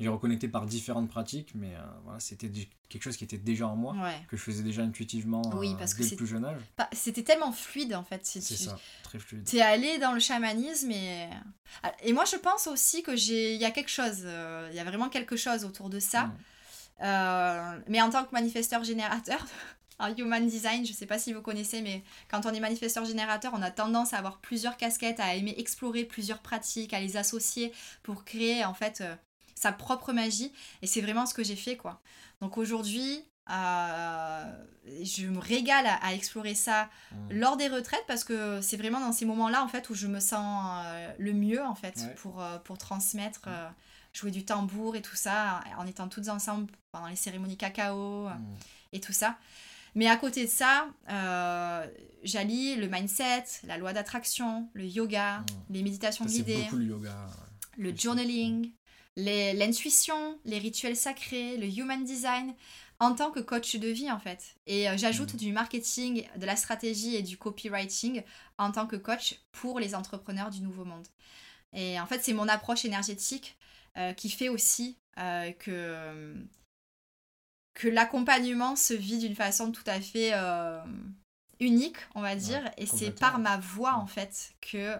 j'ai 0.00 0.08
reconnecté 0.08 0.48
par 0.48 0.64
différentes 0.64 1.10
pratiques, 1.10 1.52
mais 1.54 1.74
euh, 1.74 1.80
voilà, 2.04 2.18
c'était 2.20 2.50
quelque 2.88 3.02
chose 3.02 3.18
qui 3.18 3.24
était 3.24 3.36
déjà 3.36 3.68
en 3.68 3.76
moi, 3.76 3.94
que 4.28 4.36
je 4.36 4.42
faisais 4.42 4.62
déjà 4.62 4.82
intuitivement 4.82 5.42
oui, 5.54 5.74
euh, 5.74 5.84
dès 5.84 5.92
que 5.92 6.10
le 6.10 6.16
plus 6.16 6.26
jeune 6.26 6.44
âge. 6.46 6.60
C'était 6.92 7.22
tellement 7.22 7.52
fluide 7.52 7.94
en 7.94 8.02
fait. 8.02 8.24
C'est 8.24 8.40
ça, 8.40 8.78
très 9.02 9.18
fluide. 9.18 9.46
Tu 9.46 9.58
es 9.58 9.60
allé 9.60 9.98
dans 9.98 10.12
le 10.12 10.20
chamanisme 10.20 10.90
et... 10.90 11.28
Ah, 11.82 11.92
et 12.02 12.14
moi 12.14 12.24
je 12.24 12.36
pense 12.36 12.66
aussi 12.66 13.02
que 13.02 13.14
j'ai 13.14 13.54
il 13.54 13.60
y 13.60 13.66
a 13.66 13.70
quelque 13.70 13.90
chose, 13.90 14.22
euh, 14.24 14.68
il 14.70 14.76
y 14.76 14.80
a 14.80 14.84
vraiment 14.84 15.10
quelque 15.10 15.36
chose 15.36 15.64
autour 15.64 15.90
de 15.90 16.00
ça. 16.00 16.32
Mm. 17.02 17.82
mais 17.88 18.00
en 18.00 18.10
tant 18.10 18.24
que 18.24 18.32
manifesteur 18.32 18.82
générateur, 18.82 19.46
en 19.98 20.14
Human 20.16 20.46
Design, 20.46 20.86
je 20.86 20.94
sais 20.94 21.04
pas 21.04 21.18
si 21.18 21.34
vous 21.34 21.42
connaissez, 21.42 21.82
mais 21.82 22.02
quand 22.30 22.46
on 22.46 22.54
est 22.54 22.60
manifesteur 22.60 23.04
générateur, 23.04 23.52
on 23.54 23.60
a 23.60 23.70
tendance 23.70 24.14
à 24.14 24.18
avoir 24.18 24.38
plusieurs 24.38 24.78
casquettes, 24.78 25.20
à 25.20 25.34
aimer 25.34 25.54
explorer 25.58 26.04
plusieurs 26.04 26.38
pratiques, 26.38 26.94
à 26.94 27.00
les 27.00 27.18
associer 27.18 27.70
pour 28.02 28.24
créer 28.24 28.64
en 28.64 28.72
fait 28.72 29.02
sa 29.60 29.72
propre 29.72 30.12
magie. 30.12 30.52
Et 30.82 30.86
c'est 30.86 31.00
vraiment 31.00 31.26
ce 31.26 31.34
que 31.34 31.44
j'ai 31.44 31.56
fait, 31.56 31.76
quoi. 31.76 32.00
Donc 32.40 32.56
aujourd'hui, 32.56 33.22
euh, 33.50 34.44
je 35.02 35.26
me 35.26 35.38
régale 35.38 35.86
à, 35.86 36.14
explorer 36.14 36.54
ça 36.54 36.88
mmh. 37.10 37.16
lors 37.32 37.56
des 37.56 37.68
retraites 37.68 38.04
parce 38.06 38.24
que 38.24 38.60
c'est 38.60 38.76
vraiment 38.76 39.00
dans 39.00 39.12
ces 39.12 39.26
moments-là, 39.26 39.62
en 39.62 39.68
fait, 39.68 39.90
où 39.90 39.94
je 39.94 40.06
me 40.06 40.20
sens 40.20 40.84
euh, 40.86 41.12
le 41.18 41.32
mieux, 41.32 41.62
en 41.62 41.74
fait, 41.74 42.14
pour, 42.16 42.42
euh, 42.42 42.58
pour 42.58 42.78
transmettre, 42.78 43.48
mmh. 43.48 43.74
jouer 44.14 44.30
du 44.30 44.44
tambour 44.44 44.96
et 44.96 45.02
tout 45.02 45.16
ça, 45.16 45.60
en 45.76 45.86
étant 45.86 46.08
toutes 46.08 46.28
ensemble 46.28 46.70
pendant 46.90 47.08
les 47.08 47.16
cérémonies 47.16 47.58
cacao 47.58 48.28
mmh. 48.28 48.38
et 48.92 49.00
tout 49.00 49.12
ça. 49.12 49.36
Mais 49.96 50.08
à 50.08 50.16
côté 50.16 50.46
de 50.46 50.50
ça, 50.50 50.86
j'allie 52.22 52.76
le 52.76 52.86
mindset, 52.88 53.44
la 53.64 53.76
loi 53.76 53.92
d'attraction, 53.92 54.70
le 54.72 54.86
yoga, 54.86 55.44
les 55.68 55.82
méditations 55.82 56.24
guidées, 56.24 56.68
le, 56.72 56.84
yoga, 56.84 57.26
le 57.76 57.94
journaling, 57.96 58.70
l'intuition, 59.16 60.38
les, 60.44 60.58
rituels 60.58 60.96
sacrés, 60.96 61.56
le 61.56 61.66
human 61.66 62.04
design, 62.04 62.54
en 63.00 63.14
tant 63.14 63.30
que 63.30 63.40
coach 63.40 63.76
de 63.76 63.88
vie 63.88 64.10
en 64.10 64.18
fait. 64.20 64.56
Et 64.66 64.88
euh, 64.88 64.96
j'ajoute 64.96 65.34
mm. 65.34 65.38
du 65.38 65.52
marketing, 65.52 66.26
de 66.36 66.46
la 66.46 66.54
stratégie 66.54 67.16
et 67.16 67.22
du 67.22 67.38
copywriting 67.38 68.22
en 68.58 68.70
tant 68.70 68.86
que 68.86 68.96
coach 68.96 69.40
pour 69.52 69.80
les 69.80 69.94
entrepreneurs 69.94 70.50
du 70.50 70.60
nouveau 70.60 70.84
monde. 70.84 71.06
Et 71.72 71.98
en 71.98 72.06
fait, 72.06 72.22
c'est 72.22 72.34
mon 72.34 72.48
approche 72.48 72.84
énergétique 72.84 73.56
euh, 73.96 74.12
qui 74.12 74.28
fait 74.28 74.48
aussi 74.48 74.98
euh, 75.18 75.50
que, 75.52 76.34
que 77.74 77.88
l'accompagnement 77.88 78.76
se 78.76 78.92
vit 78.94 79.18
d'une 79.18 79.36
façon 79.36 79.72
tout 79.72 79.84
à 79.86 80.00
fait 80.00 80.32
unique, 81.58 81.96
on 82.14 82.20
va 82.20 82.36
dire. 82.36 82.70
et 82.76 82.86
c'est 82.86 83.10
par 83.10 83.38
ma 83.38 83.56
voix 83.56 83.92
mm. 83.92 84.00
en 84.00 84.06
fait 84.06 84.52
que 84.60 84.94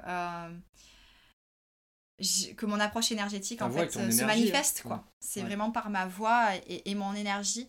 que 2.56 2.66
mon 2.66 2.80
approche 2.80 3.12
énergétique 3.12 3.62
en 3.62 3.70
fait 3.70 3.90
se 3.92 4.24
manifeste 4.24 4.82
quoi. 4.82 5.04
C'est 5.20 5.42
vraiment 5.42 5.70
par 5.70 5.90
ma 5.90 6.06
voix 6.06 6.50
et, 6.66 6.94
mon 6.94 7.14
énergie 7.14 7.68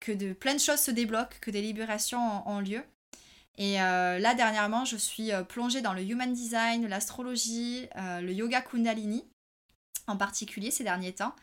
que 0.00 0.12
de 0.12 0.32
plein 0.32 0.54
de 0.54 0.60
choses 0.60 0.80
se 0.80 0.90
débloquent, 0.90 1.36
que 1.40 1.50
des 1.50 1.62
libérations 1.62 2.48
ont, 2.48 2.60
lieu. 2.60 2.82
Et 3.56 3.80
euh, 3.80 4.18
là 4.18 4.34
dernièrement, 4.34 4.84
je 4.84 4.96
suis 4.96 5.32
euh, 5.32 5.44
plongée 5.44 5.80
dans 5.80 5.92
le 5.92 6.02
human 6.02 6.32
design, 6.32 6.86
l'astrologie, 6.88 7.88
euh, 7.96 8.20
le 8.20 8.32
yoga 8.32 8.60
kundalini 8.62 9.24
en 10.06 10.16
particulier 10.16 10.70
ces 10.70 10.84
derniers 10.84 11.12
temps. 11.12 11.34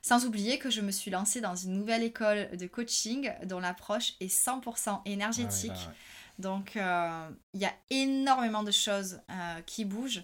Sans 0.00 0.24
oublier 0.24 0.58
que 0.58 0.70
je 0.70 0.80
me 0.80 0.90
suis 0.90 1.10
lancée 1.10 1.40
dans 1.40 1.56
une 1.56 1.74
nouvelle 1.74 2.02
école 2.02 2.56
de 2.56 2.66
coaching 2.66 3.30
dont 3.44 3.60
l'approche 3.60 4.14
est 4.20 4.32
100% 4.32 5.02
énergétique. 5.04 5.72
Ah 5.74 5.86
bah 5.86 5.92
Donc 6.38 6.76
il 6.76 7.60
y 7.60 7.66
a 7.66 7.74
énormément 7.90 8.62
de 8.62 8.70
choses 8.70 9.20
qui 9.66 9.84
bougent. 9.84 10.22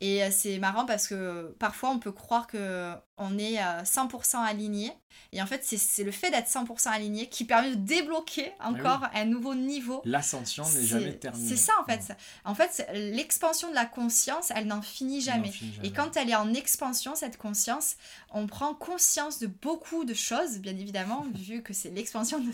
Et 0.00 0.22
euh, 0.22 0.28
c'est 0.30 0.58
marrant 0.58 0.86
parce 0.86 1.06
que 1.08 1.54
parfois 1.58 1.90
on 1.90 1.98
peut 1.98 2.12
croire 2.12 2.46
que 2.46 2.94
on 3.16 3.38
est 3.38 3.56
100% 3.56 4.36
aligné. 4.36 4.92
Et 5.32 5.42
en 5.42 5.46
fait, 5.46 5.62
c'est 5.64 6.04
le 6.04 6.10
fait 6.10 6.30
d'être 6.30 6.48
100% 6.48 6.88
aligné 6.88 7.28
qui 7.28 7.44
permet 7.44 7.70
de 7.70 7.74
débloquer 7.76 8.52
encore 8.60 9.02
un 9.14 9.24
nouveau 9.24 9.54
niveau. 9.54 10.02
L'ascension 10.04 10.64
n'est 10.64 10.84
jamais 10.84 11.14
terminée. 11.14 11.48
C'est 11.48 11.56
ça 11.56 11.72
en 11.80 11.84
fait. 11.84 12.12
En 12.44 12.54
fait, 12.54 12.88
l'expansion 12.92 13.68
de 13.70 13.74
la 13.74 13.84
conscience, 13.84 14.52
elle 14.54 14.66
n'en 14.66 14.82
finit 14.82 15.20
jamais. 15.20 15.52
Et 15.82 15.92
quand 15.92 16.16
elle 16.16 16.30
est 16.30 16.34
en 16.34 16.52
expansion, 16.54 17.14
cette 17.14 17.36
conscience, 17.36 17.96
on 18.30 18.46
prend 18.46 18.74
conscience 18.74 19.38
de 19.38 19.46
beaucoup 19.46 20.04
de 20.04 20.14
choses, 20.14 20.58
bien 20.58 20.76
évidemment, 20.76 21.24
vu 21.34 21.62
que 21.62 21.72
c'est 21.72 21.90
l'expansion 21.90 22.38
de, 22.38 22.50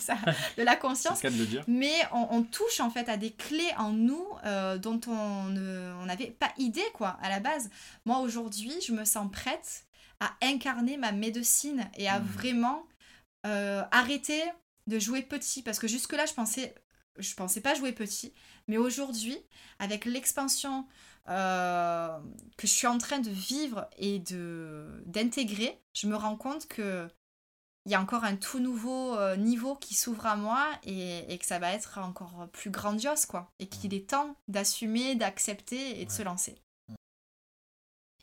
de 0.59 0.63
la 0.63 0.77
conscience. 0.77 1.23
de 1.23 1.29
dire. 1.45 1.65
Mais 1.67 1.95
on, 2.13 2.43
touche 2.43 2.81
en 2.81 2.91
fait 2.91 3.09
à 3.09 3.17
des 3.17 3.31
clés 3.31 3.71
en 3.77 3.93
nous 3.93 4.27
euh, 4.45 4.79
dont 4.79 5.01
on 5.07 6.05
n'avait 6.07 6.31
pas 6.31 6.51
idée 6.59 6.85
quoi 6.95 7.19
à 7.23 7.29
la 7.29 7.41
base. 7.41 7.71
Moi 8.07 8.19
aujourd'hui, 8.21 8.73
je 8.87 8.93
me 8.93 9.05
sens 9.05 9.31
prête 9.31 9.85
à 10.21 10.37
incarner 10.43 10.97
ma 10.99 11.13
médecine 11.13 11.91
et 11.97 12.09
à 12.09 12.21
mmh. 12.21 12.25
vraiment 12.25 12.87
euh, 13.47 13.83
arrêter 13.91 14.43
de 14.87 14.99
jouer 14.99 15.23
petit. 15.23 15.63
Parce 15.63 15.79
que 15.79 15.89
jusque-là, 15.89 16.27
je 16.27 16.35
pensais, 16.35 16.75
je 17.19 17.35
pensais 17.35 17.61
pas 17.61 17.75
jouer 17.75 17.93
petit. 17.93 18.35
Mais 18.69 18.77
aujourd'hui, 18.77 19.39
avec 19.79 20.05
l'expansion 20.05 20.87
euh, 21.29 22.19
que 22.57 22.67
je 22.67 22.73
suis 22.73 22.87
en 22.87 22.99
train 22.99 23.19
de 23.19 23.31
vivre 23.31 23.89
et 23.99 24.19
de 24.19 25.03
d'intégrer, 25.07 25.81
je 25.95 26.07
me 26.07 26.17
rends 26.17 26.37
compte 26.37 26.69
que 26.69 27.09
il 27.87 27.93
y 27.93 27.95
a 27.95 28.01
encore 28.01 28.25
un 28.25 28.37
tout 28.37 28.59
nouveau 28.59 29.17
euh, 29.17 29.37
niveau 29.37 29.75
qui 29.75 29.95
s'ouvre 29.95 30.27
à 30.27 30.37
moi 30.37 30.71
et, 30.85 31.33
et, 31.33 31.39
que 31.39 31.47
ça 31.47 31.59
va 31.59 31.73
être 31.73 31.99
encore 31.99 32.47
plus 32.53 32.69
grandiose, 32.69 33.25
quoi. 33.25 33.51
Et 33.59 33.69
qu'il 33.69 33.91
mmh. 33.91 33.97
est 33.97 34.11
temps 34.11 34.37
d'assumer, 34.49 35.15
d'accepter 35.15 36.01
et 36.01 36.05
de 36.05 36.11
se 36.11 36.23
lancer. 36.23 36.61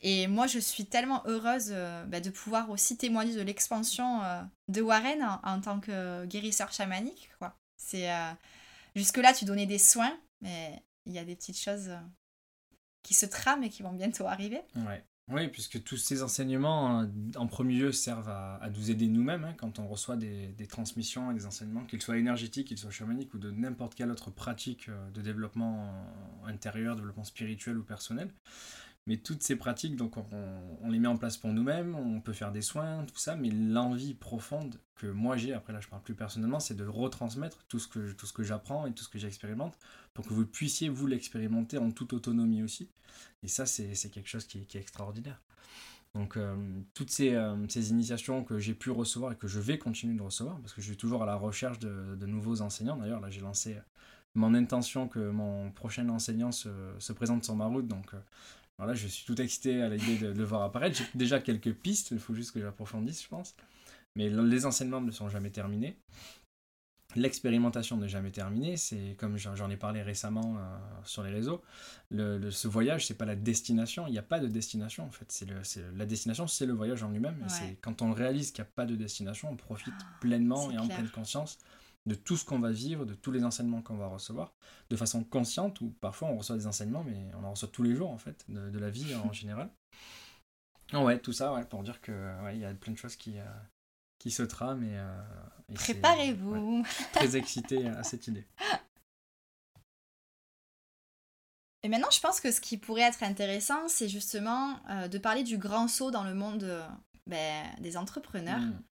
Et 0.02 0.26
moi, 0.26 0.46
je 0.46 0.58
suis 0.58 0.86
tellement 0.86 1.22
heureuse 1.26 1.74
bah, 2.06 2.20
de 2.20 2.30
pouvoir 2.30 2.70
aussi 2.70 2.96
témoigner 2.96 3.34
de 3.34 3.42
l'expansion 3.42 4.20
de 4.68 4.80
Warren 4.80 5.22
en, 5.42 5.60
tant 5.60 5.80
que 5.80 6.24
guérisseur 6.26 6.72
chamanique. 6.72 7.30
C'est, 7.76 8.08
jusque-là, 8.94 9.32
tu 9.32 9.44
donnais 9.44 9.66
des 9.66 9.78
soins, 9.78 10.16
mais 10.40 10.82
il 11.06 11.12
y 11.12 11.18
a 11.18 11.24
des 11.24 11.34
petites 11.34 11.58
choses 11.58 11.90
qui 13.02 13.14
se 13.14 13.26
trament 13.26 13.64
et 13.64 13.70
qui 13.70 13.82
vont 13.82 13.92
bientôt 13.92 14.26
arriver. 14.26 14.60
Ouais. 14.76 15.04
Oui, 15.30 15.46
puisque 15.48 15.82
tous 15.82 15.98
ces 15.98 16.22
enseignements, 16.22 17.06
en 17.36 17.46
premier 17.46 17.74
lieu, 17.74 17.92
servent 17.92 18.30
à, 18.30 18.60
nous 18.74 18.90
aider 18.90 19.08
nous-mêmes 19.08 19.44
hein, 19.44 19.54
quand 19.58 19.78
on 19.78 19.86
reçoit 19.86 20.16
des, 20.16 20.48
des, 20.48 20.66
transmissions 20.66 21.30
et 21.30 21.34
des 21.34 21.44
enseignements, 21.44 21.84
qu'ils 21.84 22.00
soient 22.00 22.16
énergétiques, 22.16 22.68
qu'ils 22.68 22.78
soient 22.78 22.90
chamaniques 22.90 23.34
ou 23.34 23.38
de 23.38 23.50
n'importe 23.50 23.94
quelle 23.94 24.10
autre 24.10 24.30
pratique 24.30 24.88
euh, 24.88 25.10
de 25.10 25.20
développement 25.20 25.92
intérieur, 26.46 26.96
développement 26.96 27.24
spirituel 27.24 27.76
ou 27.76 27.84
personnel. 27.84 28.32
Mais 29.08 29.16
toutes 29.16 29.42
ces 29.42 29.56
pratiques, 29.56 29.96
donc 29.96 30.18
on, 30.18 30.90
les 30.90 30.98
met 30.98 31.08
en 31.08 31.16
place 31.16 31.38
pour 31.38 31.50
nous-mêmes, 31.50 31.94
on 31.94 32.20
peut 32.20 32.34
faire 32.34 32.52
des 32.52 32.60
soins, 32.60 33.06
tout 33.06 33.18
ça, 33.18 33.36
mais 33.36 33.48
l'envie 33.48 34.12
profonde 34.12 34.78
que 34.96 35.06
moi 35.06 35.38
j'ai, 35.38 35.54
après 35.54 35.72
là 35.72 35.80
je 35.80 35.88
parle 35.88 36.02
plus 36.02 36.14
personnellement, 36.14 36.60
c'est 36.60 36.74
de 36.74 36.84
retransmettre 36.84 37.64
tout 37.68 37.78
ce 37.78 37.88
que, 37.88 38.12
tout 38.12 38.26
ce 38.26 38.34
que 38.34 38.42
j'apprends 38.42 38.86
et 38.86 38.92
tout 38.92 39.02
ce 39.02 39.08
que 39.08 39.18
j'expérimente 39.18 39.78
pour 40.12 40.26
que 40.26 40.34
vous 40.34 40.44
puissiez 40.44 40.90
vous 40.90 41.06
l'expérimenter 41.06 41.78
en 41.78 41.90
toute 41.90 42.12
autonomie 42.12 42.62
aussi. 42.62 42.90
Et 43.42 43.48
ça, 43.48 43.64
c'est 43.64 44.10
quelque 44.10 44.28
chose 44.28 44.44
qui, 44.44 44.58
est 44.58 44.76
extraordinaire. 44.76 45.40
Donc 46.12 46.36
euh, 46.36 46.54
toutes 46.92 47.10
ces, 47.10 47.34
euh, 47.34 47.56
ces, 47.68 47.90
initiations 47.90 48.44
que 48.44 48.58
j'ai 48.58 48.74
pu 48.74 48.90
recevoir 48.90 49.32
et 49.32 49.36
que 49.36 49.48
je 49.48 49.58
vais 49.58 49.78
continuer 49.78 50.16
de 50.16 50.22
recevoir, 50.22 50.60
parce 50.60 50.74
que 50.74 50.82
je 50.82 50.86
suis 50.86 50.98
toujours 50.98 51.22
à 51.22 51.26
la 51.26 51.36
recherche 51.36 51.78
de, 51.78 52.14
de 52.14 52.26
nouveaux 52.26 52.60
enseignants. 52.60 52.96
D'ailleurs, 52.98 53.20
là 53.20 53.30
j'ai 53.30 53.40
lancé 53.40 53.78
mon 54.34 54.54
intention 54.54 55.08
que 55.08 55.30
mon 55.30 55.70
prochain 55.70 56.08
enseignant 56.08 56.52
se, 56.52 56.68
se 56.98 57.12
présente 57.12 57.44
sur 57.44 57.56
ma 57.56 57.66
route. 57.66 57.86
Donc 57.86 58.14
euh, 58.14 58.18
voilà, 58.78 58.94
je 58.94 59.08
suis 59.08 59.26
tout 59.26 59.40
excité 59.40 59.82
à 59.82 59.88
l'idée 59.88 60.18
de, 60.18 60.28
le 60.28 60.44
voir 60.44 60.62
apparaître. 60.62 60.96
J'ai 60.96 61.04
déjà 61.14 61.40
quelques 61.40 61.72
pistes, 61.72 62.12
il 62.12 62.20
faut 62.20 62.34
juste 62.34 62.52
que 62.52 62.60
j'approfondisse, 62.60 63.22
je 63.22 63.28
pense. 63.28 63.56
Mais 64.14 64.30
les 64.30 64.66
enseignements 64.66 65.00
ne 65.00 65.10
sont 65.10 65.28
jamais 65.28 65.50
terminés. 65.50 65.96
L'expérimentation 67.16 67.96
n'est 67.96 68.08
jamais 68.08 68.30
terminée. 68.30 68.76
C'est 68.76 69.16
comme 69.18 69.36
j'en 69.36 69.70
ai 69.70 69.76
parlé 69.76 70.02
récemment 70.02 70.56
euh, 70.58 70.76
sur 71.04 71.22
les 71.22 71.30
réseaux. 71.30 71.62
Le, 72.10 72.50
ce 72.50 72.68
voyage, 72.68 73.06
c'est 73.06 73.14
pas 73.14 73.24
la 73.24 73.34
destination. 73.34 74.06
Il 74.06 74.12
n'y 74.12 74.18
a 74.18 74.22
pas 74.22 74.38
de 74.38 74.46
destination 74.46 75.06
en 75.06 75.10
fait. 75.10 75.26
C'est 75.30 75.46
la 75.96 76.06
destination, 76.06 76.46
c'est 76.46 76.66
le 76.66 76.74
voyage 76.74 77.02
en 77.02 77.10
lui-même. 77.10 77.44
C'est 77.48 77.78
quand 77.80 78.02
on 78.02 78.12
réalise 78.12 78.52
qu'il 78.52 78.62
n'y 78.62 78.68
a 78.68 78.72
pas 78.74 78.86
de 78.86 78.94
destination, 78.94 79.50
on 79.50 79.56
profite 79.56 79.94
ah, 79.98 80.04
pleinement 80.20 80.70
et 80.70 80.78
en 80.78 80.86
pleine 80.86 81.08
conscience 81.08 81.58
de 82.08 82.14
tout 82.14 82.36
ce 82.36 82.44
qu'on 82.44 82.58
va 82.58 82.72
vivre, 82.72 83.04
de 83.04 83.14
tous 83.14 83.30
les 83.30 83.44
enseignements 83.44 83.82
qu'on 83.82 83.96
va 83.96 84.08
recevoir, 84.08 84.52
de 84.90 84.96
façon 84.96 85.22
consciente, 85.22 85.80
ou 85.80 85.94
parfois 86.00 86.28
on 86.28 86.38
reçoit 86.38 86.56
des 86.56 86.66
enseignements, 86.66 87.04
mais 87.04 87.30
on 87.40 87.44
en 87.44 87.50
reçoit 87.50 87.68
tous 87.68 87.84
les 87.84 87.94
jours, 87.94 88.10
en 88.10 88.18
fait, 88.18 88.44
de, 88.48 88.78
la 88.78 88.90
vie 88.90 89.14
en 89.14 89.32
général. 89.32 89.70
Oh 90.94 91.00
ouais, 91.00 91.18
tout 91.18 91.32
ça, 91.32 91.52
ouais, 91.52 91.64
pour 91.64 91.82
dire 91.82 92.00
que 92.00 92.12
il 92.52 92.58
y 92.58 92.64
a 92.64 92.72
plein 92.74 92.92
de 92.92 92.98
choses 92.98 93.16
qui, 93.16 93.38
euh, 93.38 93.44
qui 94.18 94.30
se 94.30 94.42
trament. 94.42 94.82
Et, 94.82 94.96
euh, 94.96 95.22
Préparez-vous 95.74 96.82
Très 97.12 97.36
excité 97.36 97.86
à 97.88 98.02
cette 98.02 98.26
idée. 98.26 98.46
Et 101.84 101.88
maintenant, 101.88 102.10
je 102.10 102.18
pense 102.18 102.40
que 102.40 102.50
ce 102.50 102.60
qui 102.60 102.76
pourrait 102.76 103.02
être 103.02 103.22
intéressant, 103.22 103.86
c'est 103.86 104.08
justement 104.08 104.80
euh, 104.90 105.06
de 105.06 105.16
parler 105.16 105.44
du 105.44 105.58
grand 105.58 105.86
saut 105.86 106.10
dans 106.10 106.24
le 106.24 106.34
monde 106.34 106.68
ben, 107.26 107.66
des 107.78 107.96
entrepreneurs, 107.96 108.58
mmh. 108.58 108.82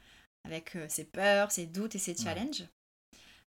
avec 0.46 0.78
ses 0.88 1.04
peurs, 1.04 1.52
ses 1.52 1.66
doutes 1.66 1.96
et 1.96 2.00
ses 2.00 2.16
challenges. 2.16 2.64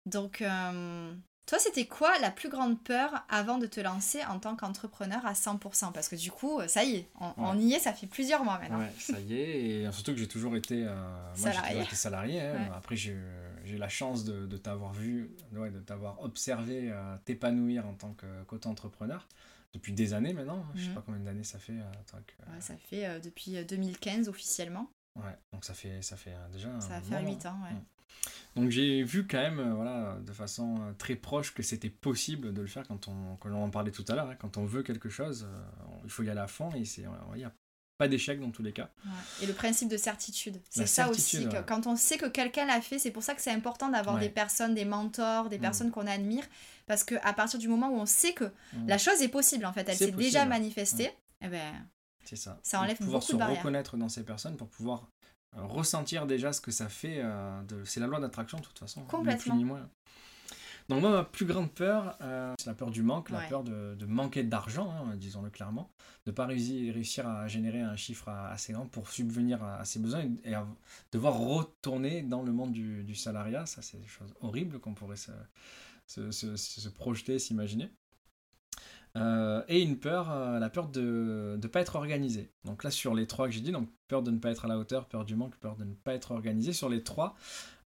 Donc, 0.05 0.41
euh, 0.41 1.13
toi, 1.45 1.59
c'était 1.59 1.85
quoi 1.85 2.17
la 2.19 2.31
plus 2.31 2.49
grande 2.49 2.81
peur 2.83 3.25
avant 3.29 3.57
de 3.57 3.65
te 3.65 3.79
lancer 3.79 4.23
en 4.25 4.39
tant 4.39 4.55
qu'entrepreneur 4.55 5.25
à 5.25 5.33
100% 5.33 5.91
Parce 5.91 6.09
que 6.09 6.15
du 6.15 6.31
coup, 6.31 6.59
ça 6.67 6.83
y 6.83 6.95
est, 6.95 7.09
on, 7.37 7.57
y 7.57 7.73
est, 7.73 7.79
ça 7.79 7.93
fait 7.93 8.07
plusieurs 8.07 8.43
mois 8.43 8.59
maintenant. 8.59 8.79
Ouais, 8.79 8.91
ça 8.99 9.19
y 9.19 9.33
est, 9.33 9.83
et 9.83 9.91
surtout 9.91 10.13
que 10.13 10.19
j'ai 10.19 10.27
toujours 10.27 10.55
été, 10.55 10.85
euh, 10.85 11.35
salarié. 11.35 11.85
salarié. 11.91 12.41
Hein. 12.41 12.69
Après, 12.75 12.95
j'ai 12.95 13.17
eu 13.65 13.77
la 13.77 13.89
chance 13.89 14.25
de, 14.25 14.57
t'avoir 14.57 14.93
vu, 14.93 15.31
de 15.51 15.79
t'avoir 15.79 16.21
observé 16.21 16.91
euh, 16.91 17.17
t'épanouir 17.25 17.87
en 17.87 17.93
tant 17.93 18.15
qu'auto-entrepreneur. 18.47 19.27
depuis 19.73 19.93
des 19.93 20.13
années 20.13 20.33
maintenant, 20.33 20.65
je 20.75 20.83
sais 20.83 20.89
mhm. 20.89 20.95
pas 20.95 21.03
combien 21.05 21.21
d'années 21.21 21.43
ça 21.43 21.59
fait. 21.59 21.77
ça 22.59 22.75
fait 22.77 23.19
depuis 23.21 23.63
2015 23.65 24.29
officiellement. 24.29 24.89
Ouais, 25.15 25.35
donc 25.51 25.65
ça 25.65 25.73
fait, 25.73 26.01
ça 26.01 26.15
fait 26.15 26.35
déjà. 26.51 26.79
Ça 26.79 26.99
va 26.99 27.01
faire 27.01 27.27
8 27.27 27.45
ans, 27.47 27.59
ouais. 27.63 27.75
Donc 28.55 28.69
j'ai 28.69 29.03
vu 29.03 29.27
quand 29.27 29.37
même, 29.37 29.59
euh, 29.59 29.73
voilà, 29.73 30.17
de 30.25 30.31
façon 30.31 30.77
euh, 30.81 30.93
très 30.97 31.15
proche 31.15 31.53
que 31.53 31.63
c'était 31.63 31.89
possible 31.89 32.53
de 32.53 32.61
le 32.61 32.67
faire 32.67 32.87
quand 32.87 33.07
on, 33.07 33.35
quand 33.37 33.49
on 33.49 33.63
en 33.63 33.69
parlait 33.69 33.91
tout 33.91 34.05
à 34.07 34.15
l'heure, 34.15 34.29
hein. 34.29 34.35
quand 34.39 34.57
on 34.57 34.65
veut 34.65 34.83
quelque 34.83 35.09
chose, 35.09 35.47
euh, 35.49 35.87
il 36.03 36.09
faut 36.09 36.23
y 36.23 36.29
aller 36.29 36.39
à 36.39 36.47
fond 36.47 36.69
et 36.75 36.79
il 36.81 37.37
n'y 37.37 37.43
a 37.43 37.53
pas 37.97 38.07
d'échec 38.07 38.39
dans 38.39 38.49
tous 38.49 38.63
les 38.63 38.71
cas. 38.71 38.89
Et 39.41 39.45
le 39.45 39.53
principe 39.53 39.89
de 39.89 39.97
certitude, 39.97 40.59
c'est 40.69 40.87
ça 40.87 41.09
aussi. 41.09 41.47
Quand 41.67 41.85
on 41.85 41.95
sait 41.95 42.17
que 42.17 42.27
quelqu'un 42.27 42.65
l'a 42.65 42.81
fait, 42.81 42.97
c'est 42.97 43.11
pour 43.11 43.23
ça 43.23 43.35
que 43.35 43.41
c'est 43.41 43.51
important 43.51 43.89
d'avoir 43.89 44.17
des 44.17 44.29
personnes, 44.29 44.73
des 44.73 44.85
mentors, 44.85 45.49
des 45.49 45.57
mm. 45.57 45.61
personnes 45.61 45.91
qu'on 45.91 46.07
admire, 46.07 46.45
parce 46.87 47.03
qu'à 47.03 47.33
partir 47.33 47.59
du 47.59 47.67
moment 47.67 47.89
où 47.89 47.97
on 47.97 48.05
sait 48.05 48.33
que 48.33 48.45
mm. 48.45 48.87
la 48.87 48.97
chose 48.97 49.21
est 49.21 49.27
possible, 49.27 49.65
en 49.65 49.73
fait, 49.73 49.87
elle 49.87 49.97
s'est 49.97 50.11
déjà 50.11 50.45
manifestée, 50.45 51.11
eh 51.41 51.49
ben, 51.49 51.73
ça. 52.35 52.59
ça 52.63 52.79
enlève 52.79 52.97
pouvoir 52.97 53.21
se 53.21 53.35
reconnaître 53.35 53.97
dans 53.97 54.09
ces 54.09 54.23
personnes 54.23 54.55
pour 54.55 54.69
pouvoir 54.69 55.09
ressentir 55.53 56.25
déjà 56.25 56.53
ce 56.53 56.61
que 56.61 56.71
ça 56.71 56.89
fait. 56.89 57.21
Euh, 57.23 57.61
de... 57.63 57.83
C'est 57.85 57.99
la 57.99 58.07
loi 58.07 58.19
d'attraction 58.19 58.59
de 58.59 58.63
toute 58.63 58.79
façon. 58.79 59.03
Complètement. 59.03 59.79
Donc 60.89 61.01
moi, 61.01 61.11
ma 61.11 61.23
plus 61.23 61.45
grande 61.45 61.71
peur, 61.71 62.17
euh, 62.21 62.55
c'est 62.57 62.65
la 62.65 62.73
peur 62.73 62.89
du 62.89 63.03
manque, 63.03 63.29
la 63.29 63.41
peur 63.41 63.63
de, 63.63 63.93
de 63.93 64.05
manquer 64.07 64.43
d'argent, 64.43 64.89
hein, 64.89 65.15
disons-le 65.17 65.51
clairement, 65.51 65.91
de 66.25 66.31
ne 66.31 66.35
pas 66.35 66.47
réussir, 66.47 67.27
à 67.27 67.47
générer 67.47 67.81
un 67.81 67.95
chiffre 67.95 68.27
assez 68.27 68.73
grand 68.73 68.87
pour 68.87 69.07
subvenir 69.07 69.63
à, 69.63 69.85
ses 69.85 69.99
besoins 69.99 70.21
et, 70.43 70.53
devoir 71.11 71.37
retourner 71.37 72.23
dans 72.23 72.41
le 72.41 72.51
monde 72.51 72.71
du, 72.71 73.03
du 73.03 73.13
salariat. 73.13 73.67
Ça, 73.67 73.83
c'est 73.83 73.99
des 73.99 74.07
choses 74.07 74.33
horribles 74.41 74.79
qu'on 74.79 74.95
pourrait 74.95 75.15
se, 75.15 75.31
se, 76.07 76.31
se, 76.31 76.57
se 76.57 76.89
projeter, 76.89 77.37
s'imaginer. 77.37 77.91
Euh, 79.17 79.63
et 79.67 79.81
une 79.81 79.97
peur, 79.97 80.31
euh, 80.31 80.59
la 80.59 80.69
peur 80.69 80.87
de 80.87 81.57
ne 81.61 81.67
pas 81.67 81.81
être 81.81 81.95
organisé. 81.95 82.51
Donc 82.63 82.83
là, 82.83 82.91
sur 82.91 83.15
les 83.15 83.25
trois 83.25 83.47
que 83.47 83.53
j'ai 83.53 83.61
dit, 83.61 83.71
donc 83.71 83.89
peur 84.07 84.21
de 84.21 84.31
ne 84.31 84.37
pas 84.37 84.51
être 84.51 84.65
à 84.65 84.67
la 84.67 84.77
hauteur, 84.77 85.07
peur 85.07 85.25
du 85.25 85.35
manque, 85.35 85.55
peur 85.57 85.75
de 85.75 85.83
ne 85.83 85.93
pas 85.93 86.13
être 86.13 86.31
organisé, 86.31 86.73
sur 86.73 86.89
les 86.89 87.03
trois, 87.03 87.35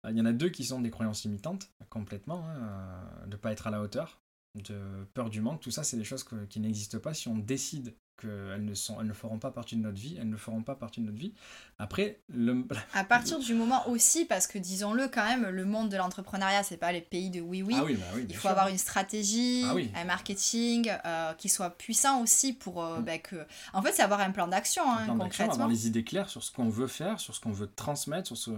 euh, 0.06 0.12
il 0.12 0.18
y 0.18 0.22
en 0.22 0.26
a 0.26 0.34
deux 0.34 0.50
qui 0.50 0.66
sont 0.66 0.82
des 0.82 0.92
croyances 0.92 1.24
limitantes, 1.24 1.70
complètement, 1.90 2.46
hein, 2.48 3.26
de 3.26 3.32
ne 3.32 3.36
pas 3.38 3.52
être 3.52 3.68
à 3.68 3.72
la 3.72 3.82
hauteur, 3.82 4.22
de 4.56 4.78
peur 5.14 5.30
du 5.30 5.42
manque, 5.42 5.62
tout 5.62 5.72
ça, 5.72 5.84
c'est 5.84 5.98
des 5.98 6.04
choses 6.04 6.26
qui 6.50 6.60
n'existent 6.60 7.00
pas 7.00 7.14
si 7.14 7.28
on 7.28 7.38
décide 7.38 7.96
qu'elles 8.22 8.64
ne, 8.64 8.74
sont, 8.74 9.00
elles 9.00 9.08
ne 9.08 9.14
feront 9.14 9.40
pas 9.40 9.52
partie 9.52 9.76
de 9.76 9.82
notre 9.82 9.98
vie, 9.98 10.18
elles 10.20 10.30
ne 10.30 10.38
feront 10.38 10.62
pas 10.62 10.76
partie 10.76 11.02
de 11.02 11.06
notre 11.06 11.18
vie. 11.18 11.34
Après, 11.80 12.20
le... 12.30 12.66
à 12.94 13.04
partir 13.04 13.40
du 13.40 13.54
moment 13.54 13.88
aussi, 13.90 14.26
parce 14.26 14.48
que 14.48 14.58
disons-le 14.58 15.08
quand 15.08 15.26
même, 15.26 15.48
le 15.48 15.66
monde 15.66 15.90
de 15.90 15.98
l'entrepreneuriat, 15.98 16.64
c'est 16.64 16.78
pas 16.78 16.92
les 16.92 17.02
pays 17.02 17.30
de 17.30 17.42
oui-oui. 17.42 17.76
Ah 17.78 17.84
oui, 17.84 17.96
bah 17.96 18.20
Il 18.30 18.36
faut 18.36 18.48
avoir 18.48 18.68
une 18.68 18.78
stratégie, 18.78 19.64
ah 19.66 20.00
un 20.00 20.06
marketing 20.06 20.92
euh, 21.06 21.34
qui 21.34 21.50
soit 21.50 21.72
puissant 21.72 22.22
aussi 22.22 22.54
pour 22.54 22.84
euh, 22.84 23.00
mm. 23.00 23.04
bah, 23.04 23.18
que... 23.18 23.46
En 23.74 23.82
fait, 23.82 23.94
c'est 23.94 24.04
avoir 24.04 24.20
un 24.20 24.32
plan 24.32 24.48
d'action, 24.48 24.84
hein, 24.86 25.08
concrètement. 25.18 25.54
Avoir 25.54 25.70
les 25.70 25.88
idées 25.88 26.04
claires 26.04 26.30
sur 26.30 26.44
ce 26.44 26.52
qu'on 26.52 26.70
veut 26.70 26.88
faire, 26.88 27.20
sur 27.20 27.36
ce 27.36 27.42
qu'on 27.42 27.52
veut 27.52 27.70
transmettre, 27.76 28.28
sur 28.28 28.38
ce... 28.38 28.52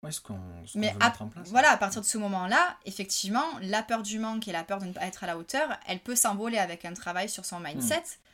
Ouais, 0.00 0.12
ce 0.12 0.20
qu'on 0.20 0.38
Mais 0.76 0.92
veut 0.92 0.98
mettre 0.98 1.22
en 1.22 1.26
place. 1.26 1.48
Voilà, 1.48 1.72
à 1.72 1.76
partir 1.76 2.00
de 2.00 2.06
ce 2.06 2.18
moment-là, 2.18 2.76
effectivement, 2.84 3.44
la 3.62 3.82
peur 3.82 4.04
du 4.04 4.20
manque 4.20 4.46
et 4.46 4.52
la 4.52 4.62
peur 4.62 4.78
de 4.78 4.84
ne 4.84 4.92
pas 4.92 5.04
être 5.04 5.24
à 5.24 5.26
la 5.26 5.36
hauteur, 5.36 5.68
elle 5.88 5.98
peut 5.98 6.14
s'envoler 6.14 6.58
avec 6.58 6.84
un 6.84 6.94
travail 6.94 7.28
sur 7.28 7.44
son 7.44 7.58
mindset. 7.58 7.98
Mm. 7.98 8.27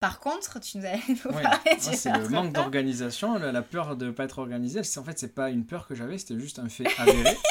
Par 0.00 0.18
contre, 0.18 0.58
tu 0.60 0.78
nous 0.78 0.86
avais 0.86 0.98
parlé 1.22 1.76
C'est 1.78 2.10
le 2.16 2.28
manque 2.30 2.54
d'organisation, 2.54 3.38
la, 3.38 3.62
peur 3.62 3.96
de 3.96 4.06
ne 4.06 4.10
pas 4.10 4.24
être 4.24 4.38
organisé. 4.38 4.80
En 4.96 5.04
fait, 5.04 5.18
c'est 5.18 5.34
pas 5.34 5.50
une 5.50 5.66
peur 5.66 5.86
que 5.86 5.94
j'avais, 5.94 6.16
c'était 6.16 6.40
juste 6.40 6.58
un 6.58 6.68
fait 6.68 6.86
avéré. 6.98 7.36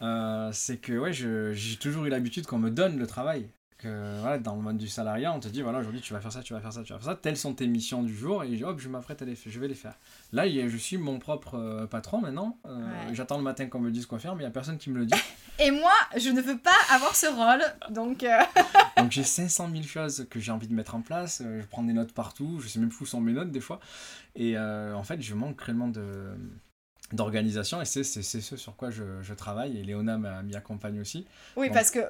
Euh, 0.00 0.50
c'est 0.52 0.78
que 0.78 0.94
ouais, 0.94 1.12
j'ai 1.12 1.76
toujours 1.76 2.06
eu 2.06 2.08
l'habitude 2.08 2.44
qu'on 2.44 2.58
me 2.58 2.70
donne 2.70 2.98
le 2.98 3.06
travail 3.06 3.48
voilà, 3.88 4.38
dans 4.38 4.56
le 4.56 4.62
mode 4.62 4.78
du 4.78 4.88
salariat, 4.88 5.32
on 5.32 5.40
te 5.40 5.48
dit 5.48 5.62
voilà, 5.62 5.78
aujourd'hui 5.78 6.00
tu 6.00 6.12
vas 6.12 6.20
faire 6.20 6.32
ça, 6.32 6.42
tu 6.42 6.52
vas 6.52 6.60
faire 6.60 6.72
ça, 6.72 6.82
tu 6.82 6.92
vas 6.92 6.98
faire 6.98 7.08
ça, 7.08 7.16
telles 7.16 7.36
sont 7.36 7.54
tes 7.54 7.66
missions 7.66 8.02
du 8.02 8.14
jour, 8.14 8.44
et 8.44 8.62
hop, 8.62 8.78
je 8.78 8.88
m'apprête 8.88 9.22
à 9.22 9.24
les 9.24 9.34
faire, 9.34 9.52
je 9.52 9.60
vais 9.60 9.68
les 9.68 9.74
faire. 9.74 9.94
Là, 10.32 10.48
je 10.48 10.76
suis 10.76 10.96
mon 10.96 11.18
propre 11.18 11.54
euh, 11.54 11.86
patron 11.86 12.20
maintenant, 12.20 12.58
euh, 12.66 12.86
j'attends 13.12 13.38
le 13.38 13.42
matin 13.42 13.66
qu'on 13.66 13.80
me 13.80 13.90
dise 13.90 14.06
quoi 14.06 14.18
faire, 14.18 14.34
mais 14.34 14.42
il 14.42 14.46
n'y 14.46 14.50
a 14.50 14.52
personne 14.52 14.78
qui 14.78 14.90
me 14.90 14.98
le 14.98 15.06
dit. 15.06 15.18
Et 15.58 15.70
moi, 15.70 15.92
je 16.16 16.30
ne 16.30 16.40
veux 16.40 16.58
pas 16.58 16.70
avoir 16.90 17.14
ce 17.14 17.26
rôle, 17.26 17.62
donc. 17.94 18.22
Euh, 18.22 18.38
donc 18.96 19.10
j'ai 19.10 19.24
500 19.24 19.70
000 19.70 19.82
choses 19.84 20.26
que 20.30 20.40
j'ai 20.40 20.52
envie 20.52 20.68
de 20.68 20.74
mettre 20.74 20.94
en 20.94 21.02
place, 21.02 21.42
je 21.42 21.64
prends 21.66 21.82
des 21.82 21.92
notes 21.92 22.12
partout, 22.12 22.60
je 22.60 22.68
sais 22.68 22.78
même 22.78 22.88
plus 22.88 23.02
où 23.02 23.06
sont 23.06 23.20
mes 23.20 23.32
notes 23.32 23.50
des 23.50 23.60
fois, 23.60 23.80
et 24.34 24.58
en 24.58 25.02
fait, 25.02 25.20
je 25.20 25.34
manque 25.34 25.60
réellement 25.60 25.88
de 25.88 26.34
d'organisation 27.12 27.80
et 27.80 27.84
c'est 27.84 28.02
ce 28.04 28.56
sur 28.56 28.76
quoi 28.76 28.90
je, 28.90 29.02
je 29.22 29.34
travaille 29.34 29.78
et 29.78 29.82
Léona 29.82 30.18
m'y 30.42 30.54
accompagne 30.54 31.00
aussi. 31.00 31.26
Oui, 31.56 31.70
parce 31.70 31.90
que 31.90 32.00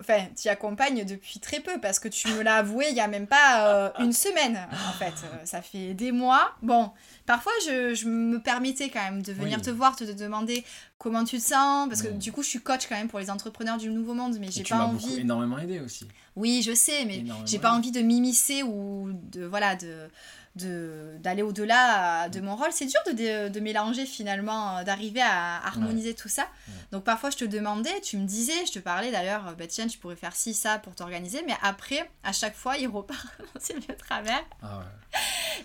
tu 0.41 0.49
accompagnes 0.49 1.05
depuis 1.05 1.41
très 1.41 1.61
peu 1.61 1.81
parce 1.81 1.99
que 1.99 2.09
tu 2.09 2.29
me 2.29 2.43
l'as 2.43 2.57
avoué 2.57 2.87
il 2.91 2.97
y 2.97 3.01
a 3.01 3.09
même 3.09 3.27
pas 3.27 3.69
euh, 3.69 3.91
une 4.01 4.13
semaine 4.13 4.59
en 4.89 4.93
fait. 4.93 5.15
Euh, 5.25 5.45
ça 5.45 5.63
fait 5.63 5.95
des 5.95 6.13
mois. 6.13 6.53
Bon, 6.63 6.91
parfois 7.27 7.53
je, 7.67 7.95
je 7.95 8.09
me 8.09 8.41
permettais 8.41 8.89
quand 8.89 9.03
même 9.03 9.23
de 9.23 9.33
venir 9.33 9.61
te 9.61 9.71
voir, 9.71 9.97
te, 9.97 10.05
te, 10.05 10.13
demander 10.13 10.65
comment 10.99 11.25
tu 11.25 11.39
te 11.39 11.43
sens 11.43 11.89
parce 11.89 12.03
que 12.03 12.09
du 12.09 12.33
coup 12.33 12.43
je 12.43 12.49
suis 12.49 12.61
coach 12.61 12.87
quand 12.89 12.97
même 12.97 13.09
pour 13.09 13.19
les 13.19 13.31
entrepreneurs 13.31 13.79
du 13.79 13.91
nouveau 13.91 14.15
monde 14.15 14.37
mais 14.41 14.51
j'ai 14.51 14.63
pas 14.63 14.85
envie. 14.85 15.21
énormément 15.21 15.59
aidé 15.59 15.81
aussi. 15.81 16.07
Oui, 16.37 16.63
je 16.65 16.75
sais, 16.75 17.05
mais 17.05 17.25
j'ai 17.45 17.59
pas 17.59 17.73
envie 17.73 17.93
de 17.93 18.01
m'immiscer 18.01 18.63
ou 18.63 19.11
de 19.33 19.45
voilà 19.45 19.77
de 19.77 20.09
d'aller 20.55 21.43
au-delà 21.43 22.29
de 22.29 22.41
mon 22.41 22.57
rôle. 22.57 22.73
C'est 22.73 22.87
dur 22.87 23.01
de, 23.07 23.49
de, 23.49 23.61
mélanger 23.61 24.05
finalement, 24.05 24.79
euh, 24.79 24.85
d'arriver 24.85 25.23
à 25.23 25.65
harmoniser 25.67 26.15
tout 26.15 26.29
ça. 26.29 26.47
Donc 26.91 27.05
parfois 27.05 27.31
je 27.31 27.39
te 27.39 27.45
demandais, 27.45 28.01
tu 28.03 28.19
me 28.19 28.27
disais, 28.27 28.67
je 28.67 28.73
te 28.73 28.79
parlais 28.79 29.11
d'ailleurs, 29.11 29.55
bah, 29.57 29.67
tiens, 29.67 29.87
tu 29.87 29.99
pourrais 29.99 30.17
faire 30.17 30.37
ci, 30.37 30.53
ça 30.53 30.79
pour 30.79 30.95
t'organiser, 30.95 31.43
mais 31.47 31.55
après, 31.63 32.11
à 32.23 32.33
chaque 32.33 32.55
fois, 32.55 32.77
il 32.77 32.89
repart 32.89 33.27
c'est 33.59 33.75
le 33.89 33.97
travers. 33.97 34.45
Ah 34.63 34.79
ouais. 34.79 35.19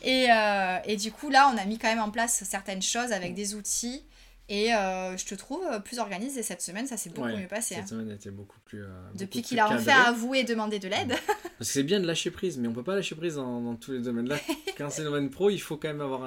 et, 0.03 0.31
euh, 0.31 0.77
et, 0.85 0.95
du 0.95 1.11
coup, 1.11 1.29
là, 1.29 1.51
on 1.53 1.57
a 1.57 1.65
mis 1.65 1.77
quand 1.77 1.87
même 1.87 2.01
en 2.01 2.11
place 2.11 2.43
certaines 2.43 2.81
choses 2.81 3.11
avec 3.11 3.33
des 3.33 3.55
outils 3.55 4.05
et 4.49 4.73
euh, 4.73 5.17
je 5.17 5.25
te 5.25 5.35
trouve 5.35 5.63
euh, 5.65 5.79
plus 5.79 5.99
organisée 5.99 6.41
cette 6.41 6.61
semaine, 6.61 6.87
ça 6.87 6.95
s'est 6.95 7.09
beaucoup 7.09 7.27
mieux 7.27 7.47
passé. 7.47 7.75
Cette 7.75 7.83
hein. 7.83 7.87
semaine 7.87 8.11
était 8.11 8.31
beaucoup 8.31 8.59
plus. 8.61 8.81
Euh, 8.81 8.87
Depuis 9.15 9.41
qu'il 9.41 9.59
a 9.59 9.69
enfin 9.69 10.03
avoué 10.05 10.39
et 10.39 10.43
demandé 10.45 10.79
de 10.79 10.87
l'aide. 10.87 11.09
Parce 11.57 11.69
que 11.69 11.73
c'est 11.73 11.83
bien 11.83 11.99
de 11.99 12.07
lâcher 12.07 12.31
prise, 12.31 12.57
mais 12.57 12.67
on 12.67 12.73
peut 12.73 12.83
pas 12.83 12.95
lâcher 12.95 13.15
prise 13.15 13.35
dans, 13.35 13.75
tous 13.75 13.91
les 13.91 13.99
domaines. 13.99 14.29
Là, 14.29 14.37
quand 14.77 14.89
c'est 14.89 15.03
le 15.03 15.09
domaine 15.09 15.29
pro, 15.29 15.49
il 15.49 15.59
faut 15.59 15.75
quand 15.75 15.89
même 15.89 16.01
avoir 16.01 16.23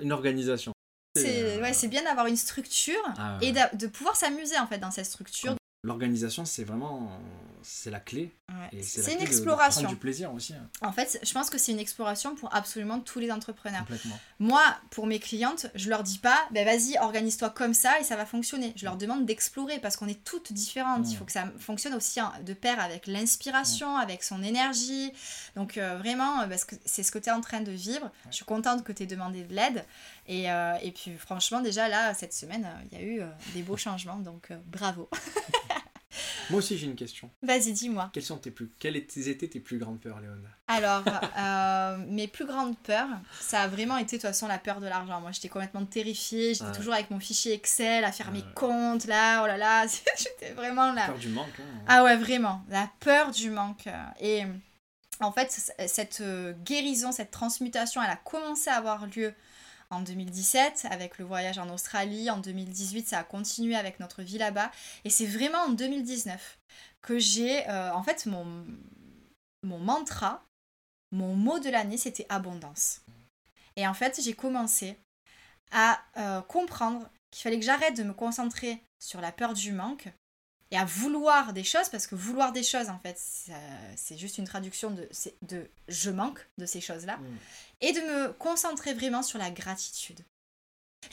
une 0.00 0.12
organisation. 0.12 0.72
C'est 1.16 1.60
ouais, 1.60 1.88
bien 1.88 2.04
d'avoir 2.04 2.26
une 2.26 2.36
structure 2.36 3.02
ah 3.16 3.38
et 3.40 3.52
de 3.52 3.86
pouvoir 3.88 4.14
s'amuser 4.14 4.56
en 4.58 4.68
fait 4.68 4.78
dans 4.78 4.92
cette 4.92 5.06
structure, 5.06 5.56
l'organisation, 5.82 6.44
c'est 6.44 6.64
vraiment 6.64 7.10
c'est 7.62 7.90
la 7.90 8.00
clé. 8.00 8.34
C'est 8.82 9.14
une 9.14 9.20
exploration. 9.20 9.88
du 9.88 9.96
plaisir 9.96 10.32
aussi. 10.32 10.54
Hein. 10.54 10.68
En 10.80 10.92
fait, 10.92 11.18
je 11.22 11.32
pense 11.32 11.50
que 11.50 11.58
c'est 11.58 11.72
une 11.72 11.78
exploration 11.78 12.34
pour 12.34 12.54
absolument 12.54 13.00
tous 13.00 13.18
les 13.18 13.30
entrepreneurs. 13.30 13.84
Moi, 14.38 14.62
pour 14.90 15.06
mes 15.06 15.18
clientes, 15.18 15.66
je 15.74 15.88
leur 15.90 16.02
dis 16.02 16.18
pas, 16.18 16.38
ben 16.50 16.64
vas-y, 16.64 16.98
organise-toi 16.98 17.50
comme 17.50 17.74
ça 17.74 18.00
et 18.00 18.04
ça 18.04 18.16
va 18.16 18.26
fonctionner. 18.26 18.72
Je 18.76 18.84
leur 18.84 18.96
demande 18.96 19.26
d'explorer 19.26 19.78
parce 19.78 19.96
qu'on 19.96 20.08
est 20.08 20.22
toutes 20.24 20.52
différentes. 20.52 21.10
Il 21.10 21.16
faut 21.16 21.24
que 21.24 21.32
ça 21.32 21.52
fonctionne 21.58 21.94
aussi 21.94 22.20
hein, 22.20 22.32
de 22.44 22.54
pair 22.54 22.80
avec 22.80 23.06
l'inspiration, 23.06 23.96
avec 23.96 24.22
son 24.22 24.42
énergie. 24.42 25.12
Donc 25.56 25.76
euh, 25.76 25.96
vraiment, 25.98 26.40
euh, 26.40 26.46
parce 26.46 26.64
que 26.64 26.76
c'est 26.84 27.02
ce 27.02 27.12
que 27.12 27.18
tu 27.18 27.28
es 27.28 27.32
en 27.32 27.40
train 27.40 27.60
de 27.60 27.72
vivre. 27.72 28.10
Je 28.30 28.36
suis 28.36 28.44
contente 28.44 28.84
que 28.84 28.92
tu 28.92 29.02
aies 29.02 29.06
demandé 29.06 29.44
de 29.44 29.54
l'aide. 29.54 29.84
Et, 30.28 30.50
euh, 30.50 30.76
et, 30.82 30.92
puis 30.92 31.16
franchement, 31.16 31.60
déjà 31.60 31.88
là, 31.88 32.14
cette 32.14 32.32
semaine, 32.32 32.68
il 32.92 32.98
y 32.98 33.00
a 33.00 33.04
eu 33.04 33.22
des 33.54 33.62
beaux 33.62 33.76
changements. 33.76 34.16
Donc 34.16 34.52
bravo. 34.66 35.08
Moi 36.50 36.58
aussi, 36.58 36.78
j'ai 36.78 36.86
une 36.86 36.96
question. 36.96 37.30
Vas-y, 37.42 37.72
dis-moi. 37.72 38.10
Quelles, 38.12 38.22
sont 38.22 38.38
tes 38.38 38.50
plus... 38.50 38.70
Quelles 38.78 38.96
étaient 38.96 39.48
tes 39.48 39.60
plus 39.60 39.78
grandes 39.78 40.00
peurs, 40.00 40.20
Léona? 40.20 40.48
Alors, 40.66 41.04
euh, 41.38 42.04
mes 42.08 42.26
plus 42.26 42.46
grandes 42.46 42.76
peurs, 42.78 43.08
ça 43.38 43.62
a 43.62 43.68
vraiment 43.68 43.98
été 43.98 44.16
de 44.16 44.22
toute 44.22 44.30
façon 44.30 44.46
la 44.46 44.58
peur 44.58 44.80
de 44.80 44.86
l'argent. 44.86 45.20
Moi, 45.20 45.32
j'étais 45.32 45.48
complètement 45.48 45.84
terrifiée. 45.84 46.54
J'étais 46.54 46.72
toujours 46.72 46.94
avec 46.94 47.10
mon 47.10 47.20
fichier 47.20 47.52
Excel 47.52 48.04
à 48.04 48.12
faire 48.12 48.30
mes 48.30 48.44
comptes, 48.54 49.06
là, 49.06 49.42
oh 49.42 49.46
là 49.46 49.58
là. 49.58 49.86
j'étais 50.16 50.52
vraiment 50.54 50.92
là. 50.92 51.02
La 51.02 51.06
peur 51.08 51.18
du 51.18 51.28
manque. 51.28 51.60
Hein. 51.60 51.82
Ah 51.86 52.04
ouais, 52.04 52.16
vraiment. 52.16 52.64
La 52.70 52.90
peur 53.00 53.30
du 53.30 53.50
manque. 53.50 53.88
Et 54.20 54.44
en 55.20 55.32
fait, 55.32 55.74
cette 55.86 56.20
euh, 56.22 56.54
guérison, 56.64 57.12
cette 57.12 57.30
transmutation, 57.30 58.02
elle 58.02 58.10
a 58.10 58.16
commencé 58.16 58.70
à 58.70 58.76
avoir 58.76 59.06
lieu 59.06 59.34
en 59.90 60.00
2017 60.00 60.86
avec 60.90 61.18
le 61.18 61.24
voyage 61.24 61.58
en 61.58 61.68
Australie. 61.70 62.30
En 62.30 62.38
2018, 62.38 63.08
ça 63.08 63.18
a 63.20 63.24
continué 63.24 63.74
avec 63.74 64.00
notre 64.00 64.22
vie 64.22 64.38
là-bas. 64.38 64.70
Et 65.04 65.10
c'est 65.10 65.26
vraiment 65.26 65.58
en 65.58 65.70
2019 65.70 66.58
que 67.02 67.18
j'ai, 67.18 67.68
euh, 67.68 67.92
en 67.92 68.02
fait, 68.02 68.26
mon, 68.26 68.66
mon 69.62 69.78
mantra, 69.78 70.44
mon 71.12 71.34
mot 71.34 71.58
de 71.58 71.70
l'année, 71.70 71.96
c'était 71.96 72.26
abondance. 72.28 73.00
Et 73.76 73.86
en 73.86 73.94
fait, 73.94 74.20
j'ai 74.22 74.34
commencé 74.34 74.98
à 75.70 76.00
euh, 76.16 76.42
comprendre 76.42 77.08
qu'il 77.30 77.42
fallait 77.42 77.58
que 77.58 77.64
j'arrête 77.64 77.96
de 77.96 78.02
me 78.02 78.14
concentrer 78.14 78.82
sur 78.98 79.20
la 79.20 79.32
peur 79.32 79.54
du 79.54 79.72
manque 79.72 80.08
et 80.70 80.76
à 80.76 80.84
vouloir 80.84 81.52
des 81.52 81.64
choses, 81.64 81.88
parce 81.88 82.06
que 82.06 82.14
vouloir 82.14 82.52
des 82.52 82.62
choses, 82.62 82.88
en 82.90 82.98
fait, 82.98 83.18
c'est 83.96 84.18
juste 84.18 84.38
une 84.38 84.44
traduction 84.46 84.90
de, 84.90 85.08
de 85.42 85.66
je 85.88 86.10
manque 86.10 86.46
de 86.58 86.66
ces 86.66 86.80
choses-là, 86.80 87.16
mm. 87.16 87.36
et 87.80 87.92
de 87.92 88.00
me 88.00 88.32
concentrer 88.32 88.94
vraiment 88.94 89.22
sur 89.22 89.38
la 89.38 89.50
gratitude. 89.50 90.20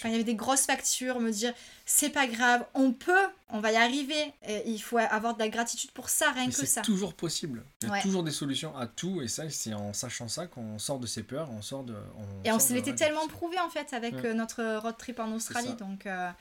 Quand 0.02 0.10
il 0.10 0.12
y 0.12 0.16
avait 0.16 0.24
des 0.24 0.36
grosses 0.36 0.66
factures, 0.66 1.20
me 1.20 1.32
dire 1.32 1.54
c'est 1.86 2.10
pas 2.10 2.28
grave, 2.28 2.66
on 2.74 2.92
peut, 2.92 3.28
on 3.50 3.60
va 3.60 3.72
y 3.72 3.76
arriver. 3.76 4.34
il 4.66 4.80
faut 4.80 4.98
avoir 4.98 5.36
de 5.36 5.40
la 5.40 5.48
gratitude 5.48 5.92
pour 5.92 6.10
ça, 6.10 6.32
rien 6.32 6.48
que 6.48 6.54
ça. 6.54 6.66
C'est 6.66 6.82
toujours 6.82 7.14
possible. 7.14 7.64
Il 7.82 7.90
y 7.90 7.92
a 7.92 8.02
toujours 8.02 8.24
des 8.24 8.32
solutions 8.32 8.76
à 8.76 8.88
tout, 8.88 9.22
et 9.22 9.28
ça, 9.28 9.50
c'est 9.50 9.74
en 9.74 9.94
sachant 9.94 10.28
ça 10.28 10.48
qu'on 10.48 10.80
sort 10.80 11.00
de 11.00 11.08
ses 11.08 11.24
peurs, 11.24 11.50
on 11.52 11.62
sort 11.62 11.84
de. 11.84 11.96
et 12.44 12.52
on 12.52 12.60
s'est 12.60 12.82
tellement 12.96 13.28
prouvé 13.28 13.60
en 13.60 13.70
fait 13.70 13.94
avec 13.94 14.16
euh, 14.16 14.34
notre 14.34 14.78
road 14.78 14.98
trip 14.98 15.20
en 15.20 15.32
Australie, 15.32 15.76
donc. 15.76 16.06
Euh, 16.06 16.32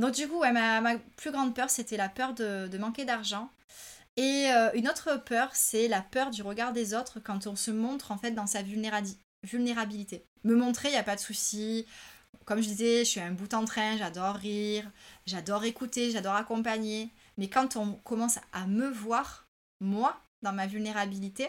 donc 0.00 0.14
du 0.14 0.26
coup, 0.28 0.40
ma, 0.40 0.96
plus 1.16 1.30
grande 1.30 1.54
peur, 1.54 1.68
c'était 1.68 1.98
la 1.98 2.08
peur 2.08 2.32
de, 2.34 2.78
manquer 2.78 3.04
d'argent. 3.04 3.50
Et 4.16 4.50
euh, 4.50 4.70
une 4.74 4.88
autre 4.88 5.16
peur, 5.16 5.50
c'est 5.52 5.88
la 5.88 6.00
peur 6.00 6.30
du 6.30 6.42
regard 6.42 6.72
des 6.72 6.94
autres 6.94 7.20
quand 7.20 7.46
on 7.46 7.54
se 7.54 7.70
montre 7.70 8.10
en 8.10 8.18
fait 8.18 8.32
dans 8.32 8.46
sa 8.46 8.62
vulnérabilité. 8.62 10.24
Me 10.44 10.56
montrer, 10.56 10.88
il 10.88 10.92
n'y 10.92 10.98
a 10.98 11.02
pas 11.02 11.16
de 11.16 11.20
souci. 11.20 11.86
Comme 12.46 12.62
je 12.62 12.68
disais, 12.68 13.04
je 13.04 13.10
suis 13.10 13.20
un 13.20 13.32
bout 13.32 13.52
en 13.52 13.64
train, 13.66 13.98
j'adore 13.98 14.36
rire, 14.36 14.90
j'adore 15.26 15.64
écouter, 15.64 16.10
j'adore 16.10 16.34
accompagner. 16.34 17.10
Mais 17.36 17.48
quand 17.48 17.76
on 17.76 17.92
commence 17.92 18.38
à 18.52 18.66
me 18.66 18.88
voir, 18.88 19.46
moi, 19.80 20.18
dans 20.42 20.52
ma 20.52 20.66
vulnérabilité, 20.66 21.48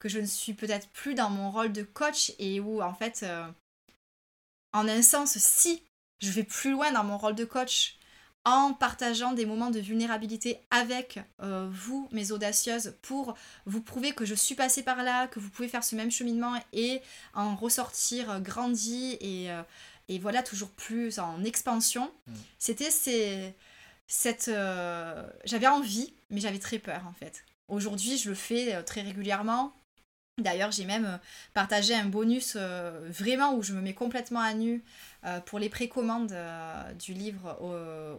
que 0.00 0.08
je 0.08 0.18
ne 0.18 0.26
suis 0.26 0.54
peut-être 0.54 0.88
plus 0.88 1.14
dans 1.14 1.30
mon 1.30 1.52
rôle 1.52 1.72
de 1.72 1.84
coach 1.84 2.32
et 2.40 2.58
où 2.58 2.82
en 2.82 2.94
fait, 2.94 3.20
euh, 3.22 3.46
en 4.72 4.88
un 4.88 5.02
sens, 5.02 5.38
si 5.38 5.84
je 6.22 6.30
vais 6.30 6.44
plus 6.44 6.70
loin 6.70 6.92
dans 6.92 7.04
mon 7.04 7.18
rôle 7.18 7.34
de 7.34 7.44
coach 7.44 7.98
en 8.44 8.72
partageant 8.72 9.32
des 9.32 9.46
moments 9.46 9.70
de 9.70 9.78
vulnérabilité 9.78 10.60
avec 10.70 11.20
euh, 11.42 11.68
vous, 11.70 12.08
mes 12.10 12.32
audacieuses, 12.32 12.96
pour 13.02 13.36
vous 13.66 13.80
prouver 13.80 14.12
que 14.12 14.24
je 14.24 14.34
suis 14.34 14.54
passée 14.54 14.82
par 14.82 15.02
là, 15.02 15.28
que 15.28 15.38
vous 15.38 15.50
pouvez 15.50 15.68
faire 15.68 15.84
ce 15.84 15.94
même 15.94 16.10
cheminement 16.10 16.54
et 16.72 17.00
en 17.34 17.54
ressortir 17.54 18.30
euh, 18.30 18.38
grandi 18.40 19.16
et, 19.20 19.50
euh, 19.50 19.62
et, 20.08 20.18
voilà, 20.18 20.42
toujours 20.42 20.70
plus 20.70 21.20
en 21.20 21.44
expansion. 21.44 22.10
Mm. 22.26 22.32
C'était 22.58 23.54
cette... 24.06 24.50
j'avais 25.44 25.68
envie, 25.68 26.14
mais 26.30 26.40
j'avais 26.40 26.58
très 26.58 26.78
peur 26.78 27.02
en 27.08 27.12
fait. 27.12 27.44
Aujourd'hui, 27.68 28.18
je 28.18 28.28
le 28.28 28.34
fais 28.34 28.82
très 28.82 29.02
régulièrement. 29.02 29.72
D'ailleurs, 30.42 30.70
j'ai 30.70 30.84
même 30.84 31.18
partagé 31.54 31.94
un 31.94 32.06
bonus 32.06 32.56
vraiment 32.56 33.54
où 33.54 33.62
je 33.62 33.72
me 33.72 33.80
mets 33.80 33.94
complètement 33.94 34.40
à 34.40 34.54
nu 34.54 34.82
euh, 35.24 35.38
pour 35.38 35.60
les 35.60 35.68
précommandes 35.68 36.32
euh, 36.32 36.92
du 36.94 37.12
livre 37.12 37.56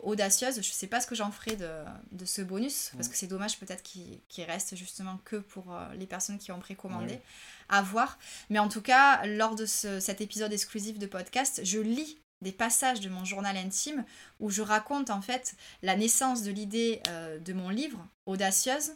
Audacieuse, 0.03 0.55
je 0.55 0.59
ne 0.59 0.73
sais 0.73 0.87
pas 0.87 1.01
ce 1.01 1.07
que 1.07 1.15
j'en 1.15 1.31
ferai 1.31 1.57
de, 1.57 2.25
ce 2.25 2.41
bonus, 2.41 2.91
parce 2.95 3.09
que 3.09 3.17
c'est 3.17 3.27
dommage 3.27 3.59
peut-être 3.59 3.83
qu'il 3.83 4.43
reste 4.45 4.77
justement 4.77 5.19
que 5.25 5.35
pour 5.35 5.73
euh, 5.73 5.93
les 5.95 6.05
personnes 6.05 6.37
qui 6.37 6.53
ont 6.53 6.59
précommandé, 6.59 7.19
à 7.67 7.81
voir. 7.81 8.17
Mais 8.49 8.59
en 8.59 8.69
tout 8.69 8.81
cas, 8.81 9.25
lors 9.25 9.55
de 9.55 9.65
cet 9.65 10.21
épisode 10.21 10.53
exclusif 10.53 10.97
de 10.97 11.05
podcast, 11.05 11.61
je 11.65 11.79
lis 11.79 12.19
des 12.41 12.53
passages 12.53 13.01
de 13.01 13.09
mon 13.09 13.25
journal 13.25 13.55
intime 13.57 14.05
où 14.39 14.49
je 14.49 14.61
raconte 14.61 15.09
en 15.09 15.21
fait 15.21 15.55
la 15.81 15.95
naissance 15.95 16.43
de 16.43 16.51
l'idée 16.51 17.01
de 17.39 17.53
mon 17.53 17.69
livre 17.69 18.05
Audacieuse 18.25 18.93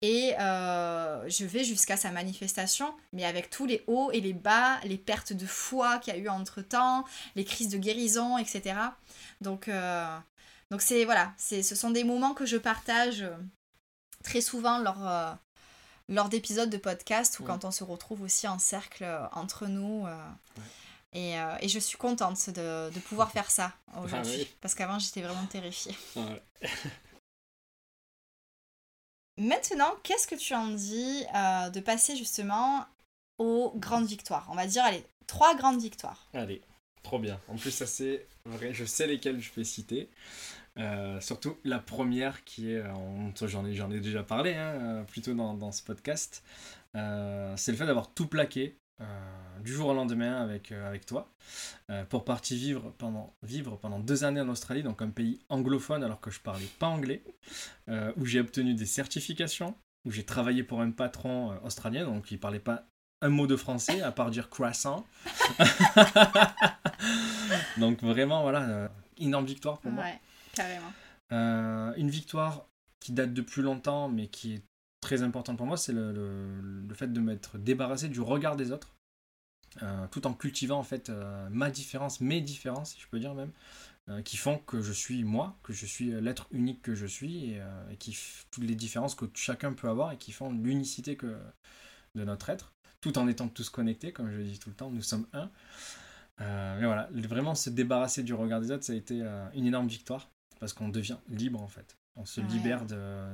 et 0.00 0.34
euh, 0.38 1.28
je 1.28 1.44
vais 1.44 1.64
jusqu'à 1.64 1.96
sa 1.96 2.12
manifestation, 2.12 2.94
mais 3.12 3.24
avec 3.24 3.50
tous 3.50 3.66
les 3.66 3.82
hauts 3.88 4.10
et 4.12 4.20
les 4.20 4.32
bas, 4.32 4.78
les 4.84 4.96
pertes 4.98 5.32
de 5.32 5.46
foi 5.46 5.98
qu'il 5.98 6.14
y 6.14 6.16
a 6.16 6.20
eu 6.20 6.28
entre-temps, 6.28 7.04
les 7.34 7.44
crises 7.44 7.68
de 7.68 7.78
guérison, 7.78 8.38
etc. 8.38 8.76
Donc, 9.40 9.66
euh, 9.68 10.16
donc 10.70 10.82
c'est 10.82 11.04
voilà, 11.04 11.32
c'est, 11.36 11.64
ce 11.64 11.74
sont 11.74 11.90
des 11.90 12.04
moments 12.04 12.32
que 12.32 12.46
je 12.46 12.56
partage 12.56 13.22
euh, 13.22 13.36
très 14.22 14.40
souvent 14.40 14.78
lors, 14.78 15.38
lors 16.08 16.28
d'épisodes 16.28 16.70
de 16.70 16.76
podcast 16.76 17.40
ou 17.40 17.44
quand 17.44 17.64
on 17.64 17.72
se 17.72 17.82
retrouve 17.82 18.22
aussi 18.22 18.46
en 18.46 18.58
cercle 18.58 19.04
entre 19.32 19.66
nous. 19.66 20.06
Et, 21.14 21.34
et, 21.60 21.68
je 21.68 21.78
suis 21.78 21.96
contente 21.96 22.50
de, 22.50 22.90
de 22.90 23.00
pouvoir 23.00 23.30
faire 23.32 23.50
ça 23.50 23.72
aujourd'hui, 24.00 24.46
ah 24.48 24.56
parce 24.60 24.74
qu'avant 24.74 24.98
j'étais 24.98 25.22
vraiment 25.22 25.46
terrifiée. 25.46 25.96
Maintenant, 29.38 29.94
qu'est-ce 30.02 30.26
que 30.26 30.34
tu 30.34 30.52
en 30.54 30.68
dis 30.68 31.24
euh, 31.34 31.70
de 31.70 31.80
passer 31.80 32.16
justement 32.16 32.84
aux 33.38 33.72
grandes 33.76 34.06
victoires? 34.06 34.48
On 34.50 34.54
va 34.54 34.66
dire, 34.66 34.84
allez, 34.84 35.04
trois 35.26 35.54
grandes 35.54 35.80
victoires. 35.80 36.28
Allez, 36.34 36.60
trop 37.04 37.20
bien. 37.20 37.40
En 37.48 37.56
plus, 37.56 37.70
ça 37.70 37.86
c'est 37.86 38.26
vrai, 38.44 38.74
je 38.74 38.84
sais 38.84 39.06
lesquelles 39.06 39.40
je 39.40 39.52
peux 39.52 39.64
citer. 39.64 40.10
Euh, 40.78 41.20
surtout 41.20 41.56
la 41.64 41.78
première 41.78 42.44
qui 42.44 42.72
est, 42.72 42.82
j'en 43.46 43.90
ai, 43.90 44.00
déjà 44.00 44.22
parlé 44.22 44.54
hein, 44.54 45.04
plutôt 45.08 45.34
dans, 45.34 45.72
ce 45.72 45.82
podcast, 45.82 46.44
euh, 46.94 47.54
c'est 47.56 47.72
le 47.72 47.78
fait 47.78 47.86
d'avoir 47.86 48.12
tout 48.12 48.28
plaqué 48.28 48.76
euh, 48.76 48.87
du 49.60 49.72
jour 49.72 49.88
au 49.88 49.94
lendemain 49.94 50.40
avec, 50.40 50.72
euh, 50.72 50.88
avec 50.88 51.06
toi 51.06 51.30
euh, 51.90 52.04
pour 52.04 52.24
partir 52.24 52.56
vivre 52.56 52.92
pendant, 52.98 53.34
vivre 53.42 53.76
pendant 53.76 53.98
deux 53.98 54.24
années 54.24 54.40
en 54.40 54.48
Australie, 54.48 54.82
donc 54.82 55.02
un 55.02 55.10
pays 55.10 55.40
anglophone 55.48 56.02
alors 56.02 56.20
que 56.20 56.30
je 56.30 56.40
parlais 56.40 56.68
pas 56.78 56.88
anglais, 56.88 57.22
où 58.16 58.26
j'ai 58.26 58.40
obtenu 58.40 58.74
des 58.74 58.86
certifications, 58.86 59.74
où 60.04 60.10
j'ai 60.10 60.24
travaillé 60.24 60.62
pour 60.62 60.80
un 60.80 60.90
patron 60.90 61.58
australien, 61.64 62.04
donc 62.04 62.30
il 62.30 62.38
parlait 62.38 62.58
pas 62.58 62.84
un 63.20 63.30
mot 63.30 63.46
de 63.46 63.56
français 63.56 64.00
à 64.00 64.12
part 64.12 64.30
dire 64.30 64.48
croissant. 64.48 65.04
donc 67.78 68.02
vraiment, 68.02 68.42
voilà, 68.42 68.90
énorme 69.18 69.46
victoire 69.46 69.78
pour 69.78 69.90
moi. 69.90 70.04
Une 71.30 72.10
victoire 72.10 72.66
qui 73.00 73.12
date 73.12 73.32
de 73.32 73.42
plus 73.42 73.62
longtemps, 73.62 74.08
mais 74.08 74.28
qui 74.28 74.54
est 74.54 74.62
très 75.00 75.22
important 75.22 75.56
pour 75.56 75.66
moi, 75.66 75.76
c'est 75.76 75.92
le, 75.92 76.12
le, 76.12 76.94
fait 76.94 77.12
de 77.12 77.20
m'être 77.20 77.58
débarrassé 77.58 78.08
du 78.08 78.20
regard 78.20 78.56
des 78.56 78.72
autres. 78.72 78.94
tout 80.10 80.26
en 80.26 80.34
cultivant 80.34 80.78
en 80.78 80.82
fait 80.82 81.10
ma 81.50 81.70
différence, 81.70 82.20
mes 82.20 82.40
différences, 82.40 82.92
si 82.92 83.00
je 83.00 83.06
peux 83.08 83.20
dire 83.20 83.34
même, 83.34 83.52
qui 84.24 84.36
font 84.36 84.58
que 84.58 84.80
je 84.80 84.92
suis 84.92 85.22
moi, 85.24 85.56
que 85.62 85.72
je 85.72 85.86
suis 85.86 86.10
l'être 86.20 86.48
unique 86.50 86.82
que 86.82 86.94
je 86.94 87.06
suis, 87.06 87.52
et, 87.52 87.96
qui 87.98 88.18
toutes 88.50 88.64
les 88.64 88.74
différences 88.74 89.14
que 89.14 89.26
chacun 89.34 89.72
peut 89.72 89.88
avoir 89.88 90.12
et 90.12 90.18
qui 90.18 90.32
font 90.32 90.50
l'unicité 90.50 91.16
que 91.16 91.36
de 92.14 92.24
notre 92.24 92.50
être, 92.50 92.72
tout 93.00 93.18
en 93.18 93.28
étant 93.28 93.48
tous 93.48 93.70
connectés, 93.70 94.12
comme 94.12 94.30
je 94.30 94.40
dis 94.40 94.58
tout 94.58 94.70
le 94.70 94.74
temps, 94.74 94.90
nous 94.90 95.02
sommes 95.02 95.26
un. 95.32 95.50
mais 96.40 96.86
voilà, 96.86 97.08
vraiment 97.12 97.54
se 97.54 97.70
débarrasser 97.70 98.22
du 98.22 98.34
regard 98.34 98.60
des 98.60 98.72
autres, 98.72 98.84
ça 98.84 98.94
a 98.94 98.96
été 98.96 99.20
une 99.54 99.66
énorme 99.66 99.88
victoire, 99.88 100.28
parce 100.58 100.72
qu'on 100.72 100.88
devient 100.88 101.18
libre 101.28 101.62
en 101.62 101.68
fait. 101.68 101.96
On 102.16 102.24
se 102.24 102.40
libère 102.40 102.84
de, 102.84 103.28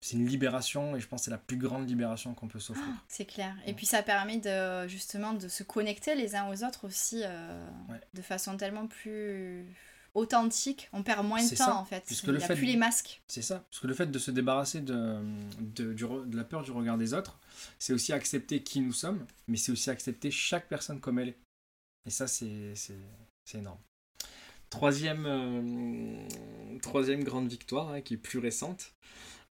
c'est 0.00 0.16
une 0.16 0.26
libération 0.26 0.96
et 0.96 1.00
je 1.00 1.06
pense 1.06 1.20
que 1.20 1.24
c'est 1.26 1.30
la 1.30 1.38
plus 1.38 1.58
grande 1.58 1.88
libération 1.88 2.34
qu'on 2.34 2.48
peut 2.48 2.60
s'offrir. 2.60 2.86
Ah, 2.88 3.02
c'est 3.08 3.26
clair. 3.26 3.54
Et 3.66 3.74
puis 3.74 3.86
ça 3.86 4.02
permet 4.02 4.38
de 4.38 4.88
justement 4.88 5.34
de 5.34 5.48
se 5.48 5.62
connecter 5.62 6.14
les 6.14 6.34
uns 6.34 6.48
aux 6.48 6.64
autres 6.64 6.86
aussi 6.86 7.22
euh, 7.24 7.66
de 8.14 8.22
façon 8.22 8.56
tellement 8.56 8.86
plus 8.86 9.66
authentique. 10.14 10.88
On 10.92 11.02
perd 11.02 11.24
moins 11.26 11.42
de 11.44 11.54
temps 11.54 11.78
en 11.78 11.84
fait. 11.84 12.02
Puisque 12.06 12.24
Il 12.28 12.34
n'y 12.34 12.42
a 12.42 12.48
plus 12.48 12.64
les 12.64 12.76
masques. 12.76 13.20
C'est 13.28 13.42
ça. 13.42 13.64
Parce 13.70 13.80
que 13.80 13.86
le 13.86 13.94
fait 13.94 14.06
de 14.10 14.18
se 14.18 14.30
débarrasser 14.30 14.80
de, 14.80 15.18
de, 15.60 15.92
de 15.92 16.36
la 16.36 16.44
peur 16.44 16.62
du 16.62 16.70
regard 16.70 16.96
des 16.96 17.12
autres, 17.14 17.38
c'est 17.78 17.92
aussi 17.92 18.12
accepter 18.12 18.62
qui 18.62 18.80
nous 18.80 18.92
sommes, 18.92 19.26
mais 19.48 19.56
c'est 19.56 19.70
aussi 19.70 19.90
accepter 19.90 20.30
chaque 20.30 20.68
personne 20.68 21.00
comme 21.00 21.18
elle 21.18 21.28
est. 21.28 21.38
Et 22.06 22.10
ça, 22.10 22.26
c'est 22.26 22.74
énorme. 23.54 23.78
Troisième, 24.70 25.26
euh, 25.26 26.78
troisième 26.80 27.24
grande 27.24 27.48
victoire 27.48 27.90
hein, 27.90 28.00
qui 28.00 28.14
est 28.14 28.18
plus 28.18 28.38
récente. 28.38 28.94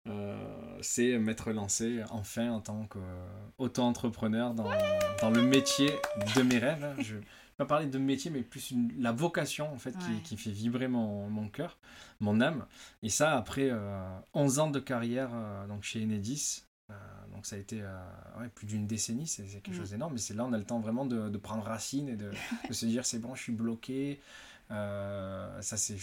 Euh, 0.10 0.36
c'est 0.81 1.18
m'être 1.18 1.52
lancé 1.52 2.02
enfin 2.10 2.49
en 2.49 2.61
tant 2.61 2.88
qu'auto-entrepreneur 2.88 4.53
dans, 4.53 4.69
dans, 5.22 5.30
le 5.30 5.41
métier 5.41 5.91
de 6.36 6.41
mes 6.41 6.57
rêves. 6.57 6.95
Je 6.99 7.15
ne 7.15 7.19
vais 7.19 7.26
pas 7.57 7.65
parler 7.65 7.86
de 7.86 7.98
métier, 7.98 8.31
mais 8.31 8.41
plus 8.41 8.73
la 8.98 9.11
vocation 9.11 9.72
en 9.72 9.77
fait 9.77 9.95
qui, 9.98 10.22
qui, 10.23 10.38
fait 10.38 10.52
vibrer 10.52 10.88
mon, 10.88 11.30
mon 11.30 11.48
cœur, 11.48 11.77
mon 12.19 12.41
âme. 12.41 12.65
Et 13.03 13.10
ça, 13.10 13.38
après 13.38 13.72
11 14.34 14.60
euh, 14.60 14.61
ans 14.61 14.69
de 14.69 14.80
carrière 14.80 15.30
euh, 15.34 15.68
donc 15.68 15.84
chez 15.84 16.03
Enedis, 16.03 16.64
donc 17.31 17.45
ça 17.45 17.56
a 17.56 17.60
été 17.60 17.84
plus 18.56 18.65
d'une 18.65 18.88
décennie, 18.88 19.27
c'est 19.27 19.44
quelque 19.44 19.76
chose 19.76 19.91
d'énorme. 19.91 20.14
Mais 20.14 20.19
c'est 20.19 20.34
là 20.34 20.44
on 20.45 20.53
a 20.53 20.57
le 20.57 20.64
temps 20.64 20.80
vraiment 20.80 21.06
de, 21.06 21.30
de 21.30 21.38
prendre 21.38 21.64
racine 21.64 22.10
et 22.10 22.15
de, 22.15 22.31
de 22.68 22.73
se 22.73 22.86
dire 22.86 23.06
c'est 23.06 23.19
bon, 23.19 23.36
je 23.36 23.44
suis 23.44 23.53
bloqué. 23.53 24.19
ça 24.69 25.77
c'est 25.77 25.98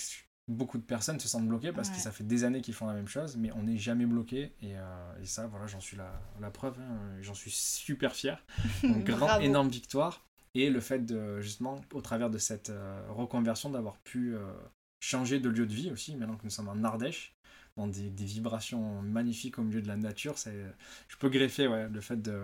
beaucoup 0.48 0.78
de 0.78 0.82
personnes 0.82 1.18
se 1.18 1.28
sentent 1.28 1.48
bloquées 1.48 1.73
parce 1.73 1.90
que 1.90 1.97
ça 1.97 2.12
fait 2.12 2.24
des 2.24 2.44
années 2.44 2.60
qu'ils 2.60 2.74
font 2.74 2.86
la 2.86 2.94
même 2.94 3.09
chose, 3.09 3.36
mais 3.36 3.51
on 3.52 3.64
n'est 3.64 3.78
jamais 3.78 4.06
bloqué. 4.06 4.52
Et, 4.62 4.77
euh, 4.77 5.23
et, 5.23 5.27
ça, 5.27 5.47
voilà, 5.47 5.66
j'en 5.66 5.81
suis 5.81 5.97
la, 5.97 6.20
la 6.40 6.51
preuve. 6.51 6.78
Hein. 6.81 7.16
J'en 7.20 7.35
suis 7.35 7.51
super 7.51 8.14
fier. 8.14 8.44
Donc, 8.82 9.05
grande, 9.05 9.43
énorme 9.43 9.68
victoire. 9.68 10.24
Et 10.55 10.70
le 10.70 10.81
fait 10.81 11.05
de, 11.05 11.40
justement, 11.40 11.81
au 11.93 12.01
travers 12.01 12.31
de 12.31 12.39
cette 12.39 12.70
euh, 12.70 13.02
reconversion, 13.10 13.70
d'avoir 13.70 13.98
pu 13.98 14.35
euh, 14.35 14.52
changer 15.01 15.40
de 15.40 15.48
lieu 15.48 15.66
de 15.66 15.74
vie 15.74 15.90
aussi, 15.90 16.16
maintenant 16.16 16.36
que 16.36 16.44
nous 16.44 16.51
sommes 16.51 16.68
en 16.68 16.82
Ardèche, 16.85 17.35
dans 17.77 17.89
des, 17.89 18.09
des 18.09 18.24
vibrations 18.24 19.02
magnifiques 19.02 19.59
au 19.59 19.62
milieu 19.62 19.82
de 19.82 19.89
la 19.89 19.97
nature, 19.97 20.39
c'est, 20.39 20.64
je 21.09 21.16
peux 21.18 21.28
greffer 21.28 21.68
ouais, 21.68 21.89
le 21.90 22.01
fait 22.01 22.23
de 22.23 22.40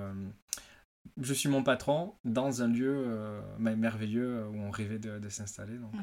je 1.20 1.34
suis 1.34 1.48
mon 1.48 1.64
patron 1.64 2.14
dans 2.24 2.62
un 2.62 2.68
lieu 2.68 3.40
merveilleux 3.58 4.46
où 4.46 4.56
on 4.56 4.70
rêvait 4.70 4.98
de, 5.00 5.18
de 5.18 5.28
s'installer. 5.30 5.78
Donc, 5.78 5.94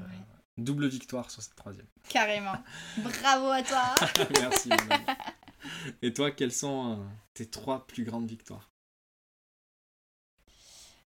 Double 0.64 0.88
victoire 0.88 1.32
sur 1.32 1.42
cette 1.42 1.56
troisième. 1.56 1.88
Carrément. 2.08 2.56
Bravo 2.98 3.50
à 3.50 3.64
toi. 3.64 3.96
Merci. 4.40 4.70
Et 6.02 6.14
toi, 6.14 6.32
quelles 6.32 6.54
sont 6.54 6.94
euh, 6.94 7.06
tes 7.34 7.50
trois 7.50 7.86
plus 7.88 8.04
grandes 8.04 8.28
victoires? 8.28 8.70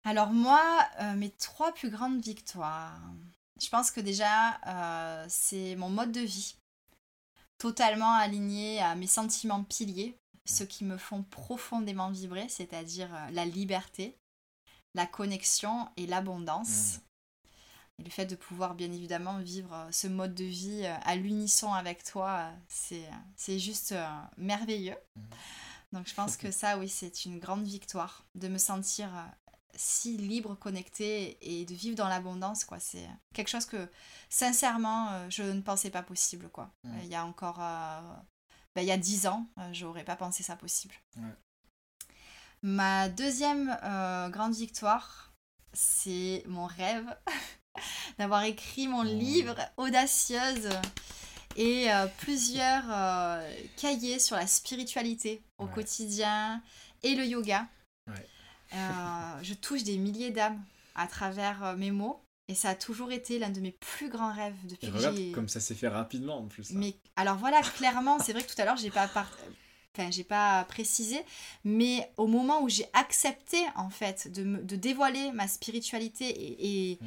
Alors 0.03 0.31
moi, 0.31 0.61
euh, 1.01 1.13
mes 1.13 1.29
trois 1.29 1.73
plus 1.73 1.89
grandes 1.89 2.21
victoires, 2.21 2.99
je 3.61 3.69
pense 3.69 3.91
que 3.91 4.01
déjà, 4.01 4.59
euh, 4.67 5.25
c'est 5.29 5.75
mon 5.75 5.89
mode 5.89 6.11
de 6.11 6.21
vie. 6.21 6.55
Totalement 7.57 8.13
aligné 8.13 8.81
à 8.81 8.95
mes 8.95 9.07
sentiments 9.07 9.63
piliers, 9.63 10.17
ceux 10.45 10.65
qui 10.65 10.83
me 10.83 10.97
font 10.97 11.23
profondément 11.23 12.11
vibrer, 12.11 12.49
c'est-à-dire 12.49 13.09
la 13.31 13.45
liberté, 13.45 14.17
la 14.93 15.05
connexion 15.05 15.87
et 15.95 16.05
l'abondance. 16.05 16.97
Mmh. 16.97 17.12
Et 17.99 18.03
le 18.03 18.09
fait 18.09 18.25
de 18.25 18.35
pouvoir 18.35 18.73
bien 18.73 18.91
évidemment 18.91 19.39
vivre 19.39 19.73
euh, 19.73 19.91
ce 19.91 20.07
mode 20.07 20.33
de 20.33 20.43
vie 20.43 20.83
euh, 20.83 20.95
à 21.03 21.15
l'unisson 21.15 21.73
avec 21.73 22.03
toi, 22.03 22.51
euh, 22.91 23.05
c'est 23.35 23.59
juste 23.59 23.93
merveilleux. 24.37 24.97
Mmh. 25.15 25.21
Donc 25.93 26.07
je 26.07 26.13
pense 26.13 26.37
que 26.37 26.51
ça, 26.51 26.77
oui, 26.77 26.89
c'est 26.89 27.25
une 27.25 27.39
grande 27.39 27.65
victoire 27.65 28.25
de 28.35 28.47
me 28.47 28.57
sentir 28.57 29.09
si 29.75 30.17
libre, 30.17 30.55
connecté 30.55 31.37
et 31.41 31.65
de 31.65 31.73
vivre 31.73 31.95
dans 31.95 32.07
l'abondance, 32.07 32.63
quoi. 32.63 32.79
C'est 32.79 33.07
quelque 33.33 33.47
chose 33.47 33.65
que, 33.65 33.89
sincèrement, 34.29 35.27
je 35.31 35.41
ne 35.41 35.61
pensais 35.61 35.89
pas 35.89 36.03
possible, 36.03 36.47
quoi. 36.49 36.71
Mmh. 36.83 36.97
Il 37.03 37.07
y 37.07 37.15
a 37.15 37.25
encore... 37.25 37.57
Ben, 38.75 38.81
il 38.81 38.87
y 38.87 38.91
a 38.91 38.97
dix 38.97 39.25
ans, 39.25 39.47
j'aurais 39.71 40.03
pas 40.03 40.15
pensé 40.15 40.43
ça 40.43 40.55
possible. 40.55 40.93
Ma 42.61 43.09
deuxième 43.09 43.75
grande 44.31 44.53
victoire, 44.53 45.33
c'est 45.73 46.43
mon 46.45 46.67
rêve 46.67 47.17
d'avoir 48.19 48.43
écrit 48.43 48.87
mon 48.87 49.01
oh. 49.01 49.03
livre 49.03 49.55
Audacieuse 49.77 50.69
et 51.55 51.91
euh, 51.91 52.07
plusieurs 52.19 52.83
euh, 52.89 53.51
cahiers 53.77 54.19
sur 54.19 54.35
la 54.35 54.47
spiritualité 54.47 55.41
au 55.57 55.67
quotidien 55.67 56.61
et 57.03 57.15
le 57.15 57.25
yoga. 57.25 57.67
Euh, 58.09 58.17
je 59.41 59.53
touche 59.53 59.83
des 59.83 59.97
milliers 59.97 60.31
d'âmes 60.31 60.61
à 60.95 61.07
travers 61.07 61.75
mes 61.77 61.91
mots 61.91 62.21
et 62.47 62.55
ça 62.55 62.69
a 62.69 62.75
toujours 62.75 63.11
été 63.11 63.39
l'un 63.39 63.49
de 63.49 63.59
mes 63.59 63.71
plus 63.71 64.09
grands 64.09 64.33
rêves 64.33 64.55
depuis 64.65 64.91
que 64.91 64.97
j'ai... 64.97 65.31
comme 65.31 65.47
ça 65.47 65.59
s'est 65.59 65.75
fait 65.75 65.87
rapidement 65.87 66.39
en 66.39 66.47
plus. 66.47 66.71
Hein. 66.71 66.75
Mais 66.75 66.95
alors 67.15 67.37
voilà, 67.37 67.61
clairement, 67.61 68.19
c'est 68.19 68.33
vrai 68.33 68.43
que 68.43 68.53
tout 68.53 68.61
à 68.61 68.65
l'heure, 68.65 68.77
j'ai 68.77 68.91
pas 68.91 69.09
Enfin, 69.95 70.09
j'ai 70.09 70.23
pas 70.23 70.63
précisé, 70.63 71.23
mais 71.63 72.11
au 72.17 72.25
moment 72.25 72.63
où 72.63 72.69
j'ai 72.69 72.87
accepté 72.93 73.59
en 73.75 73.91
fait 73.91 74.27
de, 74.33 74.43
de 74.43 74.75
dévoiler 74.75 75.31
ma 75.33 75.47
spiritualité 75.47 76.33
et, 76.35 76.97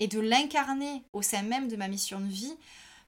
et 0.00 0.08
de 0.08 0.20
l'incarner 0.20 1.04
au 1.12 1.22
sein 1.22 1.42
même 1.42 1.68
de 1.68 1.76
ma 1.76 1.88
mission 1.88 2.20
de 2.20 2.26
vie, 2.26 2.56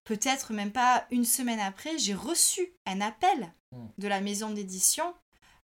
peut-être 0.04 0.52
même 0.52 0.72
pas 0.72 1.06
une 1.10 1.24
semaine 1.24 1.60
après, 1.60 1.98
j'ai 1.98 2.14
reçu 2.14 2.72
un 2.86 3.00
appel 3.00 3.52
hmm. 3.72 3.86
de 3.98 4.08
la 4.08 4.20
maison 4.20 4.50
d'édition 4.50 5.14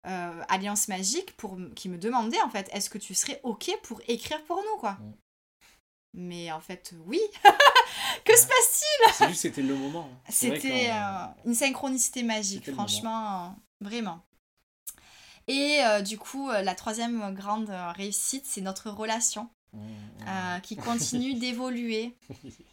euh, 0.07 0.43
Alliance 0.49 0.87
Magique 0.87 1.37
pour, 1.37 1.57
qui 1.75 1.89
me 1.89 1.99
demandait 1.99 2.41
en 2.41 2.49
fait 2.49 2.67
est-ce 2.73 2.89
que 2.89 2.97
tu 2.97 3.13
serais 3.13 3.39
ok 3.43 3.71
pour 3.83 4.01
écrire 4.07 4.43
pour 4.45 4.57
nous 4.57 4.79
quoi 4.79 4.93
hmm. 4.93 5.13
Mais 6.13 6.51
en 6.51 6.59
fait, 6.59 6.93
oui. 7.05 7.21
que 8.25 8.35
se 8.35 8.45
passe-t-il? 8.45 9.13
C'est 9.13 9.29
juste 9.29 9.41
c'était 9.43 9.61
le 9.61 9.75
moment. 9.75 10.09
C'était 10.27 10.89
euh, 10.91 11.25
une 11.45 11.55
synchronicité 11.55 12.21
magique, 12.23 12.69
franchement, 12.73 13.55
vraiment. 13.79 14.19
Et 15.47 15.79
euh, 15.85 16.01
du 16.01 16.17
coup, 16.17 16.49
la 16.49 16.75
troisième 16.75 17.33
grande 17.33 17.69
réussite, 17.95 18.45
c'est 18.45 18.59
notre 18.59 18.89
relation. 18.89 19.49
Euh, 19.73 20.59
qui 20.59 20.75
continue 20.75 21.33
d'évoluer 21.39 22.13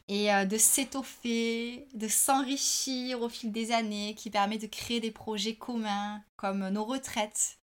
et 0.09 0.35
euh, 0.35 0.45
de 0.45 0.59
s'étoffer, 0.59 1.87
de 1.95 2.09
s'enrichir 2.09 3.23
au 3.23 3.29
fil 3.29 3.53
des 3.53 3.71
années, 3.73 4.15
qui 4.17 4.31
permet 4.31 4.59
de 4.59 4.67
créer 4.67 5.01
des 5.01 5.13
projets 5.13 5.55
communs 5.55 6.21
comme 6.37 6.69
nos 6.69 6.85
retraites 6.85 7.57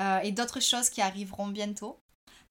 euh, 0.00 0.18
et 0.18 0.32
d'autres 0.32 0.60
choses 0.60 0.90
qui 0.90 1.00
arriveront 1.00 1.46
bientôt. 1.46 2.00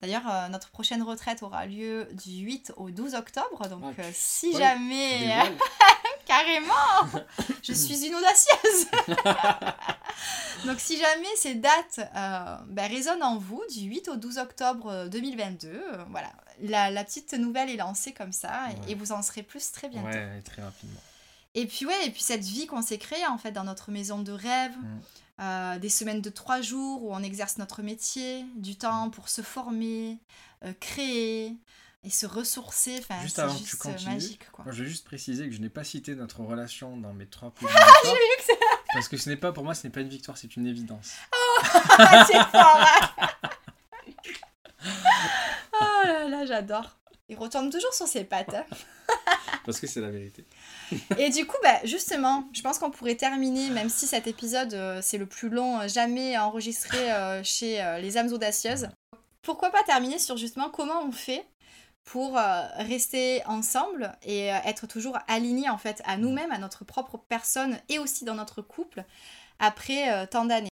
D'ailleurs, 0.02 0.50
notre 0.50 0.70
prochaine 0.70 1.02
retraite 1.02 1.42
aura 1.42 1.66
lieu 1.66 2.08
du 2.12 2.38
8 2.38 2.72
au 2.76 2.90
12 2.90 3.14
octobre, 3.14 3.68
donc 3.68 3.94
ah, 3.98 4.02
si 4.12 4.52
jamais... 4.52 5.34
Carrément 6.26 7.22
Je 7.62 7.72
suis 7.72 8.04
une 8.06 8.14
audacieuse 8.16 8.86
Donc 10.66 10.80
si 10.80 10.98
jamais 10.98 11.28
ces 11.36 11.54
dates 11.54 12.00
euh, 12.16 12.56
ben, 12.68 12.90
résonnent 12.90 13.22
en 13.22 13.38
vous, 13.38 13.62
du 13.72 13.82
8 13.82 14.08
au 14.08 14.16
12 14.16 14.38
octobre 14.38 15.06
2022, 15.08 15.68
euh, 15.68 16.04
voilà, 16.10 16.32
la, 16.90 17.04
petite 17.04 17.34
nouvelle 17.34 17.70
est 17.70 17.76
lancée 17.76 18.12
comme 18.12 18.32
ça 18.32 18.66
et, 18.88 18.94
vous 18.94 19.12
en 19.12 19.22
serez 19.22 19.42
plus 19.42 19.70
très 19.70 19.88
bientôt. 19.88 20.08
Ouais, 20.08 20.42
très 20.44 20.62
rapidement. 20.62 21.00
Et 21.54 21.66
puis 21.66 21.86
ouais, 21.86 22.06
et 22.06 22.10
puis 22.10 22.22
cette 22.22 22.44
vie 22.44 22.66
qu'on 22.66 22.82
s'est 22.82 22.98
créée 22.98 23.26
en 23.26 23.38
fait 23.38 23.52
dans 23.52 23.64
notre 23.64 23.90
maison 23.90 24.18
de 24.20 24.32
rêve, 24.32 24.76
mm. 24.76 25.00
euh, 25.40 25.78
des 25.78 25.88
semaines 25.88 26.20
de 26.20 26.30
trois 26.30 26.60
jours 26.60 27.04
où 27.04 27.14
on 27.14 27.22
exerce 27.22 27.58
notre 27.58 27.82
métier, 27.82 28.44
du 28.56 28.76
temps 28.76 29.10
pour 29.10 29.28
se 29.28 29.42
former, 29.42 30.18
créer, 30.80 31.56
et 32.06 32.10
se 32.10 32.24
ressourcer. 32.24 32.98
Enfin, 33.00 33.20
juste 33.20 33.38
avant 33.38 33.54
que 33.54 33.64
tu 33.64 33.76
continues, 33.76 34.14
magique, 34.14 34.50
quoi. 34.52 34.64
Moi, 34.64 34.72
je 34.72 34.84
vais 34.84 34.88
juste 34.88 35.04
préciser 35.04 35.48
que 35.48 35.54
je 35.54 35.60
n'ai 35.60 35.68
pas 35.68 35.84
cité 35.84 36.14
notre 36.14 36.40
relation 36.40 36.96
dans 36.96 37.12
mes 37.12 37.26
trois 37.26 37.50
plus 37.54 37.66
ah, 37.68 37.86
j'ai 38.04 38.10
vu 38.10 38.16
que. 38.46 38.52
Parce 38.94 39.08
que 39.08 39.16
ce 39.16 39.28
n'est 39.28 39.36
pas, 39.36 39.52
pour 39.52 39.64
moi, 39.64 39.74
ce 39.74 39.86
n'est 39.86 39.92
pas 39.92 40.00
une 40.00 40.08
victoire, 40.08 40.38
c'est 40.38 40.56
une 40.56 40.66
évidence. 40.66 41.12
Oh, 41.34 41.62
c'est 42.26 42.38
fort 42.38 42.80
hein. 42.80 43.28
Oh 45.72 46.06
là 46.06 46.28
là, 46.28 46.46
j'adore. 46.46 46.96
Il 47.28 47.36
retourne 47.36 47.70
toujours 47.70 47.92
sur 47.92 48.06
ses 48.06 48.22
pattes. 48.22 48.54
Hein. 48.54 48.64
Parce 49.64 49.80
que 49.80 49.88
c'est 49.88 50.00
la 50.00 50.10
vérité. 50.10 50.44
Et 51.18 51.30
du 51.30 51.44
coup, 51.44 51.56
bah, 51.60 51.80
justement, 51.82 52.48
je 52.52 52.62
pense 52.62 52.78
qu'on 52.78 52.92
pourrait 52.92 53.16
terminer, 53.16 53.68
même 53.70 53.88
si 53.88 54.06
cet 54.06 54.28
épisode, 54.28 54.72
euh, 54.74 55.00
c'est 55.02 55.18
le 55.18 55.26
plus 55.26 55.48
long 55.48 55.88
jamais 55.88 56.38
enregistré 56.38 57.12
euh, 57.12 57.42
chez 57.42 57.82
euh, 57.82 57.98
Les 57.98 58.16
âmes 58.16 58.32
audacieuses 58.32 58.88
pourquoi 59.46 59.70
pas 59.70 59.84
terminer 59.84 60.18
sur 60.18 60.36
justement 60.36 60.68
comment 60.68 61.02
on 61.04 61.12
fait 61.12 61.46
pour 62.06 62.38
euh, 62.38 62.62
rester 62.76 63.44
ensemble 63.46 64.16
et 64.22 64.52
euh, 64.52 64.58
être 64.64 64.86
toujours 64.86 65.18
alignés 65.26 65.68
en 65.68 65.76
fait 65.76 66.00
à 66.06 66.16
nous-mêmes, 66.16 66.52
à 66.52 66.58
notre 66.58 66.84
propre 66.84 67.18
personne 67.18 67.78
et 67.88 67.98
aussi 67.98 68.24
dans 68.24 68.36
notre 68.36 68.62
couple 68.62 69.04
après 69.58 70.12
euh, 70.12 70.24
tant 70.24 70.46
d'années. 70.46 70.70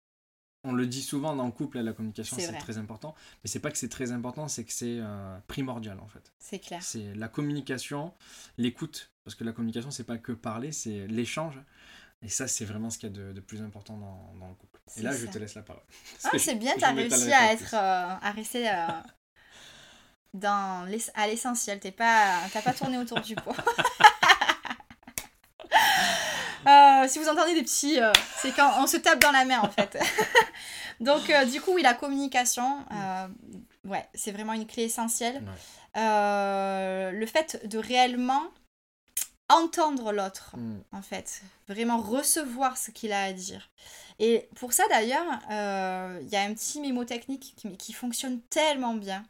On 0.63 0.71
le 0.71 0.85
dit 0.85 1.01
souvent 1.01 1.35
dans 1.35 1.45
le 1.45 1.51
couple, 1.51 1.79
la 1.79 1.91
communication 1.91 2.37
c'est 2.39 2.53
très 2.53 2.77
important, 2.77 3.15
mais 3.43 3.49
c'est 3.49 3.59
pas 3.59 3.71
que 3.71 3.77
c'est 3.77 3.89
très 3.89 4.13
important, 4.13 4.47
c'est 4.47 4.63
que 4.63 4.71
c'est 4.71 5.01
primordial 5.47 5.99
en 5.99 6.07
fait. 6.07 6.31
C'est 6.39 6.59
clair. 6.59 6.81
C'est 6.81 7.13
la 7.15 7.27
communication, 7.27 8.13
l'écoute, 8.57 9.11
parce 9.25 9.35
que 9.35 9.43
la 9.43 9.51
communication 9.51 9.91
c'est 9.91 10.05
pas 10.05 10.17
que 10.17 10.31
parler, 10.31 10.71
c'est 10.71 11.05
l'échange. 11.07 11.59
Et 12.21 12.29
ça, 12.29 12.47
c'est 12.47 12.63
vraiment 12.63 12.89
ce 12.89 12.97
qu'il 12.97 13.09
y 13.09 13.19
a 13.19 13.33
de, 13.33 13.39
plus 13.41 13.61
important 13.61 13.97
dans, 13.97 14.47
le 14.47 14.55
couple. 14.55 14.79
Et 14.95 15.01
là, 15.01 15.13
je 15.13 15.25
te 15.25 15.37
laisse 15.37 15.55
la 15.55 15.63
parole. 15.63 15.83
Ah, 16.23 16.29
c'est 16.37 16.55
bien, 16.55 16.73
tu 16.77 16.85
as 16.85 16.93
réussi 16.93 17.33
à, 17.33 17.51
être, 17.51 17.73
à 17.73 18.31
rester 18.31 18.69
dans 20.33 20.87
à 21.13 21.27
l'essentiel. 21.27 21.79
T'es 21.79 21.91
pas, 21.91 22.39
t'as 22.51 22.61
pas 22.61 22.73
tourné 22.73 22.97
autour 22.97 23.19
du 23.21 23.35
pot. 23.35 23.55
Euh, 26.65 27.07
si 27.09 27.19
vous 27.19 27.27
entendez 27.27 27.55
des 27.55 27.63
petits, 27.63 27.99
euh, 27.99 28.13
c'est 28.37 28.51
quand 28.51 28.81
on 28.81 28.87
se 28.87 28.95
tape 28.95 29.19
dans 29.19 29.31
la 29.31 29.43
main 29.43 29.59
en 29.59 29.69
fait. 29.69 29.97
Donc 31.01 31.29
euh, 31.29 31.43
du 31.43 31.59
coup, 31.59 31.73
oui, 31.73 31.81
la 31.81 31.93
communication, 31.93 32.85
ouais, 33.83 34.07
c'est 34.13 34.31
vraiment 34.31 34.53
une 34.53 34.65
clé 34.65 34.83
essentielle. 34.83 35.43
le 35.95 37.25
fait 37.25 37.67
de 37.67 37.77
réellement 37.77 38.43
entendre 39.49 40.13
l'autre, 40.13 40.55
mm. 40.55 40.83
en 40.93 41.01
fait, 41.01 41.41
vraiment 41.67 41.97
recevoir 41.97 42.77
ce 42.77 42.91
qu'il 42.91 43.11
a 43.11 43.23
à 43.23 43.33
dire. 43.33 43.69
Et 44.19 44.47
pour 44.55 44.71
ça 44.71 44.83
d'ailleurs, 44.89 45.25
il 45.49 46.29
y 46.29 46.37
a 46.37 46.43
un 46.43 46.53
petit 46.53 46.79
mémotechnique 46.79 47.55
qui, 47.57 47.75
qui 47.75 47.91
fonctionne 47.91 48.39
tellement 48.43 48.93
bien 48.93 49.25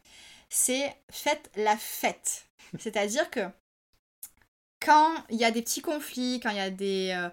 c'est 0.54 0.94
faites 1.10 1.50
la 1.56 1.76
fête. 1.76 2.46
C'est-à-dire 2.78 3.28
que 3.30 3.40
quand 4.80 5.12
il 5.30 5.36
y 5.36 5.44
a 5.44 5.50
des 5.50 5.62
petits 5.62 5.82
conflits, 5.82 6.38
quand 6.40 6.50
il 6.50 6.56
y 6.56 6.60
a 6.60 6.70
des, 6.70 7.12
euh, 7.12 7.28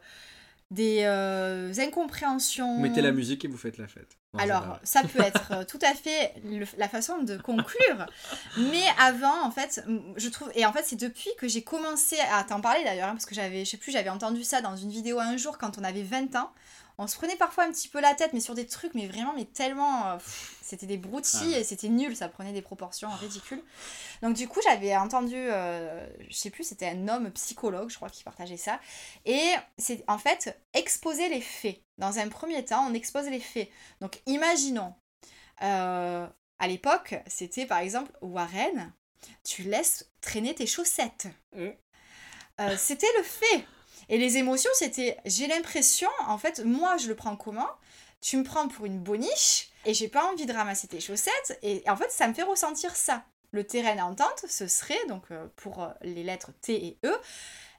des 0.72 1.04
euh, 1.04 1.72
incompréhensions. 1.78 2.76
Vous 2.78 2.82
mettez 2.82 3.02
la 3.02 3.12
musique 3.12 3.46
et 3.46 3.48
vous 3.48 3.58
faites 3.58 3.78
la 3.78 3.88
fête. 3.88 4.18
Alors, 4.40 4.80
ça 4.84 5.04
peut 5.04 5.22
être 5.22 5.52
euh, 5.52 5.64
tout 5.66 5.78
à 5.84 5.94
fait 5.94 6.34
la 6.78 6.90
façon 6.90 7.22
de 7.22 7.38
conclure. 7.38 8.08
Mais 8.58 8.86
avant, 8.98 9.46
en 9.46 9.52
fait, 9.52 9.86
je 10.16 10.30
trouve. 10.30 10.50
Et 10.56 10.66
en 10.66 10.74
fait, 10.74 10.84
c'est 10.84 11.00
depuis 11.00 11.30
que 11.38 11.48
j'ai 11.48 11.62
commencé 11.62 12.18
à 12.34 12.44
t'en 12.44 12.60
parler 12.60 12.84
d'ailleurs, 12.84 13.10
hein, 13.10 13.14
parce 13.14 13.28
que 13.28 13.36
j'avais, 13.36 13.66
je 13.66 13.70
sais 13.70 13.78
plus, 13.78 13.92
j'avais 13.92 14.10
entendu 14.10 14.44
ça 14.44 14.62
dans 14.62 14.76
une 14.76 14.90
vidéo 14.90 15.20
un 15.20 15.38
jour 15.38 15.60
quand 15.60 15.78
on 15.78 15.84
avait 15.84 16.04
20 16.04 16.36
ans 16.38 16.52
on 16.98 17.08
se 17.08 17.16
prenait 17.16 17.36
parfois 17.36 17.66
un 17.66 17.72
petit 17.72 17.88
peu 17.88 18.00
la 18.00 18.14
tête, 18.14 18.34
mais 18.34 18.40
sur 18.40 18.54
des 18.54 18.68
trucs, 18.68 18.94
mais 18.94 19.08
vraiment, 19.08 19.34
mais 19.36 19.46
tellement. 19.46 20.12
Euh, 20.12 20.18
c'était 20.62 20.86
des 20.86 20.98
broutilles 20.98 21.56
ah 21.56 21.60
et 21.60 21.64
c'était 21.64 21.90
nul, 21.90 22.16
ça 22.16 22.30
prenait 22.30 22.54
des 22.54 22.62
proportions 22.62 23.10
ridicules. 23.10 23.62
Donc, 24.22 24.36
du 24.36 24.48
coup, 24.48 24.60
j'avais 24.64 24.96
entendu, 24.96 25.36
euh, 25.36 26.08
je 26.30 26.36
sais 26.36 26.50
plus, 26.50 26.64
c'était 26.64 26.88
un 26.88 27.08
homme 27.08 27.32
psychologue, 27.32 27.90
je 27.90 27.96
crois, 27.96 28.10
qui 28.10 28.24
partageait 28.24 28.58
ça. 28.58 28.80
Et 29.26 29.54
c'est 29.78 30.04
en 30.08 30.18
fait 30.18 30.58
exposer 30.74 31.28
les 31.30 31.42
faits. 31.42 31.82
Dans 31.98 32.20
un 32.20 32.30
premier 32.30 32.64
temps, 32.64 32.88
on 32.90 32.94
expose 32.94 33.28
les 33.28 33.40
faits. 33.40 33.70
Donc, 34.00 34.22
imaginons, 34.28 34.94
euh, 35.62 36.28
à 36.60 36.68
l'époque, 36.68 37.16
c'était 37.28 37.66
par 37.66 37.80
exemple 37.80 38.12
Warren, 38.22 38.94
tu 39.44 39.64
laisses 39.64 40.10
traîner 40.22 40.56
tes 40.56 40.68
chaussettes. 40.68 41.28
Mm. 41.56 41.70
c'était 42.78 43.12
le 43.18 43.24
fait. 43.24 43.66
Et 44.10 44.18
les 44.18 44.38
émotions, 44.38 44.70
c'était, 44.74 45.18
j'ai 45.26 45.48
l'impression, 45.48 46.10
en 46.28 46.38
fait, 46.38 46.64
moi, 46.66 46.98
je 46.98 47.08
le 47.08 47.16
prends 47.16 47.36
comment 47.36 47.70
Tu 48.22 48.38
me 48.38 48.44
prends 48.44 48.68
pour 48.68 48.86
une 48.86 49.00
boniche 49.00 49.70
et 49.86 49.94
j'ai 49.94 50.08
pas 50.08 50.26
envie 50.32 50.46
de 50.46 50.54
ramasser 50.54 50.88
tes 50.88 51.00
chaussettes. 51.00 51.60
Et 51.64 51.84
en 51.88 51.96
fait, 51.96 52.12
ça 52.12 52.28
me 52.28 52.34
fait 52.34 52.44
ressentir 52.44 52.96
ça. 52.96 53.24
Le 53.52 53.66
terrain 53.66 53.96
d'entente, 53.96 54.46
ce 54.48 54.68
serait, 54.68 55.06
donc 55.10 55.24
euh, 55.32 55.46
pour 55.58 55.84
euh, 55.84 55.90
les 56.04 56.24
lettres 56.24 56.52
T 56.62 56.86
et 56.86 56.98
E, 57.06 57.14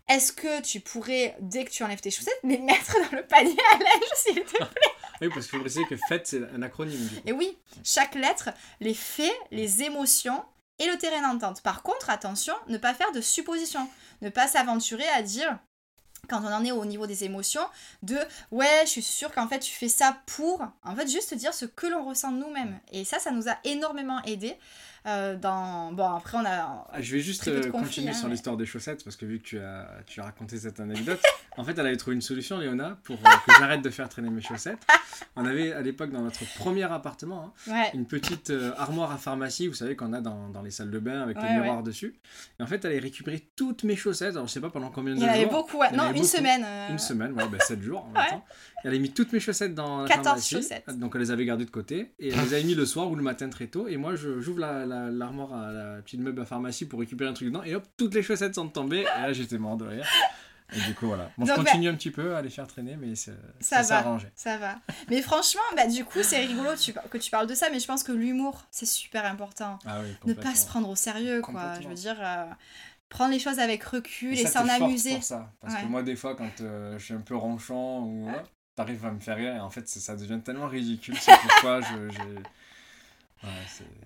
est-ce 0.09 0.33
que 0.33 0.61
tu 0.61 0.81
pourrais, 0.81 1.37
dès 1.41 1.65
que 1.65 1.71
tu 1.71 1.83
enlèves 1.83 2.01
tes 2.01 2.11
chaussettes, 2.11 2.39
les 2.45 2.59
mettre 2.59 2.95
dans 3.11 3.17
le 3.17 3.27
panier 3.27 3.57
à 3.73 3.79
linge, 3.79 4.13
s'il 4.17 4.35
te 4.35 4.51
plaît? 4.51 4.67
Oui, 5.21 5.29
parce 5.29 5.47
qu'il 5.47 5.57
faut 5.57 5.61
préciser 5.61 5.85
que 5.85 5.97
fait, 6.09 6.27
c'est 6.27 6.43
un 6.53 6.63
acronyme. 6.63 7.09
Et 7.27 7.33
oui, 7.33 7.57
chaque 7.85 8.17
lettre, 8.17 8.51
les 8.81 8.93
faits, 8.93 9.33
les 9.53 9.85
émotions 9.85 10.45
et 10.81 10.87
le 10.87 10.99
terrain 10.99 11.23
d'entente. 11.23 11.63
Par 11.63 11.85
contre, 11.85 12.11
attention, 12.11 12.55
ne 12.67 12.77
pas 12.77 12.93
faire 12.93 13.13
de 13.13 13.21
suppositions. 13.21 13.89
Ne 14.21 14.31
pas 14.31 14.49
s'aventurer 14.49 15.07
à 15.11 15.23
dire 15.23 15.57
quand 16.29 16.41
on 16.45 16.53
en 16.53 16.65
est 16.65 16.73
au 16.73 16.85
niveau 16.85 17.07
des 17.07 17.25
émotions, 17.25 17.63
de 18.03 18.17
ouais, 18.53 18.83
je 18.85 18.91
suis 18.91 19.03
sûre 19.03 19.33
qu'en 19.33 19.49
fait 19.49 19.59
tu 19.59 19.73
fais 19.73 19.89
ça 19.89 20.19
pour, 20.27 20.63
en 20.85 20.95
fait, 20.95 21.09
juste 21.09 21.35
dire 21.35 21.53
ce 21.53 21.65
que 21.65 21.87
l'on 21.87 22.05
ressent 22.05 22.31
nous-mêmes. 22.31 22.79
Et 22.93 23.05
ça, 23.05 23.19
ça 23.19 23.33
nous 23.33 23.49
a 23.49 23.57
énormément 23.65 24.23
aidé. 24.23 24.57
Euh, 25.07 25.37
dans... 25.37 25.93
Bon, 25.93 26.09
après, 26.09 26.39
on 26.39 26.45
a. 26.45 26.87
Ah, 26.93 27.01
je 27.01 27.17
vais 27.17 27.21
juste 27.21 27.49
euh, 27.49 27.71
continuer 27.71 28.11
hein, 28.11 28.15
sur 28.15 28.29
l'histoire 28.29 28.57
des 28.57 28.67
chaussettes, 28.67 29.03
parce 29.03 29.17
que 29.17 29.27
vu 29.27 29.41
que 29.41 29.45
tu 29.45 29.59
as, 29.59 29.89
tu 30.07 30.21
as 30.21 30.25
raconté 30.25 30.59
cette 30.59 30.79
anecdote, 30.79 31.21
en 31.57 31.65
fait, 31.65 31.77
elle 31.79 31.87
avait 31.87 31.97
trouvé 31.97 32.15
une 32.15 32.23
solution, 32.23 32.59
Léona, 32.59 32.99
pour 33.03 33.17
euh, 33.17 33.31
que 33.47 33.53
j'arrête 33.59 33.83
de 33.83 33.91
faire 33.91 34.09
traîner 34.09 34.31
mes 34.31 34.41
chaussettes. 34.41 34.79
On 35.37 35.45
avait 35.45 35.73
à 35.73 35.81
l'époque, 35.83 36.11
dans 36.11 36.23
notre 36.23 36.45
premier 36.57 36.85
appartement, 36.85 37.53
hein, 37.69 37.85
une 37.95 38.07
petite 38.07 38.53
armoire 38.77 39.13
à 39.13 39.17
pharmacie, 39.17 39.67
vous 39.67 39.75
savez, 39.75 39.97
qu'on 39.97 40.13
a 40.13 40.21
dans, 40.21 40.49
dans, 40.49 40.63
les 40.63 40.71
salles 40.71 40.91
de 40.91 40.99
bain 40.99 41.23
avec 41.23 41.37
les 41.41 41.49
miroirs 41.49 41.83
dessus. 41.83 42.15
Et 42.59 42.63
en 42.63 42.67
fait, 42.67 42.85
elle 42.85 42.93
avait 42.93 43.01
récupéré 43.01 43.49
toutes 43.57 43.85
mes 43.85 43.97
chaussettes, 43.97 44.35
alors 44.35 44.47
je 44.47 44.53
sais 44.53 44.61
pas 44.61 44.71
pendant 44.71 44.91
combien 44.91 45.15
de 45.15 45.21
jours. 45.21 45.29
Il 45.29 45.31
y 45.31 45.39
en 45.39 45.43
avait 45.43 45.51
beaucoup, 45.51 45.79
non, 45.95 46.13
une 46.13 46.25
semaine. 46.25 46.65
Une 46.91 46.99
semaine, 46.99 47.33
ouais, 47.33 47.49
bah, 47.49 47.59
7 47.61 47.83
jours 47.83 48.05
en 48.05 48.11
même 48.11 48.31
temps. 48.31 48.45
Elle 48.85 48.91
avait 48.91 48.99
mis 48.99 49.13
toutes 49.13 49.33
mes 49.33 49.41
chaussettes 49.41 49.75
dans 49.75 50.03
la 50.03 50.09
14 50.09 50.25
pharmacie, 50.25 50.55
chaussettes. 50.57 50.99
Donc 50.99 51.13
elle 51.15 51.21
les 51.21 51.31
avait 51.31 51.45
gardées 51.45 51.65
de 51.65 51.71
côté. 51.71 52.13
Et 52.19 52.29
elle 52.31 52.41
les 52.41 52.55
avait 52.55 52.65
mis 52.65 52.75
le 52.75 52.85
soir 52.85 53.11
ou 53.11 53.15
le 53.15 53.23
matin 53.23 53.49
très 53.49 53.69
tôt. 53.69 53.87
Et 53.87 53.97
moi, 53.97 54.17
j'ouvre 54.17 54.61
l'armoire 55.11 55.51
la, 55.51 55.69
à 55.69 55.73
la 55.97 56.03
petite 56.03 56.21
meuble 56.21 56.41
à 56.43 56.45
pharmacie 56.45 56.87
pour 56.87 57.01
récupérer 57.01 57.31
un 57.31 57.35
truc 57.35 57.49
dedans. 57.49 57.63
Et 57.63 57.75
hop, 57.75 57.85
toutes 57.97 58.15
les 58.15 58.23
chaussettes 58.23 58.55
sont 58.55 58.69
tombées. 58.69 59.01
Et 59.01 59.05
là, 59.05 59.33
j'étais 59.33 59.59
mort 59.59 59.77
de 59.77 59.87
rire. 59.87 60.07
Et 60.75 60.81
du 60.81 60.95
coup, 60.95 61.07
voilà. 61.07 61.31
Bon, 61.37 61.45
je 61.45 61.53
continue 61.53 61.89
un 61.89 61.95
petit 61.95 62.11
peu 62.11 62.35
à 62.35 62.43
les 62.43 62.49
faire 62.49 62.67
traîner, 62.67 62.97
mais 62.97 63.15
ça, 63.15 63.33
ça 63.61 63.83
va. 63.83 64.19
Ça 64.35 64.57
va. 64.57 64.77
Mais 65.11 65.21
franchement, 65.21 65.61
bah, 65.77 65.87
du 65.87 66.05
coup, 66.05 66.23
c'est 66.23 66.39
rigolo 66.39 66.71
que 67.11 67.19
tu 67.19 67.31
parles 67.31 67.47
de 67.47 67.55
ça, 67.55 67.69
mais 67.71 67.79
je 67.79 67.87
pense 67.87 68.03
que 68.03 68.13
l'humour, 68.13 68.65
c'est 68.71 68.87
super 68.87 69.27
important. 69.27 69.79
Ah 69.85 69.99
oui, 70.03 70.15
ne 70.25 70.35
pas 70.35 70.55
se 70.55 70.67
prendre 70.67 70.89
au 70.89 70.97
sérieux, 70.97 71.41
quoi. 71.41 71.81
Je 71.81 71.89
veux 71.89 71.95
dire. 71.95 72.17
Euh, 72.21 72.47
prendre 73.09 73.33
les 73.33 73.39
choses 73.39 73.59
avec 73.59 73.85
recul 73.85 74.33
et, 74.33 74.47
s'en 74.47 74.67
amuser. 74.67 75.17
Pour 75.17 75.23
ça. 75.23 75.53
Parce 75.61 75.77
que 75.77 75.87
moi, 75.87 76.03
des 76.03 76.17
fois, 76.17 76.35
quand 76.35 76.63
euh, 76.63 76.99
je 76.99 77.05
suis 77.05 77.15
un 77.15 77.21
peu 77.21 77.37
ronchant 77.37 78.01
ou 78.01 78.27
t'arrives 78.75 79.05
à 79.05 79.11
me 79.11 79.21
faire 79.21 79.37
rire 79.37 79.55
et 79.55 79.61
en 79.61 79.69
fait, 79.69 79.87
ça 79.87 80.17
devient 80.17 80.41
tellement 80.43 80.67
ridicule. 80.67 81.17
C'est 81.21 81.37
pourquoi 81.37 81.83
j'ai 81.83 82.43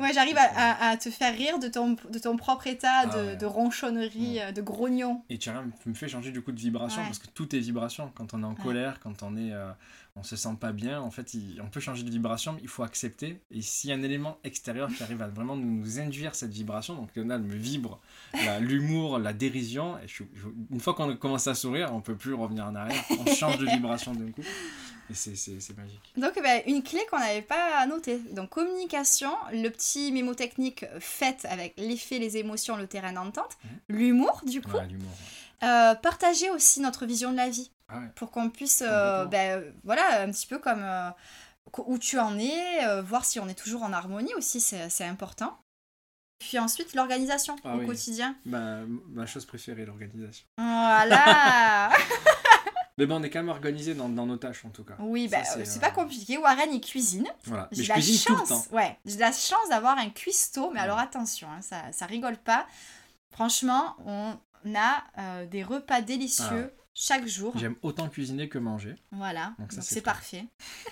Ouais, 0.01 0.13
j'arrive 0.15 0.37
à, 0.39 0.91
à, 0.91 0.97
te 0.97 1.11
faire 1.11 1.35
rire 1.35 1.59
de 1.59 1.69
ton, 1.69 1.97
de 2.11 2.19
ton 2.19 2.37
propre 2.37 2.67
état 2.67 3.03
ah 3.05 3.07
de, 3.07 3.35
de, 3.35 3.47
ronchonnerie, 3.47 4.41
euh, 4.41 4.53
de 4.53 4.63
grognon. 4.63 5.23
Et 5.29 5.39
tu 5.39 5.51
me 5.87 5.95
fais 5.95 6.09
changer 6.09 6.31
du 6.31 6.43
coup 6.43 6.53
de 6.53 6.61
vibration 6.61 7.03
parce 7.03 7.19
que 7.19 7.29
tout 7.29 7.55
est 7.55 7.59
vibration. 7.59 8.11
Quand 8.15 8.33
on 8.35 8.43
est 8.43 8.47
en 8.47 8.55
colère, 8.55 8.99
quand 9.01 9.23
on 9.23 9.37
est, 9.37 9.53
euh, 9.53 9.71
on 10.17 10.23
se 10.23 10.37
sent 10.37 10.57
pas 10.59 10.73
bien, 10.73 11.01
en 11.01 11.11
fait, 11.11 11.37
on 11.63 11.69
peut 11.69 11.81
changer 11.81 12.03
de 12.03 12.11
vibration, 12.11 12.55
mais 12.55 12.61
il 12.63 12.69
faut 12.69 12.83
accepter. 12.83 13.41
Et 13.51 13.61
s'il 13.61 13.91
y 13.91 13.93
a 13.93 13.97
un 13.97 14.03
élément 14.03 14.39
extérieur 14.45 14.89
qui 14.89 15.03
arrive 15.03 15.21
à 15.21 15.29
vraiment 15.29 15.57
nous, 15.57 16.01
induire 16.01 16.35
cette 16.35 16.53
vibration, 16.53 16.95
donc 16.95 17.11
Léonard 17.15 17.41
me 17.41 17.55
vibre 17.55 18.01
l'humour, 18.61 19.19
la, 19.19 19.35
dérision, 19.35 19.99
et 19.99 20.07
une 20.71 20.81
fois 20.81 20.95
qu'on 20.95 21.15
commence 21.17 21.47
à 21.47 21.55
sourire, 21.55 21.91
on 21.93 22.01
peut 22.01 22.17
plus 22.17 22.33
revenir 22.33 22.67
en 22.67 22.75
arrière. 22.75 23.03
On 23.19 23.35
change 23.35 23.59
de 23.59 23.67
vibration 23.67 24.15
d'un 24.15 24.31
coup. 24.31 24.43
Et 25.11 25.15
c'est 25.15 25.77
magique. 25.77 26.13
Donc, 26.17 26.35
bah, 26.43 26.63
une 26.67 26.83
clé 26.83 27.01
qu'on 27.11 27.19
n'avait 27.19 27.43
pas 27.43 27.87
notée. 27.87 28.19
Donc, 28.33 28.51
communication, 28.51 29.31
le 29.53 29.69
petit 29.69 30.13
mémotechnique 30.13 30.85
fait 31.01 31.45
avec 31.45 31.75
l'effet, 31.77 32.19
les 32.19 32.37
émotions, 32.37 32.77
le 32.77 32.87
terrain 32.87 33.13
d'entente, 33.13 33.57
mhm. 33.65 33.97
l'humour, 33.97 34.43
du 34.47 34.61
coup. 34.61 34.79
Euh, 35.63 35.95
partager 35.95 36.51
aussi 36.51 36.81
notre 36.81 37.07
vision 37.07 37.33
de 37.33 37.37
la 37.37 37.49
vie. 37.49 37.71
Ah 37.89 38.01
pour 38.17 38.31
qu'on 38.31 38.51
puisse, 38.51 38.83
euh, 38.85 39.25
bah, 39.27 39.61
voilà, 39.85 40.23
un 40.23 40.31
petit 40.31 40.47
peu 40.47 40.59
comme 40.59 40.83
euh, 40.83 41.11
où 41.87 41.99
tu 41.99 42.19
en 42.19 42.39
es, 42.39 43.01
voir 43.03 43.25
si 43.25 43.39
on 43.41 43.49
est 43.49 43.59
toujours 43.59 43.83
en 43.83 43.93
harmonie 43.93 44.35
aussi, 44.35 44.61
c'est 44.61 45.05
important. 45.05 45.57
Puis 46.39 46.59
ensuite, 46.59 46.95
l'organisation 46.95 47.57
ah 47.65 47.77
au 47.77 47.87
quotidien. 47.87 48.37
Ma, 48.45 48.81
ma 49.09 49.25
chose 49.25 49.47
préférée, 49.47 49.87
l'organisation. 49.87 50.47
Voilà 50.59 51.91
Mais 52.99 53.05
bon, 53.05 53.17
on 53.17 53.23
est 53.23 53.31
quand 53.31 53.41
même 53.41 53.51
organisé 53.51 53.95
dans, 53.95 54.09
dans, 54.09 54.25
nos 54.25 54.39
tâches 54.39 54.65
en 54.65 54.71
tout 54.71 54.85
cas. 54.85 54.95
Oui, 55.01 55.29
bah, 55.29 55.45
c'est 55.45 55.81
pas 55.81 55.89
euh, 55.89 55.91
compliqué. 55.91 56.39
Warren, 56.39 56.73
il 56.73 56.81
cuisine. 56.81 57.29
Voilà. 57.45 57.69
Je 57.71 57.83
cuisine 57.93 58.19
chance. 58.19 58.69
Ouais, 58.73 58.97
j'ai 59.05 59.19
la 59.19 59.33
chance 59.33 59.69
d'avoir 59.69 59.99
un 59.99 60.09
cuistot, 60.09 60.71
mais 60.73 60.81
alors 60.81 60.99
attention, 60.99 61.49
hein, 61.51 61.61
ça, 61.61 61.93
ça 61.93 62.07
rigole 62.07 62.39
pas. 62.39 62.67
Franchement, 63.31 63.97
on 64.07 64.35
a 64.75 65.05
euh, 65.19 65.47
des 65.47 65.63
repas 65.63 66.01
délicieux. 66.01 66.73
Ah. 66.75 66.83
Chaque 66.99 67.27
jour. 67.27 67.53
J'aime 67.59 67.77
autant 67.83 68.09
cuisiner 68.09 68.49
que 68.49 68.57
manger. 68.57 68.95
Voilà, 69.13 69.53
donc 69.59 69.71
c'est 69.71 70.01
parfait. 70.01 70.47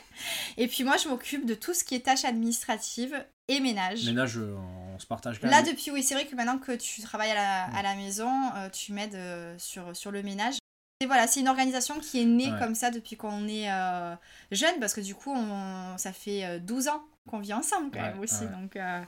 et 0.59 0.69
puis 0.69 0.85
moi, 0.85 0.99
je 0.99 1.09
m'occupe 1.09 1.47
de 1.47 1.55
tout 1.55 1.73
ce 1.73 1.83
qui 1.83 1.95
est 1.95 2.01
tâches 2.01 2.27
administratives 2.27 3.25
et 3.49 3.59
ménage. 3.59 4.05
Ménage, 4.05 4.37
euh, 4.37 4.55
on 4.95 4.99
se 4.99 5.07
partage 5.07 5.41
quand 5.41 5.49
même. 5.49 5.57
Là, 5.59 5.63
depuis, 5.63 5.91
oui, 5.91 6.03
c'est 6.03 6.13
vrai 6.13 6.27
que 6.27 6.37
maintenant 6.37 6.59
que 6.59 6.73
tu 6.73 7.01
travailles 7.01 7.31
à 7.31 7.35
la, 7.35 7.65
à 7.75 7.83
la 7.83 7.95
maison, 7.95 8.29
tu 8.71 8.93
m'aides 8.93 9.19
sur, 9.59 9.97
sur 9.97 10.11
le 10.11 10.23
ménage. 10.23 10.59
Et 11.05 11.07
voilà, 11.07 11.27
c'est 11.27 11.41
une 11.41 11.49
organisation 11.49 11.99
qui 12.01 12.23
est 12.23 12.25
née 12.25 12.51
comme 12.59 12.75
ça 12.75 12.91
depuis 12.91 13.15
qu'on 13.17 13.47
est 13.47 13.71
euh, 13.71 14.15
jeune, 14.51 14.79
parce 14.81 14.95
que 14.95 15.03
du 15.03 15.15
coup, 15.15 15.31
on, 15.35 15.99
ça 15.99 16.15
fait 16.15 16.61
12 16.61 16.87
euh, 16.87 16.91
ans 16.93 17.03
qu'on 17.29 17.41
vit 17.41 17.53
ensemble 17.53 17.91
quand 17.93 18.01
même 18.01 18.19
aussi. 18.21 18.45
ouais. 18.45 18.51
Donc, 18.59 18.77
euh, 18.77 19.03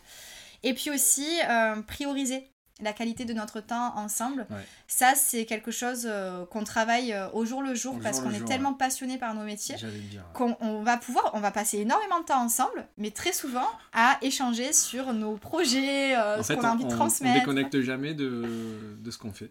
Et 0.62 0.74
puis 0.74 0.90
aussi, 0.90 1.26
euh, 1.48 1.80
prioriser 1.80 2.50
la 2.82 2.92
qualité 2.92 3.24
de 3.24 3.32
notre 3.32 3.60
temps 3.60 3.96
ensemble. 3.96 4.46
Ça, 4.86 5.14
c'est 5.14 5.46
quelque 5.46 5.70
chose 5.70 6.06
qu'on 6.50 6.62
travaille 6.64 7.16
au 7.32 7.46
jour 7.46 7.62
le 7.62 7.74
jour 7.74 7.94
Au 7.94 7.98
parce 8.00 8.20
qu'on 8.20 8.30
est 8.30 8.36
jour, 8.40 8.46
tellement 8.46 8.74
passionné 8.74 9.16
par 9.16 9.32
nos 9.34 9.44
métiers 9.44 9.76
qu'on 10.34 10.54
on 10.60 10.82
va 10.82 10.98
pouvoir, 10.98 11.30
on 11.32 11.40
va 11.40 11.50
passer 11.50 11.78
énormément 11.78 12.20
de 12.20 12.26
temps 12.26 12.42
ensemble, 12.44 12.86
mais 12.98 13.10
très 13.10 13.32
souvent 13.32 13.66
à 13.94 14.18
échanger 14.20 14.74
sur 14.74 15.14
nos 15.14 15.38
projets, 15.38 16.14
ce 16.42 16.52
qu'on 16.52 16.64
a 16.64 16.70
envie 16.72 16.84
de 16.84 16.90
on- 16.90 16.92
on 16.92 16.96
transmettre. 16.98 17.38
déconnecte 17.38 17.80
jamais 17.80 18.12
de, 18.12 18.44
de 18.98 19.10
ce 19.10 19.16
qu'on 19.16 19.32
fait. 19.32 19.50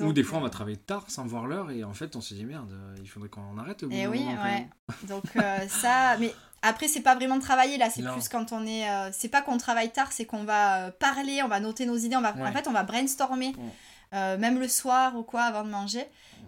Ou 0.00 0.12
des 0.12 0.22
fois, 0.22 0.38
on 0.38 0.40
va 0.40 0.46
euh, 0.46 0.50
travailler 0.50 0.76
tard 0.76 1.04
sans 1.08 1.24
voir 1.26 1.46
l'heure 1.46 1.70
et 1.70 1.84
en 1.84 1.94
fait, 1.94 2.16
on 2.16 2.20
se 2.20 2.34
dit 2.34 2.44
merde, 2.44 2.72
il 3.00 3.08
faudrait 3.08 3.28
qu'on 3.28 3.58
arrête 3.58 3.82
au 3.82 3.88
bout 3.88 3.94
Et 3.94 4.04
d'un 4.04 4.10
oui, 4.10 4.24
moment, 4.24 4.42
ouais. 4.42 4.68
Donc 5.08 5.24
euh, 5.36 5.68
ça, 5.68 6.16
mais 6.18 6.34
après 6.62 6.88
c'est 6.88 7.02
pas 7.02 7.14
vraiment 7.14 7.38
travailler 7.38 7.76
là, 7.78 7.90
c'est 7.90 8.02
plus 8.02 8.28
quand 8.28 8.52
on 8.52 8.66
est, 8.66 8.88
euh, 8.88 9.10
c'est 9.12 9.28
pas 9.28 9.42
qu'on 9.42 9.58
travaille 9.58 9.92
tard, 9.92 10.12
c'est 10.12 10.24
qu'on 10.24 10.44
va 10.44 10.86
euh, 10.86 10.90
parler, 10.90 11.42
on 11.42 11.48
va 11.48 11.60
noter 11.60 11.84
nos 11.86 11.96
idées, 11.96 12.16
on 12.16 12.22
va, 12.22 12.34
en 12.34 12.52
fait 12.52 12.66
on 12.68 12.72
va 12.72 12.82
brainstormer, 12.84 13.54
Ouais. 13.56 13.72
euh, 14.14 14.38
même 14.38 14.58
le 14.58 14.68
soir 14.68 15.16
ou 15.16 15.22
quoi 15.22 15.42
avant 15.42 15.64
de 15.64 15.70
manger. 15.70 16.06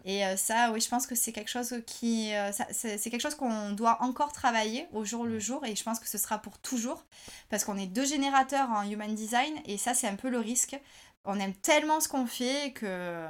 Et 0.08 0.24
euh, 0.24 0.36
ça, 0.36 0.70
oui, 0.72 0.80
je 0.80 0.88
pense 0.88 1.04
que 1.04 1.16
c'est 1.16 1.32
quelque 1.32 1.50
chose 1.50 1.74
qui, 1.84 2.32
euh, 2.32 2.52
c'est 2.70 3.10
quelque 3.10 3.20
chose 3.20 3.34
qu'on 3.34 3.72
doit 3.72 3.98
encore 4.02 4.30
travailler 4.30 4.86
au 4.92 5.04
jour 5.04 5.24
le 5.24 5.40
jour, 5.40 5.64
et 5.64 5.74
je 5.74 5.82
pense 5.82 5.98
que 5.98 6.06
ce 6.08 6.16
sera 6.16 6.38
pour 6.38 6.58
toujours, 6.58 7.04
parce 7.50 7.64
qu'on 7.64 7.76
est 7.76 7.88
deux 7.88 8.04
générateurs 8.04 8.70
en 8.70 8.88
human 8.88 9.12
design, 9.16 9.52
et 9.64 9.76
ça 9.78 9.94
c'est 9.94 10.06
un 10.06 10.14
peu 10.14 10.30
le 10.30 10.38
risque. 10.38 10.80
On 11.26 11.38
aime 11.40 11.54
tellement 11.54 12.00
ce 12.00 12.08
qu'on 12.08 12.26
fait 12.26 12.72
que 12.72 13.26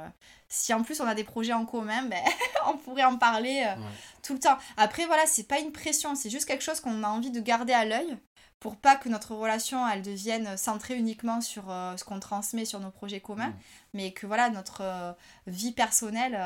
si 0.49 0.73
en 0.73 0.83
plus 0.83 1.01
on 1.01 1.07
a 1.07 1.15
des 1.15 1.23
projets 1.23 1.53
en 1.53 1.65
commun, 1.65 2.03
ben, 2.03 2.23
on 2.67 2.77
pourrait 2.77 3.03
en 3.03 3.17
parler 3.17 3.63
euh, 3.67 3.75
Ouais. 3.79 3.87
tout 4.23 4.33
le 4.33 4.39
temps. 4.39 4.57
Après, 4.77 5.05
voilà, 5.05 5.25
c'est 5.25 5.43
pas 5.47 5.59
une 5.59 5.71
pression, 5.71 6.15
c'est 6.15 6.29
juste 6.29 6.45
quelque 6.45 6.63
chose 6.63 6.79
qu'on 6.79 7.03
a 7.03 7.07
envie 7.07 7.31
de 7.31 7.39
garder 7.41 7.73
à 7.73 7.85
l'œil 7.85 8.17
pour 8.59 8.75
pas 8.75 8.95
que 8.95 9.07
notre 9.09 9.35
relation 9.35 9.87
elle 9.87 10.01
devienne 10.01 10.57
centrée 10.57 10.95
uniquement 10.95 11.41
sur 11.41 11.69
euh, 11.69 11.95
ce 11.97 12.03
qu'on 12.03 12.19
transmet 12.19 12.65
sur 12.65 12.79
nos 12.79 12.89
projets 12.91 13.19
communs, 13.19 13.49
Mm. 13.49 13.55
mais 13.93 14.11
que 14.13 14.25
voilà, 14.25 14.49
notre 14.49 14.81
euh, 14.81 15.11
vie 15.47 15.71
personnelle 15.73 16.39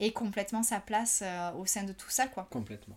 ait 0.00 0.12
complètement 0.12 0.62
sa 0.62 0.78
place 0.80 1.22
au 1.58 1.64
sein 1.66 1.82
de 1.84 1.92
tout 1.92 2.10
ça, 2.10 2.26
quoi. 2.26 2.46
Complètement. 2.50 2.96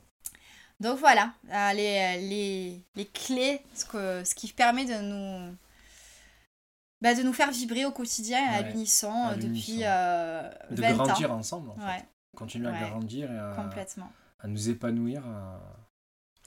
Donc 0.80 0.98
voilà, 1.00 1.34
les, 1.74 2.18
les, 2.30 2.82
les 2.96 3.06
clés, 3.06 3.62
ce, 3.74 3.84
que, 3.86 4.24
ce 4.24 4.34
qui 4.36 4.48
permet 4.54 4.86
de 4.86 4.94
nous, 5.02 5.56
bah, 7.02 7.16
de 7.16 7.22
nous 7.24 7.34
faire 7.34 7.52
vibrer 7.52 7.86
au 7.86 7.92
quotidien 7.92 8.40
à 8.48 8.62
Ouais, 8.62 8.72
l'unisson 8.72 9.12
à 9.12 9.32
euh, 9.32 9.36
depuis 9.36 9.48
l'unisson. 9.48 9.82
euh, 9.86 10.50
De 10.72 10.82
20 10.82 10.94
grandir 10.94 11.32
ans. 11.32 11.38
ensemble, 11.38 11.70
en 11.72 11.76
fait. 11.76 11.86
Ouais, 11.86 12.06
Continuer 12.36 12.68
à 12.68 12.72
Ouais. 12.72 12.90
grandir 12.90 13.32
et 13.32 13.38
à, 13.38 13.54
complètement. 13.56 14.12
à 14.40 14.48
nous 14.48 14.70
épanouir 14.70 15.24
euh, 15.26 15.58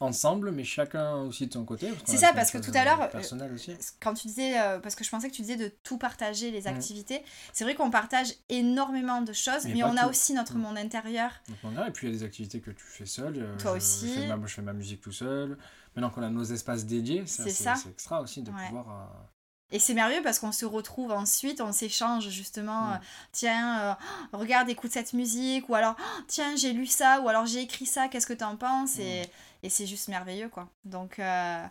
ensemble, 0.00 0.50
mais 0.50 0.64
chacun 0.64 1.14
aussi 1.22 1.46
de 1.46 1.52
son 1.52 1.64
côté. 1.64 1.92
C'est 2.04 2.16
ça, 2.16 2.30
de 2.30 2.36
parce 2.36 2.50
que 2.50 2.58
tout 2.58 2.72
à 2.74 2.84
l'heure, 2.84 3.00
euh, 3.02 3.06
euh. 3.14 3.76
Quand 4.00 4.14
tu 4.14 4.26
disais, 4.28 4.58
euh, 4.60 4.80
parce 4.80 4.94
que 4.96 5.04
je 5.04 5.10
pensais 5.10 5.28
que 5.30 5.34
tu 5.34 5.42
disais 5.42 5.56
de 5.56 5.68
tout 5.84 5.96
partager 5.98 6.50
les 6.50 6.62
Mm. 6.62 6.66
activités, 6.74 7.22
c'est 7.52 7.62
vrai 7.64 7.74
qu'on 7.74 7.90
partage 7.90 8.32
énormément 8.48 9.22
de 9.22 9.32
choses, 9.32 9.64
Mais 9.66 9.82
on 9.84 9.96
a 9.96 10.06
aussi 10.08 10.34
notre 10.34 10.56
Mm. 10.56 10.60
monde 10.60 10.78
intérieur. 10.78 11.30
Et 11.48 11.90
puis 11.92 12.08
il 12.08 12.12
y 12.12 12.16
a 12.16 12.18
des 12.18 12.24
activités 12.24 12.60
que 12.60 12.70
tu 12.72 12.84
fais 12.84 13.06
seul. 13.06 13.34
euh, 13.38 13.56
Toi 13.58 13.72
je- 13.72 13.76
aussi. 13.76 14.08
Je 14.14 14.20
fais, 14.20 14.26
ma, 14.36 14.46
je 14.46 14.54
fais 14.54 14.62
ma 14.62 14.72
musique 14.72 15.00
tout 15.00 15.12
seul. 15.12 15.56
Maintenant 15.94 16.10
qu'on 16.10 16.22
a 16.22 16.30
nos 16.30 16.44
espaces 16.44 16.84
dédiés, 16.86 17.24
C'est 17.26 17.50
ça. 17.50 17.74
c'est 17.76 17.90
extra 17.90 18.20
aussi 18.22 18.42
de 18.42 18.50
pouvoir. 18.50 19.28
Et 19.72 19.78
c'est 19.78 19.94
merveilleux 19.94 20.22
parce 20.22 20.38
qu'on 20.38 20.52
se 20.52 20.64
retrouve 20.66 21.10
ensuite, 21.12 21.60
on 21.60 21.72
s'échange 21.72 22.28
justement, 22.28 22.88
Mm. 22.88 22.92
euh, 22.92 22.98
tiens, 23.32 23.80
euh, 23.80 23.94
regarde, 24.32 24.68
écoute 24.68 24.92
cette 24.92 25.14
musique, 25.14 25.68
ou 25.68 25.74
alors, 25.74 25.96
oh, 25.98 26.22
tiens, 26.28 26.54
j'ai 26.56 26.72
lu 26.72 26.86
ça, 26.86 27.20
ou 27.22 27.28
alors 27.28 27.46
j'ai 27.46 27.60
écrit 27.62 27.86
ça, 27.86 28.08
qu'est-ce 28.08 28.26
que 28.26 28.34
t'en 28.34 28.56
penses? 28.56 28.98
Et, 28.98 29.22
et 29.62 29.70
c'est 29.70 29.86
juste 29.86 30.08
merveilleux, 30.08 30.50
quoi. 30.50 30.68
Donc, 30.84 31.18
euh, 31.18 31.66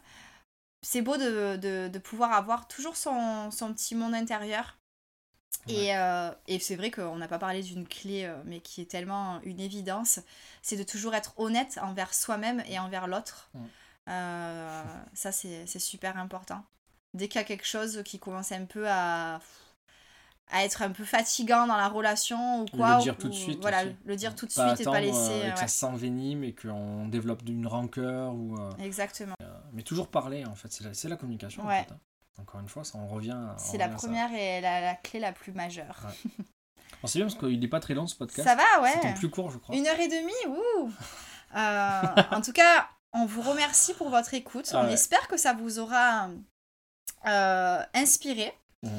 c'est 0.81 1.01
beau 1.03 1.15
de, 1.17 1.57
de, 1.57 1.87
de 1.89 1.99
pouvoir 1.99 2.33
avoir 2.33 2.67
toujours 2.67 2.97
son, 2.97 3.51
son 3.51 3.71
petit 3.73 3.93
monde 3.95 4.15
intérieur. 4.15 4.77
Et, 5.67 5.91
et 6.47 6.59
c'est 6.59 6.75
vrai 6.75 6.89
qu'on 6.89 7.17
n'a 7.17 7.27
pas 7.27 7.37
parlé 7.37 7.61
d'une 7.61 7.87
clé, 7.87 8.27
mais 8.45 8.61
qui 8.61 8.81
est 8.81 8.89
tellement 8.89 9.39
une 9.43 9.59
évidence, 9.59 10.19
c'est 10.63 10.75
de 10.75 10.81
toujours 10.83 11.13
être 11.13 11.33
honnête 11.37 11.77
envers 11.83 12.15
soi-même 12.15 12.63
et 12.67 12.79
envers 12.79 13.05
l'autre. 13.05 13.51
Mm. 13.53 13.65
Ça, 15.13 15.31
c'est 15.31 15.67
super 15.79 16.17
important. 16.17 16.63
Dès 17.13 17.27
qu'il 17.27 17.39
y 17.39 17.43
a 17.43 17.47
quelque 17.47 17.65
chose 17.67 18.01
qui 18.05 18.19
commence 18.19 18.51
un 18.51 18.65
peu 18.65 18.85
à, 18.89 19.39
à 20.49 20.63
être 20.65 20.81
un 20.81 20.91
peu 20.91 21.03
fatigant 21.03 21.67
dans 21.67 21.75
la 21.77 21.87
relation 21.89 22.61
ou 22.61 22.65
quoi, 22.65 22.97
le 22.97 23.01
dire 23.03 23.15
ou- 23.17 23.21
tout 23.21 23.29
de 23.29 23.33
suite. 23.33 23.59
Voilà, 23.61 23.83
aussi. 23.83 23.95
le 24.05 24.15
dire 24.15 24.35
tout 24.35 24.45
de 24.47 24.53
Pas 24.53 24.75
suite 24.75 24.87
et 24.87 24.89
pas 24.91 24.99
laisser. 25.01 25.17
euh, 25.17 25.43
euh, 25.49 25.51
que 25.51 25.59
ça 25.59 25.67
s'envenime 25.67 26.43
et 26.43 26.53
qu'on 26.55 27.07
développe 27.07 27.41
une 27.47 27.67
rancœur. 27.67 28.33
Ou, 28.33 28.55
euh, 28.57 28.71
ouais, 28.77 28.85
Exactement. 28.85 29.35
mais 29.73 29.81
toujours 29.83 30.07
parler, 30.07 30.45
en 30.45 30.55
fait. 30.55 30.71
C'est 30.71 30.83
la, 31.07 31.09
la 31.09 31.17
communication. 31.17 31.63
en 31.63 31.67
Ouais. 31.67 31.83
fait, 31.83 31.91
hein. 31.91 31.99
Encore 32.41 32.61
une 32.61 32.69
fois, 32.69 32.83
ça, 32.85 32.97
on 32.97 33.07
revient. 33.07 33.35
on 33.37 33.57
C'est 33.57 33.77
la 33.77 33.89
ça. 33.89 33.95
première 33.95 34.31
et 34.33 34.61
la, 34.61 34.79
la 34.81 34.95
clé 34.95 35.19
la 35.19 35.33
plus 35.33 35.51
majeure. 35.51 35.99
Bon, 37.01 37.07
c'est 37.07 37.19
bien 37.19 37.27
parce 37.27 37.37
qu'il 37.37 37.59
n'est 37.59 37.67
pas 37.67 37.79
très 37.81 37.93
long 37.93 38.07
ce 38.07 38.15
podcast. 38.15 38.47
Ça 38.47 38.55
va, 38.55 38.81
ouais. 38.81 38.91
C'est 38.93 39.01
ton 39.01 39.13
plus 39.13 39.29
court, 39.29 39.51
je 39.51 39.57
crois. 39.57 39.75
Une 39.75 39.85
heure 39.85 39.99
et 39.99 40.07
demie, 40.07 40.31
ouh 40.47 40.91
Euh, 41.55 42.01
En 42.31 42.41
tout 42.41 42.53
cas, 42.53 42.87
on 43.13 43.25
vous 43.25 43.41
remercie 43.41 43.93
pour 43.95 44.09
votre 44.09 44.33
écoute. 44.33 44.69
Ah 44.73 44.79
on 44.81 44.85
ouais. 44.87 44.93
espère 44.93 45.27
que 45.27 45.35
ça 45.37 45.53
vous 45.53 45.79
aura 45.79 46.27
euh, 46.29 46.35
inspiré, 47.93 48.53
Ouais. 48.83 48.89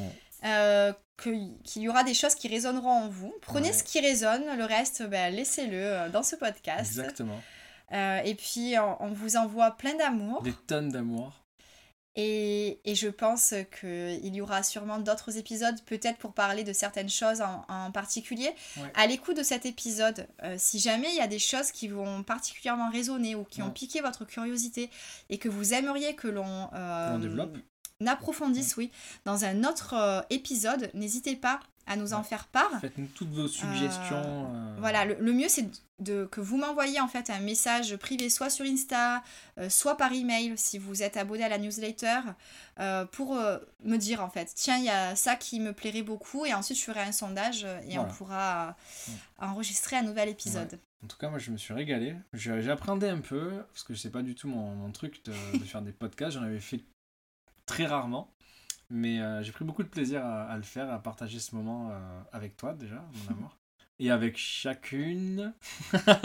euh, 0.44 0.92
qu'il 1.18 1.82
y 1.82 1.88
aura 1.88 2.02
des 2.04 2.14
choses 2.14 2.34
qui 2.34 2.48
résonneront 2.48 2.90
en 3.04 3.08
vous. 3.08 3.32
Prenez 3.42 3.68
Ouais. 3.68 3.72
ce 3.74 3.84
qui 3.84 4.00
résonne, 4.00 4.44
le 4.56 4.64
reste, 4.64 5.02
ben, 5.04 5.32
laissez-le 5.34 5.76
euh, 5.76 6.08
dans 6.08 6.22
ce 6.22 6.34
podcast. 6.36 6.80
Exactement. 6.98 7.40
Euh, 7.92 8.18
et 8.24 8.34
puis, 8.34 8.74
on, 8.78 9.02
on 9.04 9.12
vous 9.12 9.36
envoie 9.36 9.72
plein 9.72 9.94
d'amour. 9.94 10.42
Des 10.42 10.52
tonnes 10.66 10.88
d'amour. 10.90 11.32
Et, 12.14 12.78
et 12.84 12.94
je 12.94 13.08
pense 13.08 13.54
qu'il 13.80 14.34
y 14.36 14.40
aura 14.42 14.62
sûrement 14.62 14.98
d'autres 14.98 15.38
épisodes, 15.38 15.80
peut-être 15.86 16.18
pour 16.18 16.34
parler 16.34 16.62
de 16.62 16.74
certaines 16.74 17.08
choses 17.08 17.40
en, 17.40 17.64
en 17.68 17.90
particulier. 17.90 18.50
Ouais. 18.76 18.92
À 18.94 19.06
l'écoute 19.06 19.36
de 19.38 19.42
cet 19.42 19.64
épisode, 19.64 20.26
euh, 20.42 20.56
si 20.58 20.78
jamais 20.78 21.08
il 21.10 21.16
y 21.16 21.20
a 21.22 21.26
des 21.26 21.38
choses 21.38 21.70
qui 21.72 21.88
vont 21.88 22.22
particulièrement 22.22 22.90
résonner 22.90 23.34
ou 23.34 23.44
qui 23.44 23.62
ont 23.62 23.70
piqué 23.70 24.02
votre 24.02 24.26
curiosité 24.26 24.90
et 25.30 25.38
que 25.38 25.48
vous 25.48 25.72
aimeriez 25.72 26.14
que 26.14 26.28
l'on 26.28 26.68
euh, 26.74 27.12
L'on 27.12 27.18
développe. 27.18 27.56
Approfondisse, 28.06 28.76
oui, 28.76 28.90
dans 29.24 29.44
un 29.44 29.64
autre 29.64 29.94
euh, 29.94 30.20
épisode, 30.30 30.90
n'hésitez 30.94 31.36
pas 31.36 31.60
à 31.86 31.96
nous 31.96 32.12
en 32.12 32.22
faire 32.22 32.46
part. 32.46 32.70
Faites-nous 32.80 33.08
toutes 33.08 33.30
vos 33.32 33.48
suggestions. 33.48 34.22
euh, 34.54 34.76
Voilà, 34.78 35.04
le, 35.04 35.16
le 35.18 35.32
mieux 35.32 35.48
c'est 35.48 35.68
de, 35.98 36.24
que 36.26 36.40
vous 36.40 36.56
m'envoyiez 36.56 37.00
en 37.00 37.08
fait 37.08 37.28
un 37.28 37.40
message 37.40 37.96
privé, 37.96 38.30
soit 38.30 38.50
sur 38.50 38.64
Insta, 38.64 39.22
euh, 39.58 39.68
soit 39.68 39.96
par 39.96 40.12
email 40.12 40.54
si 40.56 40.78
vous 40.78 41.02
êtes 41.02 41.16
abonné 41.16 41.42
à 41.42 41.48
la 41.48 41.58
newsletter, 41.58 42.20
pour 43.12 43.34
me 43.84 43.96
dire 43.96 44.22
en 44.22 44.30
fait, 44.30 44.50
tiens, 44.54 44.78
il 44.78 44.84
y 44.84 44.88
a 44.90 45.14
ça 45.16 45.34
qui 45.36 45.58
me 45.60 45.72
plairait 45.72 46.02
beaucoup, 46.02 46.46
et 46.46 46.54
ensuite 46.54 46.78
je 46.78 46.84
ferai 46.84 47.00
un 47.00 47.12
sondage 47.12 47.64
et 47.64 47.94
Voilà. 47.94 48.02
on 48.02 48.06
pourra 48.12 48.76
enregistrer 49.38 49.96
un 49.96 50.02
nouvel 50.02 50.28
épisode. 50.28 50.78
En 51.04 51.08
tout 51.08 51.16
cas, 51.16 51.28
moi, 51.28 51.38
je 51.40 51.50
me 51.50 51.56
suis 51.56 51.74
régalé. 51.74 52.14
Je- 52.32 52.60
J'appréhendais 52.60 53.08
un 53.08 53.18
peu, 53.20 53.50
parce 53.72 53.82
que 53.82 53.94
c'est 53.94 54.10
pas 54.10 54.22
du 54.22 54.36
tout 54.36 54.46
mon, 54.46 54.74
mon 54.76 54.90
truc 54.92 55.24
de, 55.24 55.32
de 55.58 55.64
faire 55.64 55.82
des 55.82 55.90
podcasts. 55.90 56.36
J'en 56.36 56.44
avais 56.44 56.60
fait 56.60 56.80
très 57.66 57.86
rarement. 57.86 58.32
Mais 58.90 59.20
euh, 59.20 59.42
j'ai 59.42 59.52
pris 59.52 59.64
beaucoup 59.64 59.82
de 59.82 59.88
plaisir 59.88 60.24
à, 60.24 60.42
à 60.44 60.56
le 60.56 60.62
faire, 60.62 60.90
à 60.92 60.98
partager 61.02 61.38
ce 61.38 61.54
moment 61.54 61.88
euh, 61.90 62.20
avec 62.32 62.56
toi, 62.56 62.74
déjà, 62.74 62.96
mon 63.26 63.30
amour. 63.36 63.56
Et 63.98 64.10
avec 64.10 64.36
chacune, 64.36 65.54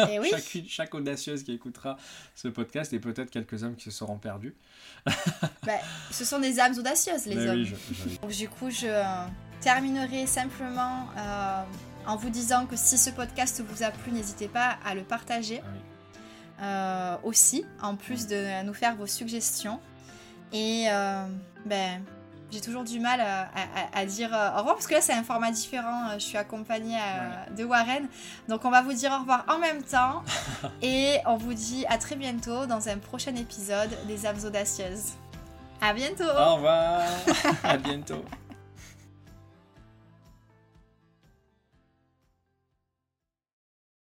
Et 0.10 0.20
oui, 0.20 0.28
chacune, 0.32 0.66
chaque 0.68 0.96
audacieuse 0.96 1.44
qui 1.44 1.52
écoutera 1.54 1.96
ce 2.36 2.48
podcast, 2.48 2.92
et 2.94 3.00
peut-être 3.00 3.30
quelques 3.30 3.64
hommes 3.64 3.76
qui 3.76 3.84
se 3.86 3.92
seront 3.92 4.18
perdus. 4.18 4.56
bah, 5.06 5.74
ce 6.12 6.26
sont 6.26 6.40
des 6.40 6.60
âmes 6.60 6.78
audacieuses 6.78 7.26
les 7.28 7.36
Mais 7.36 7.48
hommes. 7.50 7.56
oui, 7.58 7.66
je- 7.66 7.94
j'avais- 7.94 8.18
Donc, 8.18 8.32
du 8.32 8.50
coup, 8.50 8.70
je 8.70 8.88
euh, 8.88 9.04
terminerai 9.62 10.26
simplement 10.26 11.08
euh, 11.18 11.64
en 12.08 12.16
vous 12.16 12.30
disant 12.32 12.66
que 12.66 12.76
si 12.76 12.98
ce 12.98 13.12
podcast 13.12 13.62
vous 13.66 13.84
a 13.84 13.92
plu, 13.92 14.12
n'hésitez 14.12 14.48
pas 14.48 14.78
à 14.84 14.96
le 14.96 15.04
partager. 15.04 15.62
Ah 16.60 17.20
oui. 17.22 17.30
aussi, 17.30 17.64
en 17.82 17.96
plus 17.96 18.28
de 18.28 18.64
nous 18.66 18.74
faire 18.74 18.96
vos 18.96 19.08
suggestions. 19.08 19.80
Et 20.54 20.86
euh, 20.90 21.26
ben, 21.66 22.02
j'ai 22.52 22.62
toujours 22.62 22.84
du 22.86 23.00
mal 23.00 23.20
à, 23.20 23.42
à- 23.44 24.00
à 24.00 24.06
dire 24.06 24.34
euh, 24.34 24.52
au 24.56 24.58
revoir 24.60 24.76
parce 24.76 24.88
que 24.88 24.94
là 24.94 25.02
c'est 25.02 25.14
un 25.14 25.24
format 25.24 25.52
différent. 25.52 26.14
Je 26.14 26.24
suis 26.24 26.38
accompagnée 26.38 26.98
euh, 26.98 27.56
de 27.56 27.64
Warren, 27.66 28.08
donc 28.48 28.64
on 28.64 28.70
va 28.70 28.82
vous 28.82 28.94
dire 28.94 29.12
au 29.12 29.20
revoir 29.20 29.44
en 29.50 29.60
même 29.60 29.84
temps. 29.84 30.24
et 30.82 31.18
on 31.26 31.36
vous 31.38 31.54
dit 31.54 31.86
à 31.90 31.98
très 31.98 32.16
bientôt 32.16 32.66
dans 32.66 32.88
un 32.88 32.98
prochain 32.98 33.36
épisode 33.36 33.90
des 34.08 34.26
âmes 34.26 34.40
audacieuses. 34.46 35.14
À 35.82 35.94
bientôt. 35.94 36.24
Au 36.24 36.56
revoir, 36.56 37.02
à 37.64 37.78
bientôt. 37.78 38.24